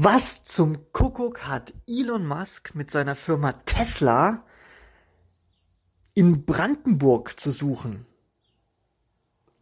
Was 0.00 0.44
zum 0.44 0.92
Kuckuck 0.92 1.48
hat 1.48 1.74
Elon 1.88 2.24
Musk 2.24 2.76
mit 2.76 2.92
seiner 2.92 3.16
Firma 3.16 3.50
Tesla 3.66 4.44
in 6.14 6.44
Brandenburg 6.44 7.40
zu 7.40 7.50
suchen? 7.50 8.06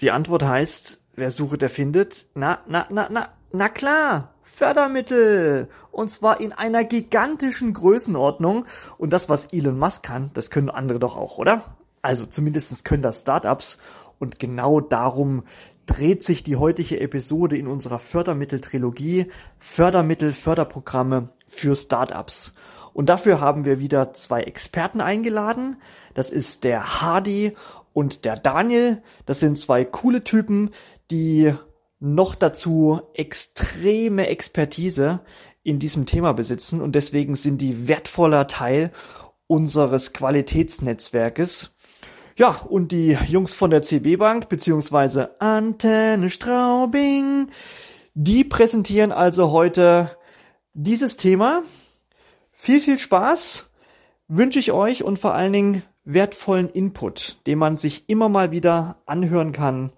Die 0.02 0.10
Antwort 0.10 0.42
heißt, 0.42 1.00
wer 1.14 1.30
suche, 1.30 1.56
der 1.56 1.70
findet. 1.70 2.26
Na, 2.34 2.58
na, 2.68 2.86
na, 2.90 3.08
na, 3.10 3.30
na 3.50 3.70
klar, 3.70 4.34
Fördermittel. 4.42 5.70
Und 5.90 6.10
zwar 6.10 6.38
in 6.38 6.52
einer 6.52 6.84
gigantischen 6.84 7.72
Größenordnung. 7.72 8.66
Und 8.98 9.14
das, 9.14 9.30
was 9.30 9.46
Elon 9.54 9.78
Musk 9.78 10.02
kann, 10.02 10.32
das 10.34 10.50
können 10.50 10.68
andere 10.68 10.98
doch 10.98 11.16
auch, 11.16 11.38
oder? 11.38 11.78
Also 12.02 12.26
zumindest 12.26 12.84
können 12.84 13.00
das 13.02 13.22
Startups. 13.22 13.78
Und 14.18 14.38
genau 14.38 14.80
darum 14.82 15.44
dreht 15.86 16.24
sich 16.24 16.42
die 16.42 16.56
heutige 16.56 17.00
Episode 17.00 17.56
in 17.56 17.66
unserer 17.66 17.98
Fördermittel-Trilogie 17.98 19.30
Fördermittel, 19.58 20.32
Förderprogramme 20.32 21.30
für 21.46 21.74
Startups. 21.76 22.54
Und 22.92 23.08
dafür 23.08 23.40
haben 23.40 23.64
wir 23.64 23.78
wieder 23.78 24.12
zwei 24.12 24.42
Experten 24.42 25.00
eingeladen. 25.00 25.76
Das 26.14 26.30
ist 26.30 26.64
der 26.64 27.00
Hardy 27.00 27.56
und 27.92 28.24
der 28.24 28.36
Daniel. 28.36 29.02
Das 29.26 29.40
sind 29.40 29.58
zwei 29.58 29.84
coole 29.84 30.24
Typen, 30.24 30.70
die 31.10 31.54
noch 31.98 32.34
dazu 32.34 33.00
extreme 33.14 34.28
Expertise 34.28 35.20
in 35.62 35.78
diesem 35.78 36.06
Thema 36.06 36.32
besitzen 36.32 36.80
und 36.80 36.94
deswegen 36.94 37.34
sind 37.34 37.60
die 37.60 37.88
wertvoller 37.88 38.46
Teil 38.46 38.92
unseres 39.46 40.12
Qualitätsnetzwerkes. 40.12 41.75
Ja, 42.38 42.50
und 42.68 42.92
die 42.92 43.16
Jungs 43.28 43.54
von 43.54 43.70
der 43.70 43.80
CB 43.80 44.16
Bank 44.16 44.50
beziehungsweise 44.50 45.40
Antenne 45.40 46.28
Straubing, 46.28 47.48
die 48.12 48.44
präsentieren 48.44 49.10
also 49.10 49.52
heute 49.52 50.10
dieses 50.74 51.16
Thema. 51.16 51.62
Viel, 52.52 52.80
viel 52.80 52.98
Spaß 52.98 53.70
wünsche 54.28 54.58
ich 54.58 54.72
euch 54.72 55.02
und 55.02 55.18
vor 55.18 55.34
allen 55.34 55.54
Dingen 55.54 55.82
wertvollen 56.04 56.68
Input, 56.68 57.38
den 57.46 57.58
man 57.58 57.78
sich 57.78 58.06
immer 58.10 58.28
mal 58.28 58.50
wieder 58.50 58.98
anhören 59.06 59.52
kann. 59.52 59.92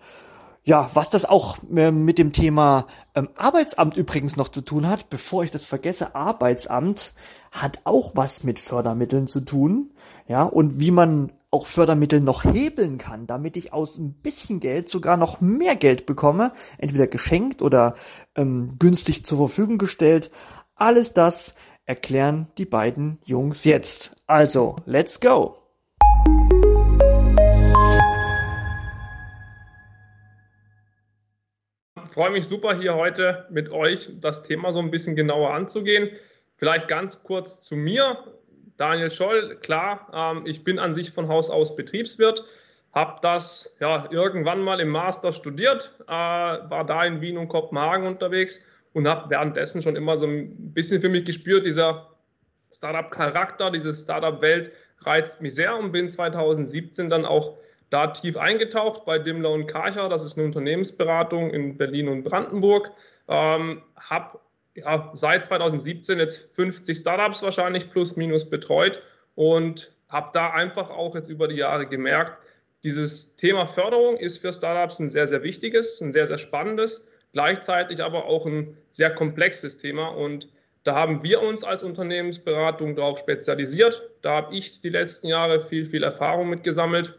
Ja, 0.62 0.90
was 0.94 1.10
das 1.10 1.24
auch 1.24 1.58
äh, 1.74 1.90
mit 1.90 2.18
dem 2.18 2.32
Thema 2.32 2.86
ähm, 3.16 3.30
Arbeitsamt 3.36 3.96
übrigens 3.96 4.36
noch 4.36 4.48
zu 4.48 4.60
tun 4.60 4.86
hat, 4.86 5.10
bevor 5.10 5.42
ich 5.42 5.50
das 5.50 5.64
vergesse, 5.64 6.14
Arbeitsamt 6.14 7.14
hat 7.50 7.80
auch 7.82 8.12
was 8.14 8.44
mit 8.44 8.60
Fördermitteln 8.60 9.26
zu 9.26 9.40
tun. 9.40 9.90
Ja, 10.28 10.44
und 10.44 10.78
wie 10.78 10.92
man 10.92 11.32
auch 11.50 11.66
Fördermittel 11.66 12.20
noch 12.20 12.44
hebeln 12.44 12.98
kann, 12.98 13.26
damit 13.26 13.56
ich 13.56 13.72
aus 13.72 13.96
ein 13.96 14.12
bisschen 14.12 14.60
Geld 14.60 14.90
sogar 14.90 15.16
noch 15.16 15.40
mehr 15.40 15.76
Geld 15.76 16.04
bekomme, 16.04 16.52
entweder 16.76 17.06
geschenkt 17.06 17.62
oder 17.62 17.94
ähm, 18.34 18.76
günstig 18.78 19.24
zur 19.24 19.38
Verfügung 19.38 19.78
gestellt. 19.78 20.30
Alles 20.74 21.14
das 21.14 21.54
erklären 21.86 22.48
die 22.58 22.66
beiden 22.66 23.18
Jungs 23.24 23.64
jetzt. 23.64 24.14
Also, 24.26 24.76
let's 24.84 25.20
go! 25.20 25.56
Ich 32.04 32.14
freue 32.14 32.30
mich 32.30 32.46
super 32.46 32.76
hier 32.76 32.94
heute 32.94 33.46
mit 33.50 33.70
euch 33.70 34.10
das 34.20 34.42
Thema 34.42 34.72
so 34.72 34.80
ein 34.80 34.90
bisschen 34.90 35.16
genauer 35.16 35.54
anzugehen. 35.54 36.10
Vielleicht 36.56 36.88
ganz 36.88 37.22
kurz 37.22 37.62
zu 37.62 37.76
mir. 37.76 38.18
Daniel 38.78 39.10
Scholl, 39.10 39.56
klar, 39.56 40.08
ähm, 40.14 40.46
ich 40.46 40.64
bin 40.64 40.78
an 40.78 40.94
sich 40.94 41.10
von 41.10 41.28
Haus 41.28 41.50
aus 41.50 41.76
Betriebswirt, 41.76 42.44
habe 42.94 43.18
das 43.20 43.76
ja 43.80 44.08
irgendwann 44.10 44.62
mal 44.62 44.80
im 44.80 44.88
Master 44.88 45.32
studiert, 45.32 45.92
äh, 46.06 46.10
war 46.10 46.86
da 46.86 47.04
in 47.04 47.20
Wien 47.20 47.36
und 47.36 47.48
Kopenhagen 47.48 48.06
unterwegs 48.06 48.64
und 48.94 49.06
habe 49.06 49.28
währenddessen 49.28 49.82
schon 49.82 49.96
immer 49.96 50.16
so 50.16 50.26
ein 50.26 50.72
bisschen 50.72 51.02
für 51.02 51.08
mich 51.08 51.24
gespürt, 51.24 51.66
dieser 51.66 52.08
Startup-Charakter, 52.72 53.70
diese 53.70 53.92
Startup-Welt 53.92 54.70
reizt 55.00 55.42
mich 55.42 55.54
sehr 55.54 55.76
und 55.76 55.92
bin 55.92 56.08
2017 56.08 57.10
dann 57.10 57.24
auch 57.24 57.56
da 57.90 58.08
tief 58.08 58.36
eingetaucht 58.36 59.04
bei 59.04 59.18
Dimmler 59.18 59.50
und 59.50 59.66
Karcher. 59.66 60.08
Das 60.08 60.22
ist 60.22 60.36
eine 60.36 60.46
Unternehmensberatung 60.46 61.50
in 61.50 61.76
Berlin 61.76 62.08
und 62.08 62.22
Brandenburg. 62.22 62.90
Ähm, 63.28 63.82
habe 63.96 64.38
ja, 64.78 65.10
seit 65.14 65.44
2017 65.44 66.18
jetzt 66.18 66.54
50 66.54 66.96
Startups 66.98 67.42
wahrscheinlich 67.42 67.90
plus 67.90 68.16
minus 68.16 68.48
betreut 68.48 69.02
und 69.34 69.92
habe 70.08 70.30
da 70.32 70.50
einfach 70.50 70.90
auch 70.90 71.14
jetzt 71.14 71.28
über 71.28 71.48
die 71.48 71.56
Jahre 71.56 71.86
gemerkt, 71.86 72.38
dieses 72.84 73.34
Thema 73.36 73.66
Förderung 73.66 74.16
ist 74.16 74.38
für 74.38 74.52
Startups 74.52 75.00
ein 75.00 75.08
sehr, 75.08 75.26
sehr 75.26 75.42
wichtiges, 75.42 76.00
ein 76.00 76.12
sehr, 76.12 76.26
sehr 76.26 76.38
spannendes, 76.38 77.08
gleichzeitig 77.32 78.02
aber 78.02 78.26
auch 78.26 78.46
ein 78.46 78.76
sehr 78.90 79.14
komplexes 79.14 79.78
Thema. 79.78 80.08
Und 80.08 80.48
da 80.84 80.94
haben 80.94 81.22
wir 81.24 81.42
uns 81.42 81.64
als 81.64 81.82
Unternehmensberatung 81.82 82.94
darauf 82.94 83.18
spezialisiert. 83.18 84.08
Da 84.22 84.36
habe 84.36 84.54
ich 84.54 84.80
die 84.80 84.90
letzten 84.90 85.26
Jahre 85.26 85.60
viel, 85.60 85.86
viel 85.86 86.04
Erfahrung 86.04 86.50
mitgesammelt. 86.50 87.18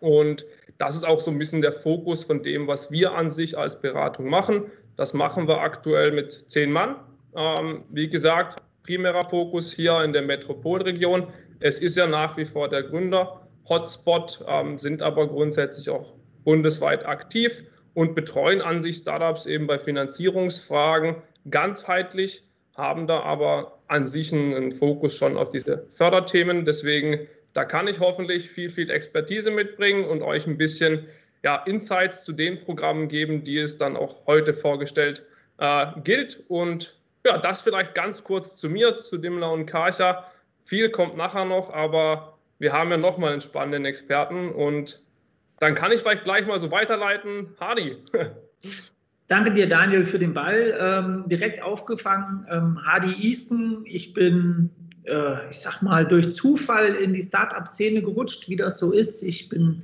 Und 0.00 0.46
das 0.78 0.96
ist 0.96 1.04
auch 1.04 1.20
so 1.20 1.30
ein 1.30 1.38
bisschen 1.38 1.60
der 1.60 1.72
Fokus 1.72 2.24
von 2.24 2.42
dem, 2.42 2.66
was 2.66 2.90
wir 2.90 3.12
an 3.12 3.28
sich 3.28 3.58
als 3.58 3.80
Beratung 3.80 4.28
machen. 4.28 4.70
Das 4.98 5.14
machen 5.14 5.46
wir 5.46 5.60
aktuell 5.60 6.10
mit 6.10 6.50
zehn 6.50 6.72
Mann. 6.72 6.96
Ähm, 7.36 7.84
wie 7.88 8.08
gesagt, 8.08 8.60
primärer 8.82 9.28
Fokus 9.28 9.72
hier 9.72 10.02
in 10.02 10.12
der 10.12 10.22
Metropolregion. 10.22 11.28
Es 11.60 11.78
ist 11.78 11.96
ja 11.96 12.08
nach 12.08 12.36
wie 12.36 12.44
vor 12.44 12.68
der 12.68 12.82
Gründer-Hotspot, 12.82 14.44
ähm, 14.48 14.76
sind 14.80 15.00
aber 15.00 15.28
grundsätzlich 15.28 15.88
auch 15.88 16.14
bundesweit 16.42 17.06
aktiv 17.06 17.62
und 17.94 18.16
betreuen 18.16 18.60
an 18.60 18.80
sich 18.80 18.96
Startups 18.96 19.46
eben 19.46 19.68
bei 19.68 19.78
Finanzierungsfragen 19.78 21.14
ganzheitlich, 21.48 22.42
haben 22.74 23.06
da 23.06 23.20
aber 23.20 23.78
an 23.86 24.08
sich 24.08 24.32
einen 24.32 24.72
Fokus 24.72 25.14
schon 25.14 25.36
auf 25.36 25.50
diese 25.50 25.86
Förderthemen. 25.90 26.64
Deswegen, 26.64 27.28
da 27.52 27.64
kann 27.64 27.86
ich 27.86 28.00
hoffentlich 28.00 28.50
viel, 28.50 28.68
viel 28.68 28.90
Expertise 28.90 29.52
mitbringen 29.52 30.04
und 30.04 30.22
euch 30.22 30.48
ein 30.48 30.58
bisschen 30.58 31.06
ja, 31.48 31.56
Insights 31.64 32.26
zu 32.26 32.34
den 32.34 32.60
Programmen 32.60 33.08
geben, 33.08 33.42
die 33.42 33.56
es 33.56 33.78
dann 33.78 33.96
auch 33.96 34.26
heute 34.26 34.52
vorgestellt 34.52 35.22
äh, 35.56 35.86
gilt. 36.04 36.44
Und 36.48 36.92
ja, 37.24 37.38
das 37.38 37.62
vielleicht 37.62 37.94
ganz 37.94 38.22
kurz 38.22 38.56
zu 38.56 38.68
mir, 38.68 38.98
zu 38.98 39.16
Dimmler 39.16 39.50
und 39.50 39.64
Karcher. 39.64 40.30
Viel 40.66 40.90
kommt 40.90 41.16
nachher 41.16 41.46
noch, 41.46 41.72
aber 41.72 42.36
wir 42.58 42.74
haben 42.74 42.90
ja 42.90 42.98
nochmal 42.98 43.32
einen 43.32 43.40
spannenden 43.40 43.86
Experten 43.86 44.50
und 44.50 45.00
dann 45.58 45.74
kann 45.74 45.90
ich 45.90 46.00
vielleicht 46.00 46.24
gleich 46.24 46.46
mal 46.46 46.58
so 46.58 46.70
weiterleiten. 46.70 47.46
Hardy. 47.58 47.96
Danke 49.28 49.50
dir, 49.50 49.70
Daniel, 49.70 50.04
für 50.04 50.18
den 50.18 50.34
Ball. 50.34 50.76
Ähm, 50.78 51.24
direkt 51.28 51.62
aufgefangen. 51.62 52.46
Ähm, 52.50 52.78
Hardy 52.84 53.14
Easton, 53.26 53.86
ich 53.86 54.12
bin 54.12 54.68
äh, 55.08 55.48
ich 55.50 55.58
sag 55.60 55.80
mal, 55.80 56.06
durch 56.06 56.34
Zufall 56.34 56.94
in 56.94 57.14
die 57.14 57.22
Start-up-Szene 57.22 58.02
gerutscht, 58.02 58.48
wie 58.48 58.56
das 58.56 58.78
so 58.78 58.92
ist. 58.92 59.22
Ich 59.22 59.48
bin 59.48 59.82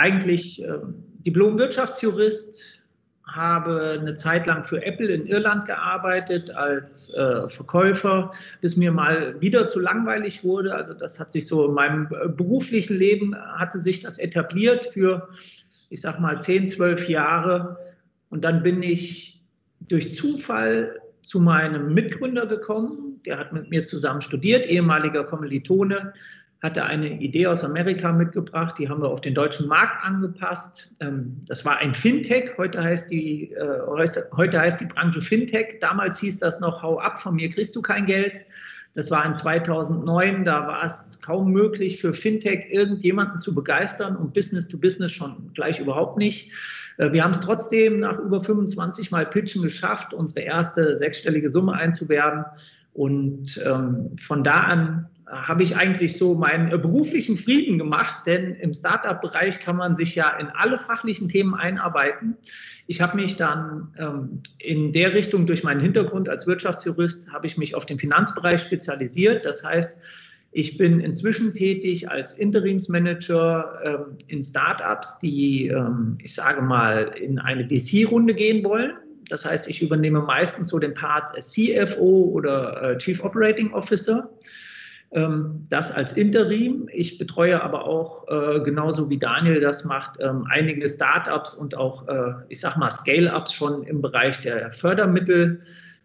eigentlich 0.00 0.62
äh, 0.64 0.78
Diplom-Wirtschaftsjurist, 1.26 2.80
habe 3.26 3.98
eine 4.00 4.14
Zeit 4.14 4.46
lang 4.46 4.64
für 4.64 4.84
Apple 4.84 5.08
in 5.08 5.26
Irland 5.26 5.66
gearbeitet 5.66 6.50
als 6.50 7.14
äh, 7.14 7.48
Verkäufer, 7.48 8.32
bis 8.60 8.76
mir 8.76 8.90
mal 8.90 9.40
wieder 9.40 9.68
zu 9.68 9.78
langweilig 9.78 10.42
wurde. 10.42 10.74
Also 10.74 10.94
das 10.94 11.20
hat 11.20 11.30
sich 11.30 11.46
so 11.46 11.66
in 11.66 11.74
meinem 11.74 12.08
äh, 12.10 12.28
beruflichen 12.28 12.96
Leben, 12.96 13.36
hatte 13.36 13.78
sich 13.78 14.00
das 14.00 14.18
etabliert 14.18 14.86
für, 14.86 15.28
ich 15.90 16.00
sag 16.00 16.18
mal, 16.18 16.40
10, 16.40 16.68
12 16.68 17.08
Jahre. 17.08 17.78
Und 18.30 18.42
dann 18.42 18.62
bin 18.62 18.82
ich 18.82 19.40
durch 19.80 20.16
Zufall 20.16 21.00
zu 21.22 21.38
meinem 21.38 21.94
Mitgründer 21.94 22.46
gekommen, 22.46 23.20
der 23.26 23.38
hat 23.38 23.52
mit 23.52 23.70
mir 23.70 23.84
zusammen 23.84 24.22
studiert, 24.22 24.66
ehemaliger 24.66 25.24
Kommilitone, 25.24 26.14
hatte 26.62 26.84
eine 26.84 27.20
Idee 27.20 27.46
aus 27.46 27.64
Amerika 27.64 28.12
mitgebracht, 28.12 28.76
die 28.78 28.88
haben 28.88 29.00
wir 29.00 29.08
auf 29.08 29.22
den 29.22 29.34
deutschen 29.34 29.66
Markt 29.66 30.04
angepasst. 30.04 30.90
Ähm, 31.00 31.40
das 31.46 31.64
war 31.64 31.78
ein 31.78 31.94
Fintech, 31.94 32.56
heute 32.58 32.82
heißt 32.82 33.10
die, 33.10 33.52
äh, 33.52 33.80
heute 34.36 34.60
heißt 34.60 34.80
die 34.80 34.84
Branche 34.84 35.22
Fintech. 35.22 35.78
Damals 35.80 36.18
hieß 36.20 36.40
das 36.40 36.60
noch, 36.60 36.82
hau 36.82 36.98
ab, 36.98 37.20
von 37.20 37.36
mir 37.36 37.48
kriegst 37.48 37.74
du 37.76 37.82
kein 37.82 38.06
Geld. 38.06 38.40
Das 38.94 39.10
war 39.10 39.24
in 39.24 39.34
2009, 39.34 40.44
da 40.44 40.66
war 40.66 40.84
es 40.84 41.20
kaum 41.22 41.52
möglich 41.52 42.00
für 42.00 42.12
Fintech 42.12 42.66
irgendjemanden 42.70 43.38
zu 43.38 43.54
begeistern 43.54 44.16
und 44.16 44.34
Business 44.34 44.66
to 44.66 44.78
Business 44.78 45.12
schon 45.12 45.52
gleich 45.54 45.78
überhaupt 45.78 46.18
nicht. 46.18 46.50
Äh, 46.98 47.12
wir 47.12 47.24
haben 47.24 47.32
es 47.32 47.40
trotzdem 47.40 48.00
nach 48.00 48.18
über 48.18 48.42
25 48.42 49.10
Mal 49.10 49.26
Pitchen 49.26 49.62
geschafft, 49.62 50.12
unsere 50.12 50.40
erste 50.40 50.96
sechsstellige 50.96 51.48
Summe 51.48 51.72
einzuwerben 51.72 52.44
und 52.92 53.62
ähm, 53.64 54.10
von 54.16 54.44
da 54.44 54.60
an 54.60 55.09
habe 55.30 55.62
ich 55.62 55.76
eigentlich 55.76 56.18
so 56.18 56.34
meinen 56.34 56.72
äh, 56.72 56.78
beruflichen 56.78 57.36
Frieden 57.36 57.78
gemacht, 57.78 58.26
denn 58.26 58.54
im 58.56 58.74
Startup-Bereich 58.74 59.60
kann 59.60 59.76
man 59.76 59.94
sich 59.94 60.14
ja 60.14 60.28
in 60.38 60.48
alle 60.48 60.78
fachlichen 60.78 61.28
Themen 61.28 61.54
einarbeiten. 61.54 62.36
Ich 62.86 63.00
habe 63.00 63.16
mich 63.16 63.36
dann 63.36 63.94
ähm, 63.98 64.42
in 64.58 64.92
der 64.92 65.14
Richtung 65.14 65.46
durch 65.46 65.62
meinen 65.62 65.80
Hintergrund 65.80 66.28
als 66.28 66.46
Wirtschaftsjurist 66.46 67.32
habe 67.32 67.46
ich 67.46 67.56
mich 67.56 67.74
auf 67.74 67.86
den 67.86 67.98
Finanzbereich 67.98 68.60
spezialisiert. 68.60 69.44
Das 69.44 69.62
heißt, 69.62 70.00
ich 70.52 70.76
bin 70.76 70.98
inzwischen 70.98 71.54
tätig 71.54 72.10
als 72.10 72.34
Interimsmanager 72.34 73.80
ähm, 73.84 74.16
in 74.26 74.42
Startups, 74.42 75.20
die, 75.20 75.68
ähm, 75.68 76.18
ich 76.20 76.34
sage 76.34 76.60
mal, 76.60 77.14
in 77.20 77.38
eine 77.38 77.68
VC-Runde 77.68 78.34
gehen 78.34 78.64
wollen 78.64 78.94
Das 79.28 79.44
heißt, 79.44 79.68
ich 79.68 79.80
übernehme 79.80 80.22
meistens 80.22 80.68
so 80.68 80.80
den 80.80 80.94
Part 80.94 81.40
CFO 81.40 82.30
oder 82.32 82.82
äh, 82.82 82.98
Chief 82.98 83.22
Operating 83.22 83.72
Officer. 83.72 84.28
Ähm, 85.12 85.64
das 85.68 85.90
als 85.90 86.12
Interim. 86.12 86.88
Ich 86.92 87.18
betreue 87.18 87.62
aber 87.62 87.84
auch, 87.84 88.28
äh, 88.28 88.60
genauso 88.60 89.10
wie 89.10 89.18
Daniel 89.18 89.60
das 89.60 89.84
macht, 89.84 90.20
ähm, 90.20 90.46
einige 90.48 90.88
Startups 90.88 91.52
und 91.52 91.76
auch, 91.76 92.06
äh, 92.06 92.32
ich 92.48 92.60
sag 92.60 92.76
mal, 92.76 92.90
Scale-Ups 92.90 93.52
schon 93.52 93.82
im 93.82 94.02
Bereich 94.02 94.40
der 94.40 94.70
Fördermittel. 94.70 95.62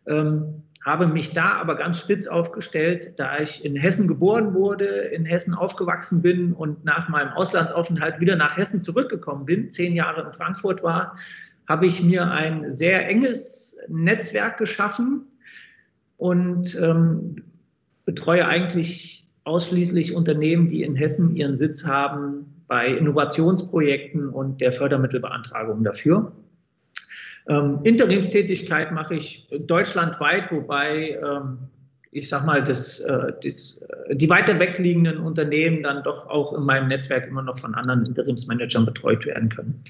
Ähm, 0.08 0.64
habe 0.84 1.08
mich 1.08 1.34
da 1.34 1.54
aber 1.54 1.76
ganz 1.76 2.00
spitz 2.00 2.28
aufgestellt, 2.28 3.14
da 3.18 3.40
ich 3.40 3.66
in 3.66 3.76
Hessen 3.76 4.08
geboren 4.08 4.54
wurde, 4.54 4.86
in 4.86 5.26
Hessen 5.26 5.54
aufgewachsen 5.56 6.22
bin 6.22 6.54
und 6.54 6.86
nach 6.86 7.10
meinem 7.10 7.30
Auslandsaufenthalt 7.34 8.20
wieder 8.20 8.36
nach 8.36 8.56
Hessen 8.56 8.82
zurückgekommen 8.82 9.46
bin, 9.46 9.70
zehn 9.70 9.96
Jahre 9.96 10.22
in 10.22 10.34
Frankfurt 10.34 10.84
war, 10.84 11.18
habe 11.68 11.88
ich 11.88 12.04
mir 12.04 12.30
ein 12.30 12.72
sehr 12.72 13.08
enges 13.08 13.78
Netzwerk 13.88 14.58
geschaffen 14.58 15.28
und 16.18 16.76
ähm, 16.80 17.44
betreue 18.06 18.48
eigentlich 18.48 19.28
ausschließlich 19.44 20.16
Unternehmen, 20.16 20.68
die 20.68 20.84
in 20.84 20.96
Hessen 20.96 21.36
ihren 21.36 21.56
Sitz 21.56 21.86
haben 21.86 22.46
bei 22.68 22.88
Innovationsprojekten 22.88 24.30
und 24.30 24.62
der 24.62 24.72
Fördermittelbeantragung 24.72 25.84
dafür. 25.84 26.32
Ähm, 27.48 27.80
Interimstätigkeit 27.84 28.92
mache 28.92 29.16
ich 29.16 29.48
deutschlandweit, 29.68 30.52
wobei 30.52 31.20
ähm, 31.24 31.60
ich 32.16 32.30
sag 32.30 32.46
mal, 32.46 32.64
das, 32.64 33.02
äh, 33.02 33.34
das, 33.44 33.82
äh, 34.08 34.16
die 34.16 34.30
weiter 34.30 34.58
wegliegenden 34.58 35.18
Unternehmen 35.18 35.84
dann 35.84 36.02
doch 36.04 36.30
auch 36.30 36.54
in 36.54 36.64
meinem 36.64 36.88
Netzwerk 36.88 37.28
immer 37.28 37.42
noch 37.42 37.60
von 37.60 37.76
anderen 37.76 38.06
Interimsmanagern 38.06 38.86
betreut 38.86 39.26
werden 39.26 39.50
können. 39.50 39.84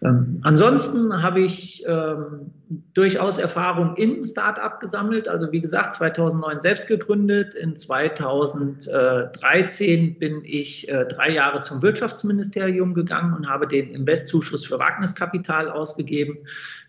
Ähm, 0.00 0.40
ansonsten 0.44 1.22
habe 1.22 1.40
ich 1.40 1.84
ähm, 1.86 2.52
durchaus 2.94 3.36
Erfahrung 3.36 3.96
im 3.96 4.24
Startup 4.24 4.80
gesammelt. 4.80 5.28
Also 5.28 5.52
wie 5.52 5.60
gesagt, 5.60 5.92
2009 5.94 6.60
selbst 6.60 6.88
gegründet. 6.88 7.54
In 7.54 7.76
2013 7.76 10.18
bin 10.18 10.40
ich 10.44 10.88
äh, 10.88 11.04
drei 11.04 11.32
Jahre 11.32 11.60
zum 11.60 11.82
Wirtschaftsministerium 11.82 12.94
gegangen 12.94 13.34
und 13.34 13.46
habe 13.46 13.66
den 13.66 13.90
Investzuschuss 13.90 14.64
für 14.64 14.78
Wagniskapital 14.78 15.68
ausgegeben. 15.68 16.38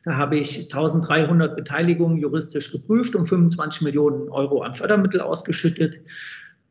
Da 0.10 0.18
habe 0.18 0.38
ich 0.38 0.64
1300 0.64 1.56
Beteiligungen 1.56 2.18
juristisch 2.18 2.72
geprüft 2.72 3.16
und 3.16 3.28
25 3.28 3.82
Millionen 3.82 4.28
Euro 4.30 4.64
an 4.64 4.74
Fördermittel 4.74 5.22
ausgeschüttet 5.22 6.00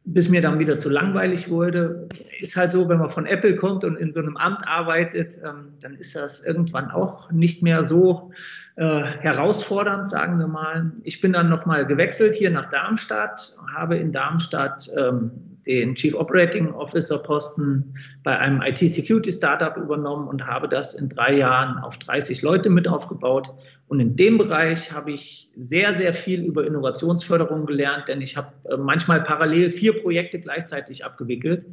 bis 0.05 0.29
mir 0.31 0.41
dann 0.41 0.59
wieder 0.59 0.79
zu 0.79 0.89
langweilig 0.89 1.51
wurde. 1.51 2.09
Ist 2.41 2.57
halt 2.57 2.73
so, 2.73 2.89
wenn 2.89 2.99
man 2.99 3.11
von 3.11 3.27
Apple 3.27 3.57
kommt 3.57 3.85
und 3.85 3.97
in 3.97 4.11
so 4.11 4.21
einem 4.21 4.39
Amt 4.39 4.67
arbeitet, 4.67 5.39
ähm, 5.45 5.75
dann 5.83 5.97
ist 5.97 6.17
das 6.17 6.45
irgendwann 6.47 6.91
auch 6.91 7.31
nicht 7.31 7.63
mehr 7.63 7.85
so 7.85 8.33
äh, 8.77 9.03
herausfordernd, 9.03 10.09
sagen 10.09 10.39
wir 10.39 10.47
mal. 10.47 10.93
Ich 11.05 11.21
bin 11.21 11.35
dann 11.35 11.51
nochmal 11.51 11.85
gewechselt 11.87 12.35
hier 12.35 12.51
nach 12.51 12.71
Darmstadt, 12.71 13.55
habe 13.75 13.99
in 13.99 14.11
Darmstadt 14.11 14.89
ähm, 14.97 15.58
den 15.69 15.95
Chief 15.95 16.15
Operating 16.15 16.73
Officer 16.73 17.19
Posten 17.19 17.95
bei 18.25 18.37
einem 18.37 18.63
IT-Security-Startup 18.63 19.77
übernommen 19.77 20.27
und 20.27 20.47
habe 20.47 20.67
das 20.67 20.95
in 20.95 21.11
drei 21.11 21.37
Jahren 21.37 21.79
auf 21.85 21.99
30 21.99 22.41
Leute 22.41 22.71
mit 22.71 22.89
aufgebaut. 22.89 23.51
Und 23.87 24.01
in 24.01 24.17
dem 24.17 24.39
Bereich 24.39 24.91
habe 24.91 25.13
ich 25.13 25.51
sehr, 25.57 25.95
sehr 25.95 26.15
viel 26.15 26.43
über 26.43 26.67
Innovationsförderung 26.67 27.67
gelernt, 27.67 28.09
denn 28.09 28.23
ich 28.23 28.37
habe 28.37 28.53
äh, 28.71 28.79
manchmal 28.79 29.23
parallel 29.23 29.71
vier 29.71 30.01
Projekte 30.01 30.41
gleichzeitig 30.41 31.05
abgewickelt. 31.05 31.67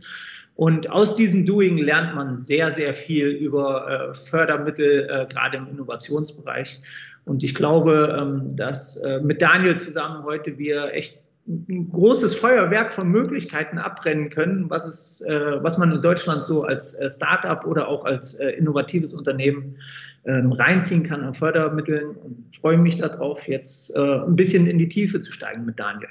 Und 0.55 0.89
aus 0.89 1.15
diesem 1.15 1.45
Doing 1.45 1.77
lernt 1.77 2.15
man 2.15 2.35
sehr, 2.35 2.71
sehr 2.71 2.93
viel 2.93 3.27
über 3.27 4.09
äh, 4.09 4.13
Fördermittel, 4.13 5.09
äh, 5.09 5.25
gerade 5.33 5.57
im 5.57 5.67
Innovationsbereich. 5.67 6.81
Und 7.25 7.43
ich 7.43 7.55
glaube, 7.55 8.15
ähm, 8.19 8.55
dass 8.55 9.01
mit 9.23 9.41
Daniel 9.41 9.79
zusammen 9.79 10.23
heute 10.25 10.59
wir 10.59 10.93
echt 10.93 11.24
ein 11.47 11.89
großes 11.91 12.35
Feuerwerk 12.35 12.91
von 12.91 13.09
Möglichkeiten 13.09 13.77
abbrennen 13.77 14.29
können, 14.29 14.69
was, 14.69 14.85
es, 14.85 15.21
äh, 15.21 15.63
was 15.63 15.77
man 15.77 15.91
in 15.91 16.01
Deutschland 16.01 16.43
so 16.43 16.63
als 16.63 16.95
äh, 16.95 17.09
Start-up 17.09 17.65
oder 17.65 17.87
auch 17.87 18.03
als 18.05 18.33
äh, 18.35 18.49
innovatives 18.51 19.13
Unternehmen 19.13 19.77
ähm, 20.25 20.51
reinziehen 20.51 21.03
kann 21.03 21.21
an 21.21 21.35
Fördermitteln 21.35 22.15
und 22.15 22.55
freue 22.59 22.77
mich 22.77 22.97
darauf, 22.97 23.47
jetzt 23.47 23.95
äh, 23.95 23.99
ein 23.99 24.35
bisschen 24.35 24.65
in 24.65 24.79
die 24.79 24.89
Tiefe 24.89 25.21
zu 25.21 25.31
steigen 25.31 25.65
mit 25.65 25.79
Daniel. 25.79 26.09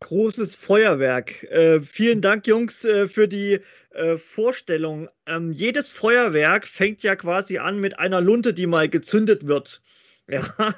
Großes 0.00 0.56
Feuerwerk. 0.56 1.42
Äh, 1.44 1.80
vielen 1.80 2.20
Dank, 2.20 2.46
Jungs, 2.46 2.84
äh, 2.84 3.08
für 3.08 3.28
die 3.28 3.60
Vorstellung. 4.16 5.08
Ähm, 5.24 5.52
jedes 5.52 5.92
Feuerwerk 5.92 6.66
fängt 6.66 7.04
ja 7.04 7.14
quasi 7.14 7.58
an 7.58 7.80
mit 7.80 7.96
einer 7.96 8.20
Lunte, 8.20 8.52
die 8.52 8.66
mal 8.66 8.88
gezündet 8.88 9.46
wird. 9.46 9.80
Ja, 10.30 10.74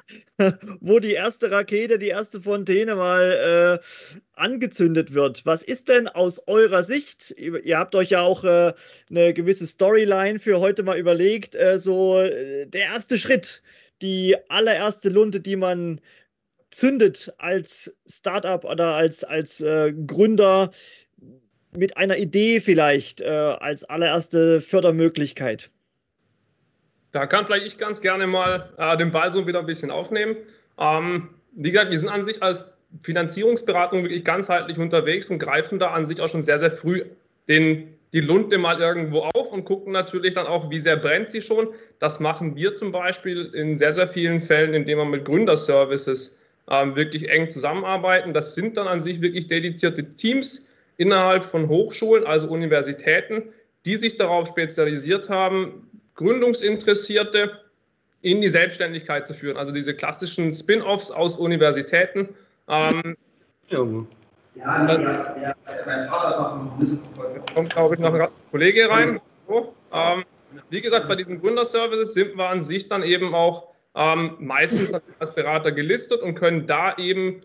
wo 0.81 0.99
die 0.99 1.13
erste 1.13 1.49
Rakete, 1.49 1.97
die 1.97 2.09
erste 2.09 2.41
Fontäne 2.41 2.95
mal 2.95 3.79
äh, 3.81 4.19
angezündet 4.33 5.13
wird. 5.13 5.45
Was 5.45 5.63
ist 5.63 5.87
denn 5.87 6.09
aus 6.09 6.41
eurer 6.47 6.83
Sicht? 6.83 7.31
Ihr 7.31 7.77
habt 7.77 7.95
euch 7.95 8.09
ja 8.09 8.21
auch 8.21 8.43
äh, 8.43 8.73
eine 9.09 9.33
gewisse 9.33 9.65
Storyline 9.65 10.39
für 10.39 10.59
heute 10.59 10.83
mal 10.83 10.97
überlegt. 10.97 11.55
Äh, 11.55 11.79
so 11.79 12.19
äh, 12.19 12.65
der 12.67 12.87
erste 12.87 13.17
Schritt, 13.17 13.63
die 14.01 14.35
allererste 14.49 15.09
Lunte, 15.09 15.39
die 15.39 15.55
man 15.55 16.01
zündet 16.69 17.33
als 17.37 17.95
Startup 18.05 18.65
oder 18.65 18.95
als, 18.95 19.23
als 19.23 19.61
äh, 19.61 19.93
Gründer 19.93 20.71
mit 21.71 21.95
einer 21.95 22.17
Idee 22.17 22.59
vielleicht 22.59 23.21
äh, 23.21 23.27
als 23.27 23.85
allererste 23.85 24.59
Fördermöglichkeit. 24.59 25.71
Da 27.11 27.25
kann 27.25 27.45
vielleicht 27.45 27.65
ich 27.65 27.77
ganz 27.77 28.01
gerne 28.01 28.27
mal 28.27 28.69
äh, 28.77 28.97
den 28.97 29.11
Ball 29.11 29.31
so 29.31 29.47
wieder 29.47 29.59
ein 29.59 29.65
bisschen 29.65 29.91
aufnehmen. 29.91 30.35
Ähm, 30.79 31.29
wie 31.53 31.71
gesagt, 31.71 31.91
wir 31.91 31.99
sind 31.99 32.09
an 32.09 32.23
sich 32.23 32.43
als 32.43 32.73
Finanzierungsberatung 33.01 34.03
wirklich 34.03 34.23
ganzheitlich 34.23 34.77
unterwegs 34.77 35.29
und 35.29 35.39
greifen 35.39 35.79
da 35.79 35.91
an 35.91 36.05
sich 36.05 36.21
auch 36.21 36.29
schon 36.29 36.41
sehr, 36.41 36.59
sehr 36.59 36.71
früh 36.71 37.03
den, 37.47 37.95
die 38.13 38.21
Lunte 38.21 38.57
mal 38.57 38.79
irgendwo 38.79 39.19
auf 39.21 39.51
und 39.51 39.65
gucken 39.65 39.93
natürlich 39.93 40.35
dann 40.35 40.47
auch, 40.47 40.69
wie 40.69 40.79
sehr 40.79 40.97
brennt 40.97 41.29
sie 41.29 41.41
schon. 41.41 41.69
Das 41.99 42.19
machen 42.19 42.55
wir 42.55 42.73
zum 42.73 42.91
Beispiel 42.91 43.45
in 43.53 43.77
sehr, 43.77 43.93
sehr 43.93 44.07
vielen 44.07 44.39
Fällen, 44.39 44.73
indem 44.73 44.99
wir 44.99 45.05
mit 45.05 45.25
Gründerservices 45.25 46.39
ähm, 46.69 46.95
wirklich 46.95 47.29
eng 47.29 47.49
zusammenarbeiten. 47.49 48.33
Das 48.33 48.53
sind 48.53 48.77
dann 48.77 48.87
an 48.87 49.01
sich 49.01 49.21
wirklich 49.21 49.47
dedizierte 49.47 50.09
Teams 50.09 50.73
innerhalb 50.97 51.45
von 51.45 51.67
Hochschulen, 51.69 52.25
also 52.25 52.47
Universitäten, 52.49 53.43
die 53.85 53.95
sich 53.95 54.17
darauf 54.17 54.47
spezialisiert 54.47 55.29
haben, 55.29 55.86
Gründungsinteressierte 56.17 57.61
in 58.21 58.41
die 58.41 58.49
Selbstständigkeit 58.49 59.25
zu 59.25 59.33
führen. 59.33 59.57
Also 59.57 59.71
diese 59.71 59.95
klassischen 59.95 60.53
Spin-offs 60.53 61.11
aus 61.11 61.37
Universitäten. 61.37 62.29
Ähm, 62.67 63.15
ja, 63.69 63.85
ja, 64.55 65.33
ja, 65.41 65.55
mein 65.85 66.07
Vater 66.09 66.61
ist 66.81 66.93
noch 66.93 67.33
Jetzt 67.35 67.55
kommt, 67.55 67.69
glaube 67.69 67.95
ich, 67.95 68.01
noch 68.01 68.13
ein 68.13 68.27
Kollege 68.51 68.89
rein. 68.89 69.21
So, 69.47 69.73
ähm, 69.93 70.23
wie 70.69 70.81
gesagt, 70.81 71.07
bei 71.07 71.15
diesen 71.15 71.39
Gründerservices 71.39 72.13
sind 72.13 72.35
wir 72.35 72.49
an 72.49 72.61
sich 72.61 72.87
dann 72.87 73.03
eben 73.03 73.35
auch 73.35 73.67
ähm, 73.95 74.35
meistens 74.39 74.93
als 75.19 75.35
Berater 75.35 75.71
gelistet 75.71 76.21
und 76.21 76.35
können 76.35 76.65
da 76.65 76.95
eben 76.97 77.41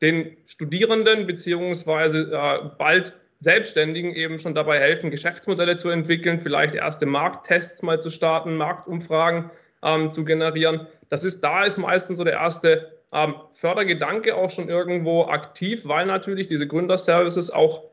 den 0.00 0.36
Studierenden 0.46 1.26
beziehungsweise 1.26 2.30
äh, 2.32 2.70
bald 2.78 3.14
Selbstständigen 3.44 4.14
eben 4.14 4.38
schon 4.40 4.54
dabei 4.54 4.80
helfen, 4.80 5.10
Geschäftsmodelle 5.10 5.76
zu 5.76 5.90
entwickeln, 5.90 6.40
vielleicht 6.40 6.74
erste 6.74 7.06
Markttests 7.06 7.82
mal 7.82 8.00
zu 8.00 8.10
starten, 8.10 8.56
Marktumfragen 8.56 9.50
ähm, 9.84 10.10
zu 10.10 10.24
generieren. 10.24 10.88
Das 11.10 11.22
ist, 11.22 11.42
da 11.42 11.64
ist 11.64 11.78
meistens 11.78 12.16
so 12.16 12.24
der 12.24 12.34
erste 12.34 12.92
ähm, 13.12 13.34
Fördergedanke 13.52 14.34
auch 14.34 14.50
schon 14.50 14.68
irgendwo 14.68 15.26
aktiv, 15.26 15.82
weil 15.84 16.06
natürlich 16.06 16.48
diese 16.48 16.66
Gründerservices 16.66 17.50
auch 17.50 17.84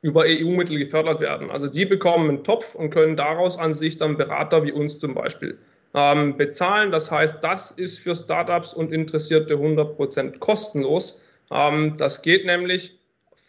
über 0.00 0.22
EU-Mittel 0.26 0.78
gefördert 0.78 1.20
werden. 1.20 1.50
Also 1.50 1.68
die 1.68 1.84
bekommen 1.84 2.28
einen 2.28 2.44
Topf 2.44 2.74
und 2.74 2.90
können 2.90 3.16
daraus 3.16 3.58
an 3.58 3.74
sich 3.74 3.98
dann 3.98 4.16
Berater 4.16 4.64
wie 4.64 4.72
uns 4.72 4.98
zum 4.98 5.14
Beispiel 5.14 5.58
ähm, 5.94 6.36
bezahlen. 6.36 6.92
Das 6.92 7.10
heißt, 7.10 7.42
das 7.42 7.72
ist 7.72 7.98
für 7.98 8.14
Startups 8.14 8.74
und 8.74 8.92
Interessierte 8.92 9.54
100% 9.54 10.38
kostenlos. 10.38 11.24
Ähm, 11.50 11.94
das 11.98 12.22
geht 12.22 12.46
nämlich 12.46 12.97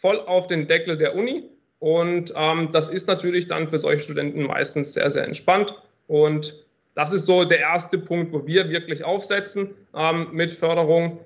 voll 0.00 0.20
auf 0.20 0.46
den 0.46 0.66
Deckel 0.66 0.96
der 0.96 1.14
Uni. 1.14 1.44
Und 1.78 2.32
ähm, 2.36 2.70
das 2.72 2.88
ist 2.88 3.08
natürlich 3.08 3.46
dann 3.46 3.68
für 3.68 3.78
solche 3.78 4.02
Studenten 4.04 4.44
meistens 4.46 4.94
sehr, 4.94 5.10
sehr 5.10 5.24
entspannt. 5.24 5.74
Und 6.06 6.66
das 6.94 7.12
ist 7.12 7.26
so 7.26 7.44
der 7.44 7.60
erste 7.60 7.98
Punkt, 7.98 8.32
wo 8.32 8.46
wir 8.46 8.68
wirklich 8.70 9.04
aufsetzen 9.04 9.74
ähm, 9.94 10.28
mit 10.32 10.50
Förderung. 10.50 11.20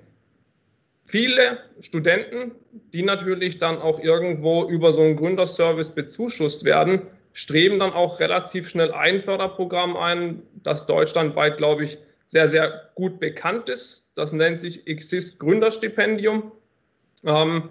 Viele 1.05 1.59
Studenten, 1.81 2.51
die 2.93 3.03
natürlich 3.03 3.57
dann 3.57 3.77
auch 3.77 3.99
irgendwo 3.99 4.65
über 4.65 4.91
so 4.91 5.01
einen 5.01 5.15
Gründerservice 5.15 5.93
bezuschusst 5.93 6.63
werden, 6.63 7.01
streben 7.33 7.79
dann 7.79 7.91
auch 7.91 8.19
relativ 8.19 8.69
schnell 8.69 8.91
ein 8.91 9.21
Förderprogramm 9.21 9.97
ein, 9.97 10.41
das 10.63 10.85
deutschlandweit, 10.85 11.57
glaube 11.57 11.83
ich, 11.83 11.97
sehr, 12.27 12.47
sehr 12.47 12.89
gut 12.95 13.19
bekannt 13.19 13.69
ist. 13.69 14.09
Das 14.15 14.31
nennt 14.31 14.59
sich 14.59 14.87
Exist 14.87 15.39
Gründerstipendium. 15.39 16.51
Ähm, 17.23 17.69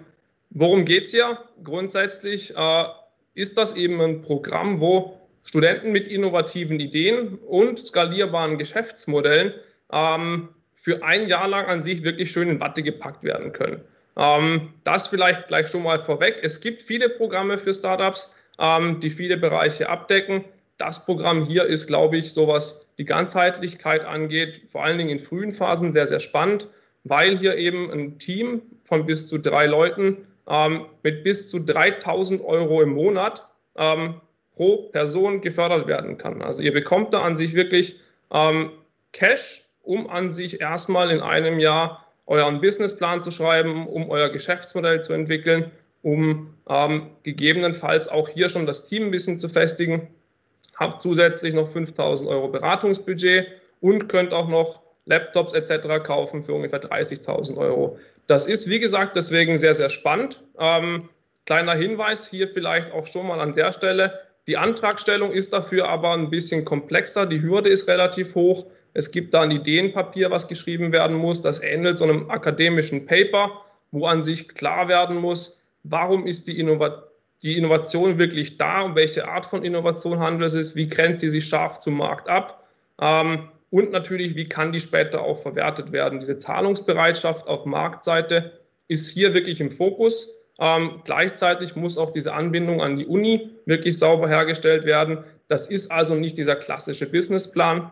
Worum 0.57 0.85
geht 0.85 1.03
es 1.03 1.11
hier? 1.11 1.37
Grundsätzlich 1.65 2.55
äh, 2.55 2.85
ist 3.33 3.57
das 3.57 3.75
eben 3.75 3.99
ein 3.99 4.21
Programm, 4.21 4.79
wo 4.79 5.19
Studenten 5.43 5.91
mit 5.91 6.07
innovativen 6.07 6.79
Ideen 6.79 7.37
und 7.39 7.77
skalierbaren 7.77 8.57
Geschäftsmodellen 8.57 9.53
ähm, 9.91 10.47
für 10.73 11.03
ein 11.03 11.27
Jahr 11.27 11.49
lang 11.49 11.65
an 11.65 11.81
sich 11.81 12.03
wirklich 12.03 12.31
schön 12.31 12.47
in 12.47 12.61
Watte 12.61 12.83
gepackt 12.83 13.25
werden 13.25 13.51
können. 13.51 13.81
Ähm, 14.15 14.73
das 14.85 15.07
vielleicht 15.07 15.49
gleich 15.49 15.67
schon 15.67 15.83
mal 15.83 16.01
vorweg. 16.01 16.39
Es 16.41 16.61
gibt 16.61 16.81
viele 16.81 17.09
Programme 17.09 17.57
für 17.57 17.73
Startups, 17.73 18.33
ähm, 18.57 19.01
die 19.01 19.09
viele 19.09 19.35
Bereiche 19.35 19.89
abdecken. 19.89 20.45
Das 20.77 21.05
Programm 21.05 21.43
hier 21.43 21.65
ist, 21.65 21.85
glaube 21.85 22.15
ich, 22.15 22.31
so 22.31 22.47
was 22.47 22.87
die 22.97 23.05
Ganzheitlichkeit 23.05 24.05
angeht, 24.05 24.61
vor 24.67 24.85
allen 24.85 24.99
Dingen 24.99 25.09
in 25.09 25.19
frühen 25.19 25.51
Phasen 25.51 25.91
sehr, 25.91 26.07
sehr 26.07 26.21
spannend, 26.21 26.67
weil 27.03 27.37
hier 27.37 27.57
eben 27.57 27.91
ein 27.91 28.19
Team 28.19 28.61
von 28.85 29.05
bis 29.05 29.27
zu 29.27 29.37
drei 29.37 29.65
Leuten 29.65 30.25
ähm, 30.47 30.85
mit 31.03 31.23
bis 31.23 31.49
zu 31.49 31.59
3000 31.59 32.43
Euro 32.43 32.81
im 32.81 32.89
Monat 32.89 33.47
ähm, 33.77 34.21
pro 34.55 34.89
Person 34.91 35.41
gefördert 35.41 35.87
werden 35.87 36.17
kann. 36.17 36.41
Also 36.41 36.61
ihr 36.61 36.73
bekommt 36.73 37.13
da 37.13 37.21
an 37.21 37.35
sich 37.35 37.53
wirklich 37.53 37.99
ähm, 38.31 38.71
Cash, 39.11 39.65
um 39.83 40.09
an 40.09 40.31
sich 40.31 40.61
erstmal 40.61 41.11
in 41.11 41.21
einem 41.21 41.59
Jahr 41.59 42.05
euren 42.25 42.61
Businessplan 42.61 43.21
zu 43.21 43.31
schreiben, 43.31 43.87
um 43.87 44.09
euer 44.09 44.29
Geschäftsmodell 44.29 45.01
zu 45.01 45.13
entwickeln, 45.13 45.71
um 46.01 46.53
ähm, 46.67 47.11
gegebenenfalls 47.23 48.07
auch 48.07 48.29
hier 48.29 48.49
schon 48.49 48.65
das 48.65 48.87
Team 48.87 49.05
ein 49.05 49.11
bisschen 49.11 49.39
zu 49.39 49.49
festigen. 49.49 50.07
Habt 50.75 51.01
zusätzlich 51.01 51.53
noch 51.53 51.67
5000 51.67 52.29
Euro 52.29 52.47
Beratungsbudget 52.47 53.47
und 53.79 54.09
könnt 54.09 54.33
auch 54.33 54.47
noch 54.47 54.81
Laptops 55.05 55.53
etc. 55.53 56.03
kaufen 56.03 56.43
für 56.43 56.53
ungefähr 56.53 56.81
30.000 56.81 57.57
Euro. 57.57 57.99
Das 58.27 58.47
ist, 58.47 58.69
wie 58.69 58.79
gesagt, 58.79 59.15
deswegen 59.15 59.57
sehr, 59.57 59.75
sehr 59.75 59.89
spannend. 59.89 60.43
Ähm, 60.59 61.09
kleiner 61.45 61.75
Hinweis 61.75 62.27
hier 62.27 62.47
vielleicht 62.47 62.91
auch 62.91 63.05
schon 63.05 63.27
mal 63.27 63.39
an 63.39 63.53
der 63.53 63.71
Stelle. 63.71 64.19
Die 64.47 64.57
Antragstellung 64.57 65.31
ist 65.31 65.53
dafür 65.53 65.87
aber 65.89 66.13
ein 66.13 66.29
bisschen 66.29 66.65
komplexer. 66.65 67.25
Die 67.25 67.41
Hürde 67.41 67.69
ist 67.69 67.87
relativ 67.87 68.35
hoch. 68.35 68.65
Es 68.93 69.11
gibt 69.11 69.33
da 69.33 69.41
ein 69.41 69.51
Ideenpapier, 69.51 70.31
was 70.31 70.47
geschrieben 70.47 70.91
werden 70.91 71.17
muss. 71.17 71.41
Das 71.41 71.61
ähnelt 71.61 71.97
so 71.97 72.05
einem 72.05 72.29
akademischen 72.29 73.05
Paper, 73.05 73.61
wo 73.91 74.07
an 74.07 74.23
sich 74.23 74.47
klar 74.49 74.87
werden 74.87 75.17
muss, 75.17 75.67
warum 75.83 76.25
ist 76.25 76.47
die, 76.47 76.59
Innova 76.59 77.03
die 77.43 77.57
Innovation 77.57 78.17
wirklich 78.17 78.57
da, 78.57 78.81
um 78.81 78.95
welche 78.95 79.27
Art 79.27 79.45
von 79.45 79.63
Innovation 79.63 80.19
handelt 80.19 80.53
es 80.53 80.69
sich, 80.69 80.75
wie 80.75 80.89
grenzt 80.89 81.21
sie 81.21 81.29
sich 81.29 81.47
scharf 81.47 81.79
zum 81.79 81.97
Markt 81.97 82.27
ab 82.27 82.65
ähm, 83.01 83.49
und 83.75 83.91
natürlich, 83.91 84.35
wie 84.35 84.47
kann 84.47 84.71
die 84.71 84.79
später 84.79 85.21
auch 85.21 85.37
verwertet 85.37 85.91
werden. 85.91 86.19
Diese 86.19 86.37
Zahlungsbereitschaft 86.37 87.47
auf 87.47 87.65
Marktseite 87.65 88.51
ist 88.87 89.09
hier 89.09 89.33
wirklich 89.33 89.59
im 89.59 89.71
Fokus. 89.71 90.39
Ähm, 90.59 91.01
gleichzeitig 91.03 91.75
muss 91.75 91.97
auch 91.97 92.11
diese 92.11 92.33
Anbindung 92.33 92.81
an 92.81 92.97
die 92.97 93.05
Uni 93.05 93.49
wirklich 93.65 93.97
sauber 93.97 94.27
hergestellt 94.29 94.85
werden. 94.85 95.23
Das 95.47 95.67
ist 95.67 95.91
also 95.91 96.15
nicht 96.15 96.37
dieser 96.37 96.55
klassische 96.55 97.11
Businessplan, 97.11 97.91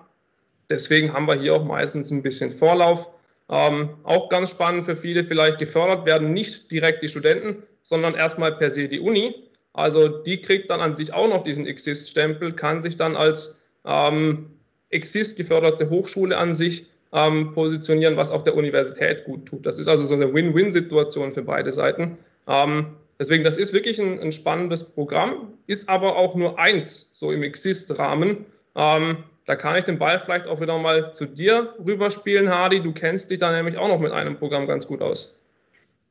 Deswegen 0.69 1.13
haben 1.13 1.27
wir 1.27 1.35
hier 1.35 1.53
auch 1.53 1.65
meistens 1.65 2.11
ein 2.11 2.23
bisschen 2.23 2.51
Vorlauf. 2.51 3.09
Ähm, 3.49 3.89
auch 4.03 4.29
ganz 4.29 4.49
spannend 4.49 4.85
für 4.85 4.95
viele 4.95 5.23
vielleicht 5.23 5.59
gefördert 5.59 6.05
werden 6.05 6.33
nicht 6.33 6.71
direkt 6.71 7.03
die 7.03 7.09
Studenten, 7.09 7.63
sondern 7.83 8.15
erstmal 8.15 8.53
per 8.53 8.71
se 8.71 8.87
die 8.87 8.99
Uni. 8.99 9.35
Also 9.73 10.07
die 10.07 10.41
kriegt 10.41 10.69
dann 10.69 10.79
an 10.79 10.93
sich 10.93 11.13
auch 11.13 11.27
noch 11.27 11.43
diesen 11.43 11.67
Exist-Stempel, 11.67 12.53
kann 12.53 12.81
sich 12.81 12.95
dann 12.95 13.15
als 13.15 13.63
ähm, 13.85 14.51
Exist 14.93 15.37
geförderte 15.37 15.89
Hochschule 15.89 16.37
an 16.37 16.53
sich 16.53 16.87
ähm, 17.13 17.53
positionieren, 17.53 18.17
was 18.17 18.31
auch 18.31 18.43
der 18.43 18.55
Universität 18.55 19.25
gut 19.25 19.45
tut. 19.45 19.65
Das 19.65 19.77
ist 19.77 19.87
also 19.87 20.03
so 20.03 20.15
eine 20.15 20.33
Win-Win-Situation 20.33 21.33
für 21.33 21.43
beide 21.43 21.71
Seiten. 21.71 22.17
Ähm, 22.47 22.87
deswegen, 23.19 23.43
das 23.43 23.57
ist 23.57 23.73
wirklich 23.73 23.99
ein, 24.01 24.19
ein, 24.19 24.31
spannendes 24.31 24.83
Programm, 24.83 25.53
ist 25.67 25.89
aber 25.89 26.17
auch 26.17 26.35
nur 26.35 26.59
eins 26.59 27.11
so 27.13 27.31
im 27.31 27.43
Exist-Rahmen. 27.43 28.45
Ähm, 28.75 29.17
da 29.45 29.55
kann 29.55 29.75
ich 29.75 29.83
den 29.83 29.99
Ball 29.99 30.19
vielleicht 30.19 30.47
auch 30.47 30.61
wieder 30.61 30.77
mal 30.79 31.13
zu 31.13 31.25
dir 31.25 31.75
rüberspielen, 31.85 32.49
Hardy. 32.49 32.81
Du 32.81 32.93
kennst 32.93 33.29
dich 33.29 33.39
da 33.39 33.51
nämlich 33.51 33.77
auch 33.77 33.89
noch 33.89 33.99
mit 33.99 34.11
einem 34.11 34.37
Programm 34.37 34.67
ganz 34.67 34.87
gut 34.87 35.01
aus. 35.01 35.37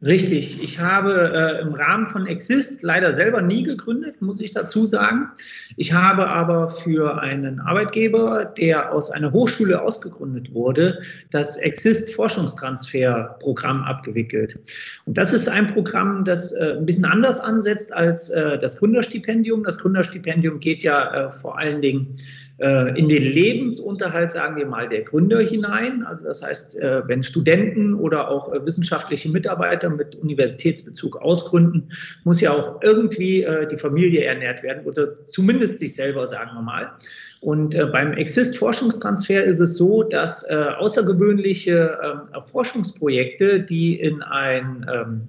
Richtig. 0.05 0.61
Ich 0.61 0.81
habe 0.81 1.31
äh, 1.33 1.61
im 1.61 1.75
Rahmen 1.75 2.09
von 2.09 2.27
Exist 2.27 2.83
leider 2.83 3.15
selber 3.15 3.41
nie 3.41 3.63
gegründet, 3.63 4.21
muss 4.21 4.41
ich 4.41 4.51
dazu 4.51 4.85
sagen. 4.85 5.29
Ich 5.77 5.93
habe 5.93 6.27
aber 6.27 6.71
für 6.71 7.21
einen 7.21 7.61
Arbeitgeber, 7.61 8.45
der 8.45 8.93
aus 8.93 9.13
einer 9.13 9.33
Hochschule 9.33 9.81
ausgegründet 9.81 10.53
wurde, 10.53 11.01
das 11.31 11.57
Exist 11.57 12.13
Forschungstransferprogramm 12.15 13.85
abgewickelt. 13.85 14.59
Und 15.07 15.17
das 15.17 15.33
ist 15.33 15.49
ein 15.49 15.69
Programm, 15.69 16.25
das 16.25 16.51
äh, 16.51 16.73
ein 16.77 16.85
bisschen 16.85 17.05
anders 17.05 17.39
ansetzt 17.39 17.95
als 17.95 18.29
äh, 18.31 18.59
das 18.59 18.79
Gründerstipendium. 18.79 19.63
Das 19.63 19.79
Gründerstipendium 19.79 20.59
geht 20.59 20.83
ja 20.83 21.27
äh, 21.27 21.31
vor 21.31 21.57
allen 21.57 21.81
Dingen 21.81 22.17
in 22.63 23.09
den 23.09 23.23
Lebensunterhalt, 23.23 24.31
sagen 24.31 24.57
wir 24.57 24.67
mal, 24.67 24.89
der 24.89 25.03
Gründer 25.03 25.41
hinein. 25.41 26.05
Also 26.05 26.25
das 26.27 26.43
heißt, 26.43 26.79
äh, 26.79 27.03
wenn 27.09 27.23
Studenten 27.23 27.95
oder 27.95 28.29
auch 28.29 28.53
äh, 28.53 28.65
wissenschaftliche 28.65 29.29
Mitarbeiter 29.29 29.91
mit 29.91 30.15
Universitätsbezug 30.15 31.17
ausgründen, 31.17 31.91
muss 32.23 32.41
ja 32.41 32.53
auch 32.53 32.81
irgendwie 32.83 33.47
die 33.71 33.77
Familie 33.77 34.25
ernährt 34.25 34.63
werden 34.63 34.85
oder 34.85 35.27
zumindest 35.27 35.79
sich 35.79 35.95
selber, 35.95 36.27
sagen 36.27 36.51
wir 36.55 36.63
mal. 36.63 36.93
Und 37.41 37.77
beim 37.91 38.13
Exist-Forschungstransfer 38.13 39.43
ist 39.43 39.59
es 39.59 39.77
so, 39.77 40.05
dass 40.05 40.49
außergewöhnliche 40.49 41.99
ähm, 42.03 42.43
Forschungsprojekte, 42.43 43.61
die 43.61 43.99
in 43.99 44.23
ein 44.23 44.87
ähm, 44.93 45.23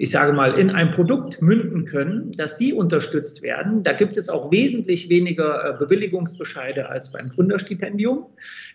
ich 0.00 0.10
sage 0.12 0.32
mal, 0.32 0.58
in 0.58 0.70
ein 0.70 0.92
Produkt 0.92 1.42
münden 1.42 1.84
können, 1.84 2.32
dass 2.32 2.56
die 2.56 2.72
unterstützt 2.72 3.42
werden. 3.42 3.82
Da 3.82 3.92
gibt 3.92 4.16
es 4.16 4.30
auch 4.30 4.50
wesentlich 4.50 5.10
weniger 5.10 5.62
äh, 5.62 5.78
Bewilligungsbescheide 5.78 6.88
als 6.88 7.12
beim 7.12 7.28
Gründerstipendium 7.28 8.24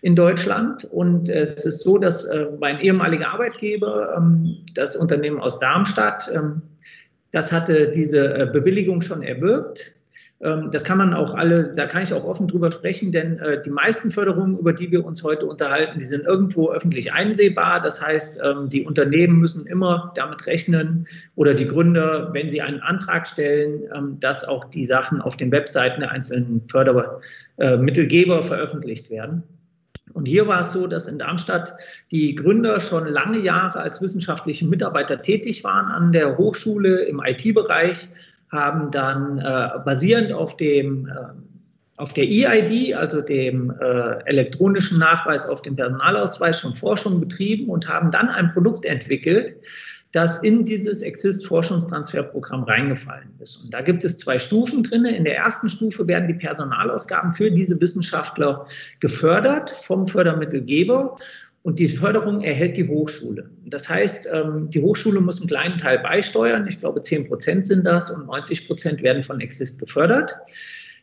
in 0.02 0.14
Deutschland. 0.14 0.84
Und 0.84 1.28
es 1.28 1.66
ist 1.66 1.80
so, 1.80 1.98
dass 1.98 2.26
äh, 2.26 2.46
mein 2.60 2.78
ehemaliger 2.78 3.32
Arbeitgeber, 3.32 4.14
ähm, 4.16 4.58
das 4.74 4.94
Unternehmen 4.94 5.40
aus 5.40 5.58
Darmstadt, 5.58 6.30
ähm, 6.32 6.62
das 7.32 7.50
hatte 7.50 7.90
diese 7.90 8.42
äh, 8.42 8.46
Bewilligung 8.46 9.00
schon 9.00 9.24
erwirkt. 9.24 9.95
Ähm, 10.40 10.70
das 10.70 10.84
kann 10.84 10.98
man 10.98 11.14
auch 11.14 11.34
alle, 11.34 11.72
da 11.74 11.86
kann 11.86 12.02
ich 12.02 12.12
auch 12.12 12.24
offen 12.24 12.46
drüber 12.48 12.70
sprechen, 12.70 13.10
denn 13.10 13.38
äh, 13.38 13.62
die 13.62 13.70
meisten 13.70 14.10
Förderungen, 14.10 14.58
über 14.58 14.72
die 14.72 14.90
wir 14.90 15.04
uns 15.04 15.22
heute 15.22 15.46
unterhalten, 15.46 15.98
die 15.98 16.04
sind 16.04 16.24
irgendwo 16.24 16.70
öffentlich 16.70 17.12
einsehbar. 17.12 17.80
Das 17.80 18.04
heißt, 18.04 18.40
ähm, 18.44 18.68
die 18.68 18.84
Unternehmen 18.84 19.38
müssen 19.38 19.66
immer 19.66 20.12
damit 20.14 20.46
rechnen 20.46 21.06
oder 21.36 21.54
die 21.54 21.66
Gründer, 21.66 22.32
wenn 22.32 22.50
sie 22.50 22.60
einen 22.60 22.80
Antrag 22.80 23.26
stellen, 23.26 23.84
ähm, 23.94 24.20
dass 24.20 24.46
auch 24.46 24.66
die 24.66 24.84
Sachen 24.84 25.22
auf 25.22 25.36
den 25.36 25.50
Webseiten 25.50 26.00
der 26.00 26.10
einzelnen 26.10 26.60
Fördermittelgeber 26.68 28.42
veröffentlicht 28.42 29.08
werden. 29.10 29.42
Und 30.12 30.26
hier 30.26 30.46
war 30.46 30.60
es 30.60 30.72
so, 30.72 30.86
dass 30.86 31.08
in 31.08 31.18
Darmstadt 31.18 31.74
die 32.10 32.34
Gründer 32.34 32.80
schon 32.80 33.06
lange 33.06 33.38
Jahre 33.38 33.80
als 33.80 34.00
wissenschaftliche 34.00 34.66
Mitarbeiter 34.66 35.20
tätig 35.20 35.64
waren 35.64 35.90
an 35.90 36.12
der 36.12 36.38
Hochschule 36.38 37.00
im 37.04 37.20
IT-Bereich 37.24 38.08
haben 38.56 38.90
dann 38.90 39.38
äh, 39.38 39.68
basierend 39.84 40.32
auf 40.32 40.56
dem 40.56 41.06
äh, 41.06 41.12
auf 41.98 42.12
der 42.12 42.24
EID, 42.24 42.94
also 42.94 43.22
dem 43.22 43.70
äh, 43.80 44.22
elektronischen 44.26 44.98
Nachweis 44.98 45.48
auf 45.48 45.62
dem 45.62 45.76
Personalausweis, 45.76 46.60
schon 46.60 46.74
Forschung 46.74 47.20
betrieben 47.20 47.70
und 47.70 47.88
haben 47.88 48.10
dann 48.10 48.28
ein 48.28 48.52
Produkt 48.52 48.84
entwickelt, 48.84 49.54
das 50.12 50.42
in 50.42 50.64
dieses 50.64 51.02
Exist-Forschungstransferprogramm 51.02 52.64
reingefallen 52.64 53.30
ist. 53.38 53.64
Und 53.64 53.74
da 53.74 53.80
gibt 53.80 54.04
es 54.04 54.18
zwei 54.18 54.38
Stufen 54.38 54.82
drin. 54.82 55.04
In 55.04 55.24
der 55.24 55.36
ersten 55.36 55.68
Stufe 55.68 56.06
werden 56.06 56.28
die 56.28 56.34
Personalausgaben 56.34 57.32
für 57.32 57.50
diese 57.50 57.80
Wissenschaftler 57.80 58.66
gefördert 59.00 59.70
vom 59.70 60.06
Fördermittelgeber 60.06 61.18
und 61.66 61.80
die 61.80 61.88
Förderung 61.88 62.42
erhält 62.42 62.76
die 62.76 62.86
Hochschule. 62.86 63.50
Das 63.64 63.88
heißt, 63.88 64.28
ähm, 64.32 64.70
die 64.70 64.80
Hochschule 64.80 65.20
muss 65.20 65.40
einen 65.40 65.48
kleinen 65.48 65.78
Teil 65.78 65.98
beisteuern. 65.98 66.64
Ich 66.68 66.78
glaube, 66.78 67.02
10 67.02 67.26
Prozent 67.26 67.66
sind 67.66 67.84
das 67.84 68.08
und 68.08 68.24
90 68.28 68.68
Prozent 68.68 69.02
werden 69.02 69.24
von 69.24 69.40
Exist 69.40 69.80
gefördert. 69.80 70.32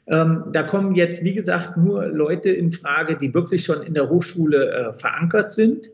Ähm, 0.08 0.46
da 0.54 0.64
kommen 0.64 0.96
jetzt, 0.96 1.22
wie 1.22 1.34
gesagt, 1.34 1.76
nur 1.76 2.06
Leute 2.06 2.50
in 2.50 2.72
Frage, 2.72 3.18
die 3.18 3.34
wirklich 3.34 3.66
schon 3.66 3.84
in 3.84 3.94
der 3.94 4.10
Hochschule 4.10 4.72
äh, 4.72 4.94
verankert 4.94 5.52
sind. 5.52 5.92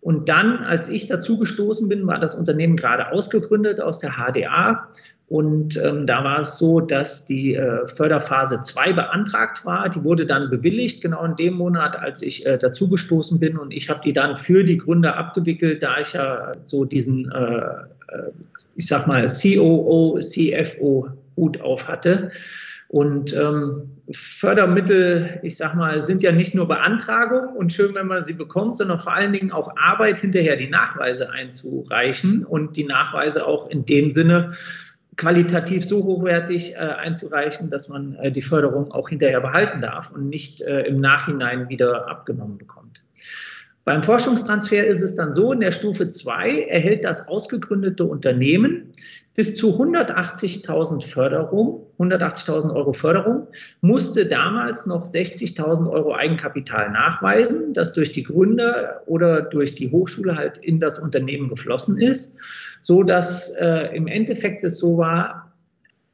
Und 0.00 0.30
dann, 0.30 0.64
als 0.64 0.88
ich 0.88 1.08
dazu 1.08 1.38
gestoßen 1.38 1.86
bin, 1.86 2.06
war 2.06 2.18
das 2.18 2.34
Unternehmen 2.34 2.76
gerade 2.76 3.12
ausgegründet 3.12 3.82
aus 3.82 3.98
der 3.98 4.12
HDA 4.12 4.88
und 5.28 5.76
ähm, 5.82 6.06
da 6.06 6.22
war 6.22 6.40
es 6.40 6.56
so, 6.56 6.80
dass 6.80 7.26
die 7.26 7.56
äh, 7.56 7.86
Förderphase 7.88 8.60
2 8.60 8.92
beantragt 8.92 9.64
war. 9.64 9.88
Die 9.88 10.04
wurde 10.04 10.24
dann 10.24 10.50
bewilligt, 10.50 11.02
genau 11.02 11.24
in 11.24 11.34
dem 11.34 11.54
Monat, 11.54 11.98
als 11.98 12.22
ich 12.22 12.46
äh, 12.46 12.56
dazugestoßen 12.58 13.40
bin. 13.40 13.58
Und 13.58 13.72
ich 13.72 13.90
habe 13.90 14.00
die 14.04 14.12
dann 14.12 14.36
für 14.36 14.62
die 14.62 14.78
Gründer 14.78 15.16
abgewickelt, 15.16 15.82
da 15.82 15.98
ich 15.98 16.12
ja 16.12 16.52
so 16.66 16.84
diesen, 16.84 17.30
äh, 17.32 17.56
äh 18.16 18.30
ich 18.76 18.86
sag 18.86 19.08
mal, 19.08 19.26
COO, 19.26 20.20
CFO 20.20 21.08
Hut 21.36 21.60
auf 21.60 21.88
hatte. 21.88 22.30
Und 22.88 23.34
ähm, 23.34 23.90
Fördermittel, 24.12 25.40
ich 25.42 25.56
sag 25.56 25.74
mal, 25.74 25.98
sind 25.98 26.22
ja 26.22 26.30
nicht 26.30 26.54
nur 26.54 26.68
Beantragung 26.68 27.56
und 27.56 27.72
schön, 27.72 27.96
wenn 27.96 28.06
man 28.06 28.22
sie 28.22 28.34
bekommt, 28.34 28.76
sondern 28.76 29.00
vor 29.00 29.12
allen 29.12 29.32
Dingen 29.32 29.50
auch 29.50 29.76
Arbeit 29.76 30.20
hinterher, 30.20 30.54
die 30.54 30.68
Nachweise 30.68 31.32
einzureichen 31.32 32.44
und 32.44 32.76
die 32.76 32.84
Nachweise 32.84 33.44
auch 33.44 33.68
in 33.68 33.84
dem 33.84 34.12
Sinne 34.12 34.52
qualitativ 35.16 35.88
so 35.88 36.04
hochwertig 36.04 36.74
äh, 36.74 36.76
einzureichen, 36.76 37.70
dass 37.70 37.88
man 37.88 38.16
äh, 38.16 38.30
die 38.30 38.42
Förderung 38.42 38.92
auch 38.92 39.08
hinterher 39.08 39.40
behalten 39.40 39.80
darf 39.80 40.10
und 40.10 40.28
nicht 40.28 40.60
äh, 40.60 40.82
im 40.82 41.00
Nachhinein 41.00 41.68
wieder 41.68 42.08
abgenommen 42.08 42.58
bekommt. 42.58 43.02
Beim 43.84 44.02
Forschungstransfer 44.02 44.84
ist 44.84 45.00
es 45.00 45.14
dann 45.14 45.32
so, 45.32 45.52
in 45.52 45.60
der 45.60 45.70
Stufe 45.70 46.08
2 46.08 46.62
erhält 46.62 47.04
das 47.04 47.28
ausgegründete 47.28 48.04
Unternehmen 48.04 48.92
bis 49.36 49.54
zu 49.54 49.80
180.000 49.80 51.06
Förderung, 51.06 51.86
180.000 51.98 52.74
Euro 52.74 52.92
Förderung, 52.94 53.46
musste 53.82 54.26
damals 54.26 54.86
noch 54.86 55.04
60.000 55.04 55.88
Euro 55.90 56.14
Eigenkapital 56.14 56.90
nachweisen, 56.90 57.74
das 57.74 57.92
durch 57.92 58.12
die 58.12 58.24
Gründer 58.24 59.02
oder 59.06 59.42
durch 59.42 59.74
die 59.74 59.90
Hochschule 59.90 60.36
halt 60.36 60.58
in 60.58 60.80
das 60.80 60.98
Unternehmen 60.98 61.48
geflossen 61.48 61.98
ist, 62.00 62.38
so 62.82 63.02
dass 63.02 63.50
äh, 63.56 63.96
im 63.96 64.06
Endeffekt 64.06 64.64
es 64.64 64.78
so 64.78 64.98
war, 64.98 65.46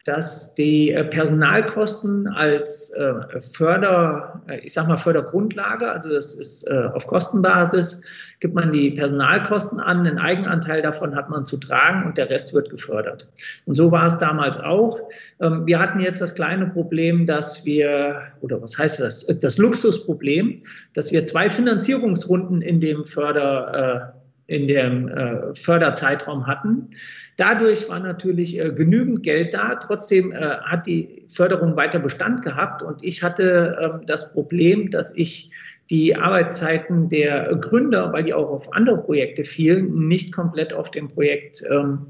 dass 0.04 0.56
die 0.56 0.90
äh, 0.90 1.04
Personalkosten 1.04 2.26
als 2.26 2.90
äh, 2.90 3.40
Förder, 3.40 4.42
äh, 4.48 4.58
ich 4.58 4.72
sag 4.72 4.88
mal 4.88 4.96
Fördergrundlage, 4.96 5.90
also 5.90 6.08
das 6.08 6.34
ist 6.34 6.68
auf 6.70 7.06
Kostenbasis, 7.06 8.02
gibt 8.40 8.54
man 8.54 8.72
die 8.72 8.90
Personalkosten 8.90 9.78
an, 9.78 10.00
einen 10.00 10.18
Eigenanteil 10.18 10.82
davon 10.82 11.14
hat 11.14 11.30
man 11.30 11.44
zu 11.44 11.56
tragen 11.56 12.04
und 12.06 12.18
der 12.18 12.28
Rest 12.28 12.52
wird 12.52 12.70
gefördert. 12.70 13.30
Und 13.66 13.76
so 13.76 13.92
war 13.92 14.06
es 14.06 14.18
damals 14.18 14.58
auch. 14.58 14.98
Ähm, 15.40 15.66
wir 15.66 15.78
hatten 15.78 16.00
jetzt 16.00 16.20
das 16.20 16.34
kleine 16.34 16.66
Problem, 16.66 17.26
dass 17.26 17.64
wir, 17.64 18.22
oder 18.40 18.60
was 18.60 18.76
heißt 18.76 19.00
das, 19.00 19.26
das 19.26 19.58
Luxusproblem, 19.58 20.62
dass 20.94 21.12
wir 21.12 21.24
zwei 21.24 21.48
Finanzierungsrunden 21.48 22.62
in 22.62 22.80
dem 22.80 23.04
Förder 23.04 24.21
in 24.52 24.68
dem 24.68 25.08
äh, 25.08 25.54
Förderzeitraum 25.54 26.46
hatten. 26.46 26.90
Dadurch 27.36 27.88
war 27.88 27.98
natürlich 27.98 28.58
äh, 28.58 28.70
genügend 28.70 29.22
Geld 29.22 29.54
da. 29.54 29.74
Trotzdem 29.76 30.32
äh, 30.32 30.36
hat 30.36 30.86
die 30.86 31.24
Förderung 31.28 31.76
weiter 31.76 31.98
Bestand 31.98 32.42
gehabt 32.42 32.82
und 32.82 33.02
ich 33.02 33.22
hatte 33.22 33.78
ähm, 33.80 34.06
das 34.06 34.32
Problem, 34.32 34.90
dass 34.90 35.16
ich 35.16 35.50
die 35.90 36.14
Arbeitszeiten 36.14 37.08
der 37.08 37.54
Gründer, 37.56 38.12
weil 38.12 38.24
die 38.24 38.34
auch 38.34 38.48
auf 38.48 38.72
andere 38.74 38.98
Projekte 38.98 39.44
fielen, 39.44 40.08
nicht 40.08 40.32
komplett 40.32 40.72
auf 40.72 40.90
dem 40.90 41.08
Projekt, 41.08 41.62
ähm, 41.70 42.06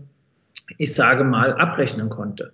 ich 0.79 0.95
sage 0.95 1.25
mal, 1.25 1.53
abrechnen 1.55 2.09
konnte. 2.09 2.53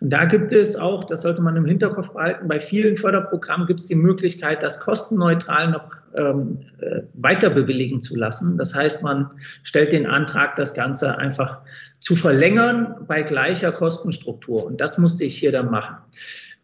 Und 0.00 0.10
da 0.10 0.24
gibt 0.24 0.52
es 0.52 0.76
auch, 0.76 1.04
das 1.04 1.22
sollte 1.22 1.42
man 1.42 1.56
im 1.56 1.64
Hinterkopf 1.64 2.12
behalten, 2.12 2.48
bei 2.48 2.60
vielen 2.60 2.96
Förderprogrammen 2.96 3.66
gibt 3.66 3.80
es 3.80 3.86
die 3.86 3.94
Möglichkeit, 3.94 4.62
das 4.62 4.80
kostenneutral 4.80 5.70
noch 5.70 5.90
ähm, 6.14 6.60
äh, 6.80 7.02
weiter 7.14 7.50
bewilligen 7.50 8.00
zu 8.00 8.16
lassen. 8.16 8.58
Das 8.58 8.74
heißt, 8.74 9.02
man 9.02 9.30
stellt 9.62 9.92
den 9.92 10.06
Antrag, 10.06 10.56
das 10.56 10.74
Ganze 10.74 11.18
einfach 11.18 11.58
zu 12.00 12.14
verlängern 12.14 12.94
bei 13.06 13.22
gleicher 13.22 13.72
Kostenstruktur. 13.72 14.66
Und 14.66 14.80
das 14.80 14.98
musste 14.98 15.24
ich 15.24 15.38
hier 15.38 15.52
dann 15.52 15.70
machen. 15.70 15.96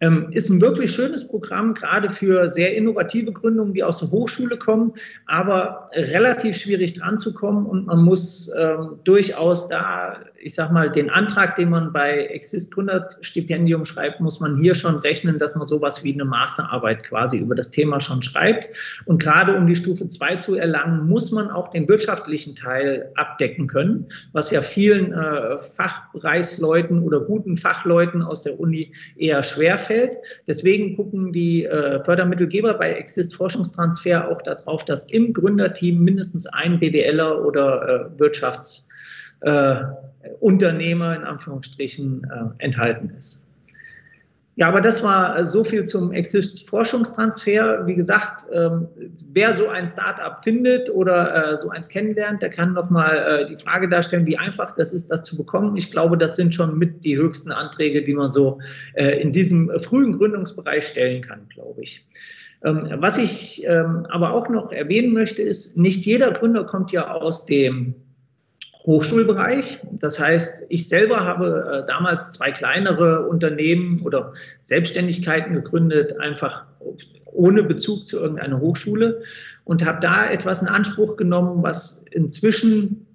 Ähm, 0.02 0.32
ist 0.32 0.50
ein 0.50 0.60
wirklich 0.60 0.90
schönes 0.90 1.28
Programm, 1.28 1.74
gerade 1.74 2.10
für 2.10 2.48
sehr 2.48 2.74
innovative 2.74 3.30
Gründungen, 3.30 3.72
die 3.72 3.84
aus 3.84 4.00
der 4.00 4.10
Hochschule 4.10 4.56
kommen, 4.56 4.94
aber 5.26 5.90
relativ 5.92 6.56
schwierig 6.56 6.94
dran 6.94 7.18
zu 7.18 7.32
kommen 7.32 7.66
und 7.66 7.86
man 7.86 8.02
muss 8.02 8.50
ähm, 8.58 8.98
durchaus 9.04 9.68
da, 9.68 10.16
ich 10.42 10.54
sag 10.54 10.72
mal, 10.72 10.90
den 10.90 11.08
Antrag, 11.08 11.56
den 11.56 11.70
man 11.70 11.92
bei 11.92 12.26
Exist 12.26 12.72
100 12.72 13.18
Stipendium 13.22 13.84
schreibt, 13.84 14.20
muss 14.20 14.40
man 14.40 14.58
hier 14.58 14.74
schon 14.74 14.96
rechnen, 14.96 15.38
dass 15.38 15.54
man 15.54 15.66
sowas 15.66 16.04
wie 16.04 16.12
eine 16.12 16.24
Masterarbeit 16.24 17.04
quasi 17.04 17.38
über 17.38 17.54
das 17.54 17.70
Thema 17.70 18.00
schon 18.00 18.22
schreibt. 18.22 18.68
Und 19.06 19.22
gerade 19.22 19.56
um 19.56 19.66
die 19.66 19.76
Stufe 19.76 20.06
2 20.06 20.36
zu 20.36 20.56
erlangen, 20.56 21.08
muss 21.08 21.32
man 21.32 21.50
auch 21.50 21.68
den 21.68 21.88
wirtschaftlichen 21.88 22.54
Teil 22.54 23.10
abdecken 23.14 23.66
können, 23.66 24.08
was 24.32 24.50
ja 24.50 24.60
vielen 24.60 25.12
äh, 25.12 25.58
Fachbereichsleuten 25.58 27.02
oder 27.02 27.20
guten 27.20 27.56
Fachleuten 27.56 28.22
aus 28.22 28.42
der 28.42 28.60
Uni 28.60 28.92
eher 29.16 29.42
schwerfällt 29.42 30.02
darstellt. 30.02 30.16
Deswegen 30.46 30.96
gucken 30.96 31.32
die 31.32 31.64
äh, 31.64 32.02
Fördermittelgeber 32.04 32.74
bei 32.74 32.92
Exist 32.94 33.34
Forschungstransfer 33.34 34.28
auch 34.28 34.42
darauf, 34.42 34.84
dass 34.84 35.10
im 35.10 35.32
Gründerteam 35.32 36.02
mindestens 36.02 36.46
ein 36.46 36.78
BWLer 36.78 37.44
oder 37.44 38.10
äh, 38.14 38.18
Wirtschaftsunternehmer 38.18 38.91
äh, 39.42 39.82
in 40.40 41.24
Anführungsstrichen 41.24 42.24
äh, 42.24 42.64
enthalten 42.64 43.10
ist. 43.16 43.46
Ja, 44.54 44.68
aber 44.68 44.82
das 44.82 45.02
war 45.02 45.42
so 45.46 45.64
viel 45.64 45.86
zum 45.86 46.12
Exist-Forschungstransfer. 46.12 47.86
Wie 47.86 47.94
gesagt, 47.94 48.46
ähm, 48.52 48.86
wer 49.32 49.54
so 49.54 49.68
ein 49.68 49.88
Startup 49.88 50.44
findet 50.44 50.90
oder 50.90 51.52
äh, 51.52 51.56
so 51.56 51.70
eins 51.70 51.88
kennenlernt, 51.88 52.42
der 52.42 52.50
kann 52.50 52.74
nochmal 52.74 53.16
äh, 53.16 53.46
die 53.46 53.56
Frage 53.56 53.88
darstellen, 53.88 54.26
wie 54.26 54.36
einfach 54.36 54.74
das 54.74 54.92
ist, 54.92 55.10
das 55.10 55.22
zu 55.22 55.38
bekommen. 55.38 55.74
Ich 55.76 55.90
glaube, 55.90 56.18
das 56.18 56.36
sind 56.36 56.54
schon 56.54 56.78
mit 56.78 57.02
die 57.02 57.16
höchsten 57.16 57.50
Anträge, 57.50 58.02
die 58.04 58.12
man 58.12 58.30
so 58.30 58.60
äh, 58.92 59.22
in 59.22 59.32
diesem 59.32 59.70
frühen 59.80 60.18
Gründungsbereich 60.18 60.86
stellen 60.86 61.22
kann, 61.22 61.48
glaube 61.48 61.82
ich. 61.82 62.06
Ähm, 62.62 62.90
was 62.98 63.16
ich 63.16 63.64
ähm, 63.66 64.06
aber 64.10 64.34
auch 64.34 64.50
noch 64.50 64.70
erwähnen 64.70 65.14
möchte, 65.14 65.40
ist, 65.40 65.78
nicht 65.78 66.04
jeder 66.04 66.30
Gründer 66.30 66.64
kommt 66.64 66.92
ja 66.92 67.10
aus 67.10 67.46
dem 67.46 67.94
Hochschulbereich. 68.84 69.80
Das 69.92 70.18
heißt, 70.18 70.66
ich 70.68 70.88
selber 70.88 71.24
habe 71.24 71.82
äh, 71.82 71.86
damals 71.86 72.32
zwei 72.32 72.50
kleinere 72.50 73.26
Unternehmen 73.26 74.02
oder 74.02 74.32
Selbstständigkeiten 74.58 75.54
gegründet, 75.54 76.18
einfach 76.18 76.64
ohne 77.26 77.62
Bezug 77.62 78.08
zu 78.08 78.18
irgendeiner 78.18 78.60
Hochschule 78.60 79.22
und 79.64 79.84
habe 79.84 80.00
da 80.00 80.28
etwas 80.28 80.62
in 80.62 80.68
Anspruch 80.68 81.16
genommen, 81.16 81.62
was 81.62 82.04
inzwischen, 82.10 83.06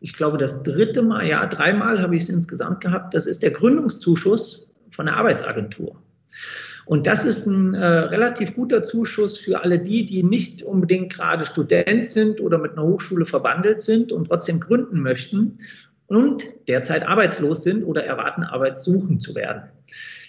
ich 0.00 0.14
glaube, 0.14 0.38
das 0.38 0.62
dritte 0.62 1.02
Mal, 1.02 1.26
ja, 1.26 1.46
dreimal 1.46 2.00
habe 2.00 2.16
ich 2.16 2.24
es 2.24 2.28
insgesamt 2.28 2.80
gehabt. 2.80 3.14
Das 3.14 3.26
ist 3.26 3.42
der 3.42 3.50
Gründungszuschuss 3.50 4.70
von 4.90 5.06
der 5.06 5.16
Arbeitsagentur. 5.16 6.00
Und 6.86 7.06
das 7.06 7.24
ist 7.24 7.46
ein 7.46 7.74
äh, 7.74 7.86
relativ 7.86 8.54
guter 8.54 8.82
Zuschuss 8.82 9.38
für 9.38 9.62
alle 9.62 9.78
die, 9.78 10.04
die 10.04 10.22
nicht 10.22 10.62
unbedingt 10.62 11.12
gerade 11.12 11.44
Student 11.44 12.06
sind 12.06 12.40
oder 12.40 12.58
mit 12.58 12.72
einer 12.72 12.86
Hochschule 12.86 13.24
verwandelt 13.24 13.80
sind 13.80 14.12
und 14.12 14.28
trotzdem 14.28 14.60
gründen 14.60 15.00
möchten 15.00 15.58
und 16.06 16.44
derzeit 16.68 17.06
arbeitslos 17.06 17.62
sind 17.62 17.84
oder 17.84 18.04
erwarten, 18.04 18.42
arbeitssuchend 18.42 19.22
zu 19.22 19.34
werden. 19.34 19.62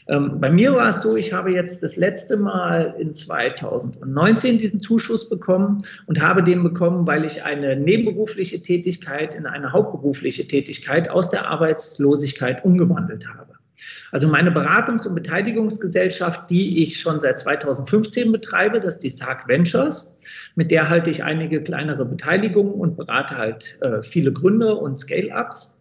Ähm, 0.07 0.39
bei 0.39 0.49
mir 0.51 0.73
war 0.73 0.89
es 0.89 1.01
so, 1.01 1.15
ich 1.15 1.33
habe 1.33 1.51
jetzt 1.51 1.81
das 1.81 1.95
letzte 1.95 2.37
Mal 2.37 2.95
in 2.99 3.13
2019 3.13 4.59
diesen 4.59 4.79
Zuschuss 4.79 5.27
bekommen 5.27 5.83
und 6.05 6.21
habe 6.21 6.43
den 6.43 6.61
bekommen, 6.63 7.07
weil 7.07 7.25
ich 7.25 7.43
eine 7.43 7.75
nebenberufliche 7.75 8.61
Tätigkeit 8.61 9.33
in 9.33 9.47
eine 9.47 9.73
hauptberufliche 9.73 10.47
Tätigkeit 10.47 11.09
aus 11.09 11.31
der 11.31 11.47
Arbeitslosigkeit 11.47 12.63
umgewandelt 12.63 13.27
habe. 13.27 13.54
Also 14.11 14.27
meine 14.27 14.51
Beratungs- 14.51 15.07
und 15.07 15.15
Beteiligungsgesellschaft, 15.15 16.49
die 16.49 16.83
ich 16.83 16.99
schon 16.99 17.19
seit 17.19 17.39
2015 17.39 18.31
betreibe, 18.31 18.79
das 18.79 18.95
ist 18.95 19.03
die 19.03 19.09
SARC 19.09 19.47
Ventures. 19.47 20.21
Mit 20.55 20.71
der 20.71 20.89
halte 20.89 21.09
ich 21.09 21.23
einige 21.23 21.61
kleinere 21.61 22.05
Beteiligungen 22.05 22.73
und 22.73 22.95
berate 22.95 23.37
halt 23.37 23.77
äh, 23.81 24.01
viele 24.01 24.31
Gründer 24.31 24.81
und 24.81 24.97
Scale-Ups. 24.97 25.75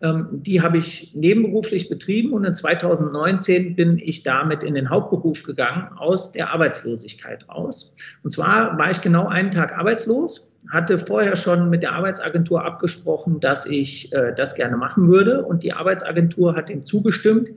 Ähm, 0.00 0.28
die 0.30 0.62
habe 0.62 0.78
ich 0.78 1.12
nebenberuflich 1.14 1.88
betrieben 1.88 2.32
und 2.32 2.44
in 2.44 2.54
2019 2.54 3.74
bin 3.74 3.98
ich 3.98 4.22
damit 4.22 4.62
in 4.62 4.74
den 4.74 4.90
Hauptberuf 4.90 5.42
gegangen 5.42 5.88
aus 5.96 6.32
der 6.32 6.52
Arbeitslosigkeit 6.52 7.48
raus. 7.48 7.94
Und 8.22 8.30
zwar 8.30 8.78
war 8.78 8.90
ich 8.90 9.00
genau 9.00 9.26
einen 9.26 9.50
Tag 9.50 9.76
arbeitslos 9.76 10.47
hatte 10.70 10.98
vorher 10.98 11.36
schon 11.36 11.70
mit 11.70 11.82
der 11.82 11.92
Arbeitsagentur 11.92 12.64
abgesprochen, 12.64 13.40
dass 13.40 13.66
ich 13.66 14.12
äh, 14.12 14.34
das 14.34 14.54
gerne 14.54 14.76
machen 14.76 15.08
würde. 15.08 15.44
Und 15.44 15.62
die 15.62 15.72
Arbeitsagentur 15.72 16.54
hat 16.54 16.68
dem 16.68 16.84
zugestimmt, 16.84 17.50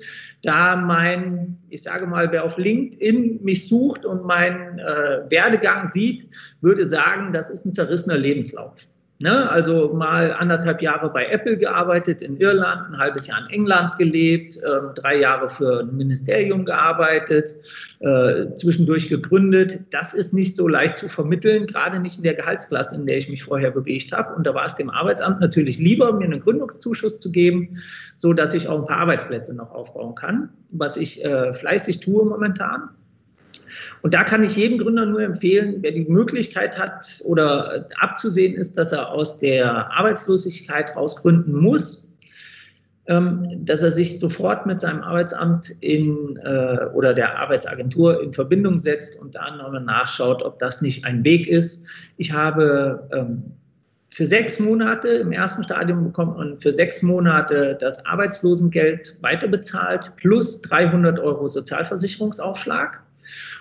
da 0.44 0.76
mein, 0.76 1.58
ich 1.70 1.84
sage 1.84 2.08
mal, 2.08 2.32
wer 2.32 2.44
auf 2.44 2.58
LinkedIn 2.58 3.44
mich 3.44 3.68
sucht 3.68 4.06
und 4.06 4.26
meinen 4.26 4.80
äh, 4.80 5.30
Werdegang 5.30 5.86
sieht, 5.86 6.28
würde 6.62 6.86
sagen, 6.86 7.34
das 7.34 7.50
ist 7.50 7.66
ein 7.66 7.74
zerrissener 7.74 8.18
Lebenslauf. 8.18 8.88
Ne? 9.22 9.50
Also 9.50 9.94
mal 9.94 10.34
anderthalb 10.34 10.82
Jahre 10.82 11.12
bei 11.12 11.28
Apple 11.28 11.58
gearbeitet 11.58 12.22
in 12.22 12.38
Irland, 12.38 12.90
ein 12.90 12.98
halbes 12.98 13.28
Jahr 13.28 13.40
in 13.40 13.50
England 13.54 13.98
gelebt, 13.98 14.58
äh, 14.58 14.94
drei 14.96 15.20
Jahre 15.20 15.50
für 15.50 15.82
ein 15.82 15.96
Ministerium 15.96 16.66
gearbeitet, 16.66 17.56
äh, 18.00 18.54
zwischendurch 18.56 19.10
gegründet. 19.10 19.82
Das 19.92 20.14
ist 20.14 20.34
nicht 20.34 20.56
so 20.56 20.68
leicht 20.68 20.98
zu 20.98 21.08
vermitteln, 21.08 21.68
gerade 21.68 22.00
nicht 22.00 22.18
in 22.18 22.24
der 22.24 22.34
Gehaltsklasse, 22.34 22.96
in 22.96 23.06
der 23.06 23.18
ich 23.18 23.30
mich 23.30 23.44
vorher 23.44 23.72
bewegt 23.72 24.12
habe. 24.12 24.36
Und 24.36 24.48
da 24.48 24.56
war 24.56 24.66
es 24.66 24.76
dem 24.76 24.90
Arbeitsamt 24.90 25.40
natürlich 25.40 25.78
lieber, 25.78 26.14
mir 26.14 26.26
einen 26.26 26.42
Gründungszuschuss 26.42 27.20
zu 27.20 27.32
geben, 27.32 27.78
so 28.18 28.34
dass 28.34 28.54
ich 28.54 28.68
auch 28.68 28.80
ein 28.80 28.88
paar 28.88 28.98
Arbeitsplätze 28.98 29.54
noch 29.54 29.72
aufbauen 29.72 30.16
kann, 30.16 30.50
was 30.72 30.98
ich 30.98 31.24
äh, 31.24 31.54
fleißig 31.54 32.00
tue 32.00 32.26
momentan. 32.26 32.90
Und 34.02 34.14
da 34.14 34.24
kann 34.24 34.44
ich 34.44 34.56
jedem 34.56 34.80
Gründer 34.80 35.06
nur 35.06 35.22
empfehlen, 35.22 35.78
wer 35.82 35.92
die 35.92 36.06
Möglichkeit 36.06 36.78
hat 36.78 37.22
oder 37.24 37.88
abzusehen 38.00 38.56
ist, 38.56 38.78
dass 38.78 38.92
er 38.92 39.10
aus 39.10 39.38
der 39.38 39.92
Arbeitslosigkeit 39.92 40.96
rausgründen 40.96 41.56
muss, 41.56 42.18
ähm, 43.08 43.66
dass 43.66 43.84
er 43.84 43.92
sich 43.92 44.20
sofort 44.20 44.66
mit 44.66 44.80
seinem 44.80 45.02
Arbeitsamt 45.02 45.70
in, 45.82 46.38
äh, 46.38 46.86
oder 46.94 47.14
der 47.14 47.38
Arbeitsagentur 47.40 48.24
in 48.24 48.34
Verbindung 48.34 48.78
setzt 48.78 49.20
und 49.20 49.36
dann 49.36 49.58
nochmal 49.58 49.84
nachschaut, 49.84 50.44
ob 50.44 50.60
das 50.60 50.82
nicht 50.82 51.06
ein 51.06 51.24
Weg 51.24 51.48
ist. 51.48 51.86
Ich 52.18 52.32
habe 52.32 53.08
ähm, 53.12 53.44
für 54.10 54.26
sechs 54.28 54.60
Monate 54.60 55.08
im 55.08 55.32
ersten 55.32 55.64
Stadium 55.64 56.04
bekommt 56.04 56.38
man 56.38 56.60
für 56.60 56.74
sechs 56.74 57.02
Monate 57.02 57.78
das 57.80 58.06
Arbeitslosengeld 58.06 59.18
weiterbezahlt 59.22 60.12
plus 60.18 60.62
300 60.62 61.20
Euro 61.20 61.48
Sozialversicherungsaufschlag. 61.48 63.02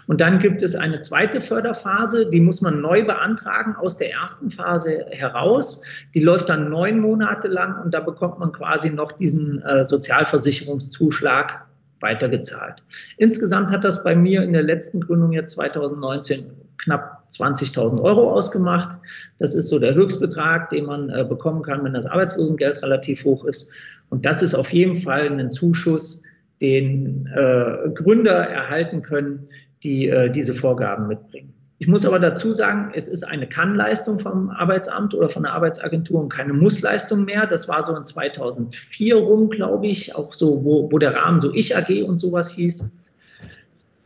Und 0.06 0.20
dann 0.20 0.38
gibt 0.38 0.62
es 0.62 0.74
eine 0.74 1.00
zweite 1.00 1.40
Förderphase, 1.40 2.26
die 2.26 2.40
muss 2.40 2.60
man 2.60 2.80
neu 2.80 3.04
beantragen 3.04 3.76
aus 3.76 3.96
der 3.96 4.12
ersten 4.12 4.50
Phase 4.50 5.06
heraus. 5.10 5.82
Die 6.14 6.20
läuft 6.20 6.48
dann 6.48 6.68
neun 6.70 6.98
Monate 6.98 7.48
lang 7.48 7.82
und 7.84 7.94
da 7.94 8.00
bekommt 8.00 8.38
man 8.38 8.52
quasi 8.52 8.90
noch 8.90 9.12
diesen 9.12 9.62
äh, 9.62 9.84
Sozialversicherungszuschlag 9.84 11.66
weitergezahlt. 12.00 12.82
Insgesamt 13.18 13.70
hat 13.70 13.84
das 13.84 14.02
bei 14.02 14.16
mir 14.16 14.42
in 14.42 14.52
der 14.52 14.62
letzten 14.62 15.00
Gründung 15.00 15.32
jetzt 15.32 15.52
2019 15.52 16.50
knapp 16.78 17.24
20.000 17.30 18.00
Euro 18.02 18.32
ausgemacht. 18.32 18.96
Das 19.38 19.54
ist 19.54 19.68
so 19.68 19.78
der 19.78 19.94
Höchstbetrag, 19.94 20.70
den 20.70 20.86
man 20.86 21.10
äh, 21.10 21.24
bekommen 21.24 21.62
kann, 21.62 21.84
wenn 21.84 21.92
das 21.92 22.06
Arbeitslosengeld 22.06 22.82
relativ 22.82 23.24
hoch 23.24 23.44
ist. 23.44 23.70
Und 24.08 24.26
das 24.26 24.42
ist 24.42 24.54
auf 24.54 24.72
jeden 24.72 24.96
Fall 24.96 25.28
ein 25.28 25.52
Zuschuss, 25.52 26.22
den 26.60 27.26
äh, 27.34 27.90
Gründer 27.94 28.34
erhalten 28.34 29.02
können, 29.02 29.48
die 29.82 30.08
äh, 30.08 30.30
diese 30.30 30.54
Vorgaben 30.54 31.08
mitbringen. 31.08 31.54
Ich 31.78 31.88
muss 31.88 32.04
aber 32.04 32.18
dazu 32.18 32.52
sagen, 32.52 32.92
es 32.94 33.08
ist 33.08 33.22
eine 33.24 33.48
Kannleistung 33.48 34.18
vom 34.18 34.50
Arbeitsamt 34.50 35.14
oder 35.14 35.30
von 35.30 35.44
der 35.44 35.54
Arbeitsagentur 35.54 36.20
und 36.20 36.28
keine 36.28 36.52
Mussleistung 36.52 37.24
mehr. 37.24 37.46
Das 37.46 37.68
war 37.68 37.82
so 37.82 37.96
in 37.96 38.04
2004 38.04 39.16
rum, 39.16 39.48
glaube 39.48 39.86
ich, 39.86 40.14
auch 40.14 40.34
so, 40.34 40.62
wo, 40.62 40.92
wo 40.92 40.98
der 40.98 41.16
Rahmen 41.16 41.40
so 41.40 41.54
Ich 41.54 41.74
AG 41.74 42.02
und 42.02 42.18
sowas 42.18 42.50
hieß. 42.50 42.92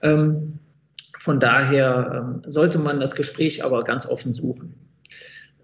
Ähm, 0.03 0.61
von 1.19 1.41
daher 1.41 2.23
ähm, 2.23 2.43
sollte 2.47 2.79
man 2.79 3.01
das 3.01 3.17
Gespräch 3.17 3.65
aber 3.65 3.83
ganz 3.83 4.07
offen 4.07 4.33
suchen. 4.33 4.75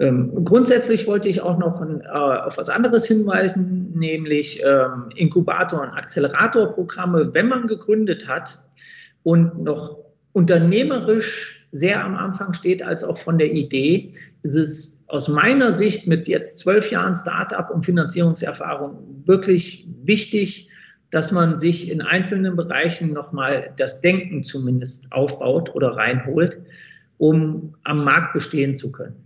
Ähm, 0.00 0.44
grundsätzlich 0.44 1.06
wollte 1.06 1.28
ich 1.28 1.42
auch 1.42 1.58
noch 1.58 1.80
ein, 1.80 2.00
äh, 2.00 2.08
auf 2.08 2.56
was 2.56 2.70
anderes 2.70 3.06
hinweisen, 3.06 3.92
nämlich 3.94 4.62
ähm, 4.64 5.10
Inkubator- 5.14 5.82
und 5.82 5.90
Acceleratorprogramme. 5.90 7.34
Wenn 7.34 7.46
man 7.46 7.68
gegründet 7.68 8.26
hat 8.26 8.64
und 9.22 9.62
noch 9.62 9.98
unternehmerisch 10.32 11.66
sehr 11.72 12.04
am 12.04 12.16
Anfang 12.16 12.52
steht, 12.52 12.82
als 12.82 13.04
auch 13.04 13.18
von 13.18 13.38
der 13.38 13.52
Idee, 13.52 14.12
ist 14.42 14.54
es 14.54 15.04
aus 15.06 15.28
meiner 15.28 15.72
Sicht 15.72 16.06
mit 16.06 16.28
jetzt 16.28 16.58
zwölf 16.58 16.90
Jahren 16.90 17.14
Startup 17.14 17.70
und 17.70 17.84
Finanzierungserfahrung 17.84 19.22
wirklich 19.24 19.86
wichtig, 20.02 20.68
dass 21.10 21.32
man 21.32 21.56
sich 21.56 21.90
in 21.90 22.00
einzelnen 22.00 22.56
Bereichen 22.56 23.12
nochmal 23.12 23.72
das 23.76 24.00
Denken 24.00 24.42
zumindest 24.42 25.12
aufbaut 25.12 25.74
oder 25.74 25.96
reinholt, 25.96 26.60
um 27.18 27.74
am 27.84 28.04
Markt 28.04 28.32
bestehen 28.32 28.74
zu 28.74 28.92
können. 28.92 29.16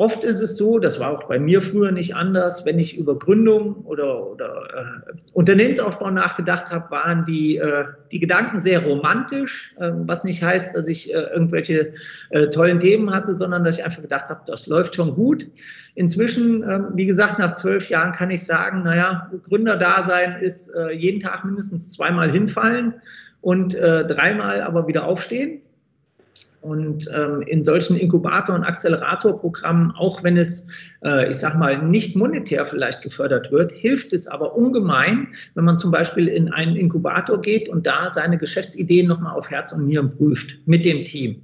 Oft 0.00 0.24
ist 0.24 0.40
es 0.40 0.56
so, 0.56 0.78
das 0.78 0.98
war 0.98 1.10
auch 1.10 1.24
bei 1.24 1.38
mir 1.38 1.60
früher 1.60 1.92
nicht 1.92 2.16
anders, 2.16 2.64
wenn 2.64 2.78
ich 2.78 2.96
über 2.96 3.18
Gründung 3.18 3.84
oder, 3.84 4.28
oder 4.30 5.02
äh, 5.06 5.12
Unternehmensaufbau 5.34 6.10
nachgedacht 6.10 6.70
habe, 6.70 6.90
waren 6.90 7.26
die, 7.26 7.58
äh, 7.58 7.84
die 8.10 8.18
Gedanken 8.18 8.58
sehr 8.58 8.82
romantisch, 8.82 9.74
äh, 9.78 9.90
was 9.92 10.24
nicht 10.24 10.42
heißt, 10.42 10.74
dass 10.74 10.88
ich 10.88 11.12
äh, 11.12 11.18
irgendwelche 11.18 11.92
äh, 12.30 12.48
tollen 12.48 12.80
Themen 12.80 13.12
hatte, 13.12 13.34
sondern 13.34 13.62
dass 13.62 13.76
ich 13.76 13.84
einfach 13.84 14.00
gedacht 14.00 14.30
habe, 14.30 14.40
das 14.46 14.66
läuft 14.66 14.94
schon 14.94 15.14
gut. 15.14 15.46
Inzwischen, 15.96 16.62
ähm, 16.62 16.86
wie 16.94 17.04
gesagt, 17.04 17.38
nach 17.38 17.52
zwölf 17.52 17.90
Jahren 17.90 18.12
kann 18.12 18.30
ich 18.30 18.46
sagen, 18.46 18.82
naja, 18.84 19.30
Gründerdasein 19.50 20.40
ist 20.40 20.70
äh, 20.74 20.92
jeden 20.92 21.20
Tag 21.20 21.44
mindestens 21.44 21.92
zweimal 21.92 22.32
hinfallen 22.32 22.94
und 23.42 23.74
dreimal 23.74 24.62
aber 24.62 24.86
wieder 24.86 25.04
aufstehen. 25.04 25.62
Und 26.60 27.08
ähm, 27.14 27.40
in 27.42 27.62
solchen 27.62 27.96
Inkubator- 27.96 28.54
und 28.54 28.64
Acceleratorprogrammen, 28.64 29.92
auch 29.92 30.22
wenn 30.22 30.36
es, 30.36 30.68
äh, 31.02 31.30
ich 31.30 31.36
sag 31.36 31.56
mal, 31.58 31.82
nicht 31.82 32.16
monetär 32.16 32.66
vielleicht 32.66 33.00
gefördert 33.00 33.50
wird, 33.50 33.72
hilft 33.72 34.12
es 34.12 34.26
aber 34.26 34.54
ungemein, 34.54 35.28
wenn 35.54 35.64
man 35.64 35.78
zum 35.78 35.90
Beispiel 35.90 36.28
in 36.28 36.52
einen 36.52 36.76
Inkubator 36.76 37.40
geht 37.40 37.68
und 37.70 37.86
da 37.86 38.10
seine 38.10 38.36
Geschäftsideen 38.36 39.08
nochmal 39.08 39.34
auf 39.36 39.50
Herz 39.50 39.72
und 39.72 39.86
Nieren 39.86 40.14
prüft 40.14 40.50
mit 40.66 40.84
dem 40.84 41.04
Team. 41.04 41.42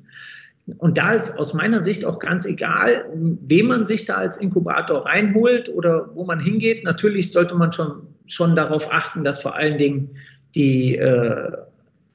Und 0.79 0.99
da 0.99 1.13
ist 1.13 1.39
aus 1.39 1.55
meiner 1.55 1.81
Sicht 1.81 2.05
auch 2.05 2.19
ganz 2.19 2.45
egal, 2.45 3.07
wem 3.15 3.69
man 3.69 3.87
sich 3.87 4.05
da 4.05 4.17
als 4.17 4.37
Inkubator 4.37 5.07
reinholt 5.07 5.69
oder 5.69 6.11
wo 6.15 6.25
man 6.25 6.41
hingeht. 6.41 6.85
Natürlich 6.85 7.31
sollte 7.31 7.55
man 7.55 7.73
schon, 7.73 8.03
schon 8.27 8.57
darauf 8.57 8.93
achten, 8.93 9.23
dass 9.23 9.41
vor 9.41 9.55
allen 9.55 9.79
Dingen 9.79 10.11
die, 10.57 10.97
äh, 10.97 11.53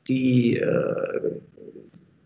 die 0.07 0.57
äh, 0.57 1.31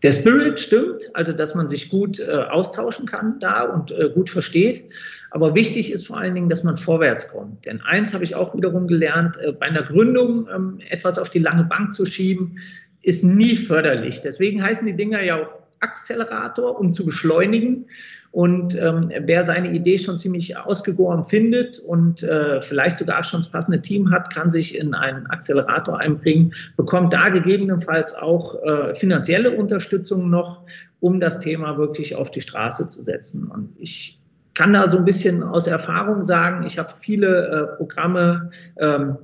der 0.02 0.12
Spirit 0.12 0.60
stimmt, 0.60 1.10
also 1.14 1.32
dass 1.32 1.54
man 1.54 1.68
sich 1.68 1.88
gut 1.88 2.18
äh, 2.20 2.30
austauschen 2.30 3.06
kann 3.06 3.40
da 3.40 3.62
und 3.62 3.90
äh, 3.92 4.10
gut 4.14 4.28
versteht. 4.28 4.90
Aber 5.30 5.54
wichtig 5.54 5.90
ist 5.90 6.06
vor 6.06 6.18
allen 6.18 6.34
Dingen, 6.34 6.48
dass 6.48 6.64
man 6.64 6.76
vorwärts 6.76 7.28
kommt. 7.28 7.64
Denn 7.66 7.80
eins 7.80 8.14
habe 8.14 8.24
ich 8.24 8.34
auch 8.34 8.54
wiederum 8.54 8.86
gelernt, 8.86 9.36
äh, 9.38 9.52
bei 9.52 9.66
einer 9.66 9.82
Gründung 9.82 10.48
ähm, 10.54 10.80
etwas 10.88 11.18
auf 11.18 11.30
die 11.30 11.38
lange 11.38 11.64
Bank 11.64 11.92
zu 11.92 12.04
schieben, 12.04 12.58
ist 13.02 13.24
nie 13.24 13.56
förderlich. 13.56 14.20
Deswegen 14.22 14.62
heißen 14.62 14.86
die 14.86 14.96
Dinger 14.96 15.22
ja 15.22 15.42
auch 15.42 15.65
Accelerator, 15.80 16.78
um 16.78 16.92
zu 16.92 17.04
beschleunigen. 17.04 17.86
Und 18.32 18.76
ähm, 18.76 19.10
wer 19.20 19.44
seine 19.44 19.72
Idee 19.72 19.96
schon 19.96 20.18
ziemlich 20.18 20.58
ausgegoren 20.58 21.24
findet 21.24 21.78
und 21.78 22.22
äh, 22.22 22.60
vielleicht 22.60 22.98
sogar 22.98 23.24
schon 23.24 23.40
das 23.40 23.50
passende 23.50 23.80
Team 23.80 24.10
hat, 24.10 24.32
kann 24.34 24.50
sich 24.50 24.76
in 24.76 24.92
einen 24.92 25.26
Accelerator 25.28 25.98
einbringen, 25.98 26.52
bekommt 26.76 27.14
da 27.14 27.30
gegebenenfalls 27.30 28.14
auch 28.14 28.62
äh, 28.62 28.94
finanzielle 28.94 29.52
Unterstützung 29.52 30.28
noch, 30.28 30.66
um 31.00 31.18
das 31.18 31.40
Thema 31.40 31.78
wirklich 31.78 32.14
auf 32.14 32.30
die 32.30 32.42
Straße 32.42 32.88
zu 32.88 33.02
setzen. 33.02 33.48
Und 33.50 33.72
ich 33.78 34.20
kann 34.52 34.72
da 34.72 34.88
so 34.88 34.98
ein 34.98 35.04
bisschen 35.04 35.42
aus 35.42 35.66
Erfahrung 35.66 36.22
sagen, 36.22 36.66
ich 36.66 36.78
habe 36.78 36.90
viele 36.98 37.46
äh, 37.46 37.76
Programme 37.76 38.50
ähm, 38.78 39.16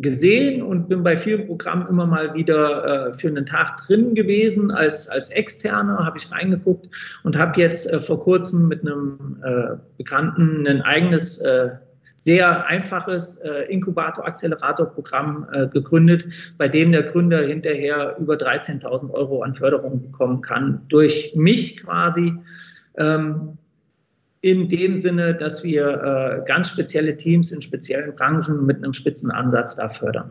gesehen 0.00 0.62
und 0.62 0.88
bin 0.88 1.02
bei 1.02 1.16
vielen 1.16 1.46
Programmen 1.46 1.86
immer 1.88 2.06
mal 2.06 2.34
wieder 2.34 3.08
äh, 3.08 3.14
für 3.14 3.28
einen 3.28 3.46
Tag 3.46 3.76
drin 3.78 4.14
gewesen 4.14 4.70
als, 4.70 5.08
als 5.08 5.30
Externer, 5.30 6.04
habe 6.04 6.18
ich 6.18 6.30
reingeguckt 6.30 6.88
und 7.24 7.36
habe 7.36 7.60
jetzt 7.60 7.92
äh, 7.92 8.00
vor 8.00 8.22
kurzem 8.22 8.68
mit 8.68 8.82
einem 8.82 9.42
äh, 9.44 9.76
Bekannten 9.96 10.66
ein 10.66 10.82
eigenes, 10.82 11.38
äh, 11.38 11.70
sehr 12.16 12.66
einfaches 12.66 13.36
äh, 13.38 13.64
Inkubator-Accelerator-Programm 13.72 15.46
äh, 15.52 15.68
gegründet, 15.68 16.24
bei 16.56 16.66
dem 16.66 16.92
der 16.92 17.02
Gründer 17.04 17.42
hinterher 17.42 18.16
über 18.18 18.34
13.000 18.34 19.10
Euro 19.10 19.42
an 19.42 19.54
Förderung 19.54 20.00
bekommen 20.00 20.40
kann, 20.40 20.80
durch 20.88 21.32
mich 21.36 21.82
quasi. 21.82 22.34
Ähm, 22.96 23.58
in 24.46 24.68
dem 24.68 24.96
Sinne, 24.96 25.34
dass 25.34 25.64
wir 25.64 25.88
äh, 25.88 26.46
ganz 26.46 26.68
spezielle 26.68 27.16
Teams 27.16 27.50
in 27.50 27.60
speziellen 27.60 28.14
Branchen 28.14 28.64
mit 28.64 28.76
einem 28.76 28.94
spitzen 28.94 29.32
Ansatz 29.32 29.74
da 29.74 29.88
fördern. 29.88 30.30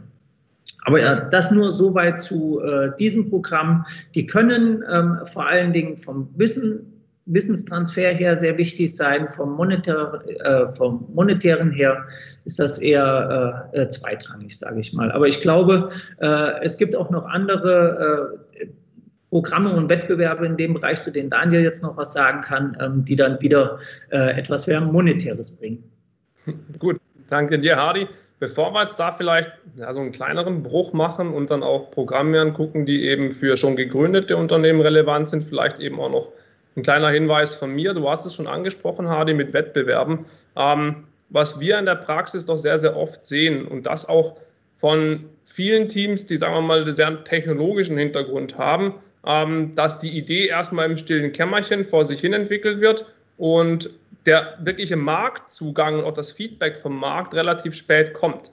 Aber 0.86 1.02
ja, 1.02 1.16
das 1.20 1.52
nur 1.52 1.74
soweit 1.74 2.22
zu 2.22 2.62
äh, 2.62 2.96
diesem 2.98 3.30
Programm. 3.30 3.86
Die 4.14 4.26
können 4.26 4.86
ähm, 4.90 5.20
vor 5.26 5.48
allen 5.48 5.74
Dingen 5.74 5.98
vom 5.98 6.30
Wissen, 6.38 6.94
Wissenstransfer 7.26 8.14
her 8.14 8.38
sehr 8.38 8.58
wichtig 8.58 8.96
sein. 8.96 9.28
Vom, 9.34 9.54
Monetär, 9.58 10.22
äh, 10.26 10.74
vom 10.78 11.06
monetären 11.14 11.72
her 11.72 12.06
ist 12.46 12.58
das 12.58 12.78
eher 12.78 13.70
äh, 13.74 13.82
äh 13.82 13.90
zweitrangig, 13.90 14.58
sage 14.58 14.80
ich 14.80 14.94
mal. 14.94 15.12
Aber 15.12 15.28
ich 15.28 15.42
glaube, 15.42 15.90
äh, 16.20 16.64
es 16.64 16.78
gibt 16.78 16.96
auch 16.96 17.10
noch 17.10 17.26
andere 17.26 18.32
äh, 18.32 18.45
Programme 19.36 19.76
und 19.76 19.90
Wettbewerbe 19.90 20.46
in 20.46 20.56
dem 20.56 20.76
Bereich, 20.76 21.02
zu 21.02 21.12
denen 21.12 21.30
Daniel 21.30 21.62
jetzt 21.62 21.84
noch 21.84 21.98
was 21.98 22.14
sagen 22.14 22.40
kann, 22.40 22.78
ähm, 22.80 23.04
die 23.04 23.18
dann 23.18 23.42
wieder 23.42 23.80
äh, 24.10 24.40
etwas 24.40 24.66
mehr 24.66 24.80
Monetäres 24.80 25.52
bringen. 25.52 25.84
Gut, 26.80 27.02
danke 27.30 27.60
dir, 27.60 27.76
Hardy. 27.76 28.08
Bevor 28.40 28.72
wir 28.72 28.80
jetzt 28.80 28.98
da 28.98 29.12
vielleicht 29.12 29.52
ja, 29.76 29.92
so 29.92 30.00
einen 30.00 30.14
kleineren 30.14 30.64
Bruch 30.64 30.94
machen 30.94 31.34
und 31.34 31.52
dann 31.52 31.64
auch 31.64 31.92
Programme 31.92 32.40
angucken, 32.40 32.86
die 32.86 33.10
eben 33.10 33.34
für 33.34 33.58
schon 33.58 33.76
gegründete 33.76 34.38
Unternehmen 34.38 34.80
relevant 34.80 35.28
sind, 35.28 35.44
vielleicht 35.44 35.80
eben 35.80 36.00
auch 36.00 36.12
noch 36.12 36.30
ein 36.78 36.84
kleiner 36.84 37.10
Hinweis 37.10 37.56
von 37.56 37.76
mir. 37.76 37.94
Du 37.94 38.10
hast 38.10 38.26
es 38.26 38.34
schon 38.36 38.48
angesprochen, 38.48 39.10
Hardy, 39.10 39.34
mit 39.34 39.52
Wettbewerben. 39.52 40.28
Ähm, 40.56 41.04
was 41.28 41.60
wir 41.60 41.78
in 41.78 41.86
der 41.86 41.96
Praxis 41.96 42.46
doch 42.46 42.58
sehr, 42.58 42.80
sehr 42.80 42.96
oft 42.96 43.26
sehen 43.26 43.68
und 43.68 43.86
das 43.86 44.08
auch 44.08 44.38
von 44.78 45.26
vielen 45.44 45.90
Teams, 45.90 46.26
die, 46.26 46.38
sagen 46.38 46.54
wir 46.54 46.62
mal, 46.62 46.84
einen 46.84 46.96
sehr 46.96 47.22
technologischen 47.26 47.98
Hintergrund 47.98 48.58
haben, 48.58 48.94
ähm, 49.26 49.74
dass 49.76 50.00
die 50.00 50.18
Idee 50.18 50.48
erstmal 50.48 50.90
im 50.90 50.98
stillen 50.98 51.32
Kämmerchen 51.32 51.86
vor 51.86 52.06
sich 52.06 52.22
hin 52.22 52.34
entwickelt 52.34 52.82
wird 52.82 53.06
und 53.38 53.90
der 54.26 54.58
wirkliche 54.60 54.96
Marktzugang 54.96 56.00
und 56.00 56.06
auch 56.06 56.14
das 56.14 56.32
Feedback 56.32 56.78
vom 56.78 56.98
Markt 56.98 57.34
relativ 57.34 57.76
spät 57.76 58.14
kommt. 58.14 58.52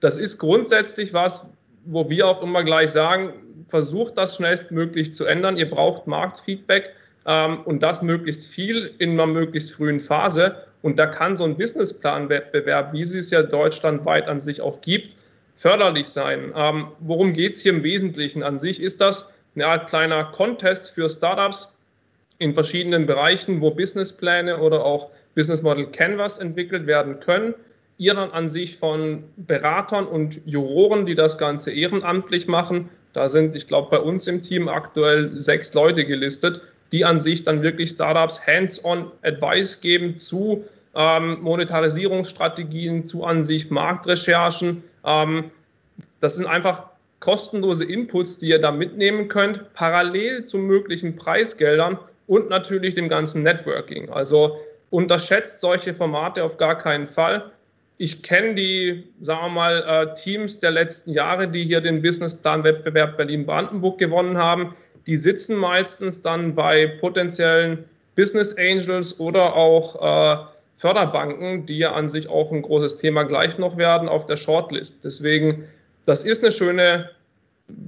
Das 0.00 0.18
ist 0.18 0.38
grundsätzlich 0.38 1.12
was, 1.12 1.48
wo 1.84 2.10
wir 2.10 2.26
auch 2.26 2.42
immer 2.42 2.64
gleich 2.64 2.90
sagen, 2.90 3.32
versucht 3.68 4.18
das 4.18 4.36
schnellstmöglich 4.36 5.14
zu 5.14 5.24
ändern. 5.24 5.56
Ihr 5.56 5.70
braucht 5.70 6.06
Marktfeedback 6.06 6.90
ähm, 7.26 7.60
und 7.64 7.82
das 7.82 8.02
möglichst 8.02 8.46
viel 8.46 8.92
in 8.98 9.12
einer 9.12 9.26
möglichst 9.26 9.72
frühen 9.72 10.00
Phase. 10.00 10.56
Und 10.82 10.98
da 10.98 11.06
kann 11.06 11.36
so 11.36 11.44
ein 11.44 11.56
Businessplan-Wettbewerb, 11.56 12.92
wie 12.92 13.02
es 13.02 13.14
es 13.14 13.30
ja 13.30 13.42
deutschlandweit 13.42 14.28
an 14.28 14.40
sich 14.40 14.60
auch 14.60 14.80
gibt, 14.80 15.14
förderlich 15.54 16.08
sein. 16.08 16.52
Ähm, 16.56 16.88
worum 16.98 17.32
geht 17.32 17.54
es 17.54 17.60
hier 17.60 17.72
im 17.72 17.84
Wesentlichen 17.84 18.42
an 18.42 18.58
sich? 18.58 18.80
Ist 18.80 19.00
das 19.00 19.34
eine 19.54 19.66
Art 19.66 19.88
kleiner 19.88 20.24
Contest 20.24 20.90
für 20.90 21.08
Startups 21.08 21.76
in 22.38 22.54
verschiedenen 22.54 23.06
Bereichen, 23.06 23.60
wo 23.60 23.70
Businesspläne 23.70 24.58
oder 24.58 24.84
auch 24.84 25.10
Business 25.34 25.62
Model 25.62 25.86
Canvas 25.86 26.38
entwickelt 26.38 26.86
werden 26.86 27.20
können. 27.20 27.54
Ihr 27.98 28.14
dann 28.14 28.30
an 28.30 28.48
sich 28.48 28.76
von 28.76 29.24
Beratern 29.36 30.06
und 30.06 30.40
Juroren, 30.46 31.06
die 31.06 31.14
das 31.14 31.38
Ganze 31.38 31.72
ehrenamtlich 31.72 32.48
machen, 32.48 32.88
Da 33.12 33.28
sind, 33.28 33.54
ich 33.56 33.66
glaube, 33.66 33.90
bei 33.90 33.98
uns 33.98 34.26
im 34.26 34.42
Team 34.42 34.68
aktuell 34.68 35.38
sechs 35.38 35.74
Leute 35.74 36.04
gelistet, 36.04 36.62
die 36.92 37.04
an 37.04 37.20
sich 37.20 37.42
dann 37.42 37.62
wirklich 37.62 37.90
Startups 37.90 38.46
hands-on 38.46 39.10
Advice 39.22 39.80
geben 39.80 40.18
zu 40.18 40.64
ähm, 40.94 41.40
Monetarisierungsstrategien, 41.42 43.06
zu 43.06 43.24
an 43.24 43.44
sich 43.44 43.70
Marktrecherchen. 43.70 44.82
Ähm, 45.04 45.50
das 46.20 46.36
sind 46.36 46.46
einfach 46.46 46.84
kostenlose 47.22 47.84
Inputs, 47.84 48.38
die 48.38 48.48
ihr 48.48 48.58
da 48.58 48.72
mitnehmen 48.72 49.28
könnt, 49.28 49.72
parallel 49.74 50.44
zu 50.44 50.58
möglichen 50.58 51.14
Preisgeldern 51.14 51.96
und 52.26 52.50
natürlich 52.50 52.94
dem 52.94 53.08
ganzen 53.08 53.44
Networking. 53.44 54.10
Also 54.10 54.58
unterschätzt 54.90 55.60
solche 55.60 55.94
Formate 55.94 56.42
auf 56.42 56.58
gar 56.58 56.76
keinen 56.76 57.06
Fall. 57.06 57.52
Ich 57.96 58.24
kenne 58.24 58.56
die, 58.56 59.04
sagen 59.20 59.46
wir 59.46 59.50
mal, 59.50 59.84
äh, 59.86 60.14
Teams 60.14 60.58
der 60.58 60.72
letzten 60.72 61.12
Jahre, 61.12 61.46
die 61.46 61.64
hier 61.64 61.80
den 61.80 62.02
Businessplan-Wettbewerb 62.02 63.16
Berlin-Brandenburg 63.16 63.98
gewonnen 63.98 64.36
haben. 64.36 64.74
Die 65.06 65.16
sitzen 65.16 65.56
meistens 65.56 66.22
dann 66.22 66.56
bei 66.56 66.88
potenziellen 67.00 67.84
Business 68.16 68.56
Angels 68.58 69.20
oder 69.20 69.54
auch 69.54 69.94
äh, 70.02 70.44
Förderbanken, 70.76 71.66
die 71.66 71.78
ja 71.78 71.92
an 71.92 72.08
sich 72.08 72.28
auch 72.28 72.50
ein 72.50 72.62
großes 72.62 72.96
Thema 72.96 73.22
gleich 73.22 73.58
noch 73.58 73.76
werden, 73.76 74.08
auf 74.08 74.26
der 74.26 74.36
Shortlist. 74.36 75.04
Deswegen 75.04 75.68
das 76.04 76.24
ist 76.24 76.42
eine 76.42 76.52
schöne 76.52 77.10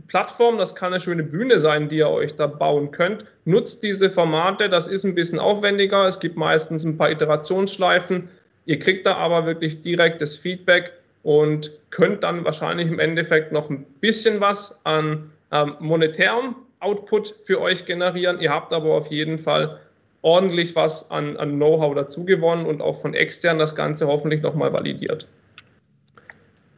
Plattform, 0.06 0.58
das 0.58 0.74
kann 0.74 0.92
eine 0.92 1.00
schöne 1.00 1.24
Bühne 1.24 1.58
sein, 1.58 1.88
die 1.88 1.96
ihr 1.98 2.08
euch 2.08 2.36
da 2.36 2.46
bauen 2.46 2.90
könnt. 2.90 3.24
Nutzt 3.44 3.82
diese 3.82 4.08
Formate, 4.08 4.68
das 4.68 4.86
ist 4.86 5.04
ein 5.04 5.14
bisschen 5.14 5.38
aufwendiger. 5.38 6.06
Es 6.06 6.20
gibt 6.20 6.36
meistens 6.36 6.84
ein 6.84 6.96
paar 6.96 7.10
Iterationsschleifen. 7.10 8.28
Ihr 8.66 8.78
kriegt 8.78 9.06
da 9.06 9.16
aber 9.16 9.46
wirklich 9.46 9.82
direktes 9.82 10.36
Feedback 10.36 10.92
und 11.22 11.70
könnt 11.90 12.22
dann 12.22 12.44
wahrscheinlich 12.44 12.88
im 12.88 12.98
Endeffekt 12.98 13.52
noch 13.52 13.68
ein 13.70 13.84
bisschen 14.00 14.40
was 14.40 14.80
an 14.84 15.30
ähm, 15.50 15.76
monetärem 15.80 16.54
Output 16.80 17.34
für 17.44 17.60
euch 17.60 17.86
generieren. 17.86 18.40
Ihr 18.40 18.50
habt 18.50 18.72
aber 18.72 18.94
auf 18.94 19.08
jeden 19.08 19.38
Fall 19.38 19.80
ordentlich 20.22 20.74
was 20.76 21.10
an, 21.10 21.36
an 21.36 21.56
Know-how 21.56 21.94
dazu 21.94 22.24
gewonnen 22.24 22.66
und 22.66 22.80
auch 22.80 23.00
von 23.00 23.14
extern 23.14 23.58
das 23.58 23.74
Ganze 23.74 24.06
hoffentlich 24.06 24.42
nochmal 24.42 24.72
validiert. 24.72 25.26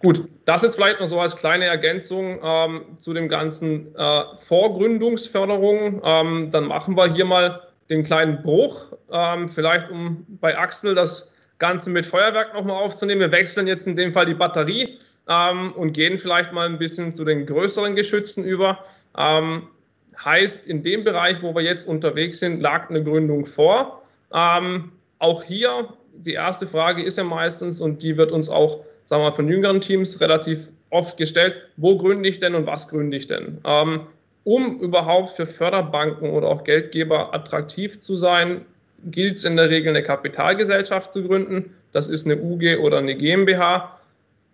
Gut, 0.00 0.28
das 0.44 0.62
jetzt 0.62 0.76
vielleicht 0.76 1.00
noch 1.00 1.06
so 1.06 1.18
als 1.20 1.36
kleine 1.36 1.64
Ergänzung 1.64 2.38
ähm, 2.42 2.98
zu 2.98 3.14
dem 3.14 3.28
ganzen 3.28 3.94
äh, 3.96 4.22
Vorgründungsförderung. 4.36 6.02
Ähm, 6.04 6.50
dann 6.50 6.66
machen 6.66 6.96
wir 6.96 7.12
hier 7.12 7.24
mal 7.24 7.62
den 7.88 8.02
kleinen 8.02 8.42
Bruch, 8.42 8.92
ähm, 9.10 9.48
vielleicht 9.48 9.90
um 9.90 10.26
bei 10.40 10.58
Axel 10.58 10.94
das 10.94 11.36
Ganze 11.58 11.90
mit 11.90 12.04
Feuerwerk 12.04 12.52
nochmal 12.52 12.82
aufzunehmen. 12.82 13.20
Wir 13.20 13.32
wechseln 13.32 13.66
jetzt 13.66 13.86
in 13.86 13.96
dem 13.96 14.12
Fall 14.12 14.26
die 14.26 14.34
Batterie 14.34 14.98
ähm, 15.28 15.72
und 15.72 15.92
gehen 15.92 16.18
vielleicht 16.18 16.52
mal 16.52 16.66
ein 16.66 16.78
bisschen 16.78 17.14
zu 17.14 17.24
den 17.24 17.46
größeren 17.46 17.96
Geschützen 17.96 18.44
über. 18.44 18.84
Ähm, 19.16 19.68
heißt, 20.22 20.66
in 20.66 20.82
dem 20.82 21.04
Bereich, 21.04 21.42
wo 21.42 21.54
wir 21.54 21.62
jetzt 21.62 21.88
unterwegs 21.88 22.38
sind, 22.38 22.60
lag 22.60 22.90
eine 22.90 23.02
Gründung 23.02 23.46
vor. 23.46 24.02
Ähm, 24.32 24.92
auch 25.18 25.42
hier, 25.42 25.88
die 26.12 26.34
erste 26.34 26.66
Frage 26.66 27.02
ist 27.02 27.16
ja 27.16 27.24
meistens, 27.24 27.80
und 27.80 28.02
die 28.02 28.16
wird 28.16 28.32
uns 28.32 28.50
auch 28.50 28.84
sagen 29.06 29.22
wir 29.22 29.30
mal, 29.30 29.34
von 29.34 29.48
jüngeren 29.48 29.80
Teams 29.80 30.20
relativ 30.20 30.70
oft 30.90 31.16
gestellt, 31.16 31.56
wo 31.76 31.96
gründe 31.96 32.28
ich 32.28 32.38
denn 32.38 32.54
und 32.54 32.66
was 32.66 32.88
gründe 32.88 33.16
ich 33.16 33.26
denn? 33.26 33.58
Ähm, 33.64 34.00
um 34.44 34.78
überhaupt 34.78 35.30
für 35.30 35.46
Förderbanken 35.46 36.30
oder 36.30 36.48
auch 36.48 36.62
Geldgeber 36.62 37.34
attraktiv 37.34 37.98
zu 37.98 38.16
sein, 38.16 38.64
gilt 39.04 39.38
es 39.38 39.44
in 39.44 39.56
der 39.56 39.70
Regel 39.70 39.90
eine 39.90 40.02
Kapitalgesellschaft 40.02 41.12
zu 41.12 41.26
gründen. 41.26 41.74
Das 41.92 42.08
ist 42.08 42.26
eine 42.26 42.40
UG 42.40 42.78
oder 42.80 42.98
eine 42.98 43.16
GmbH. 43.16 43.98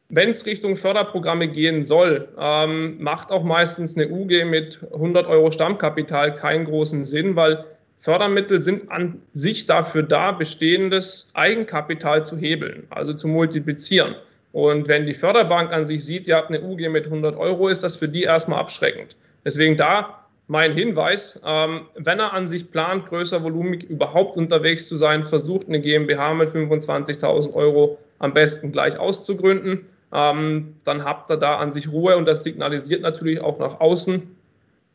Wenn 0.09 0.31
es 0.31 0.47
Richtung 0.47 0.77
Förderprogramme 0.77 1.49
gehen 1.49 1.83
soll, 1.83 2.29
ähm, 2.39 3.03
macht 3.03 3.31
auch 3.31 3.45
meistens 3.45 3.97
eine 3.97 4.09
UG 4.09 4.45
mit 4.45 4.81
100 4.93 5.27
Euro 5.27 5.51
Stammkapital 5.51 6.35
keinen 6.35 6.67
großen 6.67 7.05
Sinn, 7.05 7.37
weil 7.37 7.65
Fördermittel 7.99 8.63
sind 8.63 8.91
an 8.91 9.23
sich 9.33 9.67
dafür 9.67 10.03
da, 10.03 10.33
bestehendes 10.33 11.31
Eigenkapital 11.35 12.25
zu 12.25 12.37
hebeln, 12.37 12.87
also 12.91 13.15
zu 13.15 13.29
multiplizieren. 13.29 14.17
Und 14.53 14.87
wenn 14.87 15.07
die 15.07 15.15
Förderbank 15.15 15.73
an 15.73 15.85
sich 15.85 16.05
sieht, 16.05 16.29
ihr 16.29 16.37
habt 16.37 16.51
eine 16.51 16.61
UG 16.61 16.89
mit 16.91 17.07
100 17.07 17.37
Euro, 17.37 17.69
ist 17.69 17.83
das 17.83 17.97
für 17.97 18.09
die 18.09 18.25
erstmal 18.25 18.61
abschreckend. 18.61 19.17
Deswegen 19.45 19.77
da 19.77 20.23
mein 20.47 20.75
Hinweis, 20.75 21.41
ähm, 21.47 21.87
wenn 21.95 22.19
er 22.19 22.35
an 22.35 22.47
sich 22.47 22.71
plant, 22.71 23.07
größer 23.07 23.43
volumig 23.43 23.85
überhaupt 23.85 24.37
unterwegs 24.37 24.89
zu 24.89 24.97
sein, 24.97 25.23
versucht 25.23 25.69
eine 25.69 25.81
GmbH 25.81 26.35
mit 26.35 26.51
25.000 26.51 27.55
Euro 27.55 27.99
am 28.19 28.35
besten 28.35 28.73
gleich 28.73 28.99
auszugründen. 28.99 29.87
Ähm, 30.13 30.77
dann 30.85 31.05
habt 31.05 31.31
ihr 31.31 31.39
da 31.39 31.57
an 31.57 31.73
sich 31.73 31.91
Ruhe 31.91 32.17
und 32.17 32.27
das 32.27 32.45
signalisiert 32.45 33.01
natürlich 33.01 33.41
auch 33.41 33.59
nach 33.59 33.81
außen, 33.81 34.37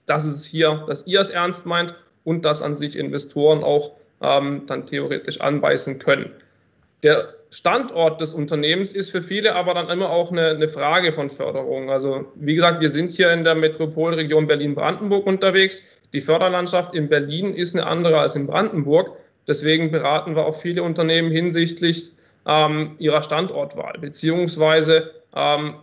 dass 0.06 0.26
es 0.26 0.46
hier, 0.46 0.84
dass 0.88 1.08
ihr 1.08 1.20
es 1.20 1.32
ernst 1.32 1.66
meint 1.66 1.96
und 2.24 2.46
dass 2.46 2.62
an 2.62 2.76
sich 2.76 2.96
Investoren 2.96 3.64
auch 3.64 3.94
ähm, 4.22 4.64
dann 4.68 4.86
theoretisch 4.86 5.42
anbeißen 5.42 5.98
können. 5.98 6.32
Der 7.02 7.34
Standort 7.50 8.20
des 8.20 8.34
Unternehmens 8.34 8.92
ist 8.92 9.12
für 9.12 9.22
viele 9.22 9.56
aber 9.56 9.74
dann 9.74 9.90
immer 9.90 10.10
auch 10.10 10.32
eine, 10.32 10.50
eine, 10.50 10.68
Frage 10.68 11.14
von 11.14 11.30
Förderung. 11.30 11.90
Also 11.90 12.26
wie 12.36 12.56
gesagt, 12.56 12.82
wir 12.82 12.90
sind 12.90 13.12
hier 13.12 13.32
in 13.32 13.44
der 13.44 13.56
Metropolregion 13.56 14.48
Berlin-Brandenburg 14.48 15.26
unterwegs. 15.26 15.98
Die 16.14 16.22
Förderlandschaft 16.22 16.94
in 16.94 17.08
Berlin 17.08 17.54
ist 17.54 17.76
eine 17.76 17.86
andere 17.86 18.20
als 18.20 18.36
in 18.36 18.48
Brandenburg. 18.48 19.12
Deswegen 19.48 19.92
beraten 19.92 20.36
wir 20.36 20.46
auch 20.46 20.56
viele 20.56 20.84
Unternehmen 20.84 21.32
hinsichtlich 21.32 22.12
ähm, 22.46 22.96
ihrer 23.00 23.24
Standortwahl, 23.24 23.98
beziehungsweise 24.00 25.12
ähm, 25.36 25.76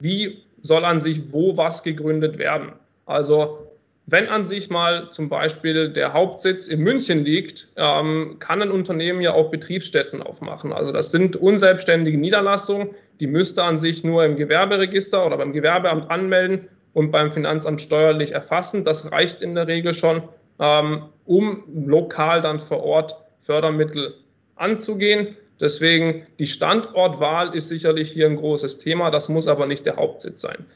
wie 0.00 0.42
soll 0.60 0.84
an 0.84 1.00
sich 1.00 1.32
wo 1.32 1.56
was 1.56 1.82
gegründet 1.82 2.38
werden. 2.38 2.72
Also 3.06 3.69
wenn 4.06 4.28
an 4.28 4.44
sich 4.44 4.70
mal 4.70 5.10
zum 5.10 5.28
Beispiel 5.28 5.90
der 5.90 6.12
Hauptsitz 6.12 6.66
in 6.68 6.80
München 6.80 7.24
liegt, 7.24 7.68
ähm, 7.76 8.36
kann 8.40 8.60
ein 8.60 8.70
Unternehmen 8.70 9.20
ja 9.20 9.34
auch 9.34 9.50
Betriebsstätten 9.50 10.22
aufmachen. 10.22 10.72
Also 10.72 10.90
das 10.90 11.12
sind 11.12 11.36
unselbstständige 11.36 12.18
Niederlassungen, 12.18 12.90
die 13.20 13.26
müsste 13.26 13.62
an 13.62 13.78
sich 13.78 14.02
nur 14.02 14.24
im 14.24 14.36
Gewerberegister 14.36 15.24
oder 15.24 15.36
beim 15.36 15.52
Gewerbeamt 15.52 16.10
anmelden 16.10 16.68
und 16.92 17.12
beim 17.12 17.32
Finanzamt 17.32 17.80
steuerlich 17.80 18.32
erfassen. 18.32 18.84
Das 18.84 19.12
reicht 19.12 19.42
in 19.42 19.54
der 19.54 19.68
Regel 19.68 19.94
schon, 19.94 20.22
ähm, 20.58 21.04
um 21.26 21.62
lokal 21.86 22.42
dann 22.42 22.58
vor 22.58 22.82
Ort 22.82 23.14
Fördermittel 23.38 24.14
anzugehen. 24.56 25.36
Deswegen 25.60 26.26
die 26.38 26.46
Standortwahl 26.46 27.54
ist 27.54 27.68
sicherlich 27.68 28.10
hier 28.10 28.26
ein 28.26 28.36
großes 28.36 28.78
Thema. 28.78 29.10
Das 29.10 29.28
muss 29.28 29.46
aber 29.46 29.66
nicht 29.66 29.86
der 29.86 29.96
Hauptsitz 29.96 30.40
sein. 30.40 30.66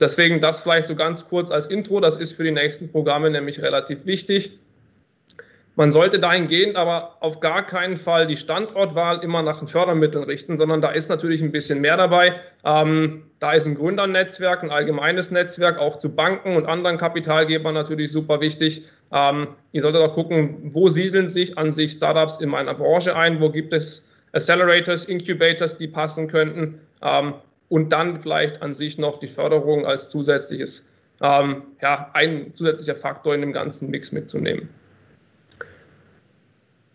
Deswegen 0.00 0.40
das 0.40 0.60
vielleicht 0.60 0.88
so 0.88 0.94
ganz 0.94 1.28
kurz 1.28 1.50
als 1.50 1.66
Intro. 1.66 2.00
Das 2.00 2.16
ist 2.16 2.32
für 2.32 2.44
die 2.44 2.52
nächsten 2.52 2.90
Programme 2.90 3.30
nämlich 3.30 3.62
relativ 3.62 4.06
wichtig. 4.06 4.58
Man 5.78 5.92
sollte 5.92 6.18
dahingehend 6.18 6.74
aber 6.74 7.18
auf 7.20 7.38
gar 7.38 7.64
keinen 7.64 7.96
Fall 7.96 8.26
die 8.26 8.36
Standortwahl 8.36 9.22
immer 9.22 9.42
nach 9.42 9.60
den 9.60 9.68
Fördermitteln 9.68 10.24
richten, 10.24 10.56
sondern 10.56 10.80
da 10.80 10.90
ist 10.90 11.08
natürlich 11.08 11.40
ein 11.40 11.52
bisschen 11.52 11.80
mehr 11.80 11.96
dabei. 11.96 12.34
Ähm, 12.64 13.22
da 13.38 13.52
ist 13.52 13.68
ein 13.68 13.76
Gründernetzwerk, 13.76 14.64
ein 14.64 14.72
allgemeines 14.72 15.30
Netzwerk, 15.30 15.78
auch 15.78 15.96
zu 15.96 16.16
Banken 16.16 16.56
und 16.56 16.66
anderen 16.66 16.98
Kapitalgebern 16.98 17.74
natürlich 17.74 18.10
super 18.10 18.40
wichtig. 18.40 18.86
Ähm, 19.12 19.46
ihr 19.70 19.82
solltet 19.82 20.02
auch 20.02 20.14
gucken, 20.14 20.70
wo 20.74 20.88
siedeln 20.88 21.28
sich 21.28 21.56
an 21.56 21.70
sich 21.70 21.92
Startups 21.92 22.40
in 22.40 22.48
meiner 22.48 22.74
Branche 22.74 23.14
ein, 23.14 23.40
wo 23.40 23.48
gibt 23.48 23.72
es 23.72 24.08
Accelerators, 24.32 25.04
Incubators, 25.04 25.78
die 25.78 25.86
passen 25.86 26.26
könnten. 26.26 26.80
Ähm, 27.02 27.34
und 27.68 27.92
dann 27.92 28.20
vielleicht 28.20 28.62
an 28.62 28.72
sich 28.72 28.98
noch 28.98 29.18
die 29.20 29.26
Förderung 29.26 29.86
als 29.86 30.10
zusätzliches, 30.10 30.92
ähm, 31.20 31.62
ja, 31.82 32.10
ein 32.14 32.54
zusätzlicher 32.54 32.94
Faktor 32.94 33.34
in 33.34 33.40
dem 33.40 33.52
ganzen 33.52 33.90
Mix 33.90 34.12
mitzunehmen. 34.12 34.68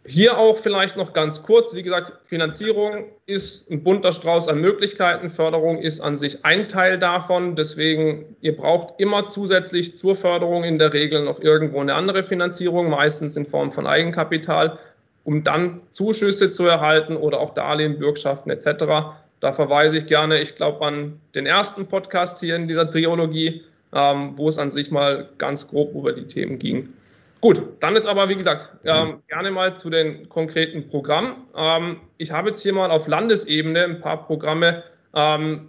Hier 0.05 0.37
auch 0.37 0.57
vielleicht 0.57 0.97
noch 0.97 1.13
ganz 1.13 1.43
kurz, 1.43 1.73
wie 1.73 1.81
gesagt, 1.81 2.11
Finanzierung 2.23 3.05
ist 3.25 3.71
ein 3.71 3.83
bunter 3.83 4.11
Strauß 4.11 4.49
an 4.49 4.59
Möglichkeiten, 4.59 5.29
Förderung 5.29 5.77
ist 5.77 6.01
an 6.01 6.17
sich 6.17 6.43
ein 6.43 6.67
Teil 6.67 6.99
davon, 6.99 7.55
deswegen 7.55 8.35
ihr 8.41 8.57
braucht 8.57 8.99
immer 8.99 9.29
zusätzlich 9.29 9.95
zur 9.95 10.17
Förderung 10.17 10.65
in 10.65 10.77
der 10.77 10.91
Regel 10.91 11.23
noch 11.23 11.39
irgendwo 11.39 11.79
eine 11.79 11.93
andere 11.93 12.23
Finanzierung, 12.23 12.89
meistens 12.89 13.37
in 13.37 13.45
Form 13.45 13.71
von 13.71 13.87
Eigenkapital, 13.87 14.77
um 15.23 15.45
dann 15.45 15.79
Zuschüsse 15.91 16.51
zu 16.51 16.65
erhalten 16.65 17.15
oder 17.15 17.39
auch 17.39 17.53
Darlehen, 17.53 17.97
Bürgschaften 17.97 18.51
etc. 18.51 19.15
Da 19.43 19.51
verweise 19.51 19.97
ich 19.97 20.05
gerne, 20.05 20.39
ich 20.39 20.55
glaube, 20.55 20.85
an 20.85 21.19
den 21.35 21.45
ersten 21.45 21.89
Podcast 21.89 22.39
hier 22.39 22.55
in 22.55 22.69
dieser 22.69 22.89
Triologie, 22.89 23.61
ähm, 23.91 24.37
wo 24.37 24.47
es 24.47 24.57
an 24.57 24.71
sich 24.71 24.89
mal 24.89 25.27
ganz 25.37 25.67
grob 25.67 25.93
über 25.93 26.13
die 26.13 26.25
Themen 26.25 26.59
ging. 26.59 26.93
Gut, 27.41 27.61
dann 27.81 27.93
jetzt 27.95 28.07
aber, 28.07 28.29
wie 28.29 28.35
gesagt, 28.35 28.69
ähm, 28.85 29.21
gerne 29.27 29.51
mal 29.51 29.75
zu 29.75 29.89
den 29.89 30.29
konkreten 30.29 30.87
Programmen. 30.87 31.35
Ähm, 31.57 31.99
ich 32.17 32.31
habe 32.31 32.47
jetzt 32.47 32.61
hier 32.61 32.71
mal 32.71 32.89
auf 32.89 33.09
Landesebene 33.09 33.83
ein 33.83 33.99
paar 33.99 34.25
Programme 34.25 34.81
ähm, 35.13 35.67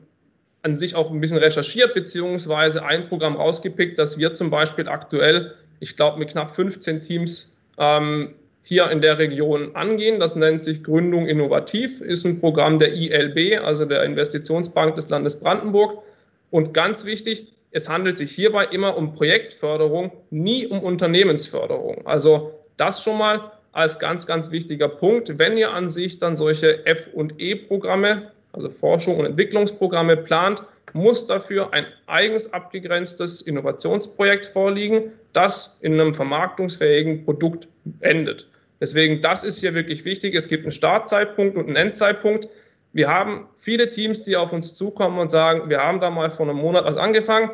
an 0.63 0.77
sich 0.77 0.95
auch 0.95 1.11
ein 1.11 1.21
bisschen 1.21 1.39
recherchiert, 1.39 1.95
beziehungsweise 1.95 2.87
ein 2.87 3.09
Programm 3.09 3.35
rausgepickt, 3.35 3.99
das 3.99 4.19
wir 4.19 4.33
zum 4.35 4.51
Beispiel 4.51 4.87
aktuell, 4.87 5.57
ich 5.81 5.97
glaube, 5.97 6.21
mit 6.21 6.31
knapp 6.31 6.55
15 6.55 7.03
Teams 7.03 7.61
ähm, 7.79 8.37
hier 8.64 8.90
in 8.90 9.00
der 9.03 9.18
Region 9.18 9.77
angehen. 9.77 10.18
Das 10.18 10.35
nennt 10.37 10.62
sich 10.62 10.83
Gründung 10.83 11.27
Innovativ, 11.27 12.00
ist 12.00 12.24
ein 12.24 12.40
Programm 12.40 12.79
der 12.79 12.94
ILB, 12.94 13.62
also 13.62 13.85
der 13.85 14.03
Investitionsbank 14.03 14.94
des 14.96 15.11
Landes 15.11 15.38
Brandenburg. 15.38 16.03
Und 16.50 16.72
ganz 16.72 17.05
wichtig, 17.05 17.53
es 17.70 17.88
handelt 17.88 18.16
sich 18.16 18.31
hierbei 18.31 18.64
immer 18.64 18.96
um 18.96 19.12
Projektförderung, 19.12 20.12
nie 20.31 20.66
um 20.66 20.81
Unternehmensförderung. 20.81 22.07
Also 22.07 22.55
das 22.77 23.03
schon 23.03 23.18
mal 23.18 23.53
als 23.72 23.98
ganz, 23.98 24.27
ganz 24.27 24.50
wichtiger 24.50 24.88
Punkt. 24.88 25.38
Wenn 25.38 25.59
ihr 25.59 25.72
an 25.72 25.88
sich 25.88 26.18
dann 26.18 26.37
solche 26.37 26.87
F&E-Programme, 26.87 28.31
also 28.53 28.70
Forschung 28.70 29.18
und 29.18 29.27
Entwicklungsprogramme 29.27 30.16
plant, 30.16 30.62
muss 30.92 31.27
dafür 31.27 31.72
ein 31.72 31.87
eigens 32.07 32.53
abgegrenztes 32.53 33.42
Innovationsprojekt 33.42 34.46
vorliegen, 34.46 35.12
das 35.33 35.79
in 35.83 36.00
einem 36.00 36.14
vermarktungsfähigen 36.14 37.24
Produkt 37.24 37.68
endet. 38.00 38.48
Deswegen, 38.81 39.21
das 39.21 39.45
ist 39.45 39.61
hier 39.61 39.75
wirklich 39.75 40.05
wichtig. 40.05 40.35
Es 40.35 40.49
gibt 40.49 40.65
einen 40.65 40.73
Startzeitpunkt 40.73 41.57
und 41.57 41.67
einen 41.67 41.77
Endzeitpunkt. 41.77 42.49
Wir 42.93 43.09
haben 43.09 43.49
viele 43.57 43.91
Teams, 43.91 44.23
die 44.23 44.37
auf 44.37 44.53
uns 44.53 44.75
zukommen 44.75 45.19
und 45.19 45.31
sagen, 45.31 45.69
wir 45.69 45.81
haben 45.81 46.01
da 46.01 46.11
mal 46.11 46.31
vor 46.31 46.49
einem 46.49 46.59
Monat 46.59 46.85
was 46.85 46.97
angefangen, 46.97 47.51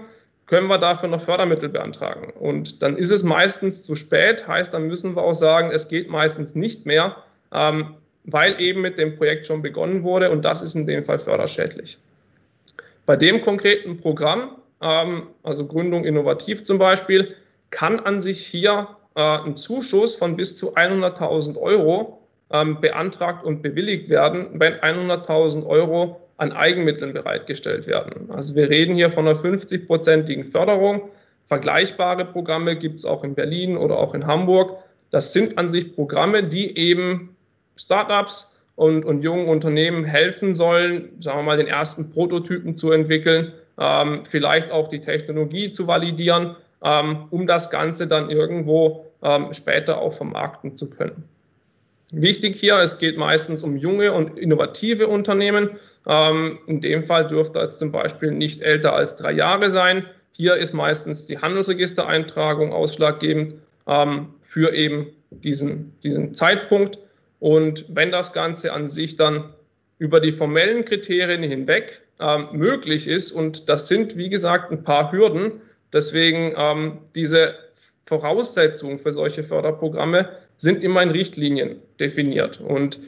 können 0.46 0.66
wir 0.66 0.78
dafür 0.78 1.09
noch 1.09 1.22
Fördermittel 1.22 1.68
beantragen? 1.68 2.33
Und 2.38 2.83
dann 2.83 2.96
ist 2.96 3.11
es 3.11 3.22
meistens 3.22 3.83
zu 3.83 3.94
spät, 3.94 4.48
heißt, 4.48 4.74
dann 4.74 4.88
müssen 4.88 5.14
wir 5.14 5.22
auch 5.22 5.35
sagen, 5.35 5.70
es 5.70 5.88
geht 5.88 6.11
meistens 6.11 6.54
nicht 6.54 6.87
mehr, 6.87 7.16
ähm, 7.52 7.94
weil 8.24 8.61
eben 8.61 8.80
mit 8.80 8.98
dem 8.98 9.16
Projekt 9.16 9.46
schon 9.46 9.62
begonnen 9.62 10.02
wurde 10.02 10.30
und 10.30 10.44
das 10.44 10.61
ist 10.61 10.74
in 10.74 10.87
dem 10.87 11.04
Fall 11.04 11.20
förderschädlich. 11.20 11.98
Bei 13.06 13.16
dem 13.16 13.42
konkreten 13.42 13.98
Programm, 13.98 14.56
ähm, 14.83 15.28
also 15.42 15.66
Gründung 15.66 16.04
innovativ 16.04 16.64
zum 16.64 16.78
Beispiel, 16.78 17.35
kann 17.70 18.00
an 18.00 18.20
sich 18.20 18.44
hier 18.44 18.88
äh, 19.14 19.20
ein 19.20 19.56
Zuschuss 19.56 20.14
von 20.14 20.36
bis 20.36 20.56
zu 20.56 20.76
100.000 20.76 21.56
Euro 21.58 22.20
ähm, 22.52 22.80
beantragt 22.80 23.44
und 23.44 23.62
bewilligt 23.62 24.08
werden, 24.08 24.48
wenn 24.54 24.74
100.000 24.74 25.66
Euro 25.66 26.20
an 26.36 26.52
Eigenmitteln 26.52 27.12
bereitgestellt 27.12 27.86
werden. 27.86 28.30
Also 28.30 28.54
wir 28.54 28.70
reden 28.70 28.94
hier 28.94 29.10
von 29.10 29.28
einer 29.28 29.36
50-prozentigen 29.36 30.44
Förderung. 30.44 31.10
Vergleichbare 31.46 32.24
Programme 32.24 32.76
gibt 32.76 33.00
es 33.00 33.04
auch 33.04 33.24
in 33.24 33.34
Berlin 33.34 33.76
oder 33.76 33.98
auch 33.98 34.14
in 34.14 34.26
Hamburg. 34.26 34.78
Das 35.10 35.32
sind 35.32 35.58
an 35.58 35.68
sich 35.68 35.94
Programme, 35.94 36.44
die 36.44 36.78
eben 36.78 37.36
Startups 37.76 38.62
und, 38.76 39.04
und 39.04 39.22
jungen 39.22 39.48
Unternehmen 39.48 40.04
helfen 40.04 40.54
sollen, 40.54 41.10
sagen 41.20 41.40
wir 41.40 41.42
mal, 41.42 41.56
den 41.58 41.66
ersten 41.66 42.10
Prototypen 42.10 42.76
zu 42.76 42.92
entwickeln, 42.92 43.52
ähm, 43.78 44.22
vielleicht 44.24 44.70
auch 44.70 44.88
die 44.88 45.00
Technologie 45.00 45.72
zu 45.72 45.86
validieren, 45.86 46.56
um 46.80 47.46
das 47.46 47.70
Ganze 47.70 48.06
dann 48.06 48.30
irgendwo 48.30 49.06
ähm, 49.22 49.52
später 49.52 50.00
auch 50.00 50.12
vermarkten 50.12 50.76
zu 50.76 50.90
können. 50.90 51.24
Wichtig 52.12 52.56
hier, 52.56 52.78
es 52.78 52.98
geht 52.98 53.18
meistens 53.18 53.62
um 53.62 53.76
junge 53.76 54.12
und 54.12 54.36
innovative 54.36 55.06
Unternehmen. 55.06 55.70
Ähm, 56.08 56.58
in 56.66 56.80
dem 56.80 57.04
Fall 57.04 57.26
dürfte 57.26 57.60
es 57.60 57.78
zum 57.78 57.92
Beispiel 57.92 58.32
nicht 58.32 58.62
älter 58.62 58.94
als 58.94 59.16
drei 59.16 59.32
Jahre 59.32 59.70
sein. 59.70 60.06
Hier 60.36 60.56
ist 60.56 60.72
meistens 60.72 61.26
die 61.26 61.38
Handelsregistereintragung 61.38 62.72
ausschlaggebend 62.72 63.54
ähm, 63.86 64.34
für 64.42 64.74
eben 64.74 65.12
diesen, 65.30 65.94
diesen 66.02 66.34
Zeitpunkt. 66.34 66.98
Und 67.38 67.84
wenn 67.94 68.10
das 68.10 68.32
Ganze 68.32 68.72
an 68.72 68.88
sich 68.88 69.14
dann 69.14 69.54
über 69.98 70.20
die 70.20 70.32
formellen 70.32 70.84
Kriterien 70.84 71.42
hinweg 71.42 72.00
ähm, 72.18 72.48
möglich 72.52 73.06
ist, 73.06 73.30
und 73.30 73.68
das 73.68 73.86
sind, 73.86 74.16
wie 74.16 74.30
gesagt, 74.30 74.72
ein 74.72 74.82
paar 74.82 75.12
Hürden, 75.12 75.60
deswegen 75.92 76.55
ähm, 76.57 76.98
diese 77.14 77.55
Voraussetzungen 78.07 78.98
für 78.98 79.12
solche 79.12 79.44
Förderprogramme 79.44 80.29
sind 80.57 80.83
immer 80.83 81.03
in 81.03 81.11
Richtlinien 81.11 81.81
definiert. 81.98 82.61
Und 82.61 82.98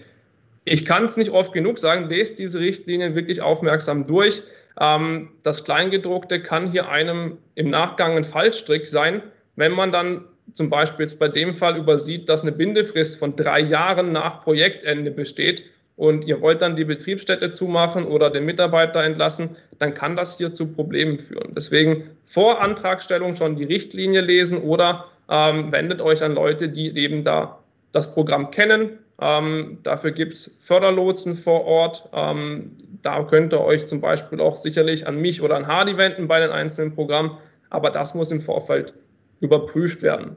ich 0.64 0.84
kann 0.84 1.04
es 1.04 1.16
nicht 1.16 1.30
oft 1.30 1.52
genug 1.52 1.78
sagen, 1.78 2.08
lest 2.08 2.38
diese 2.38 2.60
Richtlinien 2.60 3.14
wirklich 3.14 3.42
aufmerksam 3.42 4.06
durch. 4.06 4.42
Ähm, 4.80 5.30
das 5.42 5.64
Kleingedruckte 5.64 6.40
kann 6.42 6.70
hier 6.70 6.88
einem 6.88 7.38
im 7.54 7.68
Nachgang 7.70 8.16
ein 8.16 8.24
Fallstrick 8.24 8.86
sein, 8.86 9.22
wenn 9.56 9.72
man 9.72 9.92
dann 9.92 10.24
zum 10.52 10.70
Beispiel 10.70 11.06
jetzt 11.06 11.18
bei 11.18 11.28
dem 11.28 11.54
Fall 11.54 11.76
übersieht, 11.76 12.28
dass 12.28 12.42
eine 12.42 12.52
Bindefrist 12.52 13.18
von 13.18 13.36
drei 13.36 13.60
Jahren 13.60 14.12
nach 14.12 14.42
Projektende 14.42 15.10
besteht 15.10 15.64
und 15.96 16.24
ihr 16.24 16.40
wollt 16.40 16.62
dann 16.62 16.76
die 16.76 16.84
Betriebsstätte 16.84 17.50
zumachen 17.50 18.04
oder 18.04 18.30
den 18.30 18.44
Mitarbeiter 18.44 19.02
entlassen, 19.02 19.56
dann 19.78 19.94
kann 19.94 20.16
das 20.16 20.38
hier 20.38 20.52
zu 20.52 20.72
Problemen 20.72 21.18
führen. 21.18 21.54
Deswegen 21.54 22.10
vor 22.24 22.60
Antragstellung 22.60 23.36
schon 23.36 23.56
die 23.56 23.64
Richtlinie 23.64 24.20
lesen 24.20 24.62
oder 24.62 25.06
ähm, 25.28 25.70
wendet 25.72 26.00
euch 26.00 26.22
an 26.22 26.34
Leute, 26.34 26.68
die 26.68 26.96
eben 26.96 27.22
da 27.22 27.58
das 27.92 28.14
Programm 28.14 28.50
kennen. 28.50 28.98
Ähm, 29.20 29.78
dafür 29.82 30.10
gibt 30.10 30.32
es 30.32 30.58
Förderlotsen 30.60 31.36
vor 31.36 31.64
Ort. 31.64 32.08
Ähm, 32.12 32.76
da 33.02 33.22
könnt 33.24 33.52
ihr 33.52 33.60
euch 33.60 33.86
zum 33.86 34.00
Beispiel 34.00 34.40
auch 34.40 34.56
sicherlich 34.56 35.06
an 35.06 35.16
mich 35.16 35.42
oder 35.42 35.56
an 35.56 35.66
Hardy 35.66 35.96
wenden 35.96 36.26
bei 36.26 36.40
den 36.40 36.50
einzelnen 36.50 36.94
Programmen. 36.94 37.38
Aber 37.70 37.90
das 37.90 38.14
muss 38.14 38.30
im 38.30 38.40
Vorfeld 38.40 38.94
überprüft 39.40 40.02
werden. 40.02 40.36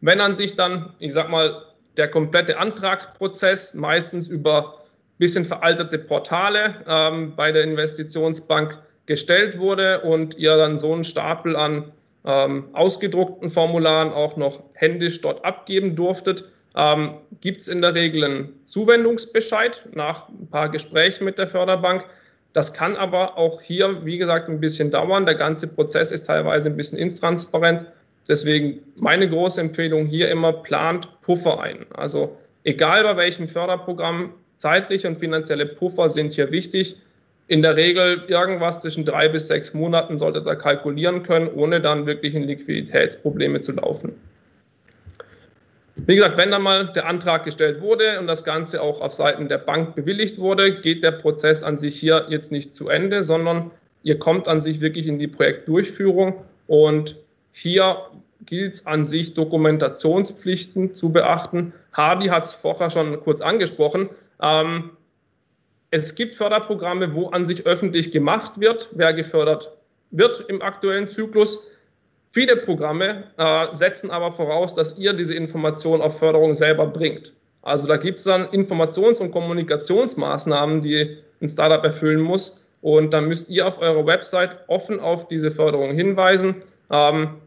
Wenn 0.00 0.20
an 0.20 0.34
sich 0.34 0.54
dann, 0.54 0.94
ich 0.98 1.12
sag 1.12 1.30
mal, 1.30 1.62
der 1.98 2.08
komplette 2.08 2.58
Antragsprozess 2.58 3.74
meistens 3.74 4.28
über 4.28 4.78
bisschen 5.18 5.44
veraltete 5.44 5.98
Portale 5.98 6.76
ähm, 6.86 7.34
bei 7.34 7.52
der 7.52 7.64
Investitionsbank 7.64 8.78
gestellt 9.06 9.58
wurde 9.58 10.02
und 10.02 10.36
ihr 10.38 10.56
dann 10.56 10.78
so 10.78 10.92
einen 10.92 11.04
Stapel 11.04 11.56
an 11.56 11.92
ähm, 12.24 12.68
ausgedruckten 12.72 13.50
Formularen 13.50 14.12
auch 14.12 14.36
noch 14.36 14.62
händisch 14.74 15.20
dort 15.20 15.44
abgeben 15.44 15.96
durftet, 15.96 16.44
ähm, 16.76 17.14
gibt 17.40 17.62
es 17.62 17.68
in 17.68 17.82
der 17.82 17.94
Regel 17.94 18.24
einen 18.24 18.60
Zuwendungsbescheid 18.66 19.88
nach 19.94 20.28
ein 20.28 20.48
paar 20.48 20.68
Gesprächen 20.68 21.24
mit 21.24 21.38
der 21.38 21.48
Förderbank. 21.48 22.04
Das 22.52 22.74
kann 22.74 22.96
aber 22.96 23.36
auch 23.36 23.60
hier, 23.60 24.04
wie 24.04 24.18
gesagt, 24.18 24.48
ein 24.48 24.60
bisschen 24.60 24.90
dauern. 24.90 25.26
Der 25.26 25.34
ganze 25.34 25.68
Prozess 25.68 26.10
ist 26.10 26.26
teilweise 26.26 26.68
ein 26.68 26.76
bisschen 26.76 26.98
intransparent. 26.98 27.86
Deswegen 28.28 28.80
meine 29.00 29.28
große 29.28 29.60
Empfehlung 29.60 30.06
hier 30.06 30.30
immer 30.30 30.52
plant 30.52 31.08
Puffer 31.22 31.60
ein. 31.60 31.86
Also 31.94 32.36
egal 32.64 33.02
bei 33.02 33.16
welchem 33.16 33.48
Förderprogramm, 33.48 34.34
zeitliche 34.56 35.08
und 35.08 35.18
finanzielle 35.18 35.66
Puffer 35.66 36.10
sind 36.10 36.34
hier 36.34 36.50
wichtig 36.50 36.96
in 37.48 37.62
der 37.62 37.76
Regel 37.76 38.24
irgendwas 38.28 38.80
zwischen 38.80 39.06
drei 39.06 39.28
bis 39.28 39.48
sechs 39.48 39.72
Monaten 39.72 40.18
solltet 40.18 40.46
ihr 40.46 40.56
kalkulieren 40.56 41.22
können, 41.22 41.48
ohne 41.48 41.80
dann 41.80 42.04
wirklich 42.06 42.34
in 42.34 42.42
Liquiditätsprobleme 42.42 43.60
zu 43.60 43.72
laufen. 43.72 44.12
Wie 45.96 46.14
gesagt, 46.14 46.36
wenn 46.36 46.50
dann 46.50 46.62
mal 46.62 46.92
der 46.92 47.06
Antrag 47.06 47.44
gestellt 47.44 47.80
wurde 47.80 48.20
und 48.20 48.26
das 48.26 48.44
Ganze 48.44 48.82
auch 48.82 49.00
auf 49.00 49.14
Seiten 49.14 49.48
der 49.48 49.58
Bank 49.58 49.94
bewilligt 49.94 50.38
wurde, 50.38 50.78
geht 50.78 51.02
der 51.02 51.10
Prozess 51.10 51.62
an 51.62 51.78
sich 51.78 51.98
hier 51.98 52.26
jetzt 52.28 52.52
nicht 52.52 52.76
zu 52.76 52.88
Ende, 52.88 53.22
sondern 53.22 53.70
ihr 54.02 54.18
kommt 54.18 54.46
an 54.46 54.60
sich 54.60 54.80
wirklich 54.80 55.06
in 55.06 55.18
die 55.18 55.26
Projektdurchführung 55.26 56.44
und 56.66 57.16
hier 57.60 57.98
gilt 58.46 58.74
es 58.74 58.86
an 58.86 59.04
sich, 59.04 59.34
Dokumentationspflichten 59.34 60.94
zu 60.94 61.10
beachten. 61.10 61.72
Hardy 61.92 62.28
hat 62.28 62.44
es 62.44 62.52
vorher 62.52 62.88
schon 62.88 63.20
kurz 63.20 63.40
angesprochen. 63.40 64.08
Ähm, 64.40 64.90
es 65.90 66.14
gibt 66.14 66.36
Förderprogramme, 66.36 67.14
wo 67.14 67.28
an 67.28 67.44
sich 67.44 67.66
öffentlich 67.66 68.10
gemacht 68.10 68.60
wird, 68.60 68.90
wer 68.92 69.12
gefördert 69.12 69.72
wird 70.10 70.44
im 70.48 70.62
aktuellen 70.62 71.08
Zyklus. 71.08 71.72
Viele 72.30 72.56
Programme 72.56 73.24
äh, 73.38 73.66
setzen 73.74 74.10
aber 74.10 74.30
voraus, 74.30 74.74
dass 74.74 74.98
ihr 74.98 75.12
diese 75.12 75.34
Information 75.34 76.00
auf 76.00 76.18
Förderung 76.18 76.54
selber 76.54 76.86
bringt. 76.86 77.32
Also 77.62 77.86
da 77.86 77.96
gibt 77.96 78.18
es 78.18 78.24
dann 78.24 78.46
Informations- 78.46 79.20
und 79.20 79.32
Kommunikationsmaßnahmen, 79.32 80.82
die 80.82 81.18
ein 81.40 81.48
Startup 81.48 81.82
erfüllen 81.82 82.20
muss. 82.20 82.66
Und 82.80 83.12
dann 83.12 83.26
müsst 83.26 83.50
ihr 83.50 83.66
auf 83.66 83.80
eurer 83.80 84.06
Website 84.06 84.50
offen 84.68 85.00
auf 85.00 85.26
diese 85.26 85.50
Förderung 85.50 85.94
hinweisen. 85.94 86.62
Ähm, 86.90 87.40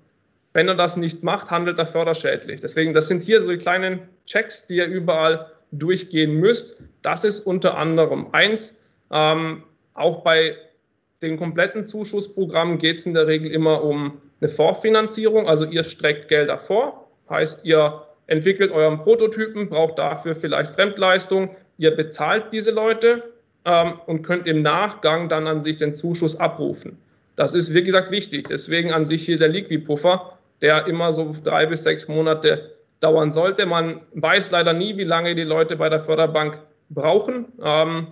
wenn 0.54 0.68
ihr 0.68 0.76
das 0.76 0.98
nicht 0.98 1.24
macht, 1.24 1.50
handelt 1.50 1.80
er 1.80 1.86
förderschädlich. 1.86 2.60
Deswegen, 2.60 2.94
das 2.94 3.08
sind 3.08 3.24
hier 3.24 3.42
so 3.42 3.52
die 3.52 3.58
kleinen 3.58 4.02
Checks, 4.26 4.68
die 4.68 4.78
ihr 4.78 4.86
überall 4.86 5.48
durchgehen 5.72 6.36
müsst. 6.36 6.84
Das 7.02 7.24
ist 7.24 7.39
unter 7.39 7.78
anderem 7.78 8.28
eins. 8.34 8.84
Ähm, 9.12 9.64
auch 9.93 10.24
bei 10.24 10.56
den 11.22 11.38
kompletten 11.38 11.86
Zuschussprogrammen 11.86 12.78
geht 12.78 12.97
es 12.97 13.06
in 13.06 13.14
der 13.14 13.28
Regel 13.28 13.52
immer 13.52 13.84
um 13.84 14.22
eine 14.39 14.49
Vorfinanzierung. 14.49 15.47
Also 15.47 15.66
ihr 15.66 15.84
streckt 15.84 16.28
Gelder 16.28 16.58
vor, 16.58 17.08
heißt 17.30 17.64
ihr 17.64 18.04
entwickelt 18.28 18.72
euren 18.72 18.99
Prototypen, 19.02 19.70
braucht 19.70 19.99
dafür 19.99 20.36
vielleicht 20.36 20.72
Fremdleistung, 20.72 21.56
ihr 21.78 21.91
bezahlt 21.91 22.52
diese 22.52 22.72
Leute 22.72 23.24
ähm, 23.66 23.99
und 24.06 24.24
könnt 24.24 24.47
im 24.47 24.62
Nachgang 24.62 25.30
dann 25.30 25.47
an 25.47 25.62
sich 25.62 25.78
den 25.78 25.93
Zuschuss 25.93 26.39
abrufen. 26.39 26.97
Das 27.36 27.54
ist, 27.54 27.74
wie 27.74 27.84
gesagt, 27.84 28.12
wichtig. 28.12 28.47
Deswegen 28.47 28.91
an 28.91 29.06
sich 29.06 29.24
hier 29.24 29.38
der 29.38 29.47
Liquid-Puffer, 29.47 30.38
der 30.62 30.88
immer 30.88 31.14
so 31.14 31.36
drei 31.43 31.66
bis 31.66 31.84
sechs 31.84 32.07
Monate 32.07 32.72
dauern 32.99 33.34
sollte. 33.34 33.66
Man 33.66 34.01
weiß 34.14 34.51
leider 34.51 34.74
nie, 34.74 34.97
wie 34.97 35.03
lange 35.03 35.36
die 35.36 35.43
Leute 35.43 35.76
bei 35.76 35.89
der 35.89 36.01
Förderbank 36.01 36.59
brauchen. 36.89 37.45
Ähm, 37.64 38.07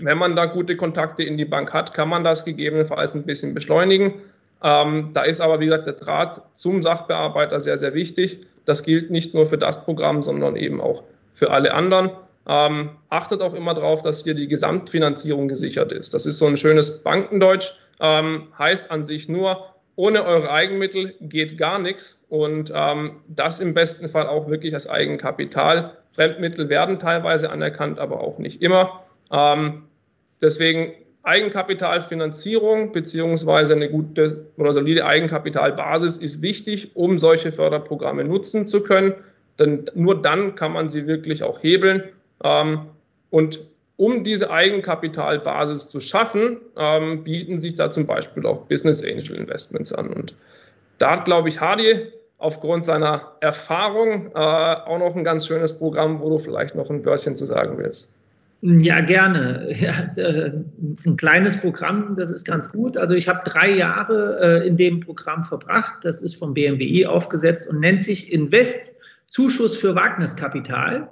wenn 0.00 0.18
man 0.18 0.36
da 0.36 0.46
gute 0.46 0.76
Kontakte 0.76 1.22
in 1.22 1.36
die 1.36 1.44
Bank 1.44 1.72
hat, 1.72 1.94
kann 1.94 2.08
man 2.08 2.24
das 2.24 2.44
gegebenenfalls 2.44 3.14
ein 3.14 3.24
bisschen 3.24 3.54
beschleunigen. 3.54 4.14
Ähm, 4.62 5.10
da 5.12 5.22
ist 5.22 5.40
aber, 5.40 5.60
wie 5.60 5.66
gesagt, 5.66 5.86
der 5.86 5.94
Draht 5.94 6.40
zum 6.54 6.82
Sachbearbeiter 6.82 7.60
sehr, 7.60 7.78
sehr 7.78 7.94
wichtig. 7.94 8.40
Das 8.64 8.82
gilt 8.82 9.10
nicht 9.10 9.34
nur 9.34 9.46
für 9.46 9.58
das 9.58 9.84
Programm, 9.84 10.22
sondern 10.22 10.56
eben 10.56 10.80
auch 10.80 11.04
für 11.34 11.50
alle 11.50 11.74
anderen. 11.74 12.10
Ähm, 12.48 12.90
achtet 13.10 13.42
auch 13.42 13.54
immer 13.54 13.74
darauf, 13.74 14.02
dass 14.02 14.24
hier 14.24 14.34
die 14.34 14.48
Gesamtfinanzierung 14.48 15.48
gesichert 15.48 15.92
ist. 15.92 16.14
Das 16.14 16.26
ist 16.26 16.38
so 16.38 16.46
ein 16.46 16.56
schönes 16.56 17.02
Bankendeutsch. 17.02 17.72
ähm, 17.98 18.48
heißt 18.58 18.90
an 18.90 19.02
sich 19.02 19.28
nur, 19.28 19.64
ohne 19.96 20.24
eure 20.24 20.50
Eigenmittel 20.50 21.14
geht 21.20 21.56
gar 21.58 21.78
nichts 21.78 22.24
und 22.28 22.70
ähm, 22.74 23.16
das 23.28 23.60
im 23.60 23.74
besten 23.74 24.08
Fall 24.08 24.26
auch 24.26 24.48
wirklich 24.48 24.74
als 24.74 24.88
Eigenkapital. 24.88 25.96
Fremdmittel 26.12 26.68
werden 26.68 26.98
teilweise 26.98 27.50
anerkannt, 27.50 27.98
aber 27.98 28.20
auch 28.20 28.38
nicht 28.38 28.62
immer. 28.62 29.00
Ähm, 29.32 29.84
deswegen 30.42 30.92
Eigenkapitalfinanzierung 31.22 32.92
beziehungsweise 32.92 33.74
eine 33.74 33.90
gute 33.90 34.46
oder 34.58 34.72
solide 34.72 35.04
Eigenkapitalbasis 35.06 36.18
ist 36.18 36.40
wichtig, 36.40 36.94
um 36.94 37.18
solche 37.18 37.50
Förderprogramme 37.50 38.22
nutzen 38.22 38.66
zu 38.66 38.82
können. 38.82 39.14
Denn 39.58 39.86
nur 39.94 40.20
dann 40.20 40.54
kann 40.54 40.72
man 40.72 40.88
sie 40.90 41.06
wirklich 41.06 41.42
auch 41.42 41.62
hebeln. 41.62 42.04
Ähm, 42.44 42.82
und 43.30 43.60
um 43.96 44.24
diese 44.24 44.50
Eigenkapitalbasis 44.50 45.88
zu 45.88 46.00
schaffen, 46.00 46.58
ähm, 46.76 47.24
bieten 47.24 47.60
sich 47.60 47.76
da 47.76 47.90
zum 47.90 48.06
Beispiel 48.06 48.44
auch 48.46 48.66
Business 48.66 49.02
Angel 49.02 49.36
Investments 49.36 49.92
an. 49.92 50.08
Und 50.08 50.36
da 50.98 51.12
hat, 51.12 51.24
glaube 51.24 51.48
ich, 51.48 51.60
Hardy 51.60 52.12
aufgrund 52.38 52.84
seiner 52.84 53.32
Erfahrung 53.40 54.30
äh, 54.34 54.38
auch 54.38 54.98
noch 54.98 55.16
ein 55.16 55.24
ganz 55.24 55.46
schönes 55.46 55.78
Programm, 55.78 56.20
wo 56.20 56.28
du 56.28 56.38
vielleicht 56.38 56.74
noch 56.74 56.90
ein 56.90 57.04
Wörtchen 57.04 57.36
zu 57.36 57.46
sagen 57.46 57.78
willst. 57.78 58.14
Ja, 58.62 59.00
gerne. 59.00 59.74
Ja, 59.78 60.10
äh, 60.16 60.52
ein 61.06 61.16
kleines 61.16 61.56
Programm, 61.58 62.16
das 62.16 62.30
ist 62.30 62.44
ganz 62.44 62.70
gut. 62.70 62.96
Also 62.96 63.14
ich 63.14 63.28
habe 63.28 63.40
drei 63.44 63.70
Jahre 63.70 64.62
äh, 64.62 64.66
in 64.66 64.76
dem 64.76 65.00
Programm 65.00 65.44
verbracht. 65.44 65.96
Das 66.02 66.22
ist 66.22 66.36
vom 66.36 66.54
BMWI 66.54 67.06
aufgesetzt 67.06 67.68
und 67.68 67.80
nennt 67.80 68.02
sich 68.02 68.32
Invest 68.32 68.94
Zuschuss 69.28 69.76
für 69.76 69.94
Wagniskapital. 69.94 71.08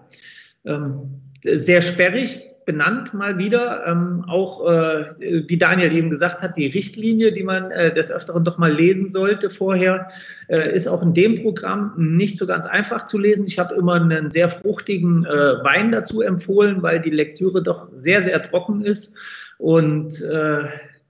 Ähm, 0.64 1.20
sehr 1.42 1.82
sperrig, 1.82 2.53
benannt 2.64 3.14
mal 3.14 3.38
wieder. 3.38 3.84
Ähm, 3.86 4.24
auch, 4.26 4.68
äh, 4.68 5.06
wie 5.48 5.56
Daniel 5.56 5.92
eben 5.92 6.10
gesagt 6.10 6.42
hat, 6.42 6.56
die 6.56 6.66
Richtlinie, 6.66 7.32
die 7.32 7.42
man 7.42 7.70
äh, 7.70 7.92
des 7.92 8.10
Öfteren 8.10 8.44
doch 8.44 8.58
mal 8.58 8.72
lesen 8.72 9.08
sollte 9.08 9.50
vorher, 9.50 10.08
äh, 10.48 10.74
ist 10.74 10.88
auch 10.88 11.02
in 11.02 11.14
dem 11.14 11.42
Programm 11.42 11.94
nicht 11.96 12.38
so 12.38 12.46
ganz 12.46 12.66
einfach 12.66 13.06
zu 13.06 13.18
lesen. 13.18 13.46
Ich 13.46 13.58
habe 13.58 13.74
immer 13.74 13.94
einen 13.94 14.30
sehr 14.30 14.48
fruchtigen 14.48 15.24
äh, 15.24 15.64
Wein 15.64 15.92
dazu 15.92 16.20
empfohlen, 16.20 16.82
weil 16.82 17.00
die 17.00 17.10
Lektüre 17.10 17.62
doch 17.62 17.88
sehr, 17.92 18.22
sehr 18.22 18.42
trocken 18.42 18.82
ist. 18.82 19.16
Und 19.58 20.20
äh, 20.22 20.64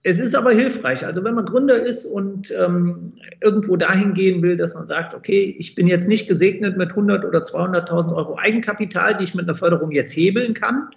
es 0.06 0.20
ist 0.20 0.34
aber 0.34 0.52
hilfreich. 0.52 1.04
Also 1.06 1.24
wenn 1.24 1.34
man 1.34 1.46
Gründer 1.46 1.82
ist 1.82 2.04
und 2.04 2.52
ähm, 2.52 3.14
irgendwo 3.40 3.76
dahin 3.76 4.12
gehen 4.12 4.42
will, 4.42 4.58
dass 4.58 4.74
man 4.74 4.86
sagt, 4.86 5.14
okay, 5.14 5.56
ich 5.58 5.74
bin 5.74 5.86
jetzt 5.86 6.08
nicht 6.08 6.28
gesegnet 6.28 6.76
mit 6.76 6.90
100 6.90 7.24
oder 7.24 7.38
200.000 7.38 8.14
Euro 8.14 8.36
Eigenkapital, 8.36 9.16
die 9.16 9.24
ich 9.24 9.34
mit 9.34 9.48
einer 9.48 9.56
Förderung 9.56 9.92
jetzt 9.92 10.14
hebeln 10.14 10.52
kann, 10.52 10.90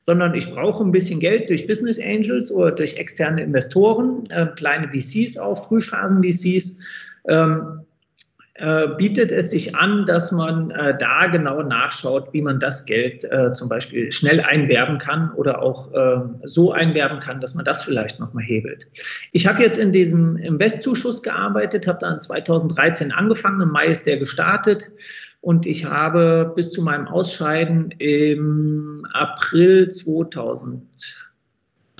sondern 0.00 0.34
ich 0.34 0.50
brauche 0.50 0.84
ein 0.84 0.92
bisschen 0.92 1.20
Geld 1.20 1.50
durch 1.50 1.66
Business 1.66 2.00
Angels 2.00 2.50
oder 2.50 2.72
durch 2.72 2.96
externe 2.96 3.42
Investoren, 3.42 4.24
äh, 4.30 4.46
kleine 4.56 4.88
VCs 4.88 5.38
auch, 5.38 5.68
Frühphasen-VCs. 5.68 6.78
Ähm, 7.28 7.80
äh, 8.58 8.88
bietet 8.96 9.30
es 9.30 9.50
sich 9.50 9.76
an, 9.76 10.04
dass 10.04 10.32
man 10.32 10.72
äh, 10.72 10.98
da 10.98 11.28
genau 11.28 11.62
nachschaut, 11.62 12.32
wie 12.32 12.42
man 12.42 12.58
das 12.58 12.86
Geld 12.86 13.22
äh, 13.22 13.52
zum 13.52 13.68
Beispiel 13.68 14.10
schnell 14.10 14.40
einwerben 14.40 14.98
kann 14.98 15.30
oder 15.34 15.62
auch 15.62 15.92
ähm, 15.94 16.40
so 16.42 16.72
einwerben 16.72 17.20
kann, 17.20 17.40
dass 17.40 17.54
man 17.54 17.64
das 17.64 17.84
vielleicht 17.84 18.18
nochmal 18.18 18.42
hebelt. 18.42 18.88
Ich 19.30 19.46
habe 19.46 19.62
jetzt 19.62 19.78
in 19.78 19.92
diesem 19.92 20.36
Investzuschuss 20.36 21.22
gearbeitet, 21.22 21.86
habe 21.86 22.00
dann 22.00 22.18
2013 22.18 23.12
angefangen, 23.12 23.60
im 23.60 23.70
Mai 23.70 23.86
ist 23.86 24.06
der 24.06 24.16
gestartet 24.16 24.90
und 25.40 25.66
ich 25.66 25.84
habe 25.84 26.52
bis 26.54 26.72
zu 26.72 26.82
meinem 26.82 27.06
Ausscheiden 27.06 27.92
im 27.98 29.06
April 29.12 29.88
2000, 29.88 30.82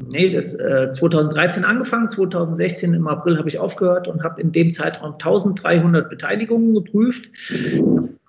nee, 0.08 0.30
das, 0.30 0.54
äh, 0.54 0.90
2013 0.90 1.64
angefangen, 1.64 2.08
2016 2.08 2.94
im 2.94 3.06
April 3.06 3.38
habe 3.38 3.48
ich 3.48 3.58
aufgehört 3.58 4.08
und 4.08 4.24
habe 4.24 4.40
in 4.40 4.52
dem 4.52 4.72
Zeitraum 4.72 5.18
1300 5.18 6.08
Beteiligungen 6.08 6.74
geprüft. 6.74 7.28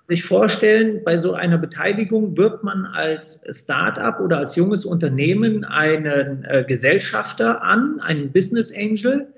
Sich 0.04 0.24
vorstellen, 0.24 1.02
bei 1.04 1.18
so 1.18 1.34
einer 1.34 1.58
Beteiligung 1.58 2.36
wird 2.36 2.64
man 2.64 2.84
als 2.84 3.44
Start-up 3.48 4.20
oder 4.20 4.38
als 4.38 4.56
junges 4.56 4.84
Unternehmen 4.84 5.64
einen 5.64 6.44
äh, 6.44 6.64
Gesellschafter 6.66 7.62
an, 7.62 8.00
einen 8.00 8.32
Business 8.32 8.72
Angel, 8.76 9.32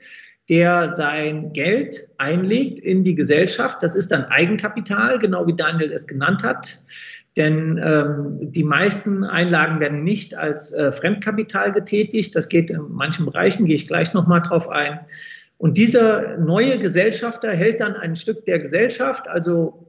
der 0.48 0.90
sein 0.90 1.52
Geld 1.52 2.08
einlegt 2.18 2.78
in 2.78 3.04
die 3.04 3.14
Gesellschaft. 3.14 3.82
Das 3.82 3.96
ist 3.96 4.10
dann 4.10 4.24
Eigenkapital, 4.24 5.18
genau 5.18 5.46
wie 5.46 5.54
Daniel 5.54 5.92
es 5.92 6.06
genannt 6.06 6.42
hat. 6.42 6.82
Denn 7.36 7.80
ähm, 7.82 8.38
die 8.52 8.64
meisten 8.64 9.24
Einlagen 9.24 9.80
werden 9.80 10.04
nicht 10.04 10.34
als 10.34 10.72
äh, 10.72 10.92
Fremdkapital 10.92 11.72
getätigt. 11.72 12.36
Das 12.36 12.48
geht 12.48 12.70
in 12.70 12.82
manchen 12.90 13.24
Bereichen, 13.24 13.66
gehe 13.66 13.76
ich 13.76 13.86
gleich 13.88 14.12
nochmal 14.12 14.42
drauf 14.42 14.68
ein. 14.68 15.00
Und 15.56 15.78
dieser 15.78 16.36
neue 16.38 16.78
Gesellschafter 16.78 17.52
hält 17.52 17.80
dann 17.80 17.94
ein 17.94 18.16
Stück 18.16 18.44
der 18.44 18.58
Gesellschaft, 18.58 19.28
also 19.28 19.86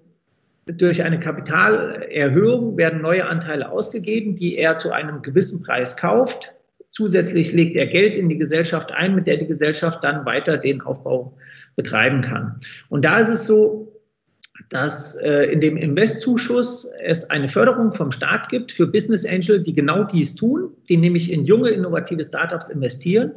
durch 0.66 1.04
eine 1.04 1.20
Kapitalerhöhung 1.20 2.78
werden 2.78 3.02
neue 3.02 3.26
Anteile 3.26 3.70
ausgegeben, 3.70 4.36
die 4.36 4.56
er 4.58 4.78
zu 4.78 4.92
einem 4.92 5.22
gewissen 5.22 5.62
Preis 5.64 5.98
kauft. 5.98 6.54
Zusätzlich 6.94 7.52
legt 7.52 7.76
er 7.76 7.88
Geld 7.88 8.18
in 8.18 8.30
die 8.30 8.38
Gesellschaft 8.38 8.92
ein, 8.92 9.16
mit 9.16 9.26
der 9.26 9.38
die 9.38 9.48
Gesellschaft 9.48 10.04
dann 10.04 10.26
weiter 10.26 10.58
den 10.58 10.82
Aufbau 10.82 11.36
betreiben 11.76 12.22
kann. 12.22 12.60
Und 12.90 13.04
da 13.04 13.18
ist 13.18 13.30
es 13.30 13.48
so, 13.48 13.92
dass 14.70 15.16
äh, 15.16 15.52
in 15.52 15.60
dem 15.60 15.76
Investzuschuss 15.76 16.88
es 17.04 17.28
eine 17.32 17.50
Förderung 17.50 17.92
vom 17.94 18.12
Staat 18.12 18.50
gibt 18.50 18.72
für 18.72 18.86
Business 18.86 19.26
Angel, 19.26 19.62
die 19.62 19.74
genau 19.74 20.04
dies 20.04 20.36
tun, 20.36 20.70
die 20.88 20.98
nämlich 20.98 21.32
in 21.32 21.46
junge, 21.46 21.70
innovative 21.70 22.24
Startups 22.24 22.70
investieren. 22.70 23.32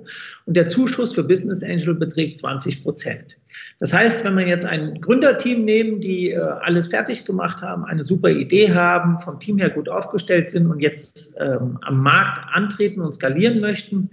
Und 0.44 0.54
der 0.54 0.68
Zuschuss 0.68 1.14
für 1.14 1.24
Business 1.24 1.62
Angel 1.62 1.94
beträgt 1.94 2.36
20 2.36 2.82
Prozent. 2.82 3.38
Das 3.78 3.92
heißt, 3.92 4.24
wenn 4.24 4.36
wir 4.38 4.46
jetzt 4.46 4.64
ein 4.64 5.00
Gründerteam 5.00 5.64
nehmen, 5.64 6.00
die 6.00 6.30
äh, 6.30 6.38
alles 6.38 6.88
fertig 6.88 7.26
gemacht 7.26 7.60
haben, 7.60 7.84
eine 7.84 8.04
super 8.04 8.30
Idee 8.30 8.72
haben, 8.72 9.18
vom 9.20 9.38
Team 9.38 9.58
her 9.58 9.68
gut 9.68 9.88
aufgestellt 9.88 10.48
sind 10.48 10.66
und 10.66 10.80
jetzt 10.80 11.36
ähm, 11.38 11.78
am 11.82 12.02
Markt 12.02 12.40
antreten 12.52 13.02
und 13.02 13.12
skalieren 13.12 13.60
möchten, 13.60 14.10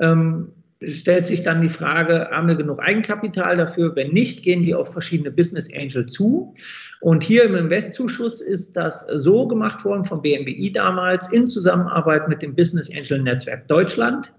ähm, 0.00 0.52
stellt 0.82 1.26
sich 1.26 1.42
dann 1.42 1.60
die 1.60 1.68
Frage, 1.68 2.28
haben 2.30 2.46
wir 2.46 2.54
genug 2.54 2.78
Eigenkapital 2.78 3.56
dafür? 3.56 3.96
Wenn 3.96 4.12
nicht, 4.12 4.44
gehen 4.44 4.62
die 4.62 4.74
auf 4.74 4.92
verschiedene 4.92 5.30
Business 5.30 5.68
Angel 5.74 6.06
zu. 6.06 6.54
Und 7.00 7.22
hier 7.22 7.44
im 7.44 7.56
Investzuschuss 7.56 8.40
ist 8.40 8.76
das 8.76 9.06
so 9.06 9.48
gemacht 9.48 9.84
worden 9.84 10.04
vom 10.04 10.22
BMWI 10.22 10.72
damals 10.72 11.32
in 11.32 11.48
Zusammenarbeit 11.48 12.28
mit 12.28 12.42
dem 12.42 12.54
Business 12.54 12.90
Angel 12.94 13.20
Netzwerk 13.20 13.66
Deutschland 13.66 14.32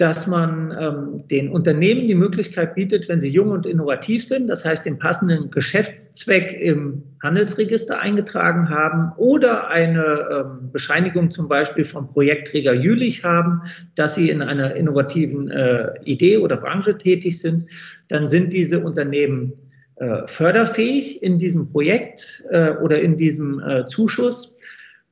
dass 0.00 0.26
man 0.26 0.74
ähm, 0.80 1.28
den 1.28 1.50
Unternehmen 1.50 2.08
die 2.08 2.14
Möglichkeit 2.14 2.74
bietet, 2.74 3.10
wenn 3.10 3.20
sie 3.20 3.28
jung 3.28 3.50
und 3.50 3.66
innovativ 3.66 4.26
sind, 4.26 4.48
das 4.48 4.64
heißt 4.64 4.86
den 4.86 4.98
passenden 4.98 5.50
Geschäftszweck 5.50 6.58
im 6.58 7.02
Handelsregister 7.22 8.00
eingetragen 8.00 8.70
haben 8.70 9.12
oder 9.18 9.68
eine 9.68 10.26
ähm, 10.30 10.72
Bescheinigung 10.72 11.30
zum 11.30 11.48
Beispiel 11.48 11.84
vom 11.84 12.08
Projektträger 12.08 12.72
Jülich 12.72 13.24
haben, 13.24 13.60
dass 13.94 14.14
sie 14.14 14.30
in 14.30 14.40
einer 14.40 14.74
innovativen 14.74 15.50
äh, 15.50 15.92
Idee 16.04 16.38
oder 16.38 16.56
Branche 16.56 16.96
tätig 16.96 17.38
sind, 17.38 17.66
dann 18.08 18.26
sind 18.26 18.54
diese 18.54 18.80
Unternehmen 18.80 19.52
äh, 19.96 20.26
förderfähig 20.26 21.22
in 21.22 21.36
diesem 21.36 21.70
Projekt 21.70 22.42
äh, 22.48 22.70
oder 22.70 23.02
in 23.02 23.18
diesem 23.18 23.60
äh, 23.60 23.86
Zuschuss. 23.86 24.56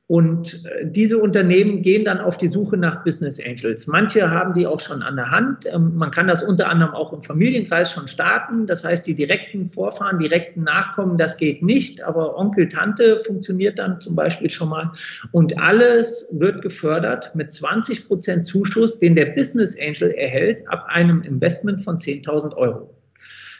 Und 0.09 0.65
äh, 0.65 0.87
diese 0.87 1.19
Unternehmen 1.19 1.83
gehen 1.83 2.03
dann 2.03 2.19
auf 2.19 2.35
die 2.35 2.47
Suche 2.47 2.77
nach 2.77 3.03
Business 3.03 3.39
Angels. 3.39 3.85
Manche 3.85 4.31
haben 4.31 4.55
die 4.55 4.65
auch 4.65 4.79
schon 4.79 5.03
an 5.03 5.15
der 5.15 5.29
Hand. 5.29 5.67
Ähm, 5.71 5.93
man 5.95 6.09
kann 6.09 6.27
das 6.27 6.41
unter 6.41 6.67
anderem 6.67 6.95
auch 6.95 7.13
im 7.13 7.21
Familienkreis 7.21 7.91
schon 7.91 8.07
starten. 8.07 8.65
Das 8.65 8.83
heißt, 8.83 9.05
die 9.05 9.13
direkten 9.13 9.69
Vorfahren, 9.69 10.17
direkten 10.17 10.63
Nachkommen, 10.63 11.19
das 11.19 11.37
geht 11.37 11.61
nicht. 11.61 12.01
Aber 12.01 12.35
Onkel, 12.39 12.67
Tante 12.69 13.19
funktioniert 13.19 13.77
dann 13.77 14.01
zum 14.01 14.15
Beispiel 14.15 14.49
schon 14.49 14.69
mal. 14.69 14.91
Und 15.31 15.59
alles 15.59 16.27
wird 16.31 16.63
gefördert 16.63 17.35
mit 17.35 17.51
20 17.51 18.07
Prozent 18.07 18.47
Zuschuss, 18.47 18.97
den 18.97 19.15
der 19.15 19.27
Business 19.27 19.77
Angel 19.79 20.09
erhält 20.09 20.67
ab 20.69 20.87
einem 20.87 21.21
Investment 21.21 21.83
von 21.83 21.97
10.000 21.99 22.55
Euro. 22.55 22.98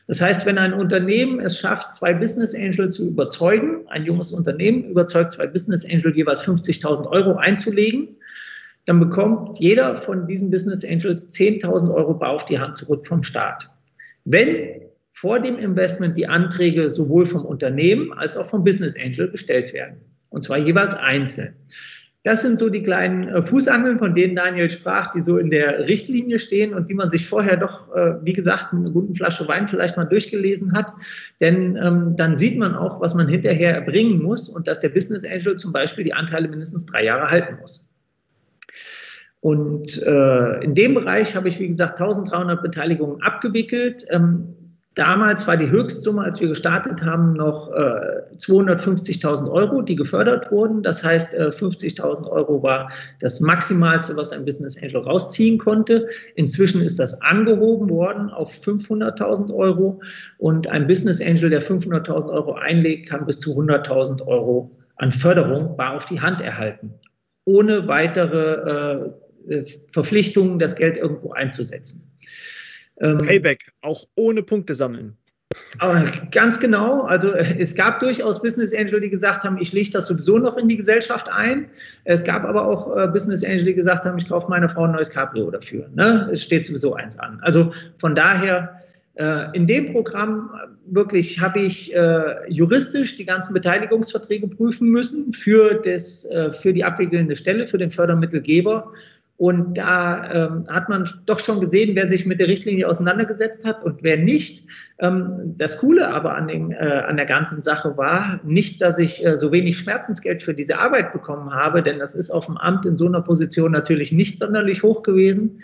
Das 0.09 0.19
heißt, 0.21 0.47
wenn 0.47 0.57
ein 0.57 0.73
Unternehmen 0.73 1.39
es 1.39 1.59
schafft, 1.59 1.93
zwei 1.93 2.15
Business 2.15 2.55
Angel 2.55 2.89
zu 2.89 3.09
überzeugen, 3.09 3.87
ein 3.89 4.05
junges 4.05 4.31
Unternehmen 4.31 4.85
überzeugt 4.85 5.33
zwei 5.33 5.45
Business 5.45 5.85
Angel 5.85 6.17
jeweils 6.17 6.41
50.000 6.41 7.05
Euro 7.05 7.35
einzulegen, 7.35 8.17
dann 8.87 8.99
bekommt 8.99 9.59
jeder 9.59 9.95
von 9.97 10.25
diesen 10.25 10.49
Business 10.49 10.83
Angels 10.83 11.31
10.000 11.35 11.93
Euro 11.93 12.15
bar 12.15 12.31
auf 12.31 12.45
die 12.45 12.57
Hand 12.57 12.75
zurück 12.75 13.05
vom 13.05 13.21
Staat. 13.21 13.69
Wenn 14.25 14.81
vor 15.11 15.39
dem 15.39 15.59
Investment 15.59 16.17
die 16.17 16.25
Anträge 16.25 16.89
sowohl 16.89 17.27
vom 17.27 17.45
Unternehmen 17.45 18.11
als 18.11 18.35
auch 18.35 18.47
vom 18.47 18.63
Business 18.63 18.95
Angel 18.99 19.29
gestellt 19.29 19.73
werden. 19.73 19.97
Und 20.29 20.43
zwar 20.43 20.57
jeweils 20.57 20.95
einzeln. 20.95 21.53
Das 22.23 22.41
sind 22.41 22.59
so 22.59 22.67
die 22.67 22.83
kleinen 22.83 23.29
äh, 23.29 23.41
Fußangeln, 23.41 23.97
von 23.97 24.13
denen 24.13 24.35
Daniel 24.35 24.69
sprach, 24.69 25.11
die 25.11 25.21
so 25.21 25.37
in 25.37 25.49
der 25.49 25.87
Richtlinie 25.87 26.37
stehen 26.37 26.73
und 26.73 26.89
die 26.89 26.93
man 26.93 27.09
sich 27.09 27.29
vorher 27.29 27.55
doch, 27.55 27.95
äh, 27.95 28.15
wie 28.23 28.33
gesagt, 28.33 28.73
mit 28.73 28.83
einer 28.83 28.91
guten 28.91 29.15
Flasche 29.15 29.47
Wein 29.47 29.69
vielleicht 29.69 29.95
mal 29.95 30.03
durchgelesen 30.03 30.73
hat. 30.73 30.91
Denn 31.39 31.77
ähm, 31.77 32.15
dann 32.17 32.37
sieht 32.37 32.57
man 32.57 32.75
auch, 32.75 32.99
was 32.99 33.15
man 33.15 33.29
hinterher 33.29 33.73
erbringen 33.73 34.21
muss 34.21 34.49
und 34.49 34.67
dass 34.67 34.81
der 34.81 34.89
Business 34.89 35.23
Angel 35.23 35.55
zum 35.55 35.71
Beispiel 35.71 36.03
die 36.03 36.13
Anteile 36.13 36.49
mindestens 36.49 36.85
drei 36.85 37.05
Jahre 37.05 37.27
halten 37.27 37.57
muss. 37.61 37.89
Und 39.41 40.03
äh, 40.03 40.63
in 40.63 40.75
dem 40.75 40.95
Bereich 40.95 41.35
habe 41.35 41.47
ich, 41.47 41.57
wie 41.59 41.67
gesagt, 41.67 42.01
1300 42.01 42.61
Beteiligungen 42.61 43.21
abgewickelt. 43.21 44.05
Ähm, 44.09 44.55
Damals 44.99 45.47
war 45.47 45.55
die 45.55 45.69
Höchstsumme, 45.69 46.23
als 46.23 46.41
wir 46.41 46.49
gestartet 46.49 47.05
haben, 47.05 47.31
noch 47.31 47.71
äh, 47.71 48.35
250.000 48.35 49.49
Euro, 49.49 49.81
die 49.81 49.95
gefördert 49.95 50.51
wurden. 50.51 50.83
Das 50.83 51.01
heißt, 51.01 51.33
äh, 51.35 51.51
50.000 51.51 52.29
Euro 52.29 52.61
war 52.63 52.91
das 53.21 53.39
Maximalste, 53.39 54.17
was 54.17 54.33
ein 54.33 54.43
Business 54.43 54.77
Angel 54.83 54.97
rausziehen 54.97 55.57
konnte. 55.57 56.09
Inzwischen 56.35 56.81
ist 56.81 56.99
das 56.99 57.21
angehoben 57.21 57.89
worden 57.89 58.29
auf 58.29 58.51
500.000 58.51 59.55
Euro 59.55 60.01
und 60.37 60.67
ein 60.67 60.85
Business 60.85 61.21
Angel, 61.21 61.49
der 61.49 61.61
500.000 61.61 62.29
Euro 62.29 62.55
einlegt, 62.55 63.07
kann 63.07 63.25
bis 63.25 63.39
zu 63.39 63.57
100.000 63.57 64.27
Euro 64.27 64.69
an 64.97 65.13
Förderung 65.13 65.77
bar 65.77 65.93
auf 65.93 66.07
die 66.07 66.19
Hand 66.19 66.41
erhalten, 66.41 66.93
ohne 67.45 67.87
weitere 67.87 69.13
äh, 69.47 69.63
Verpflichtungen, 69.87 70.59
das 70.59 70.75
Geld 70.75 70.97
irgendwo 70.97 71.31
einzusetzen. 71.31 72.11
Ähm, 73.01 73.17
Payback, 73.19 73.71
auch 73.81 74.07
ohne 74.15 74.43
Punkte 74.43 74.75
sammeln. 74.75 75.17
Aber 75.79 76.11
ganz 76.31 76.59
genau. 76.59 77.03
Also 77.03 77.31
es 77.33 77.73
gab 77.73 77.99
durchaus 77.99 78.39
Business 78.41 78.73
Angel, 78.73 79.01
die 79.01 79.09
gesagt 79.09 79.43
haben, 79.43 79.57
ich 79.59 79.73
lege 79.73 79.89
das 79.89 80.07
sowieso 80.07 80.37
noch 80.37 80.57
in 80.57 80.67
die 80.67 80.77
Gesellschaft 80.77 81.27
ein. 81.27 81.67
Es 82.03 82.23
gab 82.23 82.43
aber 82.43 82.67
auch 82.67 82.95
äh, 82.95 83.07
Business 83.07 83.43
Angel, 83.43 83.65
die 83.65 83.73
gesagt 83.73 84.05
haben, 84.05 84.17
ich 84.19 84.29
kaufe 84.29 84.47
meiner 84.47 84.69
Frau 84.69 84.83
ein 84.83 84.91
neues 84.91 85.09
Cabrio 85.09 85.49
dafür. 85.49 85.89
Ne? 85.95 86.29
Es 86.31 86.43
steht 86.43 86.67
sowieso 86.67 86.93
eins 86.93 87.17
an. 87.17 87.39
Also 87.41 87.73
von 87.97 88.13
daher, 88.13 88.79
äh, 89.15 89.45
in 89.53 89.65
dem 89.65 89.91
Programm 89.91 90.51
wirklich 90.85 91.39
habe 91.39 91.61
ich 91.61 91.95
äh, 91.95 92.47
juristisch 92.47 93.17
die 93.17 93.25
ganzen 93.25 93.53
Beteiligungsverträge 93.53 94.47
prüfen 94.47 94.89
müssen 94.89 95.33
für, 95.33 95.81
das, 95.83 96.25
äh, 96.25 96.53
für 96.53 96.73
die 96.73 96.83
abwickelnde 96.83 97.35
Stelle, 97.35 97.65
für 97.65 97.79
den 97.79 97.89
Fördermittelgeber 97.89 98.93
und 99.39 99.77
da 99.77 100.31
ähm, 100.33 100.65
hat 100.67 100.89
man 100.89 101.09
doch 101.25 101.39
schon 101.39 101.61
gesehen, 101.61 101.95
wer 101.95 102.09
sich 102.09 102.25
mit 102.25 102.41
der 102.41 102.49
Richtlinie 102.49 102.85
auseinandergesetzt 102.85 103.65
hat 103.65 103.81
und 103.81 104.03
wer 104.03 104.17
nicht. 104.17 104.65
Ähm, 104.99 105.55
das 105.55 105.77
Coole 105.77 106.13
aber 106.13 106.35
an, 106.35 106.49
dem, 106.49 106.71
äh, 106.71 106.75
an 106.75 107.15
der 107.15 107.25
ganzen 107.25 107.61
Sache 107.61 107.95
war 107.95 108.41
nicht, 108.43 108.81
dass 108.81 108.99
ich 108.99 109.25
äh, 109.25 109.37
so 109.37 109.53
wenig 109.53 109.77
Schmerzensgeld 109.77 110.43
für 110.43 110.53
diese 110.53 110.77
Arbeit 110.77 111.13
bekommen 111.13 111.53
habe, 111.53 111.81
denn 111.81 111.99
das 111.99 112.15
ist 112.15 112.31
auf 112.31 112.47
dem 112.47 112.57
Amt 112.57 112.85
in 112.85 112.97
so 112.97 113.05
einer 113.05 113.21
Position 113.21 113.71
natürlich 113.71 114.11
nicht 114.11 114.39
sonderlich 114.39 114.83
hoch 114.83 115.03
gewesen. 115.03 115.61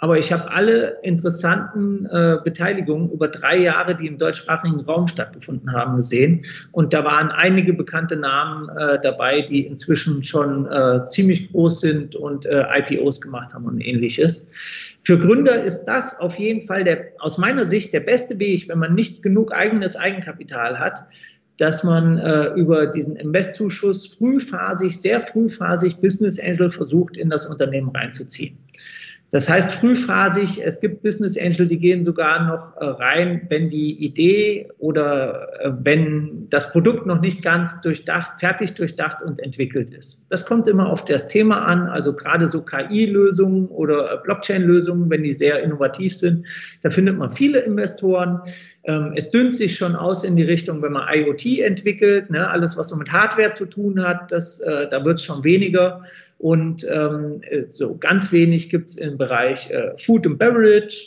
Aber 0.00 0.16
ich 0.18 0.32
habe 0.32 0.50
alle 0.50 0.98
interessanten 1.02 2.06
äh, 2.06 2.38
Beteiligungen 2.44 3.10
über 3.10 3.26
drei 3.28 3.58
Jahre, 3.58 3.96
die 3.96 4.06
im 4.06 4.16
deutschsprachigen 4.16 4.80
Raum 4.80 5.08
stattgefunden 5.08 5.72
haben, 5.72 5.96
gesehen. 5.96 6.44
Und 6.70 6.92
da 6.92 7.04
waren 7.04 7.30
einige 7.30 7.72
bekannte 7.72 8.16
Namen 8.16 8.68
äh, 8.68 9.00
dabei, 9.02 9.42
die 9.42 9.66
inzwischen 9.66 10.22
schon 10.22 10.66
äh, 10.66 11.04
ziemlich 11.06 11.50
groß 11.50 11.80
sind 11.80 12.14
und 12.14 12.46
äh, 12.46 12.64
IPOs 12.78 13.20
gemacht 13.20 13.52
haben 13.52 13.64
und 13.64 13.80
ähnliches. 13.80 14.50
Für 15.02 15.18
Gründer 15.18 15.64
ist 15.64 15.84
das 15.84 16.20
auf 16.20 16.38
jeden 16.38 16.62
Fall 16.62 16.84
der, 16.84 17.06
aus 17.18 17.38
meiner 17.38 17.64
Sicht 17.64 17.92
der 17.92 18.00
beste 18.00 18.38
Weg, 18.38 18.68
wenn 18.68 18.78
man 18.78 18.94
nicht 18.94 19.22
genug 19.22 19.52
eigenes 19.52 19.96
Eigenkapital 19.96 20.78
hat, 20.78 21.04
dass 21.56 21.82
man 21.82 22.18
äh, 22.18 22.52
über 22.54 22.86
diesen 22.86 23.16
Investzuschuss 23.16 24.06
frühphasig, 24.06 25.00
sehr 25.00 25.20
frühphasig 25.20 25.96
Business 26.00 26.38
Angel 26.38 26.70
versucht, 26.70 27.16
in 27.16 27.30
das 27.30 27.46
Unternehmen 27.46 27.88
reinzuziehen. 27.90 28.56
Das 29.30 29.46
heißt 29.46 29.72
frühphasig, 29.72 30.62
es 30.64 30.80
gibt 30.80 31.02
Business 31.02 31.36
Angel, 31.36 31.66
die 31.66 31.78
gehen 31.78 32.02
sogar 32.02 32.46
noch 32.46 32.74
äh, 32.78 32.84
rein, 32.86 33.42
wenn 33.50 33.68
die 33.68 33.92
Idee 34.02 34.70
oder 34.78 35.48
äh, 35.60 35.70
wenn 35.82 36.46
das 36.48 36.72
Produkt 36.72 37.04
noch 37.04 37.20
nicht 37.20 37.42
ganz 37.42 37.82
durchdacht, 37.82 38.40
fertig 38.40 38.72
durchdacht 38.72 39.22
und 39.22 39.38
entwickelt 39.40 39.90
ist. 39.90 40.24
Das 40.30 40.46
kommt 40.46 40.66
immer 40.66 40.88
auf 40.88 41.04
das 41.04 41.28
Thema 41.28 41.66
an, 41.66 41.88
also 41.88 42.14
gerade 42.14 42.48
so 42.48 42.62
KI-Lösungen 42.62 43.66
oder 43.68 44.14
äh, 44.14 44.16
Blockchain-Lösungen, 44.24 45.10
wenn 45.10 45.22
die 45.22 45.34
sehr 45.34 45.62
innovativ 45.62 46.16
sind, 46.16 46.46
da 46.82 46.88
findet 46.88 47.18
man 47.18 47.30
viele 47.30 47.58
Investoren. 47.58 48.40
Ähm, 48.84 49.12
es 49.14 49.30
dünnt 49.30 49.54
sich 49.54 49.76
schon 49.76 49.94
aus 49.94 50.24
in 50.24 50.36
die 50.36 50.44
Richtung, 50.44 50.80
wenn 50.80 50.92
man 50.92 51.06
IoT 51.06 51.58
entwickelt, 51.58 52.30
ne, 52.30 52.48
alles, 52.48 52.78
was 52.78 52.88
so 52.88 52.96
mit 52.96 53.12
Hardware 53.12 53.52
zu 53.52 53.66
tun 53.66 54.02
hat, 54.02 54.32
das, 54.32 54.58
da 54.58 55.04
wird 55.04 55.18
es 55.18 55.24
schon 55.24 55.44
weniger. 55.44 56.02
Und 56.38 56.86
ähm, 56.90 57.42
so 57.68 57.96
ganz 57.96 58.30
wenig 58.32 58.70
gibt 58.70 58.90
es 58.90 58.96
im 58.96 59.18
Bereich 59.18 59.70
äh, 59.70 59.96
Food 59.96 60.26
and 60.26 60.38
Beverage, 60.38 61.06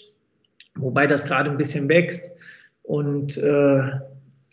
wobei 0.76 1.08
das 1.08 1.26
gerade 1.26 1.50
ein 1.50 1.58
bisschen 1.58 1.88
wächst. 1.88 2.36
Und 2.84 3.38
äh, 3.38 3.82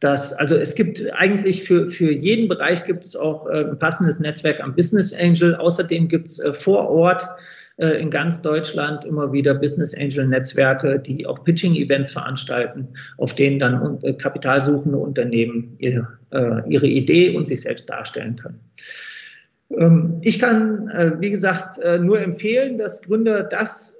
das, 0.00 0.32
also 0.34 0.54
es 0.54 0.76
gibt 0.76 1.02
eigentlich 1.12 1.64
für, 1.64 1.88
für 1.88 2.12
jeden 2.12 2.48
Bereich 2.48 2.84
gibt 2.84 3.04
es 3.04 3.16
auch 3.16 3.48
äh, 3.48 3.64
ein 3.64 3.78
passendes 3.78 4.20
Netzwerk 4.20 4.60
am 4.60 4.76
Business 4.76 5.12
Angel. 5.12 5.56
Außerdem 5.56 6.06
gibt 6.06 6.28
es 6.28 6.38
äh, 6.38 6.52
vor 6.52 6.88
Ort 6.88 7.26
äh, 7.78 8.00
in 8.00 8.10
ganz 8.10 8.40
Deutschland 8.42 9.04
immer 9.04 9.32
wieder 9.32 9.54
Business 9.54 9.96
Angel 9.96 10.28
Netzwerke, 10.28 11.00
die 11.00 11.26
auch 11.26 11.42
Pitching-Events 11.42 12.12
veranstalten, 12.12 12.88
auf 13.16 13.34
denen 13.34 13.58
dann 13.58 13.98
äh, 14.02 14.12
kapitalsuchende 14.12 14.98
Unternehmen 14.98 15.74
ihre, 15.78 16.06
äh, 16.30 16.68
ihre 16.68 16.86
Idee 16.86 17.36
und 17.36 17.46
sich 17.46 17.62
selbst 17.62 17.90
darstellen 17.90 18.36
können. 18.36 18.60
Ähm, 19.76 20.18
ich 20.22 20.38
kann, 20.38 20.88
äh, 20.88 21.12
wie 21.20 21.30
gesagt, 21.30 21.78
äh, 21.78 21.98
nur 21.98 22.20
empfehlen, 22.20 22.78
dass 22.78 23.02
Gründer 23.02 23.42
das 23.42 23.98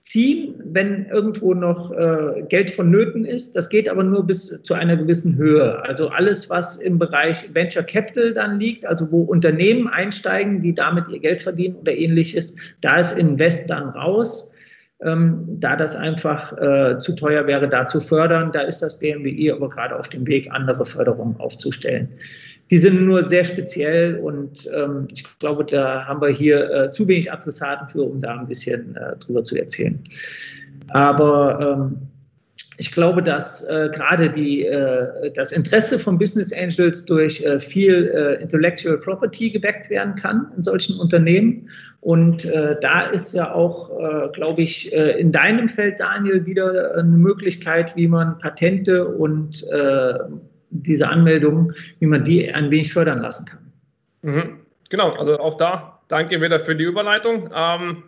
ziehen, 0.00 0.54
wenn 0.64 1.06
irgendwo 1.06 1.52
noch 1.52 1.92
äh, 1.92 2.42
Geld 2.48 2.70
vonnöten 2.70 3.24
ist. 3.24 3.54
Das 3.54 3.68
geht 3.68 3.88
aber 3.88 4.02
nur 4.02 4.26
bis 4.26 4.62
zu 4.62 4.74
einer 4.74 4.96
gewissen 4.96 5.36
Höhe. 5.36 5.82
Also 5.84 6.08
alles, 6.08 6.48
was 6.48 6.76
im 6.76 6.98
Bereich 6.98 7.54
Venture 7.54 7.82
Capital 7.82 8.32
dann 8.32 8.58
liegt, 8.58 8.86
also 8.86 9.10
wo 9.12 9.22
Unternehmen 9.22 9.88
einsteigen, 9.88 10.62
die 10.62 10.74
damit 10.74 11.08
ihr 11.10 11.18
Geld 11.18 11.42
verdienen 11.42 11.76
oder 11.76 11.92
ähnliches, 11.92 12.56
da 12.80 12.98
ist 12.98 13.18
Invest 13.18 13.68
dann 13.70 13.90
raus. 13.90 14.54
Ähm, 15.02 15.44
da 15.60 15.76
das 15.76 15.96
einfach 15.96 16.52
äh, 16.58 16.98
zu 16.98 17.14
teuer 17.14 17.46
wäre, 17.46 17.68
da 17.68 17.86
zu 17.86 18.00
fördern, 18.00 18.52
da 18.52 18.60
ist 18.62 18.80
das 18.80 18.98
BMWI 18.98 19.52
aber 19.52 19.70
gerade 19.70 19.98
auf 19.98 20.08
dem 20.08 20.26
Weg, 20.26 20.50
andere 20.50 20.84
Förderungen 20.84 21.36
aufzustellen 21.38 22.08
die 22.70 22.78
sind 22.78 23.04
nur 23.04 23.22
sehr 23.22 23.44
speziell 23.44 24.16
und 24.16 24.68
ähm, 24.74 25.08
ich 25.12 25.24
glaube, 25.38 25.64
da 25.64 26.06
haben 26.06 26.20
wir 26.20 26.28
hier 26.28 26.70
äh, 26.70 26.90
zu 26.90 27.06
wenig 27.08 27.32
Adressaten 27.32 27.88
für, 27.88 28.02
um 28.02 28.20
da 28.20 28.38
ein 28.38 28.46
bisschen 28.46 28.96
äh, 28.96 29.16
drüber 29.16 29.44
zu 29.44 29.56
erzählen. 29.56 29.98
Aber 30.88 31.76
ähm, 31.78 31.96
ich 32.78 32.92
glaube, 32.92 33.22
dass 33.22 33.64
äh, 33.64 33.90
gerade 33.92 34.26
äh, 34.26 35.30
das 35.34 35.52
Interesse 35.52 35.98
von 35.98 36.16
Business 36.18 36.52
Angels 36.52 37.04
durch 37.04 37.42
äh, 37.42 37.60
viel 37.60 38.10
äh, 38.14 38.42
Intellectual 38.42 38.98
Property 38.98 39.50
geweckt 39.50 39.90
werden 39.90 40.14
kann 40.14 40.46
in 40.56 40.62
solchen 40.62 40.98
Unternehmen. 40.98 41.68
Und 42.00 42.46
äh, 42.46 42.76
da 42.80 43.02
ist 43.02 43.34
ja 43.34 43.52
auch, 43.52 43.90
äh, 44.00 44.28
glaube 44.32 44.62
ich, 44.62 44.90
in 44.90 45.32
deinem 45.32 45.68
Feld, 45.68 46.00
Daniel, 46.00 46.46
wieder 46.46 46.94
eine 46.96 47.16
Möglichkeit, 47.18 47.94
wie 47.96 48.08
man 48.08 48.38
Patente 48.38 49.06
und 49.06 49.62
diese 50.70 51.08
Anmeldungen, 51.08 51.74
wie 51.98 52.06
man 52.06 52.24
die 52.24 52.52
ein 52.52 52.70
wenig 52.70 52.92
fördern 52.92 53.20
lassen 53.20 53.46
kann. 53.46 53.72
Mhm. 54.22 54.60
Genau, 54.90 55.12
also 55.12 55.38
auch 55.38 55.56
da 55.56 56.00
danke 56.08 56.40
wieder 56.40 56.58
für 56.60 56.74
die 56.74 56.84
Überleitung. 56.84 57.50
Ähm, 57.54 58.04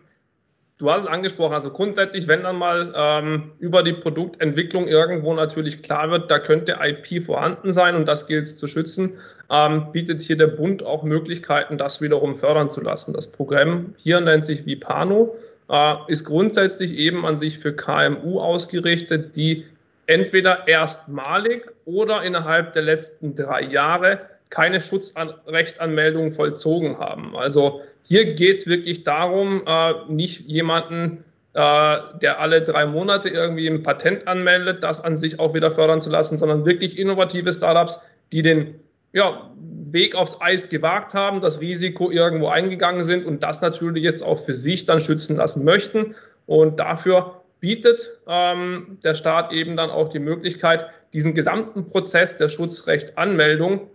du 0.78 0.90
hast 0.90 1.04
es 1.04 1.08
angesprochen, 1.08 1.54
also 1.54 1.70
grundsätzlich, 1.70 2.26
wenn 2.26 2.42
dann 2.42 2.56
mal 2.56 2.92
ähm, 2.96 3.52
über 3.58 3.82
die 3.82 3.92
Produktentwicklung 3.92 4.88
irgendwo 4.88 5.32
natürlich 5.34 5.82
klar 5.82 6.10
wird, 6.10 6.30
da 6.30 6.38
könnte 6.38 6.78
IP 6.80 7.22
vorhanden 7.22 7.72
sein 7.72 7.94
und 7.94 8.06
das 8.06 8.26
gilt 8.26 8.44
es 8.44 8.56
zu 8.56 8.66
schützen, 8.66 9.14
ähm, 9.50 9.92
bietet 9.92 10.20
hier 10.20 10.36
der 10.36 10.48
Bund 10.48 10.82
auch 10.84 11.04
Möglichkeiten, 11.04 11.78
das 11.78 12.00
wiederum 12.00 12.36
fördern 12.36 12.70
zu 12.70 12.80
lassen. 12.82 13.14
Das 13.14 13.30
Programm 13.30 13.94
hier 13.96 14.20
nennt 14.20 14.44
sich 14.44 14.66
Vipano, 14.66 15.36
äh, 15.70 15.94
ist 16.08 16.24
grundsätzlich 16.24 16.94
eben 16.94 17.24
an 17.24 17.38
sich 17.38 17.58
für 17.58 17.74
KMU 17.74 18.40
ausgerichtet, 18.40 19.36
die 19.36 19.64
entweder 20.06 20.66
erstmalig 20.66 21.71
oder 21.84 22.22
innerhalb 22.22 22.72
der 22.72 22.82
letzten 22.82 23.34
drei 23.34 23.62
Jahre 23.62 24.20
keine 24.50 24.80
Schutzrechtsanmeldung 24.80 26.32
vollzogen 26.32 26.98
haben. 26.98 27.34
Also 27.36 27.80
hier 28.02 28.34
geht 28.34 28.56
es 28.58 28.66
wirklich 28.66 29.04
darum, 29.04 29.62
äh, 29.66 29.94
nicht 30.08 30.40
jemanden, 30.46 31.24
äh, 31.54 31.96
der 32.20 32.40
alle 32.40 32.62
drei 32.62 32.86
Monate 32.86 33.28
irgendwie 33.28 33.66
ein 33.66 33.82
Patent 33.82 34.28
anmeldet, 34.28 34.82
das 34.82 35.02
an 35.02 35.16
sich 35.16 35.40
auch 35.40 35.54
wieder 35.54 35.70
fördern 35.70 36.00
zu 36.00 36.10
lassen, 36.10 36.36
sondern 36.36 36.64
wirklich 36.66 36.98
innovative 36.98 37.52
Startups, 37.52 38.02
die 38.32 38.42
den 38.42 38.80
ja, 39.12 39.50
Weg 39.90 40.14
aufs 40.14 40.40
Eis 40.40 40.70
gewagt 40.70 41.14
haben, 41.14 41.40
das 41.40 41.60
Risiko 41.60 42.10
irgendwo 42.10 42.48
eingegangen 42.48 43.04
sind 43.04 43.26
und 43.26 43.42
das 43.42 43.60
natürlich 43.60 44.02
jetzt 44.02 44.22
auch 44.22 44.38
für 44.38 44.54
sich 44.54 44.86
dann 44.86 45.00
schützen 45.00 45.36
lassen 45.36 45.64
möchten. 45.64 46.14
Und 46.46 46.80
dafür 46.80 47.42
bietet 47.60 48.18
ähm, 48.26 48.98
der 49.04 49.14
Staat 49.14 49.52
eben 49.52 49.76
dann 49.76 49.90
auch 49.90 50.08
die 50.08 50.18
Möglichkeit, 50.18 50.86
diesen 51.12 51.34
gesamten 51.34 51.86
Prozess 51.86 52.36
der 52.38 52.48
Schutzrechtanmeldung 52.48 53.88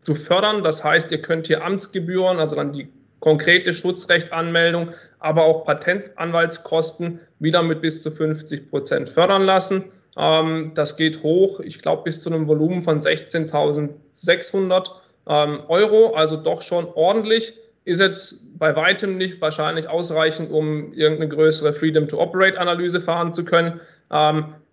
zu 0.00 0.14
fördern. 0.14 0.64
Das 0.64 0.82
heißt, 0.84 1.10
ihr 1.12 1.22
könnt 1.22 1.46
hier 1.46 1.64
Amtsgebühren, 1.64 2.38
also 2.38 2.56
dann 2.56 2.72
die 2.72 2.88
konkrete 3.20 3.72
Schutzrechtanmeldung, 3.72 4.90
aber 5.20 5.44
auch 5.44 5.64
Patentanwaltskosten 5.64 7.20
wieder 7.38 7.62
mit 7.62 7.80
bis 7.80 8.02
zu 8.02 8.10
50 8.10 8.68
Prozent 8.68 9.08
fördern 9.08 9.42
lassen. 9.42 9.84
Ähm, 10.18 10.72
das 10.74 10.96
geht 10.96 11.22
hoch, 11.22 11.60
ich 11.60 11.78
glaube, 11.78 12.02
bis 12.02 12.20
zu 12.22 12.30
einem 12.30 12.48
Volumen 12.48 12.82
von 12.82 12.98
16.600 12.98 14.90
ähm, 15.28 15.60
Euro, 15.68 16.14
also 16.14 16.36
doch 16.36 16.62
schon 16.62 16.86
ordentlich. 16.86 17.54
ist 17.84 18.00
jetzt 18.00 18.58
bei 18.58 18.74
weitem 18.74 19.16
nicht 19.16 19.40
wahrscheinlich 19.40 19.88
ausreichend, 19.88 20.50
um 20.50 20.92
irgendeine 20.92 21.28
größere 21.28 21.72
Freedom 21.72 22.08
to 22.08 22.20
Operate 22.20 22.58
Analyse 22.58 23.00
fahren 23.00 23.32
zu 23.32 23.44
können. 23.44 23.80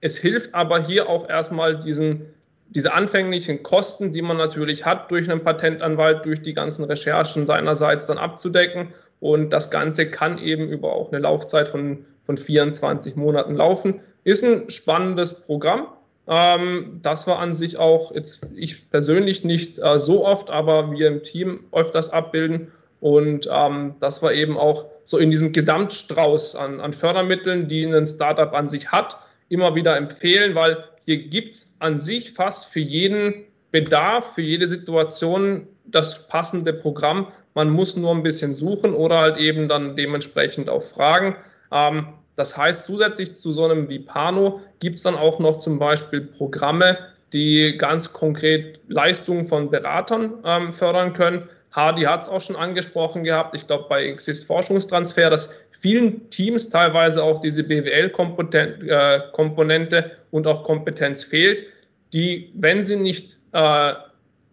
Es 0.02 0.18
hilft 0.18 0.54
aber 0.56 0.80
hier 0.80 1.10
auch 1.10 1.28
erstmal 1.30 1.80
diesen, 1.80 2.34
diese 2.70 2.93
anfänglichen 2.93 3.64
Kosten, 3.64 4.14
die 4.14 4.22
man 4.22 4.38
natürlich 4.38 4.86
hat 4.86 5.12
durch 5.12 5.30
einen 5.30 5.43
Patentanwalt, 5.43 6.26
durch 6.26 6.41
die 6.41 6.54
ganzen 6.54 6.86
Recherchen 6.86 7.45
seinerseits 7.45 8.06
dann 8.06 8.18
abzudecken. 8.18 8.93
Und 9.20 9.52
das 9.52 9.72
Ganze 9.72 10.10
kann 10.10 10.38
eben 10.38 10.70
über 10.70 10.93
auch 10.93 11.12
eine 11.12 11.20
Laufzeit 11.20 11.68
von, 11.68 12.06
von 12.26 12.38
24 12.38 13.16
Monaten 13.16 13.56
laufen. 13.56 14.00
Ist 14.24 14.43
ein 14.43 14.70
spannendes 14.70 15.41
Programm. 15.41 15.88
Ähm, 16.28 17.00
das 17.02 17.28
war 17.28 17.39
an 17.39 17.54
sich 17.54 17.78
auch 17.78 18.14
jetzt 18.14 18.41
ich 18.56 18.89
persönlich 18.91 19.43
nicht 19.43 19.80
äh, 19.80 20.00
so 20.00 20.26
oft, 20.26 20.52
aber 20.52 20.91
wir 20.91 21.08
im 21.08 21.24
Team 21.24 21.66
öfters 21.72 22.12
abbilden. 22.12 22.72
Und 23.02 23.50
ähm, 23.52 23.95
das 24.00 24.22
war 24.22 24.32
eben 24.34 24.58
auch 24.58 24.86
so 25.04 25.18
in 25.18 25.32
diesem 25.32 25.52
Gesamtstrauß 25.54 26.56
an, 26.56 26.80
an 26.80 26.93
Fördermitteln, 26.93 27.68
die 27.68 27.84
ein 27.84 28.06
Startup 28.06 28.54
an 28.54 28.70
sich 28.70 28.91
hat, 28.91 29.20
immer 29.50 29.76
wieder 29.76 29.97
empfehlen, 29.97 30.56
weil 30.56 30.84
hier 31.06 31.18
gibt 31.28 31.56
es 31.56 31.76
an 31.80 32.00
sich 32.00 32.32
fast 32.32 32.66
für 32.66 32.80
jeden 32.80 33.45
Bedarf, 33.72 34.36
für 34.36 34.41
jede 34.41 34.68
Situation 34.68 35.68
das 35.86 36.28
passende 36.28 36.74
Programm. 36.74 37.28
Man 37.56 37.70
muss 37.70 37.97
nur 37.97 38.12
ein 38.12 38.24
bisschen 38.24 38.54
suchen 38.54 38.93
oder 38.93 39.20
halt 39.20 39.38
eben 39.38 39.68
dann 39.68 39.95
dementsprechend 39.95 40.70
auch 40.70 40.84
fragen. 40.84 41.36
Ähm, 41.72 42.08
das 42.36 42.58
heißt, 42.58 42.86
zusätzlich 42.86 43.36
zu 43.36 43.52
so 43.52 43.66
einem 43.66 43.89
wie 43.89 44.00
Pano 44.00 44.62
gibt 44.80 44.97
es 44.97 45.04
dann 45.04 45.16
auch 45.16 45.39
noch 45.39 45.60
zum 45.60 45.78
Beispiel 45.78 46.22
Programme, 46.22 46.97
die 47.34 47.76
ganz 47.78 48.14
konkret 48.14 48.80
Leistungen 48.88 49.45
von 49.45 49.70
Beratern 49.70 50.36
ähm, 50.45 50.72
fördern 50.72 51.14
können. 51.14 51.50
Hardy 51.72 52.03
hat 52.03 52.22
es 52.22 52.30
auch 52.30 52.41
schon 52.41 52.55
angesprochen 52.55 53.24
gehabt. 53.24 53.55
Ich 53.55 53.67
glaube, 53.67 53.86
bei 53.89 54.05
Exist 54.05 54.45
Forschungstransfer, 54.45 55.30
dass 55.30 55.65
vielen 55.72 56.30
Teams 56.30 56.70
teilweise 56.70 57.24
auch 57.24 57.41
diese 57.41 57.63
BWL-Komponente 57.63 59.97
äh, 59.97 60.09
und 60.32 60.47
auch 60.47 60.63
Kompetenz 60.63 61.24
fehlt, 61.24 61.65
die, 62.13 62.51
wenn 62.55 62.84
sie 62.84 62.95
nicht 62.95 63.38
äh, 63.53 63.93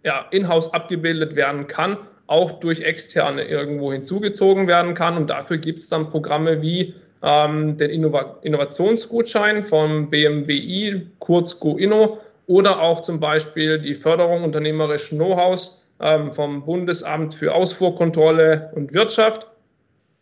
ja, 0.04 0.26
in-house 0.30 0.72
abgebildet 0.72 1.36
werden 1.36 1.66
kann, 1.66 1.98
auch 2.26 2.52
durch 2.60 2.82
Externe 2.82 3.44
irgendwo 3.44 3.92
hinzugezogen 3.92 4.66
werden 4.66 4.94
kann. 4.94 5.16
Und 5.16 5.28
dafür 5.28 5.58
gibt 5.58 5.80
es 5.80 5.88
dann 5.88 6.10
Programme 6.10 6.60
wie 6.60 6.94
ähm, 7.22 7.76
den 7.76 7.90
Innova 7.90 8.36
Innovationsgutschein 8.42 9.62
vom 9.62 10.10
BMWI, 10.10 11.06
kurz 11.18 11.58
GoInno, 11.60 12.18
oder 12.46 12.80
auch 12.80 13.00
zum 13.00 13.18
Beispiel 13.18 13.80
die 13.80 13.94
Förderung 13.94 14.44
unternehmerischen 14.44 15.18
Know-hows 15.18 15.85
ähm, 16.00 16.32
vom 16.32 16.64
Bundesamt 16.64 17.34
für 17.34 17.54
Ausfuhrkontrolle 17.54 18.70
und 18.74 18.92
Wirtschaft, 18.94 19.46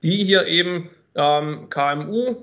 die 0.03 0.16
hier 0.16 0.47
eben 0.47 0.91
ähm, 1.14 1.68
KMU 1.70 2.37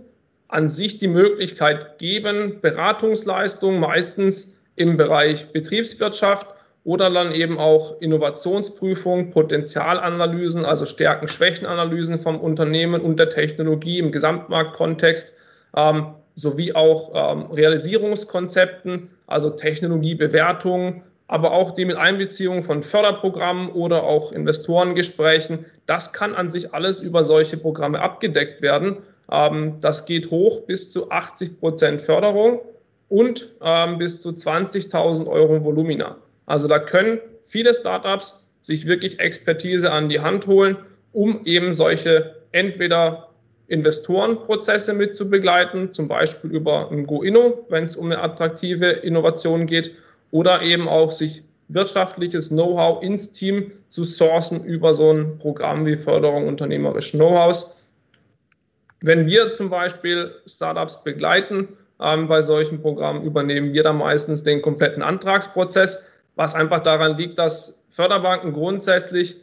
an 0.48 0.68
sich 0.68 0.98
die 0.98 1.08
Möglichkeit 1.08 1.98
geben, 1.98 2.60
Beratungsleistungen 2.62 3.80
meistens 3.80 4.62
im 4.76 4.98
Bereich 4.98 5.52
Betriebswirtschaft 5.54 6.48
oder 6.84 7.10
dann 7.10 7.32
eben 7.32 7.60
auch 7.60 8.02
Innovationsprüfung, 8.02 9.30
Potenzialanalysen, 9.30 10.66
also 10.66 10.86
Stärken-Schwächen-Analysen 10.86 12.20
vom 12.20 12.40
Unternehmen 12.40 13.02
und 13.02 13.18
der 13.18 13.30
Technologie 13.30 14.00
im 14.00 14.12
Gesamtmarktkontext, 14.12 15.34
ähm, 15.76 16.16
sowie 16.36 16.74
auch 16.74 17.12
ähm, 17.14 17.52
Realisierungskonzepten, 17.52 19.10
also 19.28 19.52
Technologiebewertungen, 19.52 21.04
aber 21.32 21.54
auch 21.54 21.72
die 21.72 21.86
mit 21.86 21.96
Einbeziehung 21.96 22.62
von 22.62 22.84
Förderprogrammen 22.84 23.70
oder 23.70 24.04
auch 24.04 24.34
Investorengesprächen. 24.34 25.66
Das 25.86 26.12
kann 26.12 26.36
an 26.36 26.50
sich 26.50 26.74
alles 26.74 27.00
über 27.00 27.24
solche 27.24 27.56
Programme 27.56 28.02
abgedeckt 28.02 28.62
werden. 28.62 28.98
Ähm, 29.32 29.78
das 29.80 30.06
geht 30.06 30.30
hoch 30.30 30.64
bis 30.64 30.92
zu 30.92 31.10
80 31.10 31.62
Prozent 31.62 32.02
Förderung 32.02 32.60
und 33.08 33.48
ähm, 33.64 33.98
bis 33.98 34.20
zu 34.20 34.32
20.000 34.32 35.26
Euro 35.26 35.64
Volumina. 35.64 36.18
Also 36.48 36.68
da 36.68 36.80
können 36.80 37.22
viele 37.46 37.74
Startups 37.74 38.46
sich 38.62 38.86
wirklich 38.86 39.22
Expertise 39.22 39.90
an 39.90 40.10
die 40.10 40.20
Hand 40.20 40.48
holen, 40.48 40.76
um 41.14 41.46
eben 41.46 41.74
solche 41.74 42.36
entweder 42.52 43.30
Investorenprozesse 43.68 44.94
mit 44.94 45.16
zu 45.16 45.30
begleiten, 45.30 45.94
zum 45.94 46.10
Beispiel 46.10 46.52
über 46.52 46.92
ein 46.92 47.08
GoInno, 47.08 47.66
wenn 47.70 47.86
es 47.86 47.96
um 47.96 48.08
eine 48.08 48.22
attraktive 48.22 48.88
Innovation 48.88 49.66
geht, 49.66 49.96
oder 50.32 50.62
eben 50.62 50.88
auch 50.88 51.12
sich 51.12 51.44
wirtschaftliches 51.68 52.50
Know-how 52.50 53.02
ins 53.04 53.32
Team 53.32 53.72
zu 53.90 54.04
sourcen 54.04 54.66
über 54.66 54.94
so 54.94 55.12
ein 55.12 55.38
Programm 55.38 55.86
wie 55.86 55.96
Förderung 55.96 56.48
unternehmerischen 56.48 57.20
Know-hows. 57.20 57.78
Wenn 59.02 59.26
wir 59.28 59.54
zum 59.54 59.70
Beispiel 59.70 60.34
Startups 60.46 61.04
begleiten 61.04 61.70
ähm, 62.00 62.28
bei 62.28 62.42
solchen 62.42 62.82
Programmen, 62.82 63.24
übernehmen 63.24 63.74
wir 63.74 63.84
dann 63.84 63.98
meistens 63.98 64.44
den 64.44 64.62
kompletten 64.62 65.02
Antragsprozess 65.02 66.08
was 66.36 66.56
einfach 66.56 66.80
daran 66.80 67.18
liegt, 67.18 67.38
dass 67.38 67.86
Förderbanken 67.90 68.54
grundsätzlich 68.54 69.38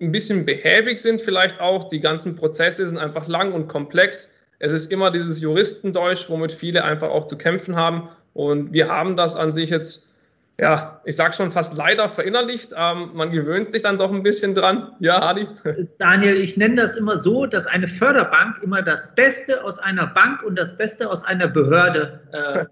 ein 0.00 0.12
bisschen 0.12 0.44
behäbig 0.44 1.00
sind, 1.00 1.20
vielleicht 1.20 1.60
auch. 1.60 1.88
Die 1.88 2.00
ganzen 2.00 2.36
Prozesse 2.36 2.86
sind 2.88 2.98
einfach 2.98 3.28
lang 3.28 3.52
und 3.52 3.68
komplex. 3.68 4.38
Es 4.58 4.72
ist 4.72 4.90
immer 4.90 5.10
dieses 5.10 5.40
Juristendeutsch, 5.40 6.28
womit 6.28 6.52
viele 6.52 6.84
einfach 6.84 7.10
auch 7.10 7.26
zu 7.26 7.36
kämpfen 7.36 7.76
haben. 7.76 8.08
Und 8.32 8.72
wir 8.72 8.88
haben 8.88 9.16
das 9.16 9.36
an 9.36 9.52
sich 9.52 9.70
jetzt, 9.70 10.13
ja, 10.58 11.00
ich 11.04 11.16
sage 11.16 11.34
schon 11.34 11.50
fast 11.50 11.76
leider 11.76 12.08
verinnerlicht. 12.08 12.72
Ähm, 12.76 13.10
man 13.14 13.32
gewöhnt 13.32 13.72
sich 13.72 13.82
dann 13.82 13.98
doch 13.98 14.12
ein 14.12 14.22
bisschen 14.22 14.54
dran. 14.54 14.92
Ja, 15.00 15.20
Adi? 15.20 15.48
Daniel, 15.98 16.36
ich 16.36 16.56
nenne 16.56 16.76
das 16.76 16.96
immer 16.96 17.18
so, 17.18 17.46
dass 17.46 17.66
eine 17.66 17.88
Förderbank 17.88 18.62
immer 18.62 18.82
das 18.82 19.14
Beste 19.14 19.64
aus 19.64 19.78
einer 19.78 20.06
Bank 20.06 20.42
und 20.44 20.56
das 20.56 20.76
Beste 20.76 21.10
aus 21.10 21.24
einer 21.24 21.48
Behörde 21.48 22.20
äh, 22.32 22.64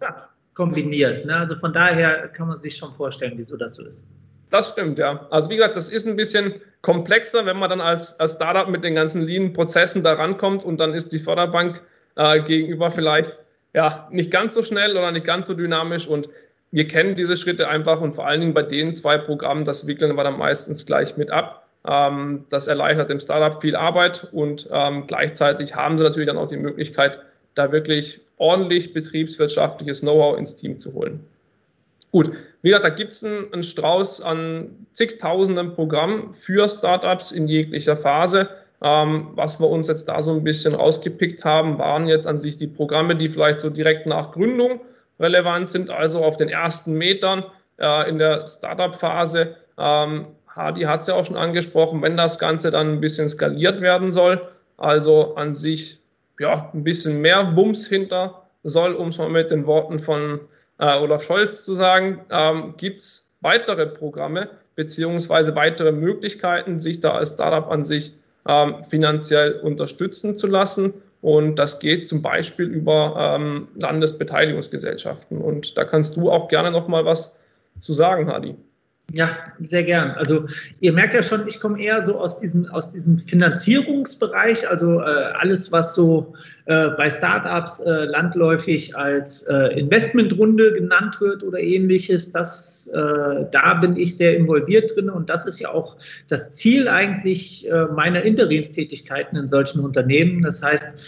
kombiniert. 0.54 1.26
Ne? 1.26 1.36
Also 1.36 1.56
von 1.56 1.72
daher 1.72 2.28
kann 2.28 2.48
man 2.48 2.58
sich 2.58 2.76
schon 2.76 2.94
vorstellen, 2.94 3.32
wieso 3.36 3.56
das 3.56 3.74
so 3.74 3.84
ist. 3.84 4.06
Das 4.50 4.68
stimmt, 4.68 4.98
ja. 4.98 5.26
Also 5.30 5.50
wie 5.50 5.56
gesagt, 5.56 5.76
das 5.76 5.88
ist 5.88 6.06
ein 6.06 6.14
bisschen 6.14 6.54
komplexer, 6.82 7.46
wenn 7.46 7.56
man 7.56 7.70
dann 7.70 7.80
als, 7.80 8.20
als 8.20 8.34
Startup 8.34 8.68
mit 8.68 8.84
den 8.84 8.94
ganzen 8.94 9.22
Lean-Prozessen 9.22 10.04
da 10.04 10.12
rankommt 10.12 10.64
und 10.64 10.78
dann 10.78 10.94
ist 10.94 11.12
die 11.12 11.18
Förderbank 11.18 11.80
äh, 12.16 12.42
gegenüber 12.42 12.90
vielleicht 12.90 13.36
ja 13.74 14.06
nicht 14.10 14.30
ganz 14.30 14.54
so 14.54 14.62
schnell 14.62 14.92
oder 14.92 15.10
nicht 15.10 15.24
ganz 15.24 15.46
so 15.46 15.54
dynamisch 15.54 16.06
und 16.06 16.28
wir 16.72 16.88
kennen 16.88 17.14
diese 17.14 17.36
Schritte 17.36 17.68
einfach 17.68 18.00
und 18.00 18.12
vor 18.12 18.26
allen 18.26 18.40
Dingen 18.40 18.54
bei 18.54 18.62
den 18.62 18.94
zwei 18.94 19.18
Programmen, 19.18 19.64
das 19.64 19.86
wickeln 19.86 20.16
wir 20.16 20.24
dann 20.24 20.38
meistens 20.38 20.86
gleich 20.86 21.16
mit 21.18 21.30
ab. 21.30 21.68
Ähm, 21.86 22.46
das 22.48 22.66
erleichtert 22.66 23.10
dem 23.10 23.20
Startup 23.20 23.60
viel 23.60 23.76
Arbeit 23.76 24.28
und 24.32 24.68
ähm, 24.72 25.06
gleichzeitig 25.06 25.76
haben 25.76 25.98
sie 25.98 26.04
natürlich 26.04 26.26
dann 26.28 26.38
auch 26.38 26.48
die 26.48 26.56
Möglichkeit, 26.56 27.18
da 27.54 27.70
wirklich 27.70 28.22
ordentlich 28.38 28.94
betriebswirtschaftliches 28.94 30.00
Know-how 30.00 30.38
ins 30.38 30.56
Team 30.56 30.78
zu 30.78 30.94
holen. 30.94 31.20
Gut, 32.10 32.32
wie 32.62 32.68
gesagt, 32.68 32.84
da 32.84 32.90
gibt 32.90 33.12
es 33.12 33.24
einen, 33.24 33.52
einen, 33.52 33.62
Strauß 33.62 34.22
an 34.22 34.86
zigtausenden 34.92 35.74
Programmen 35.74 36.32
für 36.32 36.68
Startups 36.68 37.32
in 37.32 37.48
jeglicher 37.48 37.96
Phase. 37.96 38.48
Ähm, 38.82 39.28
was 39.34 39.60
wir 39.60 39.68
uns 39.68 39.88
jetzt 39.88 40.08
da 40.08 40.22
so 40.22 40.32
ein 40.32 40.44
bisschen 40.44 40.74
rausgepickt 40.74 41.44
haben, 41.44 41.78
waren 41.78 42.06
jetzt 42.08 42.26
an 42.26 42.38
sich 42.38 42.56
die 42.56 42.66
Programme, 42.66 43.16
die 43.16 43.28
vielleicht 43.28 43.60
so 43.60 43.70
direkt 43.70 44.06
nach 44.06 44.32
Gründung 44.32 44.80
relevant 45.22 45.70
sind, 45.70 45.90
also 45.90 46.24
auf 46.24 46.36
den 46.36 46.48
ersten 46.48 46.94
Metern 46.94 47.44
äh, 47.78 48.08
in 48.08 48.18
der 48.18 48.46
Startup-Phase. 48.46 49.56
Ähm, 49.78 50.26
Hardy 50.48 50.82
hat 50.82 51.02
es 51.02 51.06
ja 51.06 51.14
auch 51.14 51.24
schon 51.24 51.36
angesprochen, 51.36 52.02
wenn 52.02 52.16
das 52.16 52.38
Ganze 52.38 52.70
dann 52.70 52.94
ein 52.94 53.00
bisschen 53.00 53.28
skaliert 53.28 53.80
werden 53.80 54.10
soll, 54.10 54.40
also 54.76 55.34
an 55.36 55.54
sich 55.54 55.98
ja, 56.38 56.70
ein 56.74 56.84
bisschen 56.84 57.20
mehr 57.20 57.56
Wumms 57.56 57.86
hinter 57.86 58.42
soll, 58.64 58.94
um 58.94 59.08
es 59.08 59.18
mal 59.18 59.28
mit 59.28 59.50
den 59.50 59.66
Worten 59.66 59.98
von 59.98 60.40
äh, 60.78 60.98
Olaf 60.98 61.22
Scholz 61.22 61.64
zu 61.64 61.74
sagen, 61.74 62.24
ähm, 62.30 62.74
gibt 62.76 63.00
es 63.00 63.32
weitere 63.40 63.86
Programme 63.86 64.48
beziehungsweise 64.74 65.54
weitere 65.54 65.92
Möglichkeiten, 65.92 66.80
sich 66.80 67.00
da 67.00 67.12
als 67.12 67.34
Startup 67.34 67.70
an 67.70 67.84
sich 67.84 68.14
ähm, 68.48 68.82
finanziell 68.82 69.60
unterstützen 69.60 70.36
zu 70.36 70.46
lassen. 70.46 70.94
Und 71.22 71.56
das 71.56 71.78
geht 71.78 72.08
zum 72.08 72.20
Beispiel 72.20 72.66
über 72.66 73.14
ähm, 73.16 73.68
Landesbeteiligungsgesellschaften. 73.76 75.38
Und 75.38 75.78
da 75.78 75.84
kannst 75.84 76.16
du 76.16 76.30
auch 76.30 76.48
gerne 76.48 76.72
noch 76.72 76.88
mal 76.88 77.04
was 77.04 77.40
zu 77.78 77.92
sagen, 77.92 78.26
Hadi. 78.26 78.56
Ja, 79.14 79.36
sehr 79.58 79.82
gern. 79.82 80.12
Also 80.12 80.46
ihr 80.80 80.92
merkt 80.92 81.12
ja 81.12 81.22
schon, 81.22 81.46
ich 81.46 81.60
komme 81.60 81.82
eher 81.82 82.02
so 82.02 82.18
aus 82.18 82.38
diesem, 82.38 82.66
aus 82.70 82.88
diesem 82.88 83.18
Finanzierungsbereich, 83.18 84.68
also 84.70 85.00
äh, 85.00 85.04
alles, 85.04 85.70
was 85.70 85.94
so 85.94 86.32
äh, 86.64 86.88
bei 86.96 87.10
Startups 87.10 87.80
äh, 87.80 88.04
landläufig 88.06 88.96
als 88.96 89.42
äh, 89.42 89.78
Investmentrunde 89.78 90.72
genannt 90.72 91.20
wird 91.20 91.42
oder 91.42 91.58
ähnliches, 91.58 92.32
das, 92.32 92.86
äh, 92.94 93.44
da 93.50 93.74
bin 93.74 93.96
ich 93.96 94.16
sehr 94.16 94.34
involviert 94.34 94.96
drin 94.96 95.10
und 95.10 95.28
das 95.28 95.46
ist 95.46 95.60
ja 95.60 95.68
auch 95.68 95.96
das 96.28 96.52
Ziel 96.52 96.88
eigentlich 96.88 97.68
äh, 97.70 97.84
meiner 97.94 98.22
Interimstätigkeiten 98.22 99.36
in 99.36 99.46
solchen 99.46 99.80
Unternehmen. 99.80 100.40
Das 100.40 100.62
heißt, 100.62 100.98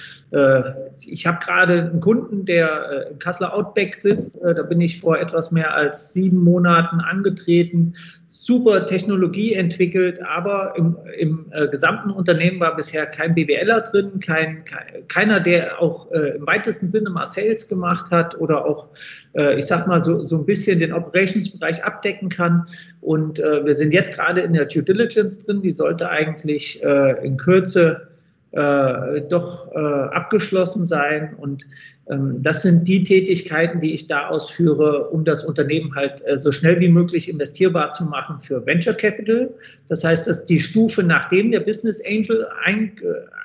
ich 1.07 1.27
habe 1.27 1.39
gerade 1.45 1.91
einen 1.91 2.01
Kunden, 2.01 2.45
der 2.45 2.91
äh, 2.91 3.13
im 3.13 3.19
Kassler 3.19 3.55
Outback 3.55 3.95
sitzt. 3.95 4.41
Äh, 4.43 4.55
da 4.55 4.63
bin 4.63 4.81
ich 4.81 5.01
vor 5.01 5.19
etwas 5.19 5.51
mehr 5.51 5.75
als 5.75 6.13
sieben 6.13 6.43
Monaten 6.43 7.01
angetreten. 7.01 7.95
Super 8.29 8.85
Technologie 8.85 9.55
entwickelt, 9.55 10.21
aber 10.23 10.75
im, 10.77 10.97
im 11.17 11.47
äh, 11.53 11.67
gesamten 11.69 12.11
Unternehmen 12.11 12.61
war 12.61 12.77
bisher 12.77 13.07
kein 13.07 13.35
BWLer 13.35 13.81
drin, 13.83 14.21
kein, 14.21 14.65
kein 14.67 15.09
keiner, 15.09 15.41
der 15.41 15.81
auch 15.81 16.11
äh, 16.13 16.37
im 16.37 16.47
weitesten 16.47 16.89
Sinne 16.89 17.09
mal 17.09 17.25
Sales 17.25 17.69
gemacht 17.69 18.11
hat 18.11 18.39
oder 18.39 18.67
auch, 18.67 18.89
äh, 19.35 19.57
ich 19.57 19.65
sag 19.65 19.87
mal, 19.87 20.03
so, 20.03 20.25
so 20.25 20.37
ein 20.37 20.45
bisschen 20.45 20.79
den 20.79 20.93
Operationsbereich 20.93 21.85
abdecken 21.85 22.29
kann. 22.29 22.67
Und 23.01 23.39
wir 23.39 23.75
sind 23.75 23.93
jetzt 23.93 24.15
gerade 24.15 24.41
in 24.41 24.55
der 24.55 24.65
Due 24.65 24.83
Diligence 24.83 25.45
drin, 25.45 25.61
die 25.61 25.73
sollte 25.73 26.09
eigentlich 26.09 26.83
in 26.83 27.37
Kürze 27.37 28.09
äh, 28.55 29.23
doch 29.29 29.73
äh, 29.73 29.79
abgeschlossen 29.79 30.85
sein. 30.85 31.35
Und 31.37 31.67
das 32.07 32.63
sind 32.63 32.87
die 32.87 33.03
Tätigkeiten, 33.03 33.81
die 33.81 33.95
ich 33.95 34.07
da 34.07 34.29
ausführe, 34.29 35.09
um 35.09 35.25
das 35.25 35.43
Unternehmen 35.43 35.95
halt 35.95 36.23
äh, 36.27 36.37
so 36.37 36.53
schnell 36.53 36.79
wie 36.81 36.89
möglich 36.89 37.31
investierbar 37.31 37.93
zu 37.93 38.05
machen 38.05 38.41
für 38.41 38.65
Venture 38.67 38.95
Capital. 38.95 39.55
Das 39.89 40.05
heißt, 40.05 40.27
dass 40.27 40.45
die 40.45 40.61
Stufe, 40.61 41.03
nachdem 41.03 41.51
der 41.51 41.61
Business 41.61 42.03
Angel 42.07 42.47
ein, 42.65 42.93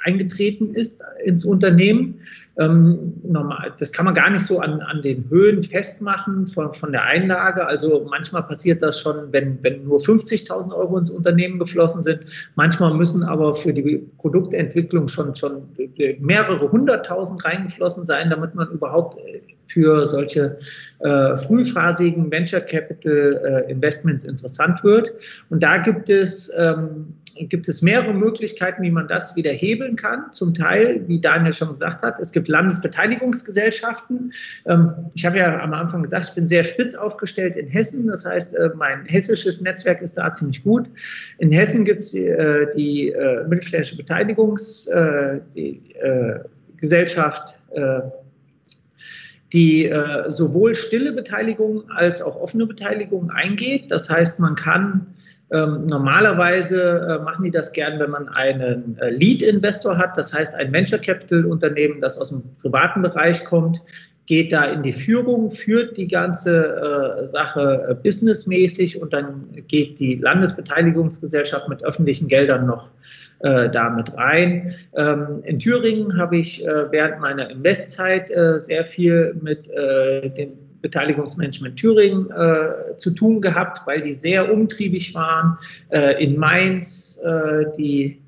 eingetreten 0.04 0.74
ist 0.74 1.04
ins 1.24 1.46
Unternehmen, 1.46 2.20
ähm, 2.60 3.14
das 3.80 3.94
kann 3.94 4.04
man 4.04 4.14
gar 4.14 4.30
nicht 4.30 4.46
so 4.46 4.60
an, 4.60 4.82
an 4.82 5.02
den 5.02 5.30
Höhen 5.30 5.64
festmachen 5.64 6.46
von, 6.46 6.74
von 6.74 6.92
der 6.92 7.04
Einlage. 7.04 7.66
Also 7.66 8.06
manchmal 8.10 8.44
passiert 8.44 8.82
das 8.82 9.00
schon, 9.00 9.32
wenn, 9.32 9.64
wenn 9.64 9.86
nur 9.86 10.00
50.000 10.00 10.76
Euro 10.76 10.98
ins 10.98 11.10
Unternehmen 11.10 11.58
geflossen 11.58 12.02
sind. 12.02 12.26
Manchmal 12.56 12.94
müssen 12.94 13.24
aber 13.24 13.56
für 13.56 13.74
die 13.74 14.06
Produktentwicklung 14.18 15.08
schon, 15.08 15.36
schon 15.36 15.70
mehrere 16.20 16.70
hunderttausend 16.70 17.46
reingeflossen 17.46 18.04
sein, 18.04 18.30
damit 18.30 18.49
man 18.56 18.70
überhaupt 18.72 19.18
äh, 19.18 19.42
für 19.68 20.08
solche 20.08 20.58
äh, 21.00 21.38
frühphasigen 21.38 22.32
Venture 22.32 22.62
Capital 22.62 23.66
äh, 23.68 23.72
Investments 23.72 24.26
interessant 24.26 24.84
wird. 24.84 25.14
Und 25.50 25.62
da 25.62 25.78
gibt 25.78 26.10
es 26.10 26.52
ähm, 26.58 27.14
gibt 27.48 27.70
es 27.70 27.82
mehrere 27.82 28.14
Möglichkeiten, 28.14 28.84
wie 28.84 28.92
man 28.92 29.08
das 29.08 29.36
wieder 29.36 29.52
hebeln 29.52 29.96
kann. 29.96 30.32
Zum 30.32 30.54
Teil, 30.54 31.02
wie 31.08 31.20
Daniel 31.22 31.54
schon 31.54 31.70
gesagt 31.70 32.04
hat, 32.04 32.20
es 32.20 32.32
gibt 32.32 32.48
Landesbeteiligungsgesellschaften. 32.48 34.34
Ähm, 34.66 34.92
ich 35.14 35.26
habe 35.26 35.38
ja 35.38 35.60
am 35.60 35.74
Anfang 35.74 36.04
gesagt, 36.04 36.26
ich 36.30 36.36
bin 36.36 36.46
sehr 36.48 36.64
spitz 36.64 36.96
aufgestellt 36.96 37.56
in 37.56 37.68
Hessen. 37.68 38.08
Das 38.08 38.26
heißt, 38.26 38.56
äh, 38.56 38.72
mein 38.76 39.06
hessisches 39.06 39.62
Netzwerk 39.62 40.02
ist 40.02 40.18
da 40.18 40.34
ziemlich 40.34 40.64
gut. 40.64 40.90
In 41.38 41.52
Hessen 41.52 41.86
gibt 41.86 42.00
es 42.00 42.12
die, 42.12 42.26
äh, 42.26 42.68
die 42.76 43.12
äh, 43.12 43.48
mittelständische 43.48 43.96
Beteiligungsgesellschaft 43.98 45.46
die 45.56 45.82
äh, 49.54 50.30
sowohl 50.30 50.76
stille 50.76 51.12
Beteiligung 51.12 51.90
als 51.90 52.22
auch 52.22 52.36
offene 52.40 52.66
Beteiligung 52.66 53.32
eingeht. 53.32 53.90
Das 53.92 54.10
heißt, 54.10 54.40
man 54.40 54.56
kann 54.56 55.08
ähm, 55.52 55.88
normalerweise 55.88 57.20
äh, 57.20 57.24
machen 57.24 57.46
die 57.46 57.52
das 57.52 57.72
gern, 57.72 58.00
wenn 58.00 58.12
man 58.12 58.30
einen 58.30 58.98
äh, 59.00 59.10
Lead-Investor 59.10 59.98
hat, 59.98 60.16
das 60.18 60.32
heißt 60.32 60.54
ein 60.56 60.72
Venture 60.72 61.00
Capital-Unternehmen, 61.00 62.02
das 62.02 62.20
aus 62.20 62.30
dem 62.30 62.44
privaten 62.62 63.02
Bereich 63.02 63.44
kommt, 63.46 63.82
geht 64.28 64.52
da 64.52 64.66
in 64.66 64.84
die 64.84 64.94
Führung, 64.94 65.50
führt 65.50 65.98
die 65.98 66.08
ganze 66.08 67.20
äh, 67.22 67.26
Sache 67.26 67.88
äh, 67.90 67.96
businessmäßig 67.96 69.02
und 69.02 69.12
dann 69.12 69.48
geht 69.68 70.00
die 70.00 70.18
Landesbeteiligungsgesellschaft 70.18 71.68
mit 71.68 71.84
öffentlichen 71.84 72.28
Geldern 72.28 72.68
noch 72.68 72.92
äh, 73.40 73.70
damit 73.70 74.14
rein. 74.16 74.76
Ähm, 74.96 75.42
in 75.44 75.60
Thüringen 75.60 76.18
habe 76.18 76.38
ich 76.38 76.66
äh, 76.66 76.92
während 76.92 77.20
meiner 77.20 77.50
Investzeit 77.50 78.30
sehr 78.30 78.86
viel 78.86 79.36
mit 79.42 79.70
den 79.70 80.70
Beteiligungsmanagement 80.82 81.78
Thüringen 81.78 82.30
äh, 82.32 82.98
zu 82.98 83.12
tun 83.12 83.42
gehabt, 83.42 83.86
weil 83.86 84.02
die 84.02 84.14
sehr 84.14 84.52
umtriebig 84.52 85.14
waren. 85.14 85.58
Äh, 85.90 86.24
in 86.24 86.38
Mainz 86.38 87.20
äh, 87.24 87.66
die 87.78 88.22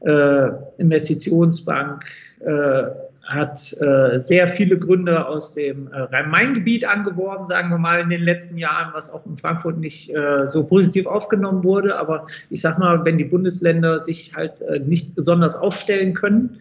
äh, 0.00 0.48
Investitionsbank 0.78 2.04
äh, 2.40 2.84
hat 3.24 3.74
äh, 3.80 4.18
sehr 4.18 4.46
viele 4.46 4.78
Gründer 4.78 5.28
aus 5.28 5.54
dem 5.54 5.88
Rhein-Main-Gebiet 5.88 6.86
angeworben, 6.86 7.46
sagen 7.46 7.70
wir 7.70 7.78
mal, 7.78 8.00
in 8.00 8.10
den 8.10 8.22
letzten 8.22 8.58
Jahren, 8.58 8.92
was 8.92 9.10
auch 9.10 9.24
in 9.26 9.36
Frankfurt 9.36 9.78
nicht 9.78 10.12
so 10.46 10.64
positiv 10.64 11.06
aufgenommen 11.06 11.64
wurde. 11.64 11.98
Aber 11.98 12.26
ich 12.50 12.60
sage 12.60 12.80
mal, 12.80 13.04
wenn 13.04 13.18
die 13.18 13.24
Bundesländer 13.24 13.98
sich 13.98 14.34
halt 14.34 14.62
nicht 14.86 15.14
besonders 15.14 15.56
aufstellen 15.56 16.14
können, 16.14 16.58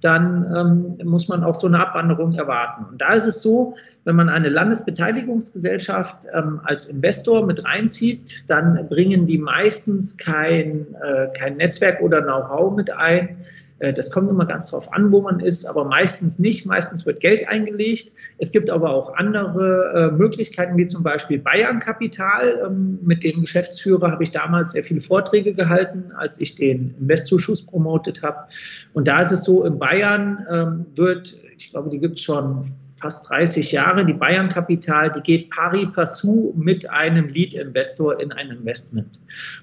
dann 0.00 0.96
ähm, 1.00 1.08
muss 1.08 1.28
man 1.28 1.42
auch 1.42 1.54
so 1.54 1.66
eine 1.66 1.80
Abwanderung 1.80 2.34
erwarten. 2.34 2.84
Und 2.92 3.00
da 3.00 3.14
ist 3.14 3.26
es 3.26 3.42
so, 3.42 3.76
wenn 4.04 4.14
man 4.14 4.28
eine 4.28 4.48
Landesbeteiligungsgesellschaft 4.48 6.26
ähm, 6.32 6.60
als 6.64 6.86
Investor 6.86 7.46
mit 7.46 7.64
reinzieht, 7.64 8.48
dann 8.48 8.88
bringen 8.88 9.26
die 9.26 9.38
meistens 9.38 10.16
kein, 10.16 10.86
äh, 11.02 11.28
kein 11.36 11.56
Netzwerk 11.56 12.00
oder 12.02 12.22
Know-how 12.22 12.76
mit 12.76 12.90
ein, 12.90 13.28
äh, 13.28 13.34
das 13.78 14.10
kommt 14.10 14.30
immer 14.30 14.46
ganz 14.46 14.70
drauf 14.70 14.90
an, 14.92 15.12
wo 15.12 15.20
man 15.20 15.40
ist, 15.40 15.66
aber 15.66 15.84
meistens 15.84 16.38
nicht. 16.38 16.64
Meistens 16.64 17.04
wird 17.04 17.20
Geld 17.20 17.46
eingelegt. 17.46 18.10
Es 18.38 18.50
gibt 18.50 18.70
aber 18.70 18.90
auch 18.90 19.14
andere 19.14 20.10
äh, 20.12 20.16
Möglichkeiten, 20.16 20.78
wie 20.78 20.86
zum 20.86 21.02
Beispiel 21.02 21.38
Bayern 21.38 21.78
Kapital. 21.78 22.62
Ähm, 22.66 22.98
mit 23.02 23.22
dem 23.22 23.42
Geschäftsführer 23.42 24.10
habe 24.10 24.22
ich 24.22 24.30
damals 24.30 24.72
sehr 24.72 24.82
viele 24.82 25.02
Vorträge 25.02 25.52
gehalten, 25.52 26.10
als 26.16 26.40
ich 26.40 26.54
den 26.54 26.94
Investzuschuss 26.98 27.66
promotet 27.66 28.22
habe. 28.22 28.48
Und 28.94 29.08
da 29.08 29.20
ist 29.20 29.32
es 29.32 29.44
so, 29.44 29.64
in 29.64 29.78
Bayern 29.78 30.46
ähm, 30.50 30.86
wird, 30.94 31.36
ich 31.58 31.70
glaube, 31.70 31.90
die 31.90 31.98
gibt 31.98 32.16
es 32.16 32.22
schon 32.22 32.64
fast 32.96 33.28
30 33.28 33.72
Jahre. 33.72 34.04
Die 34.04 34.12
Bayern 34.12 34.48
Kapital, 34.48 35.12
die 35.12 35.20
geht 35.20 35.50
pari 35.50 35.86
passu 35.86 36.52
mit 36.56 36.88
einem 36.90 37.28
Lead-Investor 37.28 38.20
in 38.20 38.32
ein 38.32 38.50
Investment. 38.50 39.18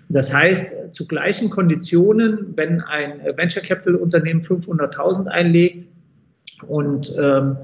Das 0.10 0.34
heißt, 0.34 0.94
zu 0.94 1.08
gleichen 1.08 1.50
Konditionen, 1.50 2.54
wenn 2.56 2.82
ein 2.82 3.22
Venture 3.36 3.64
Capital 3.64 3.96
Unternehmen 3.96 4.42
500.000 4.42 5.28
einlegt 5.28 5.88
und 6.68 7.14
ähm, 7.18 7.58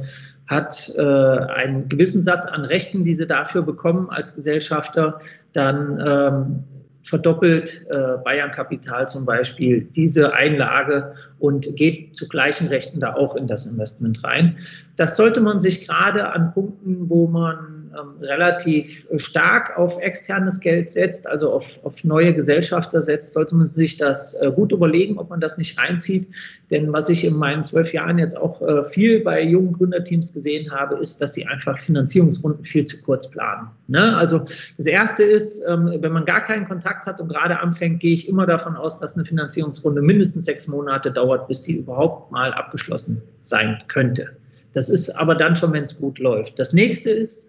hat 0.48 0.92
äh, 0.98 1.02
einen 1.02 1.88
gewissen 1.90 2.24
Satz 2.24 2.48
an 2.48 2.66
Rechten, 2.66 3.04
die 3.04 3.14
sie 3.14 3.28
dafür 3.28 3.62
bekommen 3.62 4.10
als 4.10 4.34
Gesellschafter, 4.34 5.20
dann 5.54 6.04
ähm, 6.04 6.64
verdoppelt 7.10 7.88
äh, 7.90 8.18
Bayern 8.24 8.52
Kapital 8.52 9.08
zum 9.08 9.26
Beispiel 9.26 9.82
diese 9.82 10.34
Einlage 10.34 11.14
und 11.40 11.76
geht 11.76 12.16
zu 12.16 12.28
gleichen 12.28 12.68
Rechten 12.68 13.00
da 13.00 13.16
auch 13.16 13.36
in 13.36 13.48
das 13.48 13.66
Investment 13.66 14.24
rein. 14.24 14.58
Das 14.96 15.18
sollte 15.18 15.42
man 15.42 15.60
sich 15.60 15.88
gerade 15.88 16.32
an 16.32 16.54
Punkten, 16.54 17.10
wo 17.10 17.28
man 17.28 17.79
relativ 18.22 19.08
stark 19.18 19.78
auf 19.78 20.00
externes 20.00 20.60
Geld 20.60 20.90
setzt, 20.90 21.28
also 21.28 21.52
auf, 21.52 21.80
auf 21.84 22.04
neue 22.04 22.34
Gesellschafter 22.34 23.02
setzt, 23.02 23.34
sollte 23.34 23.56
man 23.56 23.66
sich 23.66 23.98
das 23.98 24.34
äh, 24.42 24.52
gut 24.52 24.72
überlegen, 24.72 25.18
ob 25.18 25.30
man 25.30 25.40
das 25.40 25.58
nicht 25.58 25.78
reinzieht. 25.78 26.28
Denn 26.72 26.94
was 26.94 27.10
ich 27.10 27.24
in 27.24 27.36
meinen 27.36 27.64
zwölf 27.64 27.94
Jahren 27.94 28.20
jetzt 28.20 28.38
auch 28.38 28.62
äh, 28.62 28.84
viel 28.86 29.22
bei 29.22 29.42
jungen 29.42 29.74
Gründerteams 29.74 30.34
gesehen 30.34 30.72
habe, 30.72 30.98
ist, 30.98 31.22
dass 31.22 31.34
sie 31.34 31.46
einfach 31.48 31.78
Finanzierungsrunden 31.78 32.66
viel 32.66 32.86
zu 32.86 33.02
kurz 33.02 33.30
planen. 33.30 33.70
Ne? 33.88 34.16
Also 34.16 34.46
das 34.78 34.86
Erste 34.86 35.24
ist, 35.24 35.64
ähm, 35.68 35.92
wenn 36.00 36.12
man 36.12 36.26
gar 36.26 36.42
keinen 36.42 36.66
Kontakt 36.66 37.06
hat 37.06 37.20
und 37.20 37.30
gerade 37.30 37.60
anfängt, 37.60 38.00
gehe 38.00 38.14
ich 38.14 38.28
immer 38.28 38.46
davon 38.46 38.76
aus, 38.76 39.00
dass 39.00 39.16
eine 39.16 39.26
Finanzierungsrunde 39.26 40.02
mindestens 40.02 40.46
sechs 40.46 40.68
Monate 40.68 41.12
dauert, 41.12 41.48
bis 41.48 41.64
die 41.64 41.78
überhaupt 41.78 42.32
mal 42.32 42.54
abgeschlossen 42.54 43.22
sein 43.42 43.82
könnte. 43.88 44.30
Das 44.74 44.90
ist 44.90 45.10
aber 45.12 45.36
dann 45.36 45.56
schon, 45.56 45.74
wenn 45.74 45.84
es 45.84 45.98
gut 45.98 46.20
läuft. 46.20 46.60
Das 46.60 46.74
nächste 46.74 47.10
ist, 47.10 47.48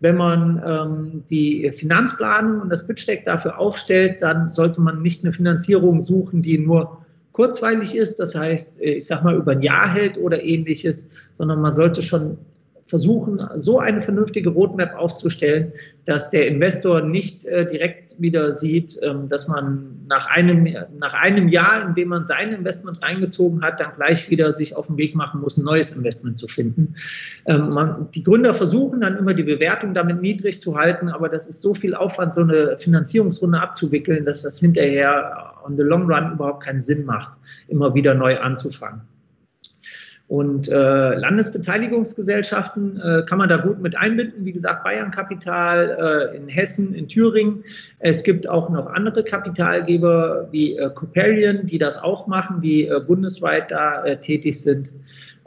wenn 0.00 0.16
man 0.16 0.62
ähm, 0.64 1.24
die 1.28 1.70
Finanzplanung 1.72 2.60
und 2.60 2.70
das 2.70 2.86
Pitch-Deck 2.86 3.24
dafür 3.24 3.58
aufstellt, 3.58 4.22
dann 4.22 4.48
sollte 4.48 4.80
man 4.80 5.02
nicht 5.02 5.24
eine 5.24 5.32
Finanzierung 5.32 6.00
suchen, 6.00 6.42
die 6.42 6.58
nur 6.58 7.04
kurzweilig 7.32 7.94
ist, 7.94 8.18
das 8.18 8.34
heißt, 8.34 8.80
ich 8.80 9.06
sag 9.06 9.22
mal, 9.24 9.36
über 9.36 9.52
ein 9.52 9.62
Jahr 9.62 9.88
hält 9.88 10.18
oder 10.18 10.42
ähnliches, 10.42 11.10
sondern 11.34 11.60
man 11.60 11.72
sollte 11.72 12.02
schon 12.02 12.38
versuchen, 12.88 13.46
so 13.56 13.78
eine 13.78 14.00
vernünftige 14.00 14.48
Roadmap 14.48 14.94
aufzustellen, 14.96 15.72
dass 16.06 16.30
der 16.30 16.48
Investor 16.48 17.02
nicht 17.02 17.44
äh, 17.44 17.66
direkt 17.66 18.18
wieder 18.18 18.52
sieht, 18.52 18.98
ähm, 19.02 19.28
dass 19.28 19.46
man 19.46 20.06
nach 20.08 20.26
einem, 20.26 20.66
nach 20.98 21.12
einem 21.12 21.48
Jahr, 21.48 21.86
in 21.86 21.94
dem 21.94 22.08
man 22.08 22.24
sein 22.24 22.50
Investment 22.50 23.02
reingezogen 23.02 23.62
hat, 23.62 23.78
dann 23.78 23.90
gleich 23.96 24.30
wieder 24.30 24.52
sich 24.52 24.74
auf 24.74 24.86
den 24.86 24.96
Weg 24.96 25.14
machen 25.14 25.42
muss, 25.42 25.58
ein 25.58 25.64
neues 25.64 25.92
Investment 25.92 26.38
zu 26.38 26.48
finden. 26.48 26.94
Ähm, 27.44 27.68
man, 27.68 28.10
die 28.14 28.24
Gründer 28.24 28.54
versuchen 28.54 29.02
dann 29.02 29.18
immer 29.18 29.34
die 29.34 29.42
Bewertung 29.42 29.92
damit 29.92 30.22
niedrig 30.22 30.58
zu 30.58 30.78
halten, 30.78 31.10
aber 31.10 31.28
das 31.28 31.46
ist 31.46 31.60
so 31.60 31.74
viel 31.74 31.94
Aufwand, 31.94 32.32
so 32.32 32.40
eine 32.40 32.78
Finanzierungsrunde 32.78 33.60
abzuwickeln, 33.60 34.24
dass 34.24 34.42
das 34.42 34.60
hinterher 34.60 35.52
on 35.66 35.76
the 35.76 35.82
long 35.82 36.10
run 36.10 36.32
überhaupt 36.32 36.64
keinen 36.64 36.80
Sinn 36.80 37.04
macht, 37.04 37.36
immer 37.68 37.94
wieder 37.94 38.14
neu 38.14 38.38
anzufangen. 38.40 39.02
Und 40.28 40.68
äh, 40.68 41.14
Landesbeteiligungsgesellschaften 41.14 43.00
äh, 43.00 43.22
kann 43.26 43.38
man 43.38 43.48
da 43.48 43.56
gut 43.56 43.80
mit 43.80 43.96
einbinden. 43.96 44.44
Wie 44.44 44.52
gesagt, 44.52 44.84
Bayern 44.84 45.10
Kapital 45.10 46.30
äh, 46.32 46.36
in 46.36 46.48
Hessen, 46.48 46.94
in 46.94 47.08
Thüringen. 47.08 47.64
Es 47.98 48.22
gibt 48.22 48.46
auch 48.46 48.68
noch 48.68 48.88
andere 48.88 49.24
Kapitalgeber 49.24 50.48
wie 50.52 50.76
äh, 50.76 50.90
Coperion, 50.90 51.64
die 51.64 51.78
das 51.78 51.96
auch 51.96 52.26
machen, 52.26 52.60
die 52.60 52.86
äh, 52.86 53.00
bundesweit 53.00 53.70
da 53.70 54.04
äh, 54.04 54.20
tätig 54.20 54.60
sind. 54.60 54.92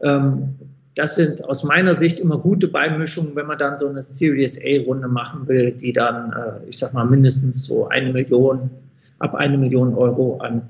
Ähm, 0.02 0.56
das 0.96 1.14
sind 1.16 1.46
aus 1.46 1.64
meiner 1.64 1.94
Sicht 1.94 2.20
immer 2.20 2.40
gute 2.40 2.68
Beimischungen, 2.68 3.36
wenn 3.36 3.46
man 3.46 3.60
dann 3.60 3.78
so 3.78 3.88
eine 3.88 4.02
Series 4.02 4.60
A-Runde 4.60 5.08
machen 5.08 5.48
will, 5.48 5.74
die 5.74 5.94
dann, 5.94 6.34
äh, 6.34 6.68
ich 6.68 6.80
sag 6.80 6.94
mal, 6.94 7.06
mindestens 7.06 7.66
so 7.66 7.88
eine 7.88 8.12
Million, 8.12 8.72
ab 9.20 9.36
eine 9.36 9.60
Million 9.60 9.94
Euro 9.94 10.40
an 10.40 10.68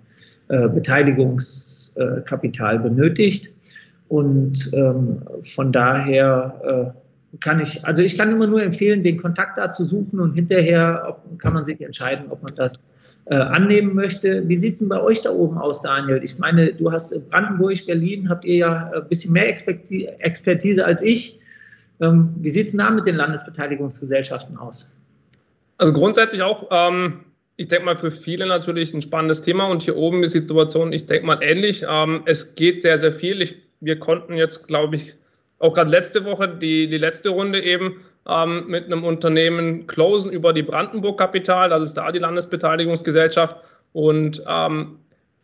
äh, 0.49 0.67
Beteiligungskapital 0.67 2.79
benötigt. 2.79 3.53
Und 4.11 4.73
ähm, 4.73 5.21
von 5.41 5.71
daher 5.71 6.93
äh, 7.33 7.37
kann 7.39 7.61
ich, 7.61 7.85
also 7.85 8.01
ich 8.01 8.17
kann 8.17 8.29
immer 8.29 8.45
nur 8.45 8.61
empfehlen, 8.61 9.03
den 9.03 9.15
Kontakt 9.15 9.57
da 9.57 9.69
zu 9.69 9.85
suchen 9.85 10.19
und 10.19 10.33
hinterher 10.33 11.05
ob, 11.07 11.39
kann 11.39 11.53
man 11.53 11.63
sich 11.63 11.79
entscheiden, 11.79 12.25
ob 12.29 12.43
man 12.43 12.53
das 12.57 12.97
äh, 13.27 13.35
annehmen 13.35 13.95
möchte. 13.95 14.45
Wie 14.49 14.57
sieht 14.57 14.73
es 14.73 14.79
denn 14.79 14.89
bei 14.89 15.01
euch 15.01 15.21
da 15.21 15.31
oben 15.31 15.57
aus, 15.57 15.81
Daniel? 15.81 16.19
Ich 16.25 16.37
meine, 16.37 16.73
du 16.73 16.91
hast 16.91 17.29
Brandenburg, 17.29 17.85
Berlin, 17.85 18.27
habt 18.27 18.43
ihr 18.43 18.57
ja 18.57 18.91
ein 18.93 19.07
bisschen 19.07 19.31
mehr 19.31 19.47
Expertise 19.47 20.83
als 20.83 21.01
ich. 21.01 21.39
Ähm, 22.01 22.33
wie 22.35 22.49
sieht 22.49 22.67
es 22.67 22.75
da 22.75 22.91
mit 22.91 23.07
den 23.07 23.15
Landesbeteiligungsgesellschaften 23.15 24.57
aus? 24.57 24.97
Also 25.77 25.93
grundsätzlich 25.93 26.41
auch, 26.41 26.67
ähm, 26.69 27.21
ich 27.55 27.69
denke 27.69 27.85
mal, 27.85 27.95
für 27.95 28.11
viele 28.11 28.45
natürlich 28.45 28.93
ein 28.93 29.01
spannendes 29.01 29.41
Thema 29.41 29.67
und 29.67 29.83
hier 29.83 29.95
oben 29.95 30.21
ist 30.21 30.33
die 30.33 30.39
Situation, 30.39 30.91
ich 30.91 31.05
denke 31.05 31.25
mal, 31.25 31.41
ähnlich. 31.41 31.85
Ähm, 31.89 32.23
es 32.25 32.55
geht 32.55 32.81
sehr, 32.81 32.97
sehr 32.97 33.13
viel. 33.13 33.41
Ich, 33.41 33.55
wir 33.81 33.99
konnten 33.99 34.33
jetzt, 34.33 34.67
glaube 34.67 34.95
ich, 34.95 35.15
auch 35.59 35.73
gerade 35.73 35.89
letzte 35.89 36.25
Woche, 36.25 36.47
die, 36.47 36.87
die 36.87 36.97
letzte 36.97 37.29
Runde 37.29 37.61
eben, 37.61 38.03
ähm, 38.27 38.67
mit 38.67 38.85
einem 38.85 39.03
Unternehmen 39.03 39.87
closen 39.87 40.31
über 40.31 40.53
die 40.53 40.63
Brandenburg 40.63 41.17
Kapital, 41.17 41.69
das 41.69 41.83
ist 41.83 41.93
da 41.95 42.11
die 42.11 42.19
Landesbeteiligungsgesellschaft. 42.19 43.57
Und 43.93 44.41
ähm, 44.47 44.99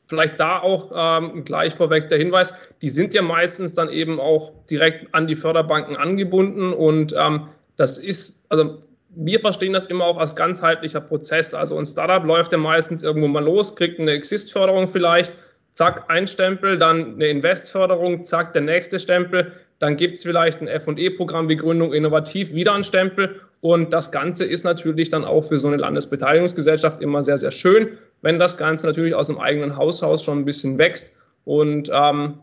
vielleicht 0.08 0.40
da 0.40 0.60
auch 0.60 0.92
ähm, 0.96 1.44
gleich 1.44 1.74
vorweg 1.74 2.10
der 2.10 2.18
Hinweis, 2.18 2.54
die 2.82 2.90
sind 2.90 3.14
ja 3.14 3.22
meistens 3.22 3.74
dann 3.74 3.90
eben 3.90 4.20
auch 4.20 4.54
direkt 4.70 5.14
an 5.14 5.28
die 5.28 5.36
Förderbanken 5.36 5.98
angebunden 5.98 6.74
und 6.74 7.14
ähm, 7.18 7.50
das 7.76 7.98
ist, 7.98 8.46
also 8.50 8.82
wir 9.10 9.40
verstehen 9.40 9.74
das 9.74 9.88
immer 9.88 10.06
auch 10.06 10.18
als 10.18 10.36
ganzheitlicher 10.36 11.02
Prozess. 11.02 11.54
Also 11.54 11.78
ein 11.78 11.86
Startup 11.86 12.24
läuft 12.26 12.52
ja 12.52 12.58
meistens 12.58 13.04
irgendwo 13.04 13.28
mal 13.28 13.44
los, 13.44 13.76
kriegt 13.76 14.00
eine 14.00 14.12
Exist-Förderung 14.12 14.88
vielleicht, 14.88 15.34
zack, 15.78 16.06
ein 16.08 16.26
Stempel, 16.26 16.80
dann 16.80 17.14
eine 17.14 17.28
Invest-Förderung, 17.28 18.26
zack, 18.26 18.52
der 18.54 18.64
nächste 18.64 19.00
Stempel. 19.00 19.52
Dann 19.78 19.96
gibt 19.96 20.18
es 20.18 20.24
vielleicht 20.24 20.60
ein 20.60 20.68
FE-Programm 20.68 21.50
wie 21.50 21.56
Gründung 21.56 21.94
Innovativ, 21.94 22.52
wieder 22.52 22.74
ein 22.74 22.84
Stempel. 22.84 23.42
Und 23.62 23.94
das 23.94 24.12
Ganze 24.12 24.44
ist 24.44 24.64
natürlich 24.64 25.12
dann 25.12 25.24
auch 25.24 25.44
für 25.44 25.60
so 25.60 25.68
eine 25.68 25.78
Landesbeteiligungsgesellschaft 25.78 27.00
immer 27.00 27.22
sehr, 27.22 27.38
sehr 27.38 27.52
schön, 27.52 27.90
wenn 28.24 28.40
das 28.40 28.58
Ganze 28.58 28.88
natürlich 28.88 29.14
aus 29.14 29.28
dem 29.28 29.40
eigenen 29.40 29.78
Haushaus 29.78 30.24
schon 30.24 30.40
ein 30.40 30.46
bisschen 30.46 30.80
wächst. 30.80 31.16
Und 31.46 31.92
ähm, 31.94 32.40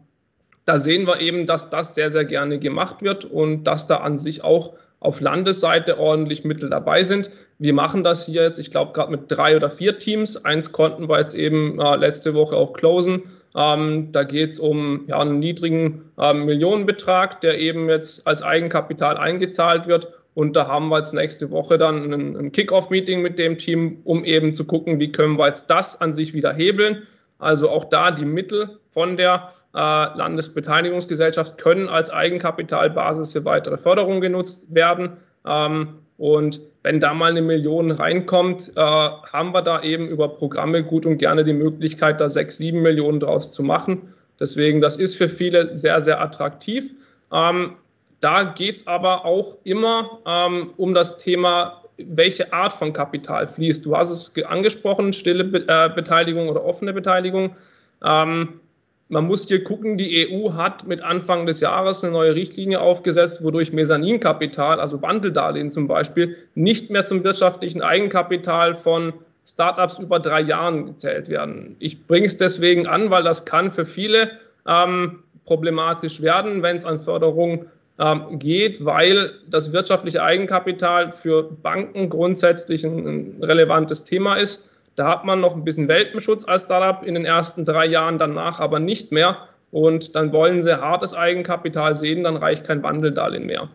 da 0.65 0.79
sehen 0.79 1.05
wir 1.09 1.21
eben, 1.21 1.47
dass 1.47 1.71
das 1.71 1.97
sehr, 1.97 2.11
sehr 2.11 2.25
gerne 2.25 2.61
gemacht 2.61 3.03
wird 3.03 3.25
und 3.25 3.65
dass 3.65 3.89
da 3.89 3.97
an 3.97 4.17
sich 4.17 4.45
auch 4.45 4.75
auf 5.01 5.21
Landesseite 5.21 5.99
ordentlich 5.99 6.45
Mittel 6.45 6.71
dabei 6.71 7.03
sind. 7.03 7.31
Wir 7.59 7.73
machen 7.73 8.05
das 8.05 8.27
hier 8.27 8.43
jetzt, 8.43 8.59
ich 8.59 8.71
glaube, 8.71 8.93
gerade 8.93 9.11
mit 9.11 9.23
drei 9.29 9.57
oder 9.57 9.71
vier 9.71 9.99
Teams. 9.99 10.45
Eins 10.45 10.73
konnten 10.73 11.09
wir 11.09 11.19
jetzt 11.19 11.35
eben 11.35 11.81
äh, 11.81 11.97
letzte 11.97 12.35
Woche 12.35 12.57
auch 12.57 12.73
closen. 12.73 13.23
Ähm, 13.57 14.11
da 14.11 14.25
geht 14.25 14.51
es 14.51 14.59
um 14.59 15.05
ja, 15.07 15.21
einen 15.21 15.39
niedrigen 15.39 16.11
ähm, 16.19 16.45
Millionenbetrag, 16.45 17.41
der 17.41 17.61
eben 17.61 17.89
jetzt 17.89 18.27
als 18.27 18.43
Eigenkapital 18.43 19.17
eingezahlt 19.17 19.87
wird. 19.87 20.13
Und 20.35 20.57
da 20.57 20.67
haben 20.67 20.89
wir 20.89 20.99
jetzt 20.99 21.15
nächste 21.15 21.51
Woche 21.53 21.79
dann 21.79 22.13
ein, 22.13 22.37
ein 22.37 22.53
Kick-Off-Meeting 22.53 23.23
mit 23.23 23.39
dem 23.39 23.57
Team, 23.57 24.01
um 24.03 24.25
eben 24.25 24.57
zu 24.57 24.65
gucken, 24.65 24.99
wie 24.99 25.13
können 25.13 25.39
wir 25.39 25.47
jetzt 25.47 25.71
das 25.71 26.01
an 26.01 26.13
sich 26.13 26.35
wieder 26.35 26.53
hebeln. 26.53 27.05
Also 27.39 27.71
auch 27.71 27.85
da 27.85 28.11
die 28.11 28.25
Mittel 28.25 28.81
von 28.91 29.17
der 29.17 29.53
äh, 29.75 29.79
Landesbeteiligungsgesellschaft 29.79 31.59
können 31.59 31.89
als 31.89 32.11
Eigenkapitalbasis 32.11 33.33
für 33.33 33.45
weitere 33.45 33.77
Förderungen 33.77 34.21
genutzt 34.21 34.75
werden. 34.75 35.19
Ähm, 35.47 36.01
und 36.17 36.61
wenn 36.83 37.01
da 37.01 37.15
mal 37.15 37.31
eine 37.31 37.43
Million 37.43 37.91
reinkommt, 37.91 38.73
äh, 38.77 38.81
haben 38.81 39.53
wir 39.53 39.63
da 39.63 39.83
eben 39.83 40.09
über 40.09 40.29
Programme 40.29 40.85
gut 40.85 41.07
und 41.07 41.19
gerne 41.19 41.45
die 41.45 41.53
Möglichkeit, 41.53 42.21
da 42.21 42.29
sechs, 42.29 42.59
sieben 42.59 42.83
Millionen 42.83 43.21
draus 43.21 43.53
zu 43.53 43.63
machen. 43.63 44.15
Deswegen, 44.39 44.81
das 44.81 44.97
ist 44.97 45.17
für 45.17 45.29
viele 45.29 45.75
sehr, 45.77 46.01
sehr 46.01 46.21
attraktiv. 46.21 46.95
Ähm, 47.33 47.73
da 48.21 48.45
geht 48.45 48.77
es 48.77 48.87
aber 48.87 49.25
auch 49.25 49.57
immer 49.65 50.19
ähm, 50.27 50.71
um 50.77 50.95
das 50.95 51.19
Thema, 51.19 51.83
welche 51.97 52.53
Art 52.53 52.73
von 52.73 52.93
Kapital 52.93 53.47
fließt. 53.49 53.85
Du 53.85 53.97
hast 53.97 54.11
es 54.11 54.45
angesprochen, 54.45 55.13
stille 55.13 55.45
Be 55.45 55.65
äh, 55.69 55.91
Beteiligung 55.95 56.49
oder 56.49 56.65
offene 56.65 56.93
Beteiligung. 56.93 57.57
Ähm, 58.05 58.61
man 59.09 59.27
muss 59.27 59.47
hier 59.47 59.63
gucken, 59.63 59.99
die 59.99 60.29
EU 60.29 60.55
hat 60.55 60.87
mit 60.87 61.03
Anfang 61.03 61.47
des 61.47 61.61
Jahres 61.61 62.03
eine 62.03 62.13
neue 62.13 62.35
Richtlinie 62.35 62.81
aufgesetzt, 62.81 63.45
wodurch 63.45 63.73
Mezzaninkapital, 63.73 64.81
also 64.81 65.03
Wandeldarlehen 65.03 65.71
zum 65.71 65.89
Beispiel, 65.89 66.37
nicht 66.55 66.91
mehr 66.91 67.05
zum 67.05 67.23
wirtschaftlichen 67.23 67.83
Eigenkapital 67.83 68.75
von 68.75 69.13
Startups 69.47 69.99
über 69.99 70.21
drei 70.21 70.41
Jahren 70.41 70.87
gezählt 70.87 71.29
werden. 71.29 71.77
Ich 71.79 72.07
bringe 72.07 72.27
es 72.27 72.39
deswegen 72.39 72.87
an, 72.87 73.11
weil 73.11 73.23
das 73.23 73.45
kann 73.45 73.73
für 73.73 73.85
viele 73.85 74.31
ähm, 74.67 75.23
problematisch 75.45 76.23
werden, 76.23 76.63
wenn 76.63 76.77
es 76.77 76.87
an 76.87 76.99
Förderung 76.99 77.67
ähm, 77.99 78.39
geht, 78.39 78.85
weil 78.85 79.33
das 79.49 79.73
wirtschaftliche 79.73 80.23
Eigenkapital 80.23 81.13
für 81.13 81.43
Banken 81.43 82.09
grundsätzlich 82.09 82.85
ein, 82.85 83.07
ein 83.07 83.45
relevantes 83.45 84.05
Thema 84.05 84.37
ist. 84.37 84.74
Da 84.97 85.09
hat 85.09 85.25
man 85.25 85.41
noch 85.41 85.55
ein 85.55 85.65
bisschen 85.65 85.89
Welpenschutz 85.89 86.47
als 86.47 86.65
Startup 86.65 87.05
in 87.05 87.15
den 87.15 87.25
ersten 87.25 87.65
drei 87.65 87.87
Jahren, 87.87 88.19
danach 88.19 88.61
aber 88.61 88.79
nicht 88.79 89.13
mehr. 89.13 89.49
Und 89.71 90.15
dann 90.15 90.33
wollen 90.33 90.63
sie 90.63 90.81
hartes 90.81 91.15
Eigenkapital 91.15 91.95
sehen, 91.95 92.23
dann 92.25 92.37
reicht 92.37 92.65
kein 92.65 92.83
Wandeldarlehen 92.83 93.47
mehr. 93.47 93.69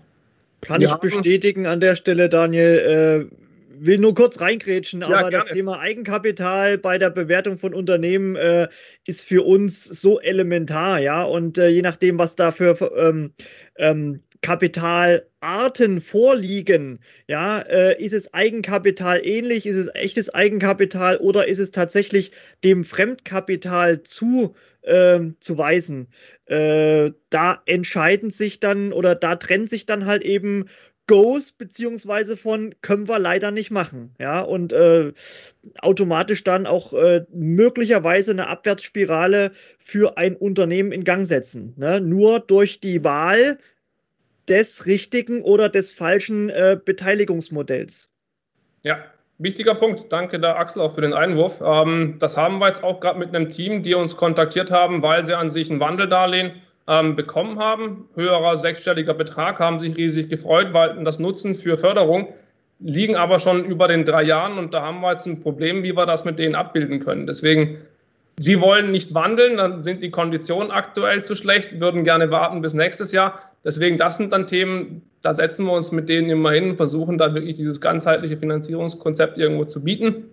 Kann 0.61 0.82
ja. 0.82 0.93
ich 0.93 0.95
bestätigen 0.95 1.65
an 1.65 1.82
der 1.82 1.95
Stelle, 1.95 2.30
Daniel. 2.30 3.28
Äh, 3.30 3.36
will 3.82 3.97
nur 3.97 4.13
kurz 4.13 4.41
reingrätschen, 4.41 5.01
ja, 5.01 5.07
aber 5.07 5.30
gerne. 5.30 5.32
das 5.32 5.45
Thema 5.45 5.80
Eigenkapital 5.80 6.78
bei 6.78 6.97
der 6.97 7.09
Bewertung 7.09 7.57
von 7.57 7.74
Unternehmen 7.74 8.36
äh, 8.36 8.67
ist 9.05 9.26
für 9.26 9.45
uns 9.45 9.84
so 9.84 10.20
elementar, 10.20 10.99
ja. 10.99 11.24
Und 11.24 11.57
äh, 11.57 11.70
je 11.70 11.82
nachdem, 11.82 12.17
was 12.17 12.36
da 12.36 12.51
für 12.51 12.78
ähm, 12.97 13.34
ähm, 13.78 14.22
Kapitalarten 15.42 16.02
vorliegen, 16.02 17.00
ja, 17.28 17.60
äh, 17.62 18.04
ist 18.04 18.14
es 18.14 18.34
Eigenkapital 18.34 19.26
ähnlich, 19.26 19.66
ist 19.66 19.78
es 19.78 19.88
echtes 19.94 20.34
Eigenkapital 20.34 21.18
oder 21.18 21.48
ist 21.48 21.60
es 21.60 21.72
tatsächlich 21.72 22.32
dem 22.64 22.84
Fremdkapital 22.84 24.04
zu 24.04 24.56
äh, 24.82 25.20
zu 25.40 25.58
weisen? 25.58 26.08
Äh, 26.46 27.12
da 27.30 27.62
entscheiden 27.66 28.32
sich 28.32 28.60
dann 28.60 28.92
oder 28.92 29.16
da 29.16 29.38
trennt 29.38 29.70
sich 29.70 29.86
dann 29.86 30.06
halt 30.06 30.24
eben 30.24 30.66
Goes 31.08 31.54
beziehungsweise 31.54 32.36
von 32.38 32.76
können 32.82 33.08
wir 33.08 33.18
leider 33.18 33.50
nicht 33.52 33.72
machen, 33.72 34.14
ja, 34.20 34.42
und 34.42 34.74
äh, 34.74 35.14
automatisch 35.80 36.44
dann 36.44 36.68
auch 36.68 36.94
äh, 36.94 37.26
möglicherweise 37.32 38.32
eine 38.32 38.48
Abwärtsspirale 38.48 39.52
für 39.80 40.18
ein 40.18 40.36
Unternehmen 40.36 40.92
in 40.92 41.06
Gang 41.06 41.26
setzen. 41.26 41.74
Ne? 41.78 42.02
Nur 42.02 42.40
durch 42.42 42.80
die 42.80 43.04
Wahl 43.04 43.58
des 44.50 44.86
richtigen 44.86 45.41
oder 45.41 45.70
des 45.70 45.91
falschen 45.91 46.50
äh, 46.50 46.78
Beteiligungsmodells. 46.84 48.10
Ja, 48.84 48.97
wichtiger 49.38 49.76
Punkt. 49.76 50.12
Danke 50.12 50.39
da 50.39 50.56
Axel 50.56 50.82
auch 50.82 50.95
für 50.95 51.02
den 51.02 51.14
Einwurf. 51.14 51.62
Ähm, 51.64 52.16
das 52.20 52.36
haben 52.36 52.60
wir 52.60 52.68
jetzt 52.68 52.84
auch 52.84 53.00
gerade 53.00 53.20
mit 53.20 53.36
einem 53.36 53.50
Team, 53.50 53.84
die 53.84 53.93
uns 53.93 54.18
kontaktiert 54.18 54.72
haben, 54.72 55.02
weil 55.02 55.24
sie 55.24 55.34
an 55.36 55.50
sich 55.50 55.70
ein 55.70 55.80
Wandeldarlehen 55.80 56.54
ähm, 56.88 57.16
bekommen 57.16 57.60
haben. 57.60 58.10
Höherer 58.16 58.58
sechsstelliger 58.58 59.14
Betrag, 59.14 59.60
haben 59.60 59.80
sich 59.80 59.95
riesig 59.95 60.30
gefreut, 60.30 60.74
wollten 60.74 61.06
das 61.06 61.20
nutzen 61.20 61.56
für 61.56 61.78
Förderung, 61.78 62.34
liegen 62.80 63.16
aber 63.16 63.39
schon 63.39 63.64
über 63.66 63.88
den 63.88 64.06
drei 64.06 64.24
Jahren 64.24 64.58
und 64.58 64.74
da 64.74 64.82
haben 64.82 65.02
wir 65.02 65.12
jetzt 65.12 65.28
ein 65.28 65.41
Problem, 65.41 65.84
wie 65.84 65.95
wir 65.95 66.06
das 66.06 66.26
mit 66.26 66.39
denen 66.39 66.56
abbilden 66.56 67.00
können. 67.00 67.28
Deswegen 67.28 67.78
Sie 68.41 68.62
wollen 68.62 68.91
nicht 68.91 69.14
wandeln, 69.14 69.58
dann 69.58 69.82
sind 69.82 70.02
die 70.02 70.12
Konditionen 70.12 70.72
aktuell 70.72 71.24
zu 71.24 71.36
schlecht, 71.36 71.82
würden 71.82 72.06
gerne 72.06 72.32
warten 72.32 72.62
bis 72.62 72.74
nächstes 72.74 73.12
Jahr. 73.12 73.49
Deswegen, 73.64 73.97
das 73.97 74.18
sind 74.18 74.32
dann 74.32 74.47
Themen, 74.47 75.01
da 75.22 75.34
setzen 75.34 75.66
wir 75.66 75.74
uns 75.74 75.91
mit 75.91 76.07
denen 76.07 76.30
immer 76.30 76.51
hin 76.51 76.72
und 76.72 76.78
versuchen 76.78 77.18
da 77.18 77.34
wirklich 77.34 77.55
dieses 77.55 77.82
ganzheitliche 77.82 78.38
Finanzierungskonzept 78.38 79.38
irgendwo 79.38 79.66
zu 79.66 79.84
bieten. 79.84 80.26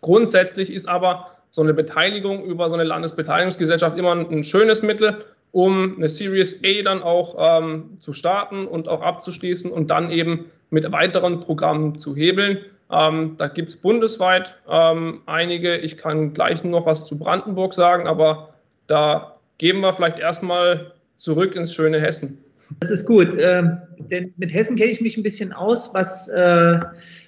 Grundsätzlich 0.00 0.70
ist 0.70 0.88
aber 0.88 1.28
so 1.50 1.62
eine 1.62 1.72
Beteiligung 1.72 2.44
über 2.44 2.68
so 2.68 2.74
eine 2.74 2.84
Landesbeteiligungsgesellschaft 2.84 3.96
immer 3.96 4.12
ein 4.12 4.42
schönes 4.42 4.82
Mittel, 4.82 5.24
um 5.52 5.96
eine 5.96 6.08
Series 6.08 6.62
A 6.64 6.82
dann 6.82 7.02
auch 7.02 7.36
ähm, 7.38 7.98
zu 8.00 8.12
starten 8.12 8.66
und 8.66 8.88
auch 8.88 9.02
abzuschließen 9.02 9.70
und 9.70 9.88
dann 9.88 10.10
eben 10.10 10.46
mit 10.70 10.90
weiteren 10.90 11.38
Programmen 11.38 11.96
zu 11.96 12.16
hebeln. 12.16 12.58
Ähm, 12.90 13.36
da 13.38 13.46
gibt 13.46 13.70
es 13.70 13.76
bundesweit 13.76 14.56
ähm, 14.68 15.22
einige. 15.26 15.76
Ich 15.76 15.96
kann 15.96 16.34
gleich 16.34 16.64
noch 16.64 16.86
was 16.86 17.06
zu 17.06 17.18
Brandenburg 17.18 17.72
sagen, 17.72 18.08
aber 18.08 18.54
da 18.88 19.36
geben 19.58 19.80
wir 19.80 19.92
vielleicht 19.92 20.18
erstmal 20.18 20.92
zurück 21.16 21.54
ins 21.54 21.72
schöne 21.72 22.00
Hessen. 22.00 22.44
Das 22.80 22.90
ist 22.90 23.06
gut. 23.06 23.36
Ähm, 23.38 23.78
denn 24.10 24.32
mit 24.36 24.52
Hessen 24.52 24.76
kenne 24.76 24.90
ich 24.90 25.00
mich 25.00 25.16
ein 25.16 25.22
bisschen 25.22 25.52
aus, 25.52 25.92
was 25.94 26.28
äh, 26.28 26.78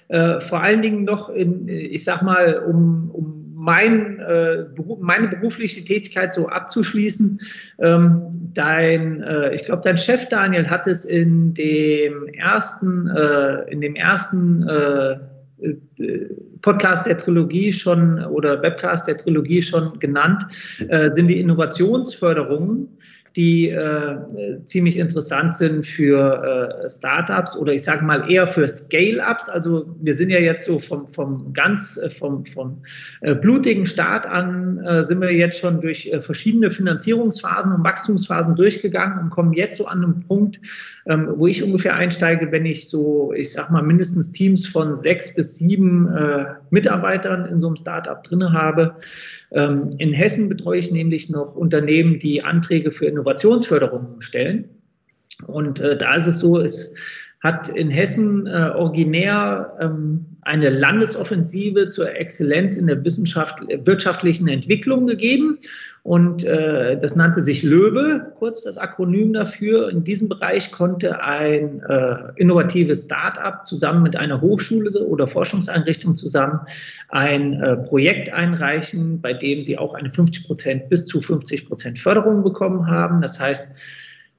äh, 0.09 0.39
vor 0.39 0.61
allen 0.61 0.81
Dingen 0.81 1.03
noch 1.03 1.29
in, 1.29 1.67
ich 1.67 2.03
sag 2.03 2.21
mal, 2.21 2.59
um, 2.59 3.11
um 3.11 3.37
mein, 3.67 4.19
äh, 4.19 4.65
meine 4.99 5.27
berufliche 5.27 5.83
Tätigkeit 5.83 6.33
so 6.33 6.47
abzuschließen. 6.47 7.41
Ähm, 7.79 8.21
dein, 8.53 9.21
äh, 9.23 9.53
ich 9.53 9.65
glaube, 9.65 9.81
dein 9.83 9.97
Chef 9.97 10.29
Daniel 10.29 10.69
hat 10.69 10.87
es 10.87 11.03
in 11.03 11.53
dem 11.53 12.27
ersten, 12.29 13.09
äh, 13.09 13.69
in 13.69 13.81
dem 13.81 13.95
ersten 13.95 14.67
äh, 14.67 15.17
Podcast 16.61 17.07
der 17.07 17.17
Trilogie 17.17 17.73
schon 17.73 18.23
oder 18.25 18.61
Webcast 18.61 19.07
der 19.07 19.17
Trilogie 19.17 19.61
schon 19.61 19.99
genannt, 19.99 20.45
äh, 20.87 21.09
sind 21.09 21.27
die 21.27 21.39
Innovationsförderungen 21.39 22.96
die 23.37 23.69
äh, 23.69 24.17
ziemlich 24.63 24.97
interessant 24.97 25.55
sind 25.55 25.85
für 25.85 26.81
äh, 26.83 26.89
Startups 26.89 27.55
oder 27.55 27.71
ich 27.71 27.83
sage 27.83 28.03
mal 28.03 28.29
eher 28.29 28.47
für 28.47 28.67
Scale-ups. 28.67 29.47
Also 29.47 29.95
wir 30.01 30.15
sind 30.15 30.31
ja 30.31 30.39
jetzt 30.39 30.65
so 30.65 30.79
vom, 30.79 31.07
vom 31.07 31.53
ganz 31.53 31.97
äh, 31.97 32.09
vom, 32.09 32.43
vom 32.47 32.81
äh, 33.21 33.35
blutigen 33.35 33.85
Start 33.85 34.25
an 34.25 34.79
äh, 34.79 35.03
sind 35.03 35.21
wir 35.21 35.31
jetzt 35.31 35.59
schon 35.59 35.81
durch 35.81 36.11
verschiedene 36.21 36.71
Finanzierungsphasen 36.71 37.71
und 37.73 37.83
Wachstumsphasen 37.83 38.55
durchgegangen 38.55 39.19
und 39.19 39.29
kommen 39.29 39.53
jetzt 39.53 39.77
so 39.77 39.85
an 39.85 40.03
einen 40.03 40.25
Punkt, 40.27 40.59
ähm, 41.05 41.29
wo 41.35 41.45
ich 41.45 41.61
ungefähr 41.61 41.93
einsteige, 41.93 42.51
wenn 42.51 42.65
ich 42.65 42.89
so, 42.89 43.33
ich 43.33 43.51
sag 43.51 43.69
mal, 43.69 43.83
mindestens 43.83 44.31
Teams 44.31 44.65
von 44.65 44.95
sechs 44.95 45.35
bis 45.35 45.57
sieben 45.57 46.07
Mitarbeitern 46.71 47.45
in 47.45 47.59
so 47.59 47.67
einem 47.67 47.75
Startup 47.75 48.23
drin 48.23 48.51
habe. 48.51 48.95
Ähm, 49.51 49.91
in 49.97 50.13
Hessen 50.13 50.49
betreue 50.49 50.79
ich 50.79 50.91
nämlich 50.91 51.29
noch 51.29 51.55
Unternehmen, 51.55 52.19
die 52.19 52.43
Anträge 52.43 52.91
für 52.91 53.05
Innovationsförderung 53.05 54.21
stellen. 54.21 54.69
Und 55.45 55.79
äh, 55.79 55.97
da 55.97 56.15
ist 56.15 56.27
es 56.27 56.39
so, 56.39 56.59
es 56.59 56.95
hat 57.41 57.69
in 57.69 57.91
Hessen 57.91 58.47
äh, 58.47 58.71
originär 58.75 59.77
ähm, 59.79 60.25
eine 60.41 60.69
Landesoffensive 60.69 61.89
zur 61.89 62.15
Exzellenz 62.15 62.77
in 62.77 62.87
der 62.87 63.03
Wissenschaft, 63.03 63.59
wirtschaftlichen 63.85 64.47
Entwicklung 64.47 65.05
gegeben. 65.05 65.59
Und 66.03 66.45
äh, 66.45 66.97
das 66.97 67.17
nannte 67.17 67.41
sich 67.41 67.63
LÖWE, 67.63 68.31
kurz 68.39 68.63
das 68.63 68.77
Akronym 68.77 69.33
dafür. 69.33 69.89
In 69.89 70.05
diesem 70.05 70.29
Bereich 70.29 70.71
konnte 70.71 71.21
ein 71.21 71.81
äh, 71.81 72.15
innovatives 72.37 73.03
Start-up 73.03 73.67
zusammen 73.67 74.03
mit 74.03 74.15
einer 74.15 74.39
Hochschule 74.39 75.05
oder 75.05 75.27
Forschungseinrichtung 75.27 76.15
zusammen 76.15 76.61
ein 77.09 77.61
äh, 77.61 77.75
Projekt 77.75 78.31
einreichen, 78.31 79.19
bei 79.19 79.33
dem 79.33 79.65
sie 79.65 79.77
auch 79.77 79.95
eine 79.95 80.09
50 80.09 80.47
Prozent 80.47 80.89
bis 80.89 81.05
zu 81.05 81.19
50 81.19 81.67
Prozent 81.67 81.99
Förderung 81.99 82.41
bekommen 82.41 82.87
haben. 82.87 83.21
Das 83.21 83.37
heißt, 83.37 83.75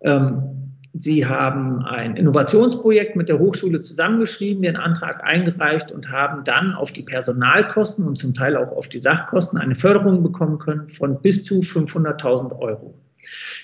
ähm, 0.00 0.57
Sie 0.94 1.26
haben 1.26 1.84
ein 1.84 2.16
Innovationsprojekt 2.16 3.14
mit 3.14 3.28
der 3.28 3.38
Hochschule 3.38 3.80
zusammengeschrieben, 3.80 4.62
den 4.62 4.76
Antrag 4.76 5.22
eingereicht 5.22 5.92
und 5.92 6.10
haben 6.10 6.44
dann 6.44 6.72
auf 6.74 6.92
die 6.92 7.02
Personalkosten 7.02 8.04
und 8.04 8.16
zum 8.16 8.34
Teil 8.34 8.56
auch 8.56 8.72
auf 8.72 8.88
die 8.88 8.98
Sachkosten 8.98 9.58
eine 9.58 9.74
Förderung 9.74 10.22
bekommen 10.22 10.58
können 10.58 10.88
von 10.88 11.20
bis 11.20 11.44
zu 11.44 11.60
500.000 11.60 12.58
Euro. 12.58 12.94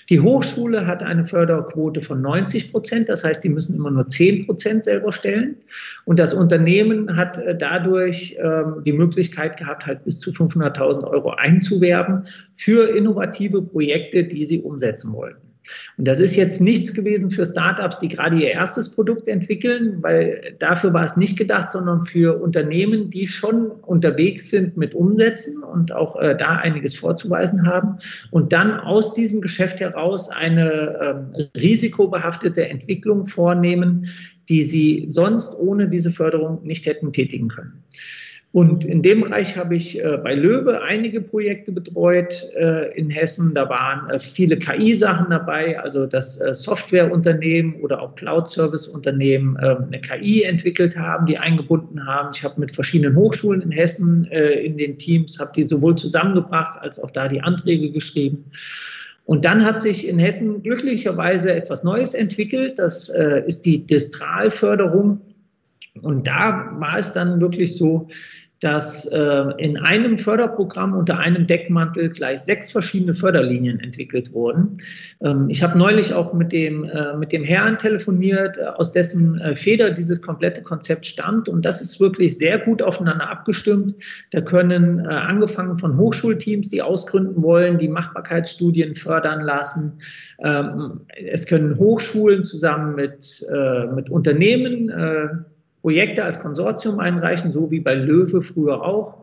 Die 0.09 0.19
Hochschule 0.19 0.85
hat 0.85 1.01
eine 1.01 1.25
Förderquote 1.25 2.01
von 2.01 2.21
90 2.21 2.71
Prozent, 2.71 3.09
das 3.09 3.23
heißt, 3.23 3.43
die 3.43 3.49
müssen 3.49 3.75
immer 3.75 3.89
nur 3.89 4.07
10 4.07 4.45
Prozent 4.45 4.85
selber 4.85 5.11
stellen. 5.11 5.57
Und 6.05 6.19
das 6.19 6.33
Unternehmen 6.33 7.15
hat 7.15 7.39
äh, 7.39 7.57
dadurch 7.57 8.37
ähm, 8.39 8.83
die 8.85 8.93
Möglichkeit 8.93 9.57
gehabt, 9.57 9.85
halt 9.85 10.03
bis 10.03 10.19
zu 10.19 10.31
500.000 10.31 11.03
Euro 11.05 11.31
einzuwerben 11.31 12.27
für 12.55 12.95
innovative 12.95 13.61
Projekte, 13.61 14.23
die 14.23 14.45
sie 14.45 14.61
umsetzen 14.61 15.11
wollten. 15.13 15.44
Und 15.97 16.05
das 16.05 16.19
ist 16.19 16.35
jetzt 16.35 16.61
nichts 16.61 16.93
gewesen 16.93 17.31
für 17.31 17.45
Startups, 17.45 17.99
die 17.99 18.07
gerade 18.07 18.37
ihr 18.37 18.51
erstes 18.51 18.89
Produkt 18.89 19.27
entwickeln, 19.27 19.97
weil 20.01 20.55
dafür 20.59 20.93
war 20.93 21.03
es 21.03 21.17
nicht 21.17 21.37
gedacht, 21.37 21.71
sondern 21.71 22.05
für 22.05 22.41
Unternehmen, 22.41 23.09
die 23.09 23.27
schon 23.27 23.71
unterwegs 23.71 24.49
sind 24.49 24.77
mit 24.77 24.93
Umsätzen 24.93 25.63
und 25.63 25.91
auch 25.91 26.15
äh, 26.19 26.35
da 26.35 26.57
einiges 26.57 26.95
vorzuweisen 26.95 27.67
haben 27.67 27.97
und 28.31 28.53
dann 28.53 28.79
aus 28.79 29.13
diesem 29.13 29.41
Geschäft 29.41 29.79
heraus 29.79 30.29
eine 30.29 30.99
ähm, 31.35 31.47
risikobehaftete 31.55 32.67
Entwicklung 32.67 33.25
vornehmen, 33.25 34.07
die 34.49 34.63
sie 34.63 35.05
sonst 35.07 35.57
ohne 35.57 35.89
diese 35.89 36.11
Förderung 36.11 36.63
nicht 36.63 36.85
hätten 36.85 37.11
tätigen 37.11 37.47
können. 37.47 37.83
Und 38.55 38.85
in 38.85 39.01
dem 39.01 39.19
Bereich 39.19 39.57
habe 39.57 39.75
ich 39.75 40.01
äh, 40.01 40.17
bei 40.23 40.33
Löwe 40.33 40.81
einige 40.81 41.19
Projekte 41.19 41.73
betreut 41.73 42.41
äh, 42.55 42.97
in 42.97 43.09
Hessen. 43.09 43.53
Da 43.53 43.67
waren 43.67 44.09
äh, 44.09 44.17
viele 44.17 44.57
KI-Sachen 44.57 45.29
dabei, 45.29 45.77
also 45.77 46.05
dass 46.05 46.39
äh, 46.39 46.55
Softwareunternehmen 46.55 47.75
oder 47.81 48.01
auch 48.01 48.15
Cloud-Service-Unternehmen 48.15 49.57
ähm, 49.61 49.87
eine 49.87 49.99
KI 49.99 50.43
entwickelt 50.43 50.97
haben, 50.97 51.25
die 51.25 51.37
eingebunden 51.37 52.05
haben. 52.07 52.29
Ich 52.33 52.45
habe 52.45 52.57
mit 52.61 52.73
verschiedenen 52.73 53.17
Hochschulen 53.17 53.61
in 53.61 53.71
Hessen 53.71 54.25
äh, 54.31 54.51
in 54.61 54.77
den 54.77 54.97
Teams, 54.97 55.37
habe 55.37 55.51
die 55.53 55.65
sowohl 55.65 55.97
zusammengebracht 55.97 56.79
als 56.81 56.97
auch 56.97 57.11
da 57.11 57.27
die 57.27 57.41
Anträge 57.41 57.91
geschrieben. 57.91 58.45
Und 59.25 59.43
dann 59.43 59.65
hat 59.65 59.81
sich 59.81 60.07
in 60.07 60.17
Hessen 60.17 60.63
glücklicherweise 60.63 61.53
etwas 61.53 61.83
Neues 61.83 62.13
entwickelt. 62.13 62.79
Das 62.79 63.09
äh, 63.09 63.43
ist 63.45 63.65
die 63.65 63.85
Distralförderung. 63.85 65.19
Und 66.01 66.27
da 66.27 66.71
war 66.79 66.97
es 66.97 67.11
dann 67.11 67.39
wirklich 67.39 67.75
so, 67.75 68.07
dass 68.65 69.05
äh, 69.05 69.43
in 69.59 69.77
einem 69.77 70.17
Förderprogramm 70.17 70.93
unter 70.97 71.19
einem 71.19 71.45
Deckmantel 71.45 72.09
gleich 72.09 72.39
sechs 72.39 72.71
verschiedene 72.71 73.13
Förderlinien 73.13 73.79
entwickelt 73.79 74.33
wurden. 74.33 74.79
Ähm, 75.21 75.51
ich 75.51 75.61
habe 75.61 75.77
neulich 75.77 76.15
auch 76.15 76.33
mit 76.33 76.51
dem, 76.51 76.83
äh, 76.85 77.15
mit 77.15 77.31
dem 77.31 77.43
Herrn 77.43 77.77
telefoniert, 77.77 78.57
äh, 78.57 78.63
aus 78.63 78.91
dessen 78.91 79.39
äh, 79.39 79.55
Feder 79.55 79.91
dieses 79.91 80.19
komplette 80.19 80.63
Konzept 80.63 81.05
stammt. 81.05 81.47
Und 81.47 81.63
das 81.63 81.79
ist 81.79 81.99
wirklich 81.99 82.39
sehr 82.39 82.57
gut 82.57 82.81
aufeinander 82.81 83.29
abgestimmt. 83.29 83.97
Da 84.31 84.41
können 84.41 85.05
äh, 85.05 85.09
angefangen 85.09 85.77
von 85.77 85.95
Hochschulteams, 85.95 86.69
die 86.69 86.81
ausgründen 86.81 87.43
wollen, 87.43 87.77
die 87.77 87.87
Machbarkeitsstudien 87.87 88.95
fördern 88.95 89.41
lassen. 89.41 89.99
Ähm, 90.39 91.01
es 91.23 91.45
können 91.45 91.77
Hochschulen 91.77 92.43
zusammen 92.43 92.95
mit, 92.95 93.45
äh, 93.53 93.85
mit 93.93 94.09
Unternehmen 94.09 95.45
Projekte 95.85 96.23
als 96.23 96.39
Konsortium 96.39 96.99
einreichen, 96.99 97.51
so 97.51 97.69
wie 97.69 97.79
bei 97.79 97.93
Löwe 97.93 98.41
früher 98.41 98.81
auch. 98.83 99.21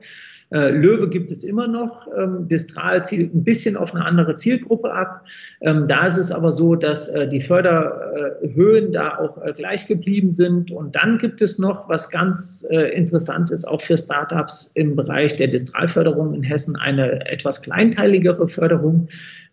Äh, 0.53 0.71
Löwe 0.71 1.09
gibt 1.09 1.33
es 1.33 1.43
immer 1.43 1.67
noch. 1.67 2.07
Ähm, 2.17 2.47
Distral 2.47 3.05
zielt 3.05 3.35
ein 3.35 3.43
bisschen 3.43 3.77
auf 3.77 3.93
eine 3.93 4.05
andere 4.05 4.37
Zielgruppe 4.37 4.93
ab. 4.93 5.25
Ähm, 5.63 5.89
da 5.89 6.07
ist 6.07 6.19
es 6.19 6.31
aber 6.31 6.53
so, 6.53 6.77
dass 6.77 7.09
äh, 7.09 7.27
die 7.27 7.41
Förderhöhen 7.41 8.93
da 8.93 9.19
auch 9.19 9.45
äh, 9.45 9.53
gleich 9.55 9.89
geblieben 9.89 10.31
sind. 10.31 10.71
Und 10.71 10.95
dann 10.95 11.19
gibt 11.19 11.43
es 11.43 11.59
noch, 11.59 11.89
was 11.89 12.11
ganz 12.11 12.65
äh, 12.71 12.95
interessant 12.95 13.51
ist, 13.51 13.65
auch 13.65 13.83
für 13.83 13.99
Startups 13.99 14.71
im 14.77 14.95
Bereich 14.95 15.35
der 15.35 15.49
Distralförderung 15.49 16.33
in 16.33 16.45
Hessen, 16.45 16.77
eine 16.77 17.27
etwas 17.27 17.61
kleinteiligere 17.63 18.47
Förderung. 18.47 19.09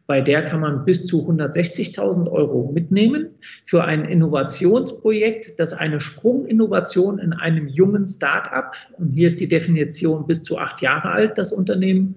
Bei 0.09 0.21
der 0.21 0.43
kann 0.43 0.61
man 0.61 0.85
bis 0.85 1.05
zu 1.05 1.29
160.000 1.29 2.31
Euro 2.31 2.71
mitnehmen 2.73 3.29
für 3.67 3.83
ein 3.83 4.05
Innovationsprojekt, 4.05 5.59
das 5.59 5.71
eine 5.71 6.01
Sprunginnovation 6.01 7.19
in 7.19 7.31
einem 7.31 7.67
jungen 7.67 8.07
Start-up, 8.07 8.73
und 8.97 9.11
hier 9.11 9.27
ist 9.27 9.39
die 9.39 9.47
Definition 9.47 10.25
bis 10.25 10.41
zu 10.41 10.57
acht 10.57 10.81
Jahre 10.81 11.11
alt, 11.11 11.37
das 11.37 11.53
Unternehmen 11.53 12.15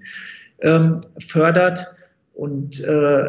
ähm, 0.62 1.02
fördert. 1.18 1.84
Und 2.32 2.82
äh, 2.82 3.28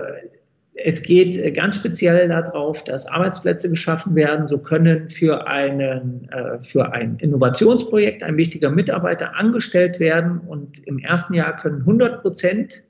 es 0.76 1.04
geht 1.04 1.56
ganz 1.56 1.76
speziell 1.76 2.30
darauf, 2.30 2.86
dass 2.86 3.06
Arbeitsplätze 3.06 3.70
geschaffen 3.70 4.16
werden. 4.16 4.48
So 4.48 4.60
können 4.60 5.10
für, 5.10 5.46
einen, 5.46 6.30
äh, 6.32 6.64
für 6.64 6.94
ein 6.94 7.18
Innovationsprojekt 7.18 8.24
ein 8.24 8.38
wichtiger 8.38 8.70
Mitarbeiter 8.70 9.36
angestellt 9.36 10.00
werden. 10.00 10.40
Und 10.40 10.88
im 10.88 11.00
ersten 11.00 11.34
Jahr 11.34 11.58
können 11.58 11.80
100 11.80 12.22
Prozent 12.22 12.82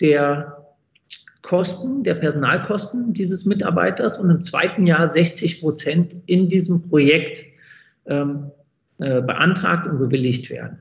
der 0.00 0.63
Kosten, 1.44 2.04
der 2.04 2.14
Personalkosten 2.14 3.12
dieses 3.12 3.44
Mitarbeiters 3.44 4.18
und 4.18 4.30
im 4.30 4.40
zweiten 4.40 4.86
Jahr 4.86 5.06
60 5.06 5.60
Prozent 5.60 6.16
in 6.26 6.48
diesem 6.48 6.88
Projekt 6.88 7.44
ähm, 8.06 8.50
äh, 8.98 9.20
beantragt 9.20 9.86
und 9.86 9.98
bewilligt 9.98 10.48
werden. 10.48 10.78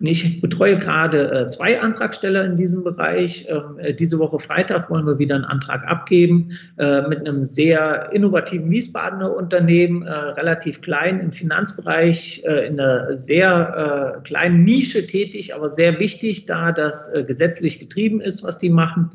Und 0.00 0.06
ich 0.06 0.40
betreue 0.40 0.78
gerade 0.78 1.30
äh, 1.30 1.48
zwei 1.48 1.82
Antragsteller 1.82 2.46
in 2.46 2.56
diesem 2.56 2.82
Bereich. 2.82 3.46
Ähm, 3.50 3.78
äh, 3.78 3.92
diese 3.92 4.18
Woche 4.18 4.38
Freitag 4.38 4.88
wollen 4.88 5.06
wir 5.06 5.18
wieder 5.18 5.34
einen 5.34 5.44
Antrag 5.44 5.86
abgeben 5.86 6.58
äh, 6.78 7.02
mit 7.06 7.20
einem 7.20 7.44
sehr 7.44 8.10
innovativen 8.10 8.70
Wiesbadener 8.70 9.36
Unternehmen, 9.36 10.02
äh, 10.02 10.10
relativ 10.10 10.80
klein 10.80 11.20
im 11.20 11.30
Finanzbereich, 11.30 12.42
äh, 12.46 12.68
in 12.68 12.80
einer 12.80 13.14
sehr 13.14 14.22
kleinen 14.24 14.64
Nische 14.64 15.06
tätig, 15.06 15.54
aber 15.54 15.68
sehr 15.68 15.98
wichtig, 15.98 16.46
da 16.46 16.72
das 16.72 17.12
gesetzlich 17.26 17.78
getrieben 17.78 18.22
ist, 18.22 18.42
was 18.42 18.56
die 18.56 18.70
machen 18.70 19.10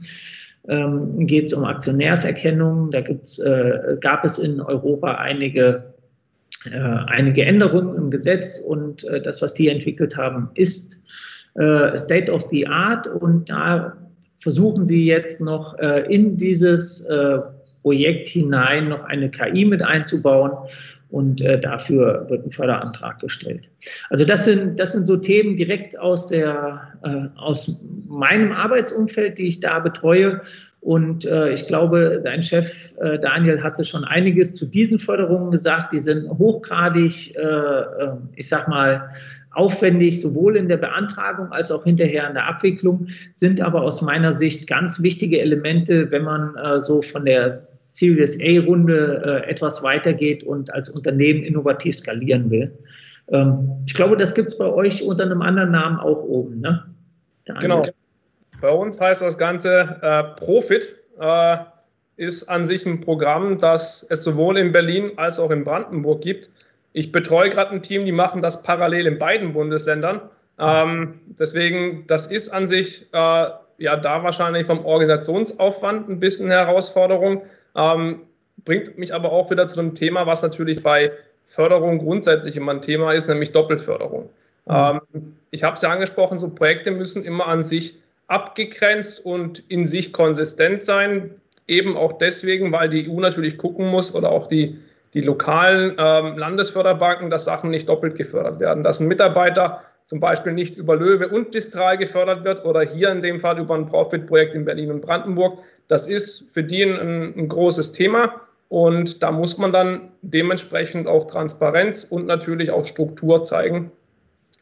ähm, 0.68 1.28
geht 1.28 1.46
es 1.46 1.54
um 1.54 1.64
Aktionärserkennung. 1.64 2.92
Da 2.92 3.02
gibt's, 3.02 3.40
äh, 3.40 3.98
gab 4.00 4.26
es 4.26 4.38
in 4.38 4.62
Europa 4.62 5.16
einige, 5.16 5.94
äh, 6.72 6.78
einige 6.78 7.46
Änderungen 7.46 7.96
im 7.96 8.12
Gesetz 8.12 8.60
und 8.60 9.04
äh, 9.06 9.22
das, 9.22 9.42
was 9.42 9.54
die 9.54 9.70
entwickelt 9.70 10.18
haben, 10.18 10.50
ist 10.56 11.02
äh, 11.56 11.98
State 11.98 12.32
of 12.32 12.48
the 12.50 12.68
Art 12.68 13.08
und 13.08 13.50
da 13.50 13.96
versuchen 14.38 14.86
sie 14.86 15.06
jetzt 15.06 15.42
noch 15.42 15.78
äh, 15.80 16.02
in 16.14 16.38
dieses 16.38 17.06
äh, 17.06 17.40
Projekt 17.82 18.28
hinein 18.28 18.90
noch 18.90 19.04
eine 19.06 19.30
KI 19.30 19.66
mit 19.66 19.82
einzubauen 19.82 20.52
und 21.10 21.42
äh, 21.42 21.60
dafür 21.60 22.26
wird 22.30 22.46
ein 22.46 22.52
Förderantrag 22.52 23.20
gestellt. 23.20 23.70
Also 24.10 24.26
das 24.26 24.46
sind, 24.46 24.80
das 24.80 24.94
sind 24.94 25.06
so 25.06 25.18
Themen 25.18 25.56
direkt 25.56 25.98
aus, 26.00 26.28
der, 26.28 26.82
äh, 27.04 27.40
aus 27.40 27.86
meinem 28.08 28.52
Arbeitsumfeld, 28.52 29.38
die 29.38 29.48
ich 29.48 29.60
da 29.60 29.80
betreue. 29.80 30.42
Und 30.82 31.26
äh, 31.26 31.52
ich 31.52 31.68
glaube, 31.68 32.22
dein 32.24 32.44
Chef 32.44 32.94
äh, 33.00 33.18
Daniel 33.20 33.64
hatte 33.64 33.84
schon 33.84 34.04
einiges 34.04 34.56
zu 34.56 34.66
diesen 34.66 35.00
Förderungen 35.00 35.52
gesagt. 35.52 35.94
Die 35.94 36.00
sind 36.00 36.30
hochgradig, 36.30 37.36
äh, 37.36 37.42
äh, 37.42 38.12
ich 38.36 38.48
sag 38.48 38.68
mal, 38.68 39.10
aufwendig, 39.52 40.20
sowohl 40.20 40.58
in 40.58 40.68
der 40.68 40.78
Beantragung 40.78 41.52
als 41.52 41.72
auch 41.72 41.86
hinterher 41.86 42.28
in 42.28 42.34
der 42.34 42.46
Abwicklung, 42.46 43.08
sind 43.32 43.62
aber 43.62 43.84
aus 43.84 44.02
meiner 44.02 44.34
Sicht 44.34 44.68
ganz 44.68 45.02
wichtige 45.02 45.40
Elemente, 45.40 46.12
wenn 46.12 46.24
man 46.24 46.82
so 46.82 47.02
von 47.02 47.24
der 47.24 47.50
Series 47.96 48.38
A-Runde 48.42 49.44
äh, 49.46 49.50
etwas 49.50 49.82
weitergeht 49.82 50.44
und 50.44 50.74
als 50.74 50.90
Unternehmen 50.90 51.44
innovativ 51.44 51.98
skalieren 51.98 52.50
will. 52.50 52.78
Ähm, 53.30 53.70
ich 53.86 53.94
glaube, 53.94 54.18
das 54.18 54.36
gibt 54.36 54.50
es 54.50 54.58
bei 54.58 54.66
euch 54.66 55.04
unter 55.04 55.24
einem 55.24 55.42
anderen 55.42 55.72
Namen 55.72 55.98
auch 56.00 56.24
oben. 56.24 56.60
Ne? 56.60 56.84
Genau. 57.60 57.84
Bei 58.60 58.70
uns 58.70 59.00
heißt 59.00 59.22
das 59.22 59.38
Ganze 59.38 59.98
äh, 60.02 60.24
Profit. 60.40 60.98
Äh, 61.20 61.58
ist 62.18 62.48
an 62.48 62.66
sich 62.66 62.86
ein 62.86 63.02
Programm, 63.02 63.60
das 63.60 64.06
es 64.10 64.24
sowohl 64.24 64.58
in 64.58 64.72
Berlin 64.72 65.12
als 65.18 65.40
auch 65.40 65.52
in 65.52 65.64
Brandenburg 65.64 66.22
gibt. 66.22 66.50
Ich 66.94 67.12
betreue 67.12 67.50
gerade 67.50 67.72
ein 67.72 67.82
Team, 67.82 68.06
die 68.06 68.14
machen 68.14 68.42
das 68.42 68.64
parallel 68.64 69.08
in 69.08 69.18
beiden 69.18 69.52
Bundesländern. 69.52 70.22
Ähm, 70.58 71.20
deswegen, 71.38 72.08
das 72.08 72.28
ist 72.28 72.50
an 72.50 72.68
sich 72.68 73.08
äh, 73.12 73.50
ja 73.78 73.98
da 73.98 74.24
wahrscheinlich 74.24 74.66
vom 74.66 74.86
Organisationsaufwand 74.86 76.08
ein 76.08 76.20
bisschen 76.22 76.46
eine 76.46 76.56
Herausforderung. 76.66 77.42
Ähm, 77.76 78.22
bringt 78.64 78.98
mich 78.98 79.14
aber 79.14 79.32
auch 79.32 79.50
wieder 79.52 79.68
zu 79.68 79.80
einem 79.80 79.96
Thema, 79.96 80.26
was 80.26 80.42
natürlich 80.42 80.82
bei 80.84 81.12
Förderung 81.48 82.00
grundsätzlich 82.00 82.58
immer 82.58 82.72
ein 82.72 82.82
Thema 82.82 83.14
ist, 83.14 83.28
nämlich 83.28 83.52
Doppelförderung. 83.52 84.30
Mhm. 84.66 84.74
Ähm, 84.74 85.36
ich 85.52 85.64
habe 85.64 85.76
es 85.76 85.82
ja 85.82 85.92
angesprochen, 85.92 86.38
so 86.38 86.50
Projekte 86.54 86.92
müssen 86.92 87.24
immer 87.24 87.48
an 87.48 87.64
sich 87.64 88.00
abgegrenzt 88.28 89.24
und 89.26 89.60
in 89.70 89.86
sich 89.86 90.12
konsistent 90.12 90.84
sein. 90.84 91.36
Eben 91.68 91.96
auch 91.98 92.14
deswegen, 92.14 92.72
weil 92.72 92.90
die 92.90 93.10
EU 93.10 93.20
natürlich 93.20 93.58
gucken 93.58 93.88
muss 93.88 94.14
oder 94.14 94.32
auch 94.32 94.48
die, 94.48 94.80
die 95.14 95.22
lokalen 95.22 95.96
ähm, 95.98 96.38
Landesförderbanken, 96.38 97.30
dass 97.30 97.46
Sachen 97.46 97.70
nicht 97.70 97.88
doppelt 97.90 98.16
gefördert 98.16 98.60
werden. 98.60 98.84
Dass 98.84 99.00
ein 99.00 99.08
Mitarbeiter 99.08 99.82
zum 100.06 100.20
Beispiel 100.20 100.54
nicht 100.54 100.78
über 100.78 100.96
Löwe 100.96 101.30
und 101.30 101.56
Distral 101.56 101.98
gefördert 101.98 102.44
wird 102.44 102.66
oder 102.66 102.82
hier 102.82 103.10
in 103.10 103.22
dem 103.22 103.40
Fall 103.40 103.58
über 103.60 103.74
ein 103.76 103.88
Profit-Projekt 103.88 104.54
in 104.54 104.66
Berlin 104.66 104.92
und 104.92 105.02
Brandenburg, 105.02 105.60
das 105.88 106.08
ist 106.08 106.54
für 106.54 106.64
die 106.64 106.84
ein, 106.84 107.38
ein 107.38 107.48
großes 107.48 107.92
Thema 107.92 108.42
und 108.70 109.22
da 109.22 109.32
muss 109.32 109.58
man 109.58 109.72
dann 109.72 110.12
dementsprechend 110.22 111.08
auch 111.08 111.28
Transparenz 111.28 112.04
und 112.04 112.26
natürlich 112.26 112.72
auch 112.72 112.86
Struktur 112.86 113.44
zeigen. 113.44 113.92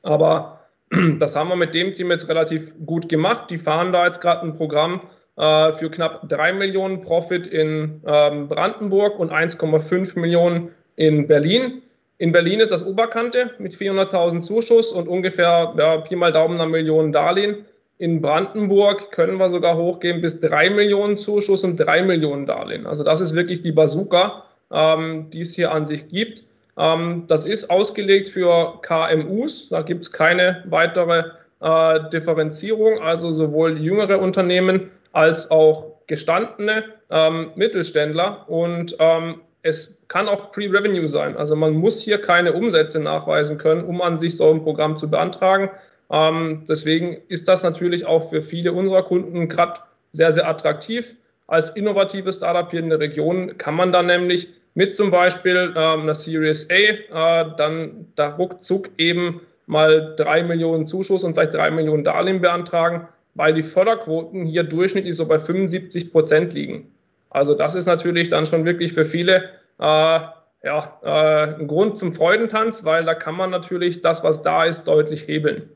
Aber 0.02 0.60
das 1.20 1.36
haben 1.36 1.50
wir 1.50 1.56
mit 1.56 1.74
dem 1.74 1.96
Team 1.96 2.12
jetzt 2.12 2.30
relativ 2.30 2.74
gut 2.86 3.10
gemacht. 3.10 3.50
Die 3.50 3.58
fahren 3.58 3.94
da 3.94 4.06
jetzt 4.06 4.20
gerade 4.20 4.46
ein 4.46 4.54
Programm 4.54 5.02
äh, 5.38 5.72
für 5.72 5.90
knapp 5.90 6.28
3 6.30 6.54
Millionen 6.54 7.02
Profit 7.02 7.48
in 7.48 8.02
ähm, 8.06 8.50
Brandenburg 8.50 9.20
und 9.20 9.32
1,5 9.32 10.20
Millionen 10.20 10.70
in 10.96 11.28
Berlin. 11.28 11.82
In 12.18 12.32
Berlin 12.32 12.60
ist 12.60 12.72
das 12.72 12.86
Oberkante 12.86 13.52
mit 13.58 13.74
400.000 13.74 14.42
Zuschuss 14.42 14.92
und 14.92 15.08
ungefähr 15.08 15.74
ja, 15.78 15.98
Pi 15.98 16.16
mal 16.16 16.32
Daumen 16.32 16.56
einer 16.56 16.70
Million 16.70 17.12
Darlehen. 17.12 17.66
In 18.04 18.22
Brandenburg 18.22 19.12
können 19.12 19.38
wir 19.38 19.48
sogar 19.48 19.78
hochgehen 19.78 20.20
bis 20.20 20.42
3 20.42 20.72
Millionen 20.72 21.18
Zuschuss 21.18 21.64
und 21.64 21.78
3 21.78 22.02
Millionen 22.02 22.46
Darlehen. 22.46 22.86
Also 22.86 23.02
das 23.02 23.22
ist 23.22 23.34
wirklich 23.34 23.62
die 23.62 23.72
Bazooka, 23.72 24.44
ähm, 24.74 25.30
die 25.30 25.40
es 25.40 25.56
hier 25.56 25.72
an 25.72 25.86
sich 25.86 26.10
gibt. 26.10 26.44
Ähm, 26.78 27.24
das 27.28 27.46
ist 27.46 27.70
ausgelegt 27.70 28.28
für 28.28 28.82
KMUs. 28.82 29.70
Da 29.70 29.84
gibt 29.84 30.02
es 30.02 30.12
keine 30.12 30.66
weitere 30.68 31.24
äh, 31.62 32.10
Differenzierung. 32.10 33.02
Also 33.02 33.32
sowohl 33.32 33.78
jüngere 33.78 34.20
Unternehmen 34.20 34.92
als 35.14 35.50
auch 35.50 35.86
gestandene 36.08 36.84
ähm, 37.10 37.52
Mittelständler. 37.56 38.50
Und 38.50 38.98
ähm, 39.00 39.40
es 39.62 40.04
kann 40.10 40.28
auch 40.28 40.52
Pre-Revenue 40.52 41.08
sein. 41.08 41.38
Also 41.38 41.56
man 41.56 41.72
muss 41.72 42.02
hier 42.02 42.18
keine 42.18 42.52
Umsätze 42.52 43.00
nachweisen 43.00 43.58
können, 43.58 43.86
um 43.86 44.02
an 44.02 44.18
sich 44.18 44.36
so 44.36 44.52
ein 44.52 44.62
Programm 44.62 44.98
zu 44.98 45.10
beantragen. 45.10 45.70
Ähm, 46.14 46.64
deswegen 46.70 47.18
ist 47.28 47.48
das 47.48 47.64
natürlich 47.64 48.06
auch 48.06 48.30
für 48.30 48.44
viele 48.44 48.72
unserer 48.72 49.02
Kunden 49.02 49.50
gerade 49.50 49.82
sehr, 50.12 50.32
sehr 50.32 50.48
attraktiv. 50.48 51.16
Als 51.48 51.70
innovatives 51.70 52.38
Startup 52.38 52.70
hier 52.70 52.82
in 52.82 52.90
der 52.90 53.00
Region 53.00 53.58
kann 53.58 53.74
man 53.74 53.92
dann 53.92 54.06
nämlich 54.06 54.48
mit 54.76 54.94
zum 54.94 55.10
Beispiel 55.10 55.74
ähm, 55.76 56.02
einer 56.02 56.14
Series 56.14 56.70
A 56.70 57.42
äh, 57.42 57.56
dann 57.58 58.08
da 58.16 58.30
ruckzuck 58.30 58.90
eben 59.00 59.42
mal 59.66 60.14
drei 60.16 60.44
Millionen 60.44 60.86
Zuschuss 60.86 61.24
und 61.24 61.34
vielleicht 61.34 61.56
drei 61.56 61.72
Millionen 61.72 62.04
Darlehen 62.04 62.42
beantragen, 62.42 63.08
weil 63.34 63.54
die 63.54 63.64
Förderquoten 63.64 64.46
hier 64.46 64.64
durchschnittlich 64.64 65.16
so 65.16 65.28
bei 65.28 65.40
75 65.40 66.12
Prozent 66.12 66.54
liegen. 66.54 66.92
Also 67.32 67.56
das 67.56 67.74
ist 67.74 67.88
natürlich 67.88 68.30
dann 68.30 68.46
schon 68.46 68.66
wirklich 68.66 68.94
für 68.94 69.06
viele 69.06 69.50
äh, 69.80 70.20
ja, 70.64 71.00
äh, 71.02 71.60
ein 71.60 71.68
Grund 71.68 71.98
zum 71.98 72.14
Freudentanz, 72.14 72.86
weil 72.86 73.04
da 73.04 73.16
kann 73.16 73.36
man 73.36 73.50
natürlich 73.50 74.02
das, 74.02 74.24
was 74.24 74.44
da 74.44 74.66
ist, 74.66 74.86
deutlich 74.86 75.28
hebeln. 75.28 75.70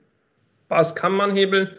Was 0.67 0.95
kann 0.95 1.13
man 1.13 1.31
hebeln? 1.31 1.69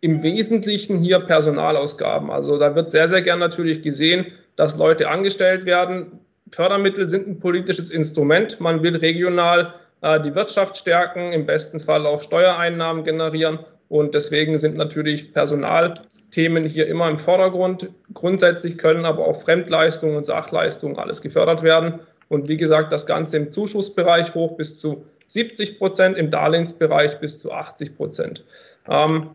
Im 0.00 0.22
Wesentlichen 0.22 0.98
hier 0.98 1.20
Personalausgaben. 1.20 2.30
Also 2.30 2.58
da 2.58 2.74
wird 2.74 2.90
sehr, 2.90 3.08
sehr 3.08 3.22
gern 3.22 3.38
natürlich 3.38 3.80
gesehen, 3.80 4.26
dass 4.56 4.76
Leute 4.76 5.08
angestellt 5.08 5.64
werden. 5.64 6.20
Fördermittel 6.52 7.08
sind 7.08 7.26
ein 7.26 7.38
politisches 7.38 7.90
Instrument. 7.90 8.60
Man 8.60 8.82
will 8.82 8.96
regional 8.96 9.74
äh, 10.02 10.20
die 10.20 10.34
Wirtschaft 10.34 10.76
stärken, 10.76 11.32
im 11.32 11.46
besten 11.46 11.80
Fall 11.80 12.06
auch 12.06 12.20
Steuereinnahmen 12.20 13.04
generieren. 13.04 13.60
Und 13.88 14.14
deswegen 14.14 14.58
sind 14.58 14.76
natürlich 14.76 15.32
Personalthemen 15.32 16.64
hier 16.64 16.86
immer 16.86 17.08
im 17.08 17.18
Vordergrund. 17.18 17.88
Grundsätzlich 18.12 18.76
können 18.76 19.06
aber 19.06 19.26
auch 19.26 19.40
Fremdleistungen 19.40 20.16
und 20.16 20.26
Sachleistungen 20.26 20.98
alles 20.98 21.22
gefördert 21.22 21.62
werden. 21.62 22.00
Und 22.28 22.48
wie 22.48 22.56
gesagt, 22.56 22.92
das 22.92 23.06
Ganze 23.06 23.36
im 23.38 23.52
Zuschussbereich 23.52 24.34
hoch 24.34 24.56
bis 24.56 24.78
zu 24.78 25.06
70 25.28 25.78
Prozent, 25.78 26.16
im 26.16 26.30
Darlehensbereich 26.30 27.18
bis 27.20 27.38
zu 27.38 27.52
80 27.52 27.96
Prozent. 27.96 28.44
Ähm, 28.88 29.30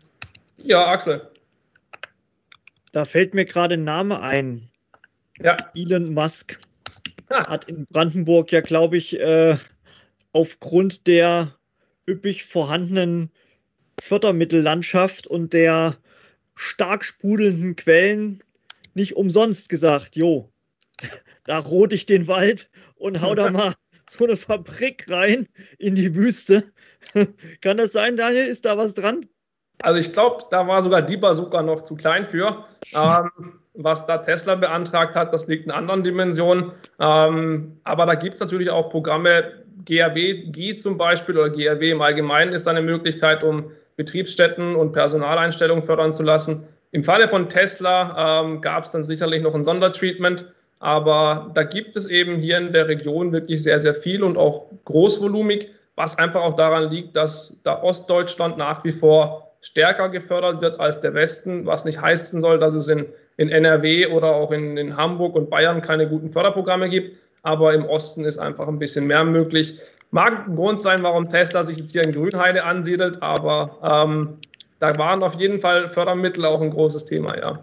ja, 0.58 0.86
Axel. 0.86 1.30
Da 2.92 3.04
fällt 3.04 3.34
mir 3.34 3.44
gerade 3.44 3.74
ein 3.74 3.84
Name 3.84 4.20
ein. 4.20 4.68
Ja. 5.38 5.56
Elon 5.74 6.12
Musk 6.12 6.58
ha. 7.30 7.48
hat 7.48 7.64
in 7.64 7.86
Brandenburg 7.86 8.52
ja, 8.52 8.60
glaube 8.60 8.96
ich, 8.96 9.18
äh, 9.18 9.56
aufgrund 10.32 11.06
der 11.06 11.54
üppig 12.06 12.44
vorhandenen 12.44 13.30
Fördermittellandschaft 14.00 15.26
und 15.26 15.52
der 15.52 15.96
stark 16.54 17.04
sprudelnden 17.04 17.76
Quellen 17.76 18.42
nicht 18.94 19.16
umsonst 19.16 19.68
gesagt, 19.68 20.16
jo, 20.16 20.50
da 21.44 21.58
rote 21.58 21.94
ich 21.94 22.06
den 22.06 22.26
Wald 22.26 22.68
und 22.96 23.20
hau 23.20 23.34
da 23.34 23.50
mal 23.50 23.74
so 24.10 24.24
eine 24.24 24.36
Fabrik 24.36 25.06
rein 25.08 25.48
in 25.78 25.94
die 25.94 26.14
Wüste. 26.14 26.64
Kann 27.60 27.76
das 27.76 27.92
sein, 27.92 28.16
Daniel? 28.16 28.46
Ist 28.46 28.64
da 28.64 28.76
was 28.76 28.94
dran? 28.94 29.26
Also 29.82 29.98
ich 29.98 30.12
glaube, 30.12 30.44
da 30.50 30.66
war 30.66 30.82
sogar 30.82 31.02
die 31.02 31.16
Bazooka 31.16 31.62
noch 31.62 31.82
zu 31.82 31.96
klein 31.96 32.24
für. 32.24 32.66
Ähm, 32.92 33.30
was 33.74 34.06
da 34.06 34.18
Tesla 34.18 34.56
beantragt 34.56 35.14
hat, 35.14 35.32
das 35.32 35.46
liegt 35.46 35.64
in 35.64 35.70
anderen 35.70 36.02
Dimensionen. 36.02 36.72
Ähm, 36.98 37.80
aber 37.84 38.04
da 38.04 38.14
gibt 38.14 38.34
es 38.34 38.40
natürlich 38.40 38.68
auch 38.68 38.90
Programme, 38.90 39.64
GRW, 39.84 40.50
G 40.50 40.76
zum 40.76 40.98
Beispiel 40.98 41.38
oder 41.38 41.48
GRW 41.48 41.90
im 41.90 42.02
Allgemeinen 42.02 42.52
ist 42.52 42.68
eine 42.68 42.82
Möglichkeit, 42.82 43.42
um 43.42 43.70
Betriebsstätten 43.96 44.74
und 44.74 44.92
Personaleinstellungen 44.92 45.82
fördern 45.82 46.12
zu 46.12 46.22
lassen. 46.22 46.68
Im 46.90 47.04
Falle 47.04 47.28
von 47.28 47.48
Tesla 47.48 48.42
ähm, 48.42 48.60
gab 48.60 48.84
es 48.84 48.90
dann 48.90 49.04
sicherlich 49.04 49.42
noch 49.42 49.54
ein 49.54 49.62
Sondertreatment. 49.62 50.52
Aber 50.80 51.50
da 51.54 51.62
gibt 51.62 51.96
es 51.96 52.06
eben 52.06 52.36
hier 52.36 52.58
in 52.58 52.72
der 52.72 52.88
Region 52.88 53.32
wirklich 53.32 53.62
sehr, 53.62 53.78
sehr 53.80 53.94
viel 53.94 54.24
und 54.24 54.36
auch 54.38 54.66
großvolumig, 54.86 55.68
was 55.94 56.18
einfach 56.18 56.40
auch 56.40 56.56
daran 56.56 56.90
liegt, 56.90 57.14
dass 57.16 57.60
da 57.62 57.82
Ostdeutschland 57.82 58.56
nach 58.56 58.82
wie 58.82 58.92
vor 58.92 59.52
stärker 59.60 60.08
gefördert 60.08 60.62
wird 60.62 60.80
als 60.80 61.02
der 61.02 61.12
Westen, 61.12 61.66
was 61.66 61.84
nicht 61.84 62.00
heißen 62.00 62.40
soll, 62.40 62.58
dass 62.58 62.72
es 62.72 62.88
in, 62.88 63.06
in 63.36 63.50
NRW 63.50 64.06
oder 64.06 64.34
auch 64.34 64.52
in, 64.52 64.78
in 64.78 64.96
Hamburg 64.96 65.36
und 65.36 65.50
Bayern 65.50 65.82
keine 65.82 66.08
guten 66.08 66.30
Förderprogramme 66.30 66.88
gibt. 66.88 67.18
Aber 67.42 67.74
im 67.74 67.84
Osten 67.84 68.24
ist 68.24 68.38
einfach 68.38 68.66
ein 68.66 68.78
bisschen 68.78 69.06
mehr 69.06 69.24
möglich. 69.24 69.78
Mag 70.10 70.48
ein 70.48 70.56
Grund 70.56 70.82
sein, 70.82 71.02
warum 71.02 71.28
Tesla 71.28 71.62
sich 71.62 71.76
jetzt 71.76 71.92
hier 71.92 72.04
in 72.04 72.12
Grünheide 72.12 72.64
ansiedelt, 72.64 73.22
aber 73.22 73.78
ähm, 73.82 74.38
da 74.78 74.96
waren 74.96 75.22
auf 75.22 75.38
jeden 75.38 75.60
Fall 75.60 75.88
Fördermittel 75.88 76.46
auch 76.46 76.62
ein 76.62 76.70
großes 76.70 77.04
Thema, 77.04 77.36
ja. 77.38 77.62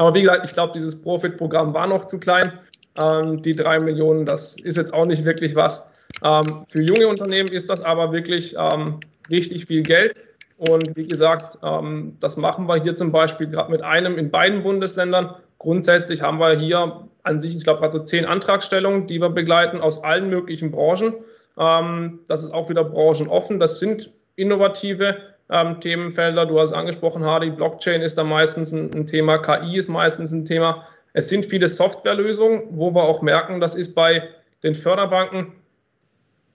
Aber 0.00 0.14
wie 0.14 0.22
gesagt, 0.22 0.46
ich 0.46 0.54
glaube, 0.54 0.72
dieses 0.72 1.02
Profit-Programm 1.02 1.74
war 1.74 1.86
noch 1.86 2.06
zu 2.06 2.18
klein. 2.18 2.58
Ähm, 2.96 3.42
die 3.42 3.54
drei 3.54 3.78
Millionen, 3.78 4.24
das 4.24 4.58
ist 4.58 4.78
jetzt 4.78 4.94
auch 4.94 5.04
nicht 5.04 5.26
wirklich 5.26 5.54
was. 5.54 5.92
Ähm, 6.24 6.64
für 6.70 6.80
junge 6.80 7.06
Unternehmen 7.06 7.50
ist 7.50 7.68
das 7.68 7.82
aber 7.82 8.10
wirklich 8.10 8.56
ähm, 8.58 9.00
richtig 9.28 9.66
viel 9.66 9.82
Geld. 9.82 10.16
Und 10.56 10.96
wie 10.96 11.06
gesagt, 11.06 11.58
ähm, 11.62 12.16
das 12.18 12.38
machen 12.38 12.66
wir 12.66 12.82
hier 12.82 12.94
zum 12.94 13.12
Beispiel 13.12 13.48
gerade 13.48 13.70
mit 13.70 13.82
einem 13.82 14.16
in 14.16 14.30
beiden 14.30 14.62
Bundesländern. 14.62 15.34
Grundsätzlich 15.58 16.22
haben 16.22 16.40
wir 16.40 16.58
hier 16.58 17.06
an 17.22 17.38
sich, 17.38 17.54
ich 17.54 17.64
glaube, 17.64 17.82
also 17.82 17.98
zehn 17.98 18.24
Antragstellungen, 18.24 19.06
die 19.06 19.20
wir 19.20 19.28
begleiten 19.28 19.82
aus 19.82 20.02
allen 20.02 20.30
möglichen 20.30 20.70
Branchen. 20.70 21.12
Ähm, 21.58 22.20
das 22.26 22.42
ist 22.42 22.54
auch 22.54 22.70
wieder 22.70 22.84
branchenoffen. 22.84 23.60
Das 23.60 23.80
sind 23.80 24.10
innovative 24.36 25.18
ähm, 25.50 25.80
Themenfelder. 25.80 26.46
Du 26.46 26.60
hast 26.60 26.72
angesprochen, 26.72 27.24
Hardy, 27.24 27.50
Blockchain 27.50 28.02
ist 28.02 28.16
da 28.16 28.24
meistens 28.24 28.72
ein, 28.72 28.90
ein 28.94 29.06
Thema, 29.06 29.38
KI 29.38 29.76
ist 29.76 29.88
meistens 29.88 30.32
ein 30.32 30.44
Thema. 30.44 30.86
Es 31.12 31.28
sind 31.28 31.46
viele 31.46 31.68
Softwarelösungen, 31.68 32.62
wo 32.70 32.94
wir 32.94 33.02
auch 33.02 33.20
merken, 33.22 33.60
das 33.60 33.74
ist 33.74 33.94
bei 33.94 34.28
den 34.62 34.74
Förderbanken 34.74 35.52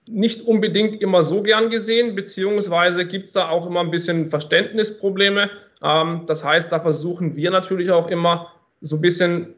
nicht 0.08 0.46
unbedingt 0.46 1.02
immer 1.02 1.22
so 1.22 1.42
gern 1.42 1.68
gesehen, 1.68 2.14
beziehungsweise 2.14 3.06
gibt 3.06 3.26
es 3.26 3.32
da 3.32 3.48
auch 3.48 3.66
immer 3.66 3.80
ein 3.80 3.90
bisschen 3.90 4.28
Verständnisprobleme. 4.28 5.50
Ähm, 5.82 6.22
das 6.26 6.44
heißt, 6.44 6.72
da 6.72 6.80
versuchen 6.80 7.36
wir 7.36 7.50
natürlich 7.50 7.90
auch 7.90 8.06
immer 8.06 8.52
so 8.80 8.96
ein 8.96 9.00
bisschen 9.00 9.54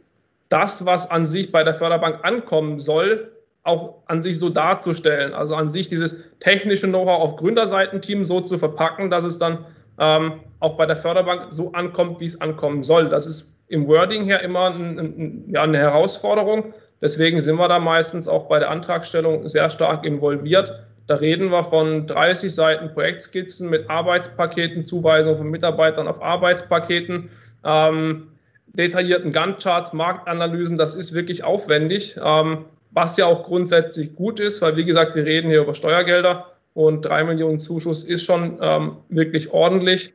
das, 0.48 0.86
was 0.86 1.10
an 1.10 1.26
sich 1.26 1.52
bei 1.52 1.64
der 1.64 1.74
Förderbank 1.74 2.20
ankommen 2.24 2.78
soll, 2.78 3.30
auch 3.68 4.02
an 4.06 4.20
sich 4.20 4.38
so 4.38 4.48
darzustellen. 4.48 5.32
Also 5.34 5.54
an 5.54 5.68
sich 5.68 5.88
dieses 5.88 6.24
technische 6.40 6.88
Know-how 6.88 7.20
auf 7.20 7.36
Gründerseitenteam 7.36 8.24
so 8.24 8.40
zu 8.40 8.58
verpacken, 8.58 9.10
dass 9.10 9.24
es 9.24 9.38
dann 9.38 9.66
ähm, 9.98 10.40
auch 10.60 10.76
bei 10.76 10.86
der 10.86 10.96
Förderbank 10.96 11.52
so 11.52 11.72
ankommt, 11.72 12.20
wie 12.20 12.26
es 12.26 12.40
ankommen 12.40 12.82
soll. 12.82 13.08
Das 13.08 13.26
ist 13.26 13.60
im 13.68 13.86
Wording 13.86 14.24
her 14.24 14.42
immer 14.42 14.70
ein, 14.70 14.98
ein, 14.98 15.44
ja, 15.48 15.62
eine 15.62 15.78
Herausforderung. 15.78 16.72
Deswegen 17.00 17.40
sind 17.40 17.56
wir 17.56 17.68
da 17.68 17.78
meistens 17.78 18.26
auch 18.26 18.48
bei 18.48 18.58
der 18.58 18.70
Antragstellung 18.70 19.48
sehr 19.48 19.70
stark 19.70 20.04
involviert. 20.04 20.84
Da 21.06 21.14
reden 21.14 21.50
wir 21.50 21.64
von 21.64 22.06
30 22.06 22.54
Seiten 22.54 22.92
Projektskizzen 22.92 23.70
mit 23.70 23.88
Arbeitspaketen, 23.88 24.84
Zuweisung 24.84 25.36
von 25.36 25.48
Mitarbeitern 25.48 26.08
auf 26.08 26.22
Arbeitspaketen, 26.22 27.30
ähm, 27.64 28.28
detaillierten 28.66 29.32
Gantt-Charts, 29.32 29.92
Marktanalysen. 29.92 30.76
Das 30.76 30.94
ist 30.94 31.14
wirklich 31.14 31.44
aufwendig, 31.44 32.16
ähm, 32.22 32.64
was 32.90 33.16
ja 33.16 33.26
auch 33.26 33.44
grundsätzlich 33.44 34.14
gut 34.14 34.40
ist, 34.40 34.62
weil 34.62 34.76
wie 34.76 34.84
gesagt, 34.84 35.14
wir 35.14 35.24
reden 35.24 35.50
hier 35.50 35.62
über 35.62 35.74
Steuergelder 35.74 36.46
und 36.74 37.02
drei 37.02 37.24
Millionen 37.24 37.58
Zuschuss 37.58 38.04
ist 38.04 38.22
schon 38.22 38.58
ähm, 38.60 38.96
wirklich 39.08 39.52
ordentlich. 39.52 40.12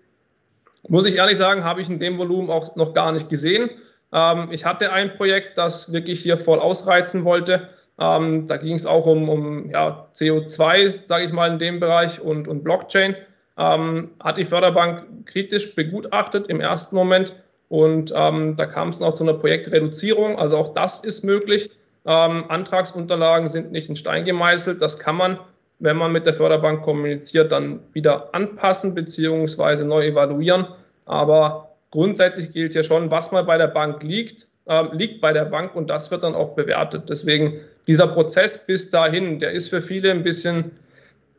Muss 0.88 1.06
ich 1.06 1.16
ehrlich 1.16 1.38
sagen, 1.38 1.64
habe 1.64 1.82
ich 1.82 1.90
in 1.90 2.00
dem 2.00 2.18
Volumen 2.18 2.50
auch 2.50 2.76
noch 2.76 2.94
gar 2.94 3.12
nicht 3.12 3.30
gesehen. 3.30 3.70
Ähm, 4.12 4.50
ich 4.52 4.66
hatte 4.66 4.92
ein 4.92 5.16
Projekt, 5.16 5.58
das 5.58 5.92
wirklich 5.94 6.22
hier 6.22 6.38
voll 6.38 6.60
ausreizen 6.60 7.24
wollte. 7.24 7.70
Ähm, 8.00 8.48
da 8.48 8.58
ging 8.58 8.76
es 8.76 8.86
auch 8.86 9.06
um, 9.06 9.30
um 9.30 9.70
ja, 9.70 10.08
CO2, 10.16 11.06
sage 11.06 11.26
ich 11.26 11.32
mal, 11.32 11.52
in 11.52 11.60
dem 11.60 11.80
Bereich 11.80 12.20
und, 12.20 12.48
und 12.48 12.64
Blockchain. 12.64 13.16
Ähm, 13.58 14.10
hat 14.20 14.38
die 14.38 14.46
Förderbank 14.46 15.26
kritisch 15.26 15.76
begutachtet 15.76 16.48
im 16.48 16.60
ersten 16.60 16.96
Moment 16.96 17.36
und 17.70 18.12
ähm, 18.16 18.56
da 18.56 18.66
kam 18.66 18.90
es 18.90 19.00
noch 19.00 19.14
zu 19.14 19.24
einer 19.24 19.34
Projektreduzierung. 19.34 20.38
Also 20.38 20.58
auch 20.58 20.74
das 20.74 21.04
ist 21.04 21.24
möglich. 21.24 21.70
Ähm, 22.06 22.46
Antragsunterlagen 22.50 23.48
sind 23.48 23.72
nicht 23.72 23.90
in 23.90 23.96
Stein 23.96 24.26
gemeißelt. 24.26 24.82
Das 24.82 25.00
kann 25.00 25.16
man, 25.16 25.40
wenn 25.80 25.98
man 25.98 26.12
mit 26.12 26.26
der 26.26 26.34
Förderbank 26.34 26.84
kommuniziert, 26.84 27.52
dann 27.52 27.80
wieder 27.94 28.34
anpassen 28.34 28.94
bzw. 28.96 29.84
neu 29.84 30.08
evaluieren. 30.08 30.68
Aber 31.06 31.76
grundsätzlich 31.92 32.52
gilt 32.52 32.74
ja 32.76 32.84
schon, 32.84 33.12
was 33.12 33.32
mal 33.32 33.44
bei 33.44 33.58
der 33.58 33.68
Bank 33.68 34.04
liegt, 34.04 34.48
äh, 34.66 34.84
liegt 34.94 35.22
bei 35.22 35.34
der 35.34 35.46
Bank 35.46 35.76
und 35.76 35.90
das 35.90 36.12
wird 36.12 36.24
dann 36.24 36.36
auch 36.36 36.56
bewertet. 36.56 37.10
Deswegen 37.10 37.60
dieser 37.88 38.08
Prozess 38.08 38.66
bis 38.66 38.90
dahin, 38.90 39.40
der 39.40 39.52
ist 39.52 39.70
für 39.70 39.82
viele 39.82 40.12
ein 40.12 40.24
bisschen 40.24 40.72